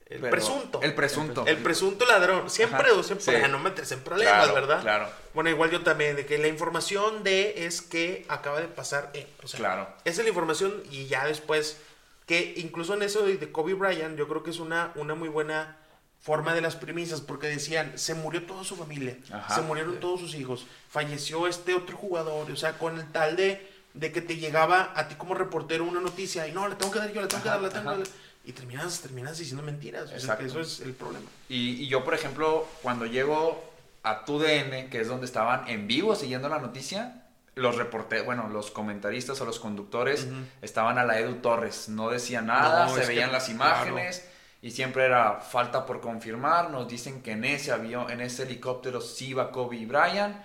el 0.07 0.21
Pero- 0.21 0.31
presunto 0.31 0.81
El 0.83 0.95
presunto. 0.95 1.45
el 1.47 1.59
presunto 1.59 2.07
ladrón 2.07 2.49
siempre 2.49 2.93
usen 2.93 3.21
sí. 3.21 3.31
para 3.31 3.47
no 3.49 3.59
meterse 3.59 3.93
en 3.95 4.01
problemas 4.01 4.35
Claro, 4.45 4.55
verdad 4.55 4.81
claro. 4.81 5.09
bueno 5.35 5.51
igual 5.51 5.71
yo 5.71 5.83
también 5.83 6.17
de 6.17 6.25
que 6.25 6.39
la 6.39 6.49
información 6.49 7.23
de 7.25 7.67
es 7.67 7.83
que 7.83 8.25
acaba 8.29 8.61
de 8.61 8.69
pasar 8.69 9.13
o 9.45 9.47
sea, 9.49 9.59
Claro. 9.59 9.89
esa 10.05 10.21
es 10.23 10.25
la 10.25 10.29
información 10.31 10.83
y 10.91 11.07
ya 11.09 11.27
después, 11.27 11.77
que 12.27 12.55
incluso 12.57 12.95
en 12.95 13.03
eso 13.03 13.23
de, 13.27 13.37
de 13.37 13.53
Kobe 13.53 13.75
Bryant, 13.75 14.17
yo 14.19 14.27
creo 14.29 14.43
que 14.43 14.51
es 14.51 14.59
una, 14.61 14.93
una 14.95 15.15
muy 15.15 15.29
buena 15.29 15.77
forma 16.21 16.53
de 16.55 16.61
las 16.63 16.75
premisas, 16.75 17.21
porque 17.21 17.47
decían, 17.47 17.97
se 17.99 18.15
murió 18.15 18.45
toda 18.45 18.65
su 18.65 18.77
familia, 18.77 19.17
Ajá. 19.31 19.55
se 19.55 19.61
murieron 19.63 20.01
todos 20.01 20.21
sus 20.21 20.35
hijos, 20.35 20.67
falleció 20.91 21.47
este 21.47 21.75
otro 21.75 21.97
jugador, 21.97 22.51
o 22.51 22.57
sea, 22.57 22.77
con 22.79 22.99
el 22.99 23.11
tal 23.13 23.37
de, 23.37 23.67
de 23.99 24.13
que 24.13 24.21
te 24.23 24.37
llegaba 24.37 24.93
a 24.95 25.09
ti 25.09 25.17
como 25.17 25.35
reportero 25.35 25.85
una 25.85 26.01
noticia 26.01 26.47
y 26.47 26.53
no, 26.53 26.69
le 26.69 26.77
tengo 26.77 26.93
que 26.93 26.99
dar 27.01 27.13
yo, 27.13 27.21
le 27.21 27.27
tengo 27.27 27.43
que 27.43 27.49
dar, 27.49 27.61
le 27.61 27.69
tengo 27.71 27.91
que 27.93 27.99
dar. 27.99 28.09
Y 28.45 28.53
terminas, 28.53 29.01
terminas 29.01 29.37
diciendo 29.39 29.63
mentiras. 29.63 30.11
o 30.13 30.19
sea, 30.21 30.39
que 30.39 30.47
eso 30.47 30.61
es 30.61 30.81
el 30.81 30.93
problema. 30.93 31.27
Y, 31.49 31.83
y 31.83 31.89
yo, 31.89 32.05
por 32.05 32.15
ejemplo, 32.15 32.67
cuando 32.83 33.05
llego 33.07 33.63
a 34.05 34.25
TUDN, 34.25 34.89
que 34.89 35.01
es 35.01 35.09
donde 35.09 35.27
estaban 35.27 35.69
en 35.69 35.87
vivo 35.87 36.15
siguiendo 36.15 36.49
la 36.49 36.59
noticia, 36.59 37.25
los 37.57 37.77
reporteros, 37.77 38.25
bueno, 38.25 38.49
los 38.49 38.71
comentaristas 38.71 39.41
o 39.41 39.45
los 39.45 39.59
conductores 39.59 40.29
estaban 40.63 40.97
a 40.97 41.05
la 41.05 41.19
Edu 41.19 41.35
Torres, 41.43 41.89
no 41.89 42.09
decían 42.09 42.47
nada, 42.47 42.87
No, 42.87 42.95
se 42.95 43.01
que- 43.01 43.07
veían 43.09 43.33
las 43.33 43.49
imágenes 43.49 44.25
y 44.63 44.71
siempre 44.71 45.05
era 45.05 45.41
falta 45.41 45.85
por 45.85 46.01
confirmar, 46.01 46.71
nos 46.71 46.87
dicen 46.89 47.21
que 47.21 47.33
en 47.33 47.45
ese 47.45 47.73
avión, 47.73 48.11
en 48.11 48.21
ese 48.21 48.45
helicóptero 48.45 49.01
sí 49.01 49.35
va 49.35 49.51
Kobe 49.51 49.85
Bryant, 49.87 50.37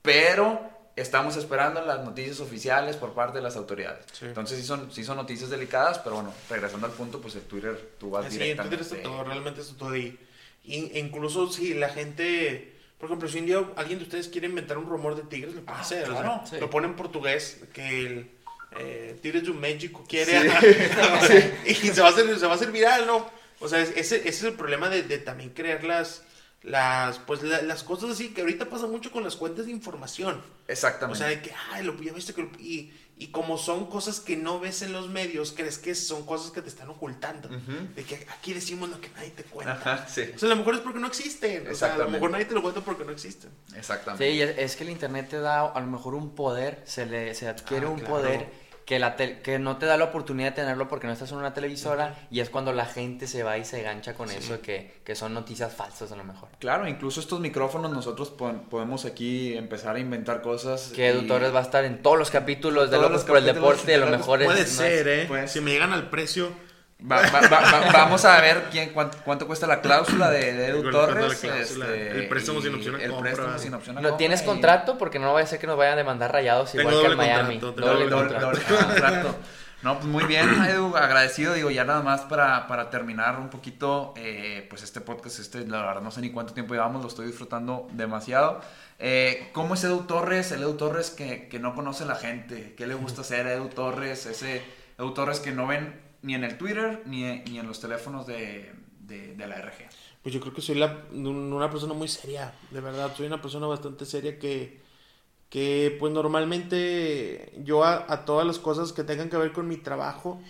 pero 0.00 0.71
estamos 0.96 1.36
esperando 1.36 1.80
las 1.84 2.04
noticias 2.04 2.40
oficiales 2.40 2.96
por 2.96 3.12
parte 3.14 3.38
de 3.38 3.42
las 3.44 3.56
autoridades. 3.56 4.04
Sí. 4.12 4.26
Entonces 4.26 4.58
sí 4.58 4.64
son, 4.64 4.92
sí 4.92 5.04
son 5.04 5.16
noticias 5.16 5.48
delicadas, 5.50 5.98
pero 6.00 6.16
bueno, 6.16 6.32
regresando 6.50 6.86
al 6.86 6.92
punto, 6.92 7.20
pues 7.20 7.34
el 7.34 7.42
Twitter 7.42 7.94
tú 7.98 8.10
vas 8.10 8.26
Sí, 8.26 8.34
en 8.34 8.38
directamente. 8.42 8.76
Twitter 8.78 8.98
está 8.98 9.08
todo, 9.08 9.24
realmente 9.24 9.60
está 9.62 9.74
todo 9.76 9.90
ahí. 9.90 10.18
Y- 10.64 10.90
e 10.94 10.98
incluso 11.00 11.50
si 11.50 11.74
la 11.74 11.88
gente, 11.88 12.72
por 12.98 13.06
ejemplo, 13.08 13.28
si 13.28 13.38
un 13.38 13.46
día 13.46 13.62
alguien 13.76 13.98
de 13.98 14.04
ustedes 14.04 14.28
quiere 14.28 14.46
inventar 14.48 14.78
un 14.78 14.86
rumor 14.86 15.16
de 15.16 15.22
Tigres, 15.22 15.54
lo 15.54 15.62
puede 15.62 15.78
Ah, 15.78 15.80
hacer. 15.80 16.02
o 16.04 16.12
sea, 16.12 16.20
claro, 16.22 16.42
sí. 16.48 16.56
Lo 16.60 16.70
pone 16.70 16.86
en 16.86 16.94
portugués, 16.96 17.60
que 17.72 18.00
el 18.06 18.30
eh, 18.78 19.18
Tigres 19.20 19.44
de 19.44 19.50
México 19.52 20.04
quiere. 20.08 20.32
y 21.66 21.74
se 21.74 22.00
va, 22.00 22.08
a 22.08 22.10
hacer, 22.10 22.38
se 22.38 22.46
va 22.46 22.52
a 22.52 22.54
hacer 22.54 22.70
viral, 22.70 23.06
¿no? 23.06 23.28
O 23.60 23.68
sea, 23.68 23.80
es- 23.80 23.90
ese, 23.96 24.16
ese 24.16 24.28
es 24.28 24.42
el 24.44 24.52
problema 24.54 24.88
de, 24.88 25.02
de 25.02 25.18
también 25.18 25.50
crear 25.50 25.82
las, 25.84 26.22
las, 26.62 27.18
pues, 27.18 27.42
la- 27.42 27.62
las 27.62 27.82
cosas 27.82 28.10
así, 28.10 28.28
que 28.30 28.40
ahorita 28.42 28.68
pasa 28.68 28.86
mucho 28.86 29.10
con 29.10 29.24
las 29.24 29.36
cuentas 29.36 29.66
de 29.66 29.72
información. 29.72 30.36
O 30.68 30.72
Exactamente. 30.72 31.18
sea, 31.18 31.28
de 31.28 31.42
que, 31.42 31.52
ay, 31.72 31.84
lo 31.84 32.00
ya 32.00 32.12
viste 32.12 32.32
que 32.34 32.42
lo- 32.42 32.50
y, 32.58 32.92
y 33.18 33.28
como 33.28 33.58
son 33.58 33.86
cosas 33.86 34.20
que 34.20 34.36
no 34.36 34.58
ves 34.60 34.82
en 34.82 34.92
los 34.92 35.08
medios, 35.08 35.52
crees 35.56 35.78
que 35.78 35.94
son 35.94 36.24
cosas 36.24 36.50
que 36.50 36.62
te 36.62 36.68
están 36.68 36.88
ocultando. 36.88 37.48
De 37.48 38.04
que 38.04 38.26
aquí 38.38 38.52
decimos 38.52 38.88
lo 38.90 39.00
que 39.00 39.08
nadie 39.10 39.30
te 39.30 39.44
cuenta. 39.44 39.74
Ajá, 39.74 40.08
sí. 40.08 40.22
O 40.34 40.38
sea, 40.38 40.46
a 40.48 40.50
lo 40.50 40.56
mejor 40.56 40.74
es 40.74 40.80
porque 40.80 40.98
no 40.98 41.06
existen. 41.06 41.68
O 41.68 41.74
sea, 41.74 41.94
a 41.94 41.98
lo 41.98 42.08
mejor 42.08 42.30
nadie 42.30 42.44
te 42.46 42.54
lo 42.54 42.62
cuenta 42.62 42.80
porque 42.80 43.04
no 43.04 43.12
existen. 43.12 43.50
Exactamente. 43.76 44.24
Sí, 44.28 44.36
y 44.36 44.42
es, 44.42 44.58
es 44.58 44.76
que 44.76 44.84
el 44.84 44.90
internet 44.90 45.28
te 45.28 45.38
da 45.40 45.66
a 45.70 45.80
lo 45.80 45.86
mejor 45.86 46.14
un 46.14 46.34
poder, 46.34 46.82
se 46.86 47.06
le 47.06 47.34
se 47.34 47.48
adquiere 47.48 47.86
Ah, 47.86 47.90
un 47.90 47.98
claro. 47.98 48.14
poder 48.14 48.61
que 48.84 48.98
la 48.98 49.14
que 49.16 49.58
no 49.58 49.76
te 49.76 49.86
da 49.86 49.96
la 49.96 50.04
oportunidad 50.04 50.50
de 50.50 50.56
tenerlo 50.56 50.88
porque 50.88 51.06
no 51.06 51.12
estás 51.12 51.30
en 51.32 51.38
una 51.38 51.54
televisora 51.54 52.14
y 52.30 52.40
es 52.40 52.50
cuando 52.50 52.72
la 52.72 52.84
gente 52.86 53.26
se 53.26 53.42
va 53.42 53.56
y 53.58 53.64
se 53.64 53.82
gancha 53.82 54.14
con 54.14 54.30
eso 54.30 54.60
que, 54.60 55.00
que 55.04 55.14
son 55.14 55.34
noticias 55.34 55.72
falsas 55.72 56.10
a 56.12 56.16
lo 56.16 56.24
mejor. 56.24 56.48
Claro, 56.58 56.88
incluso 56.88 57.20
estos 57.20 57.40
micrófonos 57.40 57.90
nosotros 57.92 58.30
po- 58.30 58.52
podemos 58.68 59.04
aquí 59.04 59.56
empezar 59.56 59.96
a 59.96 59.98
inventar 59.98 60.42
cosas. 60.42 60.92
Que 60.94 61.08
Edu 61.08 61.22
y- 61.22 61.26
Torres 61.28 61.54
va 61.54 61.60
a 61.60 61.62
estar 61.62 61.84
en 61.84 62.02
todos 62.02 62.18
los 62.18 62.30
capítulos 62.30 62.90
de 62.90 62.96
Locos 62.96 63.12
los 63.12 63.24
por 63.24 63.36
el 63.38 63.44
Deporte 63.46 63.92
y 63.92 63.94
a 63.94 63.98
lo 63.98 64.06
de 64.06 64.12
mejor 64.18 64.40
es, 64.42 64.46
Puede 64.46 64.58
no 64.60 64.64
es- 64.64 64.70
ser, 64.72 65.08
¿eh? 65.08 65.24
puede 65.26 65.48
Si 65.48 65.60
me 65.60 65.70
llegan 65.70 65.92
al 65.92 66.10
precio. 66.10 66.50
Va- 67.04 67.20
va- 67.20 67.40
va- 67.48 67.60
va- 67.72 67.92
vamos 67.92 68.24
a 68.24 68.40
ver 68.40 68.68
quién, 68.70 68.90
cuánto, 68.90 69.18
cuánto 69.24 69.46
cuesta 69.48 69.66
la 69.66 69.80
cláusula 69.80 70.30
de, 70.30 70.52
de 70.52 70.66
Edu 70.68 70.88
Torres. 70.90 71.34
cláusula, 71.40 71.86
este, 71.88 72.10
el 72.12 72.28
préstamo 72.28 72.60
sin 72.62 72.74
opción 72.76 72.94
a 72.94 73.02
el 73.02 73.10
compra. 73.10 73.32
préstamo 73.32 73.58
sin 73.58 73.74
opción 73.74 73.98
a 73.98 74.00
¿No 74.00 74.08
compra 74.10 74.18
tienes 74.18 74.42
y- 74.42 74.44
contrato? 74.46 74.98
Porque 74.98 75.18
no 75.18 75.32
vaya 75.32 75.44
a 75.44 75.48
ser 75.48 75.58
que 75.58 75.66
nos 75.66 75.76
vayan 75.76 75.94
a 75.94 75.96
demandar 75.96 76.30
rayados 76.32 76.70
Tengo 76.72 76.90
igual 76.90 77.04
que 77.06 77.10
en 77.12 77.16
Miami. 77.18 77.58
contrato, 77.58 77.90
Doble 77.92 78.08
doble 78.08 78.28
contrato. 78.34 78.46
Doble- 78.46 78.68
doble 78.68 78.86
contrato. 78.86 79.36
No, 79.82 79.94
pues 79.96 80.06
muy 80.06 80.22
bien, 80.26 80.48
Edu, 80.64 80.96
agradecido, 80.96 81.54
digo, 81.54 81.68
ya 81.72 81.82
nada 81.84 82.02
más 82.02 82.20
para, 82.20 82.68
para 82.68 82.88
terminar 82.88 83.40
un 83.40 83.50
poquito, 83.50 84.14
eh, 84.16 84.64
pues 84.70 84.84
este 84.84 85.00
podcast, 85.00 85.40
este, 85.40 85.66
la 85.66 85.82
verdad 85.84 86.02
no 86.02 86.12
sé 86.12 86.20
ni 86.20 86.30
cuánto 86.30 86.54
tiempo 86.54 86.72
llevamos, 86.74 87.02
lo 87.02 87.08
estoy 87.08 87.26
disfrutando 87.26 87.88
demasiado. 87.90 88.60
Eh, 89.00 89.50
¿Cómo 89.52 89.74
es 89.74 89.82
Edu 89.82 90.02
Torres? 90.02 90.52
El 90.52 90.62
Edu 90.62 90.74
Torres 90.76 91.10
que, 91.10 91.48
que 91.48 91.58
no 91.58 91.74
conoce 91.74 92.04
la 92.04 92.14
gente, 92.14 92.74
¿qué 92.76 92.86
le 92.86 92.94
gusta 92.94 93.22
hacer 93.22 93.48
a 93.48 93.54
Edu 93.54 93.70
Torres? 93.70 94.24
Ese 94.26 94.62
Edu 95.00 95.12
Torres 95.14 95.40
que 95.40 95.50
no 95.50 95.66
ven 95.66 96.00
ni 96.22 96.34
en 96.34 96.44
el 96.44 96.56
Twitter 96.58 97.02
ni, 97.06 97.22
ni 97.40 97.58
en 97.58 97.66
los 97.66 97.80
teléfonos 97.80 98.26
de, 98.26 98.72
de, 99.00 99.34
de 99.34 99.46
la 99.46 99.56
RG. 99.56 99.88
Pues 100.22 100.32
yo 100.34 100.40
creo 100.40 100.54
que 100.54 100.60
soy 100.62 100.76
la, 100.76 101.04
un- 101.12 101.52
una 101.52 101.68
persona 101.70 101.94
muy 101.94 102.08
seria, 102.08 102.54
de 102.70 102.80
verdad. 102.80 103.12
Soy 103.16 103.26
una 103.26 103.42
persona 103.42 103.66
bastante 103.66 104.04
seria 104.06 104.38
que, 104.38 104.80
que 105.50 105.96
pues 105.98 106.12
normalmente 106.12 107.52
yo 107.64 107.84
a, 107.84 108.06
a 108.12 108.24
todas 108.24 108.46
las 108.46 108.58
cosas 108.58 108.92
que 108.92 109.04
tengan 109.04 109.28
que 109.28 109.36
ver 109.36 109.52
con 109.52 109.66
mi 109.68 109.76
trabajo, 109.76 110.40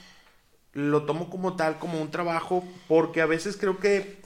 lo 0.74 1.04
tomo 1.04 1.30
como 1.30 1.56
tal, 1.56 1.78
como 1.78 2.00
un 2.00 2.10
trabajo, 2.10 2.64
porque 2.88 3.20
a 3.22 3.26
veces 3.26 3.56
creo 3.58 3.78
que, 3.78 4.20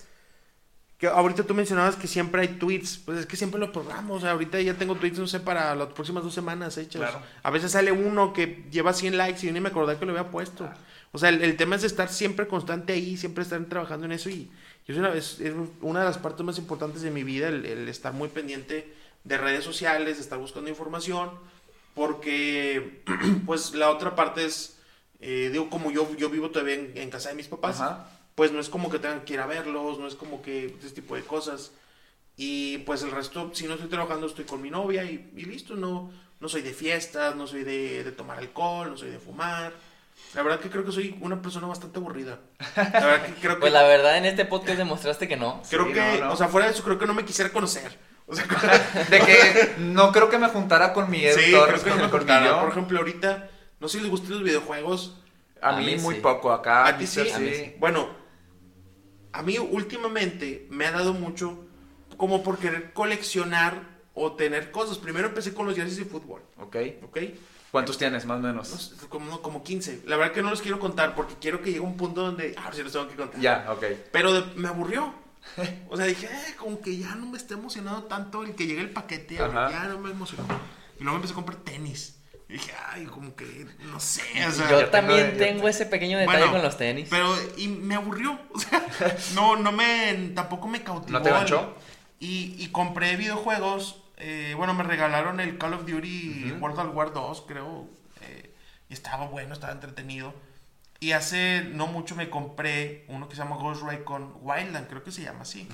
que 0.99 1.07
ahorita 1.09 1.45
tú 1.45 1.55
mencionabas 1.55 1.97
que 1.97 2.07
siempre 2.09 2.43
hay 2.43 2.49
tweets, 2.49 2.99
pues 3.05 3.19
es 3.19 3.27
que 3.27 3.37
siempre 3.37 3.61
lo 3.61 3.71
programo, 3.73 4.15
o 4.15 4.21
sea, 4.21 4.33
ahorita 4.33 4.61
ya 4.61 4.75
tengo 4.75 4.95
tweets, 4.97 5.19
no 5.19 5.27
sé, 5.27 5.41
para 5.41 5.75
las 5.75 5.89
próximas 5.89 6.23
dos 6.25 6.35
semanas 6.35 6.77
hechas. 6.79 7.03
Claro. 7.03 7.21
A 7.43 7.51
veces 7.51 7.73
sale 7.73 7.93
uno 7.93 8.33
que 8.33 8.65
lleva 8.71 8.93
100 8.93 9.17
likes 9.17 9.41
y 9.43 9.47
yo 9.47 9.53
ni 9.53 9.61
me 9.61 9.69
acordé 9.69 9.97
que 9.99 10.07
lo 10.07 10.13
había 10.13 10.31
puesto. 10.31 10.69
O 11.17 11.19
sea, 11.19 11.31
el, 11.31 11.43
el 11.43 11.57
tema 11.57 11.77
es 11.77 11.83
estar 11.83 12.11
siempre 12.11 12.47
constante 12.47 12.93
ahí, 12.93 13.17
siempre 13.17 13.43
estar 13.43 13.65
trabajando 13.65 14.05
en 14.05 14.13
eso 14.13 14.29
y 14.29 14.51
yo 14.87 14.93
es 14.93 14.99
una, 14.99 15.15
es, 15.15 15.41
es 15.41 15.55
una 15.81 16.01
de 16.01 16.05
las 16.05 16.19
partes 16.19 16.45
más 16.45 16.59
importantes 16.59 17.01
de 17.01 17.11
mi 17.11 17.25
vida, 17.25 17.49
el, 17.49 17.65
el 17.65 17.89
estar 17.89 18.13
muy 18.13 18.29
pendiente 18.29 18.93
de 19.25 19.39
redes 19.39 19.65
sociales, 19.65 20.19
estar 20.19 20.39
buscando 20.39 20.69
información, 20.69 21.31
porque 21.95 23.01
pues 23.47 23.75
la 23.75 23.89
otra 23.89 24.15
parte 24.15 24.45
es, 24.45 24.77
eh, 25.21 25.49
digo, 25.51 25.71
como 25.71 25.91
yo, 25.91 26.07
yo 26.17 26.29
vivo 26.29 26.51
todavía 26.51 26.75
en, 26.75 26.93
en 26.95 27.09
casa 27.09 27.31
de 27.31 27.35
mis 27.35 27.49
papás, 27.49 27.81
Ajá. 27.81 28.11
pues 28.35 28.53
no 28.53 28.61
es 28.61 28.69
como 28.69 28.91
que 28.91 28.99
tengan 28.99 29.25
que 29.25 29.33
ir 29.33 29.41
a 29.41 29.47
verlos, 29.47 29.99
no 29.99 30.07
es 30.07 30.17
como 30.17 30.43
que 30.43 30.77
ese 30.79 30.91
tipo 30.91 31.17
de 31.17 31.23
cosas. 31.23 31.73
Y 32.37 32.77
pues 32.85 33.03
el 33.03 33.11
resto, 33.11 33.53
si 33.55 33.67
no 33.67 33.73
estoy 33.73 33.89
trabajando, 33.89 34.27
estoy 34.27 34.45
con 34.45 34.61
mi 34.61 34.69
novia 34.69 35.03
y, 35.05 35.33
y 35.35 35.47
listo, 35.47 35.77
no, 35.77 36.13
no 36.41 36.49
soy 36.51 36.61
de 36.61 36.75
fiestas, 36.75 37.35
no 37.37 37.47
soy 37.47 37.65
de, 37.65 38.05
de 38.05 38.13
tomar 38.13 38.37
alcohol, 38.37 38.91
no 38.91 38.99
soy 38.99 39.09
de 39.09 39.19
fumar. 39.19 39.96
La 40.35 40.43
verdad 40.43 40.61
que 40.61 40.69
creo 40.71 40.85
que 40.85 40.93
soy 40.93 41.17
una 41.21 41.41
persona 41.41 41.67
bastante 41.67 41.99
aburrida. 41.99 42.41
La 42.77 42.83
verdad 43.07 43.27
que 43.27 43.35
creo 43.35 43.55
que... 43.57 43.61
Pues 43.61 43.73
la 43.73 43.83
verdad, 43.85 44.17
en 44.19 44.27
este 44.27 44.45
podcast 44.45 44.79
demostraste 44.79 45.29
que 45.29 45.37
no. 45.37 45.63
creo 45.71 45.87
Sí, 45.87 45.93
que, 45.93 46.01
no, 46.21 46.27
no. 46.27 46.33
o 46.33 46.37
sea, 46.37 46.49
fuera 46.49 46.67
de 46.67 46.73
eso, 46.75 46.83
creo 46.83 46.99
que 46.99 47.07
no 47.07 47.15
me 47.15 47.25
quisiera 47.25 47.51
conocer. 47.53 47.97
O 48.27 48.35
sea, 48.35 48.45
De 49.11 49.21
que 49.21 49.75
no 49.79 50.11
creo 50.13 50.29
que 50.29 50.39
me 50.39 50.49
juntara 50.49 50.93
con 50.93 51.09
mi 51.11 51.25
Edu 51.25 51.39
sí, 51.39 51.53
creo 51.53 51.83
que 51.83 51.91
no 51.91 51.97
me 51.97 52.01
con 52.03 52.03
mi 52.03 52.11
cortara. 52.11 52.47
yo. 52.47 52.61
Por 52.61 52.71
ejemplo, 52.71 52.99
ahorita, 52.99 53.51
no 53.79 53.89
sé 53.89 53.99
si 53.99 54.03
les 54.03 54.11
gustan 54.11 54.31
los 54.33 54.43
videojuegos. 54.43 55.23
A, 55.63 55.71
A 55.71 55.77
mí, 55.79 55.87
mí 55.87 55.97
muy 55.99 56.17
sí. 56.17 56.21
poco, 56.21 56.51
acá. 56.53 56.87
¿A 56.87 56.99
ti 56.99 57.07
sí? 57.07 57.23
Sí. 57.35 57.75
Bueno, 57.79 58.09
a 59.33 59.43
mí 59.43 59.59
últimamente 59.59 60.67
me 60.71 60.87
ha 60.87 60.93
dado 60.93 61.13
mucho 61.15 61.67
como 62.17 62.43
por 62.43 62.59
querer 62.59 62.93
coleccionar 62.93 63.81
o 64.15 64.33
tener 64.33 64.71
cosas. 64.71 64.99
Primero 64.99 65.29
empecé 65.29 65.55
con 65.55 65.67
los 65.67 65.77
jerseys 65.77 65.99
de 65.99 66.05
fútbol, 66.07 66.43
Ok. 66.59 66.77
¿ok? 67.05 67.19
¿Cuántos 67.77 67.99
tienes, 67.99 68.25
más 68.27 68.39
o 68.39 68.41
No 68.41 68.49
menos? 68.49 68.95
como, 69.09 69.43
como 69.43 69.63
15. 69.63 70.03
La 70.07 70.17
verdad 70.17 70.33
que 70.33 70.43
no 70.43 70.51
los 70.51 70.63
quiero 70.63 70.79
contar 70.79 71.15
porque 71.15 71.35
quiero 71.41 71.61
que 71.61 71.67
llegue 71.71 71.81
un 71.81 71.97
punto 71.97 72.23
donde... 72.23 72.55
Ahora 72.59 72.75
sí 72.75 72.83
los 72.83 72.93
tengo 72.93 73.09
que 73.09 73.17
contar. 73.17 73.41
Ya, 73.41 73.67
ok. 73.71 73.85
Pero 74.13 74.33
de- 74.33 74.55
me 74.55 74.69
aburrió. 74.69 75.13
O 75.89 75.97
sea, 75.97 76.07
dije, 76.07 76.27
"Eh, 76.27 76.55
como 76.59 76.81
que 76.81 76.97
ya 76.97 77.15
no 77.15 77.27
me 77.27 77.37
está 77.39 77.55
emocionando 77.55 78.05
tanto 78.05 78.43
el 78.43 78.55
que 78.55 78.67
llegue 78.67 78.81
el 78.81 78.91
paquete. 78.91 79.39
Ajá. 79.41 79.71
Ya 79.71 79.85
no 79.85 79.99
me 79.99 80.11
emocionó. 80.11 80.45
Y 80.99 81.03
luego 81.05 81.17
empecé 81.17 81.33
a 81.33 81.37
comprar 81.37 81.59
tenis. 81.59 82.17
Y 82.49 82.55
dije, 82.55 82.73
ay, 82.93 83.05
como 83.07 83.35
que, 83.35 83.67
no 83.91 83.99
sé, 84.01 84.23
o 84.47 84.53
sea... 84.53 84.71
Yo 84.71 84.87
también 84.89 85.37
tengo 85.37 85.69
ese 85.69 85.85
pequeño 85.87 86.17
detalle 86.19 86.39
Bueno, 86.39 86.53
con 86.53 86.63
los 86.63 86.77
tenis. 86.77 87.09
Pero, 87.11 87.35
y 87.57 87.69
me 87.69 87.95
aburrió. 87.97 88.39
O 88.55 88.59
sea, 88.59 88.87
no, 89.35 89.57
no 89.57 89.73
me, 89.73 90.31
tampoco 90.35 90.67
me 90.69 90.83
cautivó. 90.83 91.19
¿No 91.19 91.23
te 91.23 91.31
ganchó? 91.31 91.75
Y, 92.21 92.55
y 92.59 92.69
compré 92.69 93.17
videojuegos. 93.17 94.03
Eh, 94.17 94.55
bueno, 94.57 94.75
me 94.75 94.83
regalaron 94.83 95.41
el 95.41 95.59
Call 95.59 95.75
of 95.75 95.87
Duty 95.87 96.53
World 96.61 96.79
at 96.81 96.95
War 96.95 97.13
2, 97.13 97.45
creo. 97.47 97.89
eh, 98.23 98.51
y 98.89 98.95
estaba 98.95 99.27
bueno, 99.27 99.53
estaba 99.55 99.73
entretenido. 99.73 100.35
Y 101.01 101.13
hace 101.13 101.63
no 101.73 101.87
mucho 101.89 102.15
me 102.15 102.31
compré 102.31 103.05
uno 103.09 103.29
que 103.29 103.37
se 103.37 103.43
llama 103.43 103.57
Ghost 103.57 103.83
Recon 103.83 104.35
Wildland, 104.41 104.89
creo 104.89 105.03
que 105.05 105.13
se 105.13 105.23
llama 105.23 105.43
así. 105.43 105.69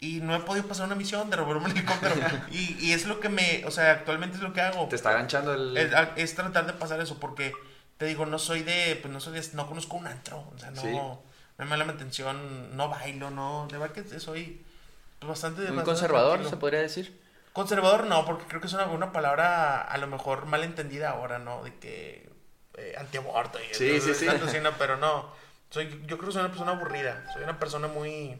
Y 0.00 0.20
no 0.20 0.34
he 0.34 0.40
podido 0.40 0.66
pasar 0.66 0.86
una 0.86 0.94
misión 0.94 1.28
de 1.30 1.36
robar 1.36 1.56
un 1.58 1.70
helicóptero. 1.70 2.14
y, 2.50 2.76
y 2.80 2.92
es 2.92 3.06
lo 3.06 3.20
que 3.20 3.28
me, 3.28 3.64
o 3.66 3.70
sea, 3.70 3.90
actualmente 3.92 4.36
es 4.36 4.42
lo 4.42 4.52
que 4.52 4.60
hago. 4.62 4.86
Te 4.88 4.96
está 4.96 5.12
ganchando 5.12 5.52
el... 5.54 5.76
Es, 5.76 5.92
es 6.16 6.34
tratar 6.34 6.66
de 6.66 6.72
pasar 6.74 7.00
eso, 7.00 7.18
porque 7.18 7.52
te 7.98 8.06
digo, 8.06 8.24
no 8.26 8.38
soy 8.38 8.62
de, 8.62 8.98
pues 9.00 9.12
no 9.12 9.20
soy 9.20 9.34
de, 9.34 9.46
no 9.54 9.66
conozco 9.66 9.96
un 9.96 10.06
antro, 10.06 10.38
o 10.54 10.58
sea, 10.58 10.70
no, 10.70 10.80
Sí. 10.82 10.88
no 10.92 11.20
me 11.58 11.64
llama 11.64 11.84
la 11.84 11.92
atención, 11.92 12.76
no 12.76 12.88
bailo, 12.90 13.30
no, 13.30 13.66
de 13.70 13.78
verdad 13.78 13.94
que 13.94 14.20
soy 14.20 14.62
pues, 15.18 15.28
bastante... 15.28 15.60
Muy 15.62 15.68
bastante 15.68 15.84
conservador, 15.90 16.30
tranquilo. 16.34 16.50
se 16.50 16.56
podría 16.58 16.80
decir. 16.80 17.20
Conservador 17.56 18.04
no, 18.04 18.26
porque 18.26 18.44
creo 18.44 18.60
que 18.60 18.66
es 18.66 18.72
una, 18.74 18.84
una 18.86 19.12
palabra 19.12 19.80
a 19.80 19.96
lo 19.96 20.06
mejor 20.06 20.44
mal 20.44 20.62
entendida 20.62 21.08
ahora, 21.10 21.38
¿no? 21.38 21.64
De 21.64 21.74
que 21.78 22.28
eh, 22.76 22.94
antiaborto 22.98 23.58
y 23.58 23.74
Sí, 23.74 23.96
eso, 23.96 24.12
sí, 24.12 24.28
sí. 24.48 24.60
no, 24.62 24.72
pero 24.78 24.98
no, 24.98 25.32
soy, 25.70 25.88
yo 26.06 26.18
creo 26.18 26.28
que 26.28 26.32
soy 26.34 26.40
una 26.40 26.50
persona 26.50 26.72
aburrida, 26.72 27.24
soy 27.32 27.44
una 27.44 27.58
persona 27.58 27.88
muy, 27.88 28.38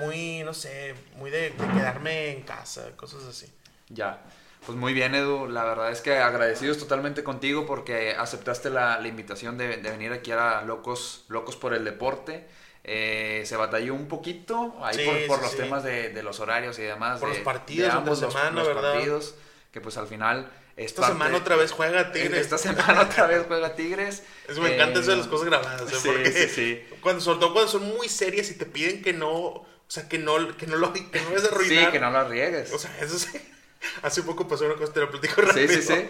muy, 0.00 0.42
no 0.44 0.54
sé, 0.54 0.94
muy 1.16 1.30
de, 1.30 1.50
de 1.50 1.68
quedarme 1.74 2.30
en 2.32 2.42
casa, 2.42 2.90
cosas 2.96 3.24
así. 3.24 3.52
Ya. 3.90 4.22
Pues 4.64 4.78
muy 4.78 4.94
bien, 4.94 5.14
Edu. 5.14 5.46
La 5.46 5.62
verdad 5.64 5.90
es 5.90 6.00
que 6.00 6.16
agradecidos 6.16 6.78
totalmente 6.78 7.22
contigo 7.22 7.66
porque 7.66 8.16
aceptaste 8.18 8.70
la, 8.70 8.98
la 8.98 9.08
invitación 9.08 9.58
de, 9.58 9.76
de 9.76 9.90
venir 9.90 10.10
aquí 10.14 10.32
a 10.32 10.62
Locos, 10.62 11.26
Locos 11.28 11.54
por 11.56 11.74
el 11.74 11.84
Deporte. 11.84 12.48
Eh, 12.86 13.42
se 13.46 13.56
batalló 13.56 13.94
un 13.94 14.08
poquito 14.08 14.74
ahí 14.82 14.96
Sí, 14.96 15.04
por, 15.06 15.26
por 15.26 15.36
sí, 15.38 15.42
los 15.44 15.50
sí. 15.52 15.56
temas 15.56 15.82
de, 15.84 16.10
de 16.10 16.22
los 16.22 16.38
horarios 16.40 16.78
y 16.78 16.82
demás. 16.82 17.18
Por 17.18 17.30
de- 17.30 17.36
los 17.36 17.44
partidos 17.44 17.90
de 17.92 17.98
ambos 17.98 18.20
los- 18.20 18.32
semana, 18.32 18.50
los 18.58 18.68
¿verdad? 18.68 18.92
partidos, 18.92 19.34
que 19.72 19.80
pues 19.80 19.96
al 19.96 20.06
final... 20.06 20.50
es 20.76 20.86
Esta 20.86 21.00
parte- 21.02 21.14
semana 21.14 21.36
otra 21.38 21.56
vez 21.56 21.72
juega 21.72 22.12
Tigres. 22.12 22.40
Esta 22.40 22.58
semana 22.58 23.02
otra 23.02 23.26
vez 23.26 23.44
juega 23.48 23.74
Tigres. 23.74 24.22
Eso 24.48 24.60
me 24.60 24.74
encanta 24.74 24.98
Eh, 24.98 25.02
eso 25.02 25.12
de 25.12 25.16
las 25.16 25.26
cosas 25.28 25.46
grabadas, 25.46 25.82
¿eh? 25.90 25.96
sí, 25.98 26.06
Porque 26.08 26.30
sí, 26.32 26.48
sí. 26.48 26.84
Cuando, 27.00 27.22
sobre 27.22 27.38
todo 27.40 27.52
cuando 27.54 27.70
son 27.72 27.88
muy 27.88 28.08
serias 28.08 28.50
y 28.50 28.54
te 28.58 28.66
piden 28.66 29.00
que 29.00 29.14
no, 29.14 29.30
o 29.32 29.66
sea, 29.88 30.06
que 30.08 30.18
no, 30.18 30.54
que 30.58 30.66
no 30.66 30.76
lo, 30.76 30.92
que 30.92 31.00
no 31.22 31.36
es 31.36 31.44
arruinar. 31.44 31.86
Sí, 31.86 31.90
que 31.92 32.00
no 32.00 32.10
lo 32.10 32.28
riegues. 32.28 32.70
O 32.74 32.78
sea, 32.78 32.94
eso 33.00 33.18
sí. 33.18 33.30
Hace 34.02 34.22
poco 34.22 34.46
pasó 34.48 34.64
una 34.66 34.74
cosa, 34.76 34.92
te 34.92 35.00
lo 35.00 35.10
platico 35.10 35.40
rápido. 35.40 35.68
Sí, 35.68 35.80
sí, 35.80 35.82
sí. 35.94 36.08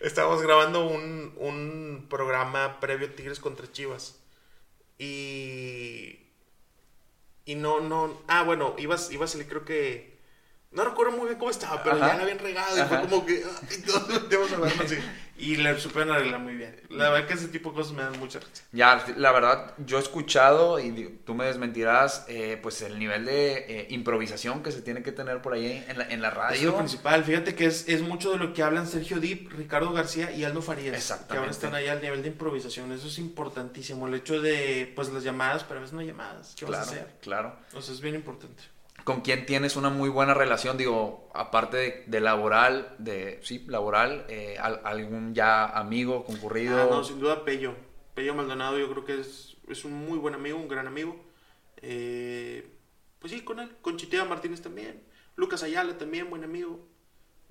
Estábamos 0.00 0.40
grabando 0.42 0.86
un, 0.86 1.34
un 1.36 2.06
programa 2.08 2.78
previo 2.80 3.08
a 3.08 3.10
Tigres 3.10 3.40
contra 3.40 3.70
Chivas. 3.72 4.16
Y... 4.98 6.18
Y 7.44 7.54
no, 7.54 7.80
no... 7.80 8.12
Ah, 8.26 8.42
bueno, 8.42 8.74
iba, 8.78 8.96
iba 9.10 9.24
a 9.24 9.28
salir 9.28 9.48
creo 9.48 9.64
que... 9.64 10.15
No 10.76 10.84
recuerdo 10.84 11.16
muy 11.16 11.26
bien 11.26 11.38
cómo 11.38 11.50
estaba, 11.50 11.82
pero 11.82 11.96
Ajá. 11.96 12.08
ya 12.08 12.16
la 12.18 12.22
habían 12.22 12.38
regado 12.38 12.76
y 12.78 12.82
fue 12.82 13.00
como 13.00 13.24
que... 13.26 13.42
a 13.44 14.58
verlo 14.58 14.84
así. 14.84 14.98
Y 15.38 15.56
le 15.56 15.78
supieron 15.78 16.14
arreglar 16.14 16.40
muy 16.40 16.54
bien. 16.54 16.80
La 16.88 17.10
verdad 17.10 17.28
que 17.28 17.34
ese 17.34 17.48
tipo 17.48 17.68
de 17.70 17.76
cosas 17.76 17.92
me 17.92 18.02
dan 18.02 18.18
mucha 18.18 18.38
risa. 18.38 18.62
Ya, 18.72 19.04
la 19.16 19.32
verdad, 19.32 19.74
yo 19.78 19.98
he 19.98 20.00
escuchado, 20.00 20.78
y 20.80 21.18
tú 21.26 21.34
me 21.34 21.44
desmentirás, 21.44 22.24
eh, 22.28 22.58
pues 22.62 22.80
el 22.82 22.98
nivel 22.98 23.26
de 23.26 23.56
eh, 23.68 23.86
improvisación 23.90 24.62
que 24.62 24.72
se 24.72 24.80
tiene 24.80 25.02
que 25.02 25.12
tener 25.12 25.42
por 25.42 25.52
ahí 25.52 25.84
en 25.88 25.98
la, 25.98 26.08
en 26.08 26.22
la 26.22 26.28
Es 26.28 26.34
radio. 26.34 26.70
lo 26.70 26.78
principal. 26.78 27.22
Fíjate 27.24 27.54
que 27.54 27.66
es, 27.66 27.86
es 27.88 28.00
mucho 28.00 28.30
de 28.32 28.38
lo 28.38 28.54
que 28.54 28.62
hablan 28.62 28.86
Sergio 28.86 29.18
Dip, 29.20 29.52
Ricardo 29.52 29.92
García 29.92 30.30
y 30.30 30.44
Aldo 30.44 30.62
Farías. 30.62 30.94
Exactamente. 30.96 31.32
Que 31.34 31.38
ahora 31.38 31.50
están 31.50 31.74
ahí 31.74 31.88
al 31.88 32.00
nivel 32.00 32.22
de 32.22 32.28
improvisación. 32.28 32.92
Eso 32.92 33.08
es 33.08 33.18
importantísimo. 33.18 34.06
El 34.08 34.14
hecho 34.14 34.40
de, 34.40 34.90
pues, 34.96 35.08
las 35.10 35.22
llamadas, 35.22 35.64
pero 35.64 35.78
a 35.78 35.82
veces 35.82 35.92
no 35.92 36.00
hay 36.00 36.06
llamadas. 36.06 36.54
¿Qué 36.56 36.64
vas 36.64 36.74
a 36.80 36.82
Claro, 36.82 36.90
hacer? 37.02 37.14
claro. 37.20 37.56
O 37.74 37.82
sea, 37.82 37.94
es 37.94 38.00
bien 38.00 38.14
importante. 38.14 38.62
¿Con 39.06 39.20
quién 39.20 39.46
tienes 39.46 39.76
una 39.76 39.88
muy 39.88 40.08
buena 40.08 40.34
relación? 40.34 40.76
Digo, 40.76 41.30
aparte 41.32 42.02
de, 42.08 42.20
laboral, 42.20 42.96
de, 42.98 43.38
sí, 43.44 43.64
laboral, 43.68 44.26
eh, 44.28 44.56
al- 44.58 44.80
algún 44.82 45.32
ya 45.32 45.64
amigo, 45.64 46.24
concurrido. 46.24 46.76
Ah, 46.76 46.88
no, 46.90 47.04
sin 47.04 47.20
duda 47.20 47.44
Pello. 47.44 47.76
Pello 48.16 48.34
Maldonado 48.34 48.80
yo 48.80 48.90
creo 48.90 49.04
que 49.04 49.20
es, 49.20 49.58
es 49.68 49.84
un 49.84 49.92
muy 49.92 50.18
buen 50.18 50.34
amigo, 50.34 50.58
un 50.58 50.66
gran 50.66 50.88
amigo. 50.88 51.24
Eh, 51.82 52.68
pues 53.20 53.32
sí, 53.32 53.42
con 53.42 53.60
él. 53.60 53.70
Con 53.80 53.96
Chitea 53.96 54.24
Martínez 54.24 54.60
también. 54.60 55.00
Lucas 55.36 55.62
Ayala 55.62 55.96
también, 55.96 56.28
buen 56.28 56.42
amigo. 56.42 56.88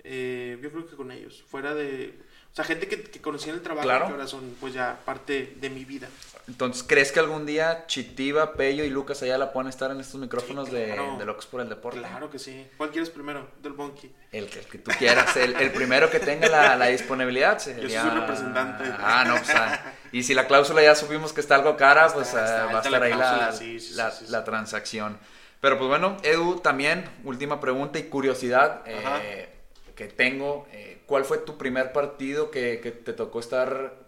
Eh, 0.04 0.58
yo 0.62 0.70
creo 0.70 0.86
que 0.86 0.94
con 0.94 1.10
ellos. 1.10 1.42
Fuera 1.42 1.74
de... 1.74 2.20
O 2.56 2.62
sea, 2.64 2.64
gente 2.64 2.88
que, 2.88 3.02
que 3.02 3.20
conocí 3.20 3.50
en 3.50 3.56
el 3.56 3.60
trabajo 3.60 3.86
Claro. 3.86 4.06
que 4.06 4.12
ahora 4.12 4.26
son 4.26 4.56
pues 4.58 4.72
ya 4.72 4.98
parte 5.04 5.56
de 5.60 5.68
mi 5.68 5.84
vida. 5.84 6.08
Entonces, 6.48 6.82
¿crees 6.88 7.12
que 7.12 7.20
algún 7.20 7.44
día 7.44 7.84
Chitiva, 7.86 8.54
Pello 8.54 8.82
y 8.82 8.88
Lucas 8.88 9.22
Ayala 9.22 9.52
puedan 9.52 9.68
estar 9.68 9.90
en 9.90 10.00
estos 10.00 10.18
micrófonos 10.18 10.68
Sí, 10.70 10.74
de- 10.74 10.86
claro. 10.86 11.16
de, 11.18 11.24
Locos 11.26 11.44
por 11.44 11.60
el 11.60 11.68
Deporte? 11.68 11.98
Claro 11.98 12.30
que 12.30 12.38
sí. 12.38 12.66
¿Cuál 12.78 12.92
quieres 12.92 13.10
primero? 13.10 13.46
Del 13.62 13.74
Monkey. 13.74 14.10
El 14.32 14.48
que, 14.48 14.60
el 14.60 14.64
que 14.64 14.78
tú 14.78 14.90
quieras, 14.98 15.36
el, 15.36 15.54
el 15.56 15.70
primero 15.70 16.08
que 16.08 16.18
tenga 16.18 16.48
la, 16.48 16.76
la 16.76 16.86
disponibilidad. 16.86 17.58
Sería... 17.58 18.00
soy 18.00 18.10
su 18.10 18.16
representante. 18.16 18.84
Ah, 19.00 19.24
no, 19.28 19.34
pues, 19.36 19.50
ah, 19.50 19.92
y 20.12 20.22
si 20.22 20.32
la 20.32 20.46
cláusula 20.46 20.82
ya 20.82 20.94
supimos 20.94 21.34
que 21.34 21.42
está 21.42 21.56
algo 21.56 21.76
cara, 21.76 22.08
pues 22.14 22.28
Está- 22.28 22.40
ah, 22.40 22.44
está 22.46 22.64
va 22.66 22.72
a 22.72 22.76
estar 22.82 22.92
la 22.92 23.04
ahí 23.06 23.10
la, 23.10 23.16
cláusula, 23.18 23.52
sí, 23.52 23.80
sí, 23.80 23.88
sí, 23.90 23.94
la- 23.96 24.14
la 24.28 24.44
transacción. 24.44 25.18
Pero 25.60 25.76
pues 25.76 25.88
bueno, 25.88 26.16
Edu, 26.22 26.60
también, 26.60 27.04
última 27.24 27.60
pregunta 27.60 27.98
y 27.98 28.04
curiosidad 28.04 28.80
eh, 28.86 29.46
que 29.94 30.06
tengo. 30.06 30.66
eh, 30.72 30.95
¿Cuál 31.06 31.24
fue 31.24 31.38
tu 31.38 31.56
primer 31.56 31.92
partido 31.92 32.50
que, 32.50 32.80
que 32.80 32.90
te 32.90 33.12
tocó 33.12 33.40
estar 33.40 34.06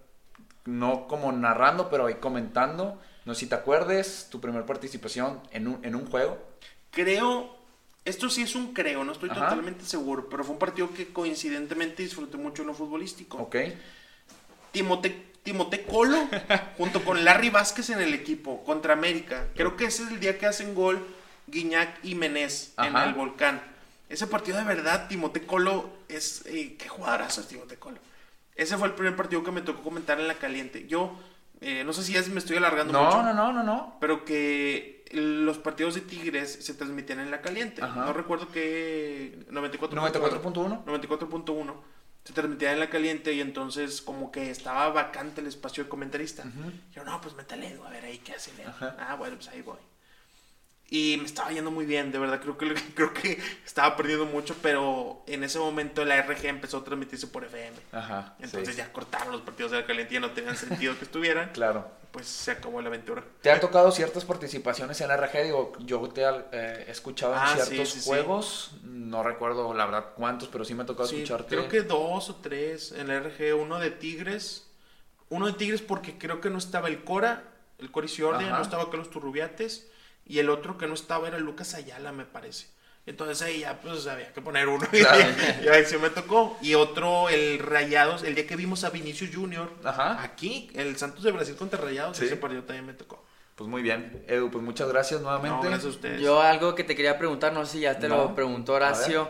no 0.68 1.08
como 1.08 1.32
narrando, 1.32 1.88
pero 1.88 2.06
ahí 2.06 2.14
comentando. 2.14 3.00
No 3.24 3.34
sé 3.34 3.40
si 3.40 3.46
te 3.46 3.54
acuerdes, 3.54 4.28
tu 4.30 4.40
primera 4.40 4.66
participación 4.66 5.40
en 5.50 5.66
un, 5.66 5.84
en 5.84 5.94
un 5.94 6.06
juego. 6.06 6.38
Creo, 6.90 7.56
esto 8.04 8.28
sí 8.28 8.42
es 8.42 8.54
un 8.54 8.74
creo, 8.74 9.02
no 9.02 9.12
estoy 9.12 9.30
Ajá. 9.30 9.48
totalmente 9.48 9.84
seguro, 9.84 10.28
pero 10.28 10.44
fue 10.44 10.52
un 10.52 10.58
partido 10.58 10.90
que 10.92 11.08
coincidentemente 11.08 12.02
disfruté 12.02 12.36
mucho 12.36 12.62
en 12.62 12.68
lo 12.68 12.74
futbolístico. 12.74 13.38
Ok. 13.38 13.56
Timote, 14.72 15.32
Timote 15.42 15.84
Colo 15.84 16.28
junto 16.76 17.02
con 17.02 17.24
Larry 17.24 17.50
Vázquez 17.50 17.90
en 17.90 18.00
el 18.00 18.12
equipo 18.12 18.62
contra 18.64 18.92
América. 18.92 19.48
Creo 19.54 19.76
que 19.76 19.86
ese 19.86 20.04
es 20.04 20.10
el 20.10 20.20
día 20.20 20.38
que 20.38 20.46
hacen 20.46 20.74
gol 20.74 21.06
Guiñac 21.46 22.04
y 22.04 22.14
Menés 22.14 22.74
en 22.76 22.94
el 22.94 23.14
Volcán. 23.14 23.62
Ese 24.08 24.26
partido 24.26 24.58
de 24.58 24.64
verdad, 24.64 25.08
Timote 25.08 25.44
Colo 25.46 25.90
es... 26.08 26.44
eh, 26.46 26.76
¿Qué 26.78 26.88
jugadorazo 26.88 27.40
es 27.42 27.48
Timote 27.48 27.76
Colo? 27.76 27.98
Ese 28.54 28.76
fue 28.76 28.88
el 28.88 28.94
primer 28.94 29.14
partido 29.16 29.44
que 29.44 29.50
me 29.52 29.60
tocó 29.62 29.82
comentar 29.82 30.18
en 30.18 30.26
la 30.28 30.34
caliente. 30.34 30.86
Yo, 30.88 31.16
eh, 31.60 31.84
no 31.84 31.92
sé 31.92 32.02
si 32.02 32.12
ya 32.14 32.22
me 32.22 32.38
estoy 32.38 32.56
alargando 32.56 32.92
No, 32.92 33.04
mucho. 33.04 33.22
no, 33.22 33.32
no, 33.34 33.52
no, 33.52 33.62
no. 33.62 33.96
Pero 34.00 34.24
que 34.24 35.04
los 35.12 35.58
partidos 35.58 35.94
de 35.94 36.00
Tigres 36.00 36.58
se 36.64 36.74
transmitían 36.74 37.20
en 37.20 37.30
la 37.30 37.40
caliente. 37.40 37.82
Ajá. 37.82 38.06
No 38.06 38.12
recuerdo 38.12 38.48
qué... 38.48 39.38
94. 39.50 40.00
94.1. 40.00 40.84
94.1 40.84 41.74
se 42.24 42.34
transmitía 42.34 42.72
en 42.74 42.80
la 42.80 42.90
caliente 42.90 43.32
y 43.32 43.40
entonces 43.40 44.02
como 44.02 44.30
que 44.30 44.50
estaba 44.50 44.90
vacante 44.90 45.40
el 45.40 45.46
espacio 45.46 45.84
de 45.84 45.88
comentarista. 45.88 46.44
Yo, 46.94 47.02
no, 47.02 47.18
pues 47.22 47.34
métale, 47.34 47.78
a 47.82 47.88
ver 47.88 48.04
ahí 48.04 48.18
qué 48.18 48.32
hace. 48.34 48.50
Ah, 48.98 49.14
bueno, 49.18 49.36
pues 49.36 49.48
ahí 49.48 49.62
voy. 49.62 49.78
Y 50.90 51.16
me 51.18 51.24
estaba 51.26 51.50
yendo 51.50 51.70
muy 51.70 51.84
bien, 51.84 52.10
de 52.12 52.18
verdad, 52.18 52.40
creo 52.40 52.56
que, 52.56 52.74
creo 52.94 53.12
que 53.12 53.38
estaba 53.66 53.94
perdiendo 53.96 54.24
mucho, 54.24 54.56
pero 54.62 55.22
en 55.26 55.44
ese 55.44 55.58
momento 55.58 56.04
la 56.04 56.20
RG 56.22 56.46
empezó 56.46 56.78
a 56.78 56.84
transmitirse 56.84 57.26
por 57.26 57.44
FM. 57.44 57.76
Ajá. 57.92 58.34
Entonces 58.40 58.74
sí. 58.74 58.78
ya 58.78 58.90
cortaron 58.92 59.32
los 59.32 59.42
partidos 59.42 59.72
de 59.72 59.80
la 59.80 59.86
caliente, 59.86 60.14
ya 60.14 60.20
no 60.20 60.30
tenían 60.30 60.56
sentido 60.56 60.96
que 60.98 61.04
estuvieran. 61.04 61.50
Claro. 61.58 61.98
Pues 62.10 62.26
se 62.26 62.52
acabó 62.52 62.80
la 62.80 62.88
aventura. 62.88 63.22
¿Te 63.42 63.50
han 63.50 63.60
tocado 63.60 63.92
ciertas 63.92 64.24
participaciones 64.24 64.98
en 65.02 65.10
RG? 65.14 65.42
Digo, 65.44 65.72
yo 65.80 66.00
te 66.08 66.22
eh, 66.22 66.84
he 66.88 66.90
escuchado 66.90 67.34
en 67.34 67.38
Ah, 67.38 67.54
ciertos 67.54 67.90
sí, 67.90 68.00
sí. 68.00 68.08
juegos. 68.08 68.70
No 68.82 69.22
recuerdo 69.22 69.74
la 69.74 69.84
verdad 69.84 70.06
cuántos, 70.16 70.48
pero 70.48 70.64
sí 70.64 70.74
me 70.74 70.84
ha 70.84 70.86
tocado 70.86 71.06
escucharte. 71.10 71.48
creo 71.54 71.68
que 71.68 71.82
dos 71.82 72.30
o 72.30 72.36
tres 72.36 72.92
en 72.92 73.08
la 73.08 73.20
RG, 73.20 73.54
uno 73.54 73.78
de 73.78 73.90
Tigres, 73.90 74.66
uno 75.28 75.46
de 75.48 75.52
Tigres 75.52 75.82
porque 75.82 76.16
creo 76.16 76.40
que 76.40 76.48
no 76.48 76.56
estaba 76.56 76.88
el 76.88 77.04
Cora, 77.04 77.44
el 77.78 77.90
Cori 77.90 78.08
Ciordia, 78.08 78.46
Ajá. 78.48 78.56
no 78.56 78.62
estaba 78.62 78.88
Carlos 78.88 79.10
Turrubiates, 79.10 79.88
y 80.28 80.38
el 80.38 80.50
otro 80.50 80.78
que 80.78 80.86
no 80.86 80.94
estaba 80.94 81.28
era 81.28 81.38
Lucas 81.38 81.74
Ayala, 81.74 82.12
me 82.12 82.24
parece. 82.24 82.66
Entonces 83.06 83.40
ahí 83.40 83.60
ya 83.60 83.80
pues 83.80 84.06
había 84.06 84.32
que 84.34 84.42
poner 84.42 84.68
uno 84.68 84.86
Claro. 84.90 85.30
y 85.64 85.68
ahí 85.68 85.84
se 85.86 85.96
me 85.98 86.10
tocó. 86.10 86.58
Y 86.60 86.74
otro, 86.74 87.28
el 87.30 87.58
Rayados, 87.58 88.22
el 88.22 88.34
día 88.34 88.46
que 88.46 88.54
vimos 88.56 88.84
a 88.84 88.90
Vinicius 88.90 89.34
Junior 89.34 89.72
Ajá. 89.82 90.22
aquí, 90.22 90.70
el 90.74 90.96
Santos 90.98 91.22
de 91.24 91.32
Brasil 91.32 91.56
contra 91.56 91.80
Rayados, 91.80 92.16
Sí. 92.18 92.26
ese 92.26 92.36
partido 92.36 92.64
también 92.64 92.84
me 92.86 92.92
tocó. 92.92 93.24
Pues 93.54 93.68
muy 93.68 93.80
bien. 93.82 94.24
Edu, 94.28 94.50
pues 94.50 94.62
muchas 94.62 94.88
gracias 94.88 95.20
nuevamente. 95.22 95.56
No, 95.56 95.62
gracias 95.62 95.86
a 95.86 95.88
ustedes. 95.88 96.20
Yo 96.20 96.40
algo 96.42 96.74
que 96.74 96.84
te 96.84 96.94
quería 96.94 97.18
preguntar, 97.18 97.52
no 97.54 97.64
sé 97.66 97.72
si 97.72 97.80
ya 97.80 97.98
te 97.98 98.08
No. 98.08 98.16
lo 98.18 98.34
preguntó 98.34 98.74
Horacio, 98.74 99.28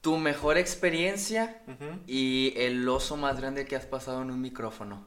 tu 0.00 0.16
mejor 0.16 0.56
experiencia 0.58 1.60
y 2.06 2.54
el 2.56 2.88
oso 2.88 3.16
más 3.18 3.38
grande 3.38 3.66
que 3.66 3.76
has 3.76 3.84
pasado 3.86 4.22
en 4.22 4.30
un 4.30 4.40
micrófono. 4.40 5.06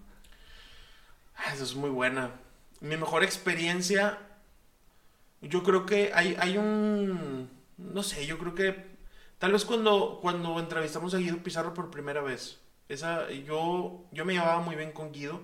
Ah, 1.35 1.53
Eso 1.53 1.63
es 1.63 1.75
muy 1.75 1.89
buena. 1.89 2.31
Mi 2.81 2.97
mejor 2.97 3.23
experiencia, 3.23 4.17
yo 5.41 5.63
creo 5.63 5.85
que 5.85 6.11
hay, 6.13 6.35
hay 6.39 6.57
un, 6.57 7.49
no 7.77 8.03
sé, 8.03 8.25
yo 8.25 8.37
creo 8.37 8.55
que 8.55 8.91
tal 9.39 9.51
vez 9.51 9.65
cuando, 9.65 10.19
cuando 10.21 10.59
entrevistamos 10.59 11.13
a 11.13 11.17
Guido 11.17 11.37
Pizarro 11.37 11.73
por 11.73 11.89
primera 11.89 12.21
vez, 12.21 12.59
esa, 12.89 13.29
yo, 13.31 14.05
yo 14.11 14.25
me 14.25 14.33
llevaba 14.33 14.61
muy 14.61 14.75
bien 14.75 14.91
con 14.91 15.11
Guido 15.11 15.41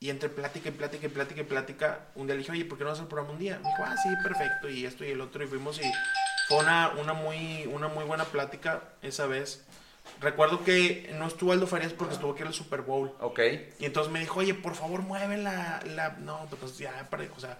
y 0.00 0.10
entre 0.10 0.30
plática 0.30 0.70
y 0.70 0.72
plática 0.72 1.06
y 1.06 1.10
plática 1.10 1.40
y 1.42 1.44
plática, 1.44 2.08
un 2.14 2.26
día 2.26 2.34
le 2.34 2.40
dije, 2.40 2.52
oye, 2.52 2.64
¿por 2.64 2.78
qué 2.78 2.84
no 2.84 2.90
haces 2.90 3.02
el 3.02 3.08
programa 3.08 3.34
un 3.34 3.38
día? 3.38 3.60
Me 3.62 3.68
dijo, 3.68 3.82
ah, 3.84 3.96
sí, 4.02 4.08
perfecto, 4.22 4.68
y 4.68 4.86
esto 4.86 5.04
y 5.04 5.10
el 5.10 5.20
otro, 5.20 5.44
y 5.44 5.46
fuimos 5.46 5.78
y 5.78 5.92
fue 6.48 6.58
una, 6.58 6.88
una, 6.98 7.12
muy, 7.12 7.66
una 7.66 7.88
muy 7.88 8.04
buena 8.04 8.24
plática 8.24 8.82
esa 9.02 9.26
vez. 9.26 9.66
Recuerdo 10.20 10.62
que 10.64 11.10
no 11.18 11.26
estuvo 11.26 11.52
Aldo 11.52 11.66
Farías 11.66 11.92
porque 11.94 12.14
estuvo 12.14 12.32
aquí 12.32 12.42
en 12.42 12.48
el 12.48 12.54
Super 12.54 12.82
Bowl. 12.82 13.14
Ok. 13.20 13.40
Y 13.78 13.84
entonces 13.86 14.12
me 14.12 14.20
dijo, 14.20 14.40
oye, 14.40 14.52
por 14.54 14.74
favor, 14.74 15.00
mueve 15.02 15.38
la... 15.38 15.80
la... 15.86 16.10
No, 16.18 16.46
pues 16.60 16.76
ya, 16.78 17.08
para- 17.08 17.24
o 17.34 17.40
sea, 17.40 17.56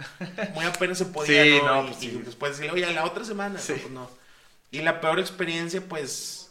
muy 0.55 0.64
apenas 0.66 0.99
se 0.99 1.07
podía, 1.07 1.43
Sí, 1.45 1.59
¿no? 1.64 1.74
no, 1.76 1.84
y, 1.84 1.86
pues 1.93 2.03
y 2.03 2.11
sí. 2.11 2.22
después 2.24 2.53
decirle, 2.59 2.72
oye, 2.82 2.93
la 2.93 3.05
otra 3.05 3.24
semana. 3.24 3.59
Sí. 3.59 3.72
No, 3.72 3.78
pues 3.80 3.91
no. 3.93 4.11
Y 4.72 4.82
la 4.82 5.01
peor 5.01 5.18
experiencia, 5.20 5.80
pues... 5.80 6.51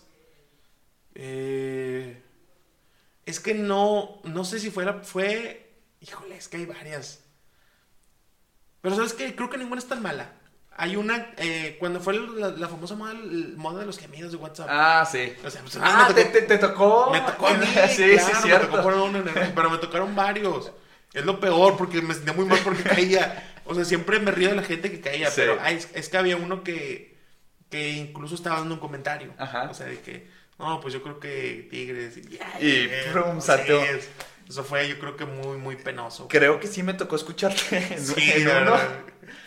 eh, 1.15 2.21
es 3.25 3.39
que 3.39 3.53
no, 3.53 4.19
no 4.23 4.43
sé 4.45 4.59
si 4.59 4.71
fue 4.71 4.85
la... 4.85 5.01
Fue... 5.03 5.71
Híjole, 6.01 6.37
es 6.37 6.47
que 6.47 6.57
hay 6.57 6.65
varias. 6.65 7.19
Pero 8.81 8.95
¿sabes 8.95 9.13
qué? 9.13 9.35
Creo 9.35 9.49
que 9.49 9.57
ninguna 9.57 9.79
es 9.79 9.87
tan 9.87 10.01
mala. 10.01 10.31
Hay 10.81 10.95
una, 10.95 11.31
eh, 11.37 11.75
cuando 11.79 11.99
fue 11.99 12.13
la, 12.17 12.49
la 12.49 12.67
famosa 12.69 12.95
moda, 12.95 13.13
moda 13.57 13.81
de 13.81 13.85
los 13.85 13.97
gemidos 13.99 14.31
de 14.31 14.37
WhatsApp. 14.37 14.67
Ah, 14.69 15.05
sí. 15.09 15.33
O 15.45 15.49
sea, 15.49 15.61
pues, 15.61 15.77
Ah, 15.81 16.05
me 16.07 16.13
te, 16.13 16.21
tocó- 16.25 16.31
te, 16.31 16.41
te 16.43 16.57
tocó. 16.57 17.09
me 17.11 17.19
tocó 17.21 17.47
a 17.47 17.53
mí, 17.55 17.65
sí, 17.89 17.95
sí, 17.95 18.03
claro, 18.15 18.33
me 18.35 18.41
cierto. 18.41 18.67
tocó 18.67 18.83
por 18.83 18.93
uno 18.93 19.19
en 19.19 19.27
el- 19.27 19.53
pero 19.53 19.69
me 19.69 19.77
tocaron 19.77 20.15
varios. 20.15 20.71
Es 21.13 21.25
lo 21.25 21.39
peor 21.39 21.75
porque 21.75 22.01
me 22.01 22.13
sentía 22.13 22.33
muy 22.33 22.45
mal 22.45 22.59
porque 22.63 22.83
caía. 22.83 23.53
O 23.65 23.75
sea, 23.75 23.83
siempre 23.83 24.19
me 24.19 24.31
río 24.31 24.49
de 24.49 24.55
la 24.55 24.63
gente 24.63 24.89
que 24.89 25.01
caía, 25.01 25.29
Sí. 25.29 25.41
pero 25.41 25.57
ay, 25.61 25.75
es, 25.75 25.89
es 25.93 26.07
que 26.09 26.17
había 26.17 26.37
uno 26.37 26.63
que, 26.63 27.17
que 27.69 27.89
incluso 27.91 28.35
estaba 28.35 28.57
dando 28.59 28.75
un 28.75 28.79
comentario. 28.79 29.33
Ajá. 29.37 29.69
O 29.69 29.73
sea, 29.73 29.85
de 29.87 29.99
que, 29.99 30.27
no, 30.57 30.79
pues 30.79 30.93
yo 30.93 31.01
creo 31.03 31.19
que 31.19 31.67
Tigres. 31.69 32.17
Y, 32.17 32.39
ay, 32.41 32.65
Y, 32.65 32.71
eh, 32.89 33.09
prum, 33.11 33.41
eso 34.49 34.63
fue, 34.63 34.89
yo 34.89 34.99
creo 34.99 35.15
que 35.15 35.25
muy, 35.25 35.57
muy 35.57 35.75
penoso. 35.75 36.27
Creo 36.27 36.59
que 36.59 36.67
sí 36.67 36.81
me 36.83 36.93
tocó 36.95 37.15
escucharte 37.15 37.77
en, 37.93 38.05
Sí, 38.05 38.31
en 38.31 38.47
uno. 38.47 38.75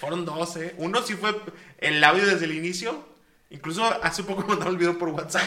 Fueron 0.00 0.24
dos, 0.24 0.56
¿eh? 0.56 0.74
Uno 0.78 1.02
sí 1.02 1.14
fue 1.14 1.34
el 1.78 2.00
labio 2.00 2.24
desde 2.24 2.44
el 2.44 2.54
inicio. 2.54 3.10
Incluso 3.50 3.84
hace 4.02 4.22
poco 4.22 4.42
mandaron 4.48 4.74
el 4.74 4.78
video 4.78 4.98
por 4.98 5.08
WhatsApp. 5.08 5.42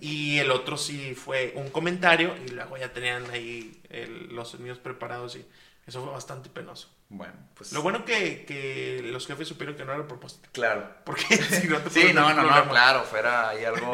Y 0.00 0.38
el 0.38 0.50
otro 0.50 0.76
sí 0.76 1.14
fue 1.14 1.52
un 1.56 1.68
comentario. 1.70 2.34
Y 2.46 2.50
luego 2.50 2.76
ya 2.76 2.92
tenían 2.92 3.30
ahí 3.30 3.80
el- 3.90 4.34
los 4.34 4.48
sonidos 4.50 4.78
preparados. 4.78 5.36
Y 5.36 5.44
eso 5.86 6.02
fue 6.02 6.10
bastante 6.10 6.48
penoso. 6.48 6.88
Bueno, 7.08 7.34
pues. 7.54 7.72
Lo 7.72 7.80
bueno 7.82 8.04
que, 8.04 8.44
que 8.44 9.00
los 9.04 9.26
jefes 9.26 9.46
supieron 9.46 9.76
que 9.76 9.84
no 9.84 9.92
era 9.92 10.02
a 10.02 10.08
propósito. 10.08 10.48
Claro. 10.52 10.88
Porque 11.04 11.22
si 11.36 11.68
no 11.68 11.78
te 11.78 11.90
Sí, 11.90 12.12
no, 12.12 12.34
no, 12.34 12.42
no, 12.42 12.68
claro, 12.68 13.04
fuera 13.04 13.50
ahí 13.50 13.64
algo 13.64 13.92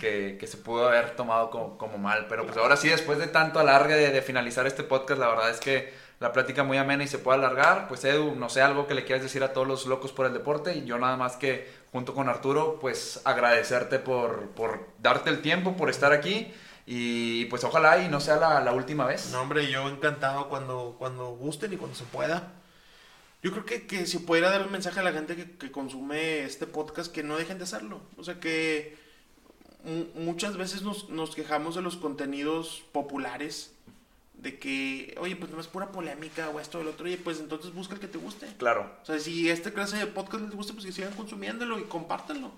que, 0.00 0.36
que 0.38 0.46
se 0.48 0.56
pudo 0.56 0.88
haber 0.88 1.14
tomado 1.14 1.50
como, 1.50 1.78
como 1.78 1.98
mal. 1.98 2.26
Pero 2.28 2.44
pues 2.44 2.56
ahora 2.56 2.76
sí, 2.76 2.88
después 2.88 3.18
de 3.18 3.28
tanto 3.28 3.60
alargue 3.60 3.94
de, 3.94 4.10
de 4.10 4.22
finalizar 4.22 4.66
este 4.66 4.82
podcast, 4.82 5.20
la 5.20 5.28
verdad 5.28 5.50
es 5.50 5.60
que 5.60 5.94
la 6.18 6.32
plática 6.32 6.64
muy 6.64 6.76
amena 6.76 7.04
y 7.04 7.08
se 7.08 7.18
puede 7.18 7.38
alargar. 7.38 7.86
Pues 7.86 8.04
Edu, 8.04 8.34
no 8.34 8.48
sé, 8.48 8.60
algo 8.60 8.88
que 8.88 8.94
le 8.94 9.04
quieras 9.04 9.22
decir 9.22 9.44
a 9.44 9.52
todos 9.52 9.68
los 9.68 9.86
locos 9.86 10.12
por 10.12 10.26
el 10.26 10.32
deporte. 10.32 10.74
Y 10.74 10.84
yo 10.84 10.98
nada 10.98 11.16
más 11.16 11.36
que, 11.36 11.72
junto 11.92 12.12
con 12.12 12.28
Arturo, 12.28 12.78
pues 12.80 13.20
agradecerte 13.24 14.00
por, 14.00 14.48
por 14.50 14.88
darte 14.98 15.30
el 15.30 15.42
tiempo, 15.42 15.76
por 15.76 15.90
estar 15.90 16.12
aquí. 16.12 16.52
Y 16.86 17.44
pues 17.46 17.62
ojalá 17.64 18.02
y 18.02 18.08
no 18.08 18.20
sea 18.20 18.36
la, 18.36 18.60
la 18.60 18.72
última 18.72 19.04
vez. 19.06 19.30
No, 19.30 19.42
hombre, 19.42 19.70
yo 19.70 19.88
encantado 19.88 20.48
cuando, 20.48 20.96
cuando 20.98 21.30
gusten 21.30 21.72
y 21.72 21.76
cuando 21.76 21.96
se 21.96 22.04
pueda. 22.04 22.52
Yo 23.42 23.52
creo 23.52 23.64
que, 23.64 23.86
que 23.86 24.06
si 24.06 24.18
pudiera 24.18 24.50
dar 24.50 24.66
un 24.66 24.72
mensaje 24.72 25.00
a 25.00 25.02
la 25.02 25.12
gente 25.12 25.34
que, 25.36 25.52
que 25.56 25.70
consume 25.70 26.44
este 26.44 26.66
podcast, 26.66 27.12
que 27.12 27.22
no 27.22 27.36
dejen 27.38 27.58
de 27.58 27.64
hacerlo. 27.64 28.00
O 28.18 28.24
sea, 28.24 28.38
que 28.40 28.98
mu- 29.84 30.06
muchas 30.22 30.56
veces 30.56 30.82
nos, 30.82 31.08
nos 31.08 31.34
quejamos 31.34 31.74
de 31.74 31.82
los 31.82 31.96
contenidos 31.96 32.82
populares, 32.92 33.72
de 34.34 34.58
que, 34.58 35.14
oye, 35.20 35.36
pues 35.36 35.52
no 35.52 35.60
es 35.60 35.66
pura 35.68 35.92
polémica 35.92 36.48
o 36.50 36.60
esto 36.60 36.78
o 36.78 36.80
el 36.82 36.88
otro, 36.88 37.06
oye, 37.06 37.18
pues 37.18 37.40
entonces 37.40 37.72
busca 37.72 37.94
el 37.94 38.00
que 38.00 38.08
te 38.08 38.18
guste. 38.18 38.46
Claro. 38.58 38.90
O 39.02 39.06
sea, 39.06 39.18
si 39.18 39.48
esta 39.48 39.70
clase 39.70 39.96
de 39.98 40.06
podcast 40.06 40.44
les 40.44 40.54
gusta, 40.54 40.72
pues 40.72 40.84
que 40.86 40.92
sigan 40.92 41.12
consumiéndolo 41.14 41.78
y 41.78 41.84
compártanlo, 41.84 42.50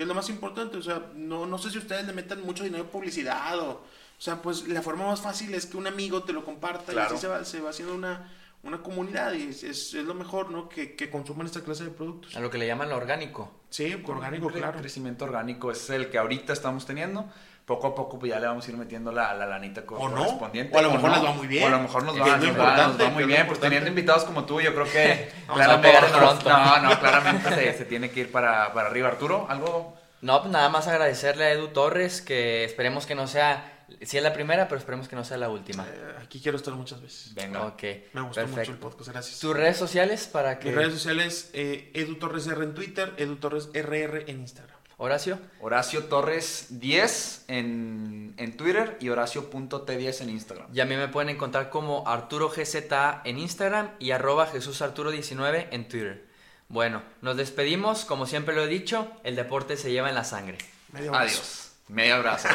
que 0.00 0.04
es 0.04 0.08
lo 0.08 0.14
más 0.14 0.30
importante. 0.30 0.78
O 0.78 0.82
sea, 0.82 1.10
no, 1.14 1.44
no 1.44 1.58
sé 1.58 1.70
si 1.70 1.76
ustedes 1.76 2.06
le 2.06 2.14
metan 2.14 2.40
mucho 2.40 2.64
dinero 2.64 2.84
en 2.84 2.88
publicidad 2.88 3.58
o... 3.58 3.70
O 3.72 4.22
sea, 4.22 4.40
pues 4.40 4.66
la 4.66 4.80
forma 4.80 5.04
más 5.04 5.20
fácil 5.20 5.52
es 5.52 5.66
que 5.66 5.76
un 5.76 5.86
amigo 5.86 6.22
te 6.22 6.32
lo 6.32 6.42
comparta 6.42 6.90
Claro. 6.92 7.10
y 7.10 7.12
así 7.12 7.20
se 7.20 7.28
va, 7.28 7.44
se 7.44 7.60
va 7.60 7.68
haciendo 7.68 7.94
una, 7.94 8.32
una 8.62 8.82
comunidad 8.82 9.34
y 9.34 9.42
es, 9.42 9.62
es, 9.62 9.92
es 9.92 10.04
lo 10.06 10.14
mejor, 10.14 10.50
¿no? 10.50 10.70
Que, 10.70 10.96
que 10.96 11.10
consuman 11.10 11.44
esta 11.44 11.60
clase 11.60 11.84
de 11.84 11.90
productos. 11.90 12.34
A 12.34 12.40
lo 12.40 12.48
que 12.48 12.56
le 12.56 12.66
llaman 12.66 12.88
lo 12.88 12.96
orgánico. 12.96 13.52
Sí, 13.68 14.02
orgánico, 14.06 14.48
claro. 14.48 14.78
crecimiento 14.78 15.26
orgánico 15.26 15.70
es 15.70 15.90
el 15.90 16.08
que 16.08 16.16
ahorita 16.16 16.54
estamos 16.54 16.86
teniendo. 16.86 17.30
Poco 17.70 17.86
a 17.86 17.94
poco 17.94 18.18
pues 18.18 18.30
ya 18.30 18.40
le 18.40 18.48
vamos 18.48 18.66
a 18.66 18.70
ir 18.72 18.76
metiendo 18.76 19.12
la, 19.12 19.32
la 19.32 19.46
lanita 19.46 19.86
co- 19.86 19.94
O 19.96 20.08
no, 20.08 20.16
correspondiente. 20.16 20.74
o 20.76 20.80
a 20.80 20.82
lo 20.82 20.90
mejor 20.90 21.10
les 21.12 21.22
va 21.24 21.32
muy 21.34 21.46
bien. 21.46 21.62
O 21.62 21.66
a 21.68 21.70
lo 21.70 21.78
mejor 21.78 22.02
nos 22.02 22.20
va, 22.20 22.36
nos 22.36 22.98
nos 22.98 23.12
muy 23.12 23.24
bien. 23.24 23.46
Pues 23.46 23.60
teniendo 23.60 23.88
invitados 23.88 24.24
como 24.24 24.44
tú, 24.44 24.60
yo 24.60 24.74
creo 24.74 24.86
que 24.90 25.30
pronto. 25.46 26.48
No, 26.50 26.80
no, 26.80 26.98
claramente 26.98 27.48
se, 27.54 27.72
se 27.78 27.84
tiene 27.84 28.10
que 28.10 28.20
ir 28.22 28.32
para, 28.32 28.72
para 28.74 28.88
arriba. 28.88 29.06
Arturo, 29.06 29.46
¿algo? 29.48 29.96
No, 30.20 30.40
pues 30.40 30.50
nada 30.52 30.68
más 30.68 30.88
agradecerle 30.88 31.44
a 31.44 31.52
Edu 31.52 31.68
Torres, 31.68 32.20
que 32.22 32.64
esperemos 32.64 33.06
que 33.06 33.14
no 33.14 33.28
sea, 33.28 33.84
si 34.02 34.16
es 34.16 34.22
la 34.24 34.32
primera, 34.32 34.66
pero 34.66 34.80
esperemos 34.80 35.06
que 35.06 35.14
no 35.14 35.22
sea 35.24 35.36
la 35.36 35.48
última. 35.48 35.86
Eh, 35.88 36.16
aquí 36.22 36.40
quiero 36.40 36.56
estar 36.58 36.74
muchas 36.74 37.00
veces. 37.00 37.34
Venga. 37.34 37.64
Ok, 37.66 37.82
Me 38.14 38.20
gustó 38.22 38.46
mucho 38.48 38.72
el 38.72 38.78
podcast, 38.78 39.10
gracias. 39.10 39.38
¿Tus 39.38 39.56
redes 39.56 39.76
sociales 39.76 40.26
para 40.26 40.58
que...? 40.58 40.66
Mis 40.70 40.74
redes 40.74 40.92
sociales, 40.94 41.50
eh, 41.52 41.92
Edu 41.94 42.16
Torres 42.16 42.48
R 42.48 42.64
en 42.64 42.74
Twitter, 42.74 43.14
Edu 43.16 43.36
Torres 43.36 43.68
RR 43.72 44.24
en 44.28 44.40
Instagram. 44.40 44.76
Horacio. 45.02 45.38
Horacio 45.62 46.04
Torres 46.04 46.66
10 46.68 47.46
en, 47.48 48.34
en 48.36 48.56
Twitter 48.58 48.98
y 49.00 49.08
Horacio.t10 49.08 50.20
en 50.20 50.28
Instagram. 50.28 50.66
Y 50.74 50.80
a 50.80 50.84
mí 50.84 50.94
me 50.94 51.08
pueden 51.08 51.30
encontrar 51.30 51.70
como 51.70 52.06
Arturo 52.06 52.50
GZA 52.50 53.22
en 53.24 53.38
Instagram 53.38 53.92
y 53.98 54.10
arroba 54.10 54.46
Jesús 54.46 54.82
Arturo 54.82 55.10
19 55.10 55.68
en 55.70 55.88
Twitter. 55.88 56.26
Bueno, 56.68 57.02
nos 57.22 57.38
despedimos, 57.38 58.04
como 58.04 58.26
siempre 58.26 58.54
lo 58.54 58.64
he 58.64 58.68
dicho, 58.68 59.10
el 59.24 59.36
deporte 59.36 59.78
se 59.78 59.90
lleva 59.90 60.10
en 60.10 60.14
la 60.14 60.24
sangre. 60.24 60.58
Medio. 60.92 61.14
Adiós. 61.14 61.72
Medio 61.88 62.16
abrazo. 62.16 62.48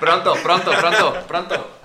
Pronto, 0.00 0.34
pronto, 0.42 0.72
pronto, 0.80 1.26
pronto. 1.28 1.79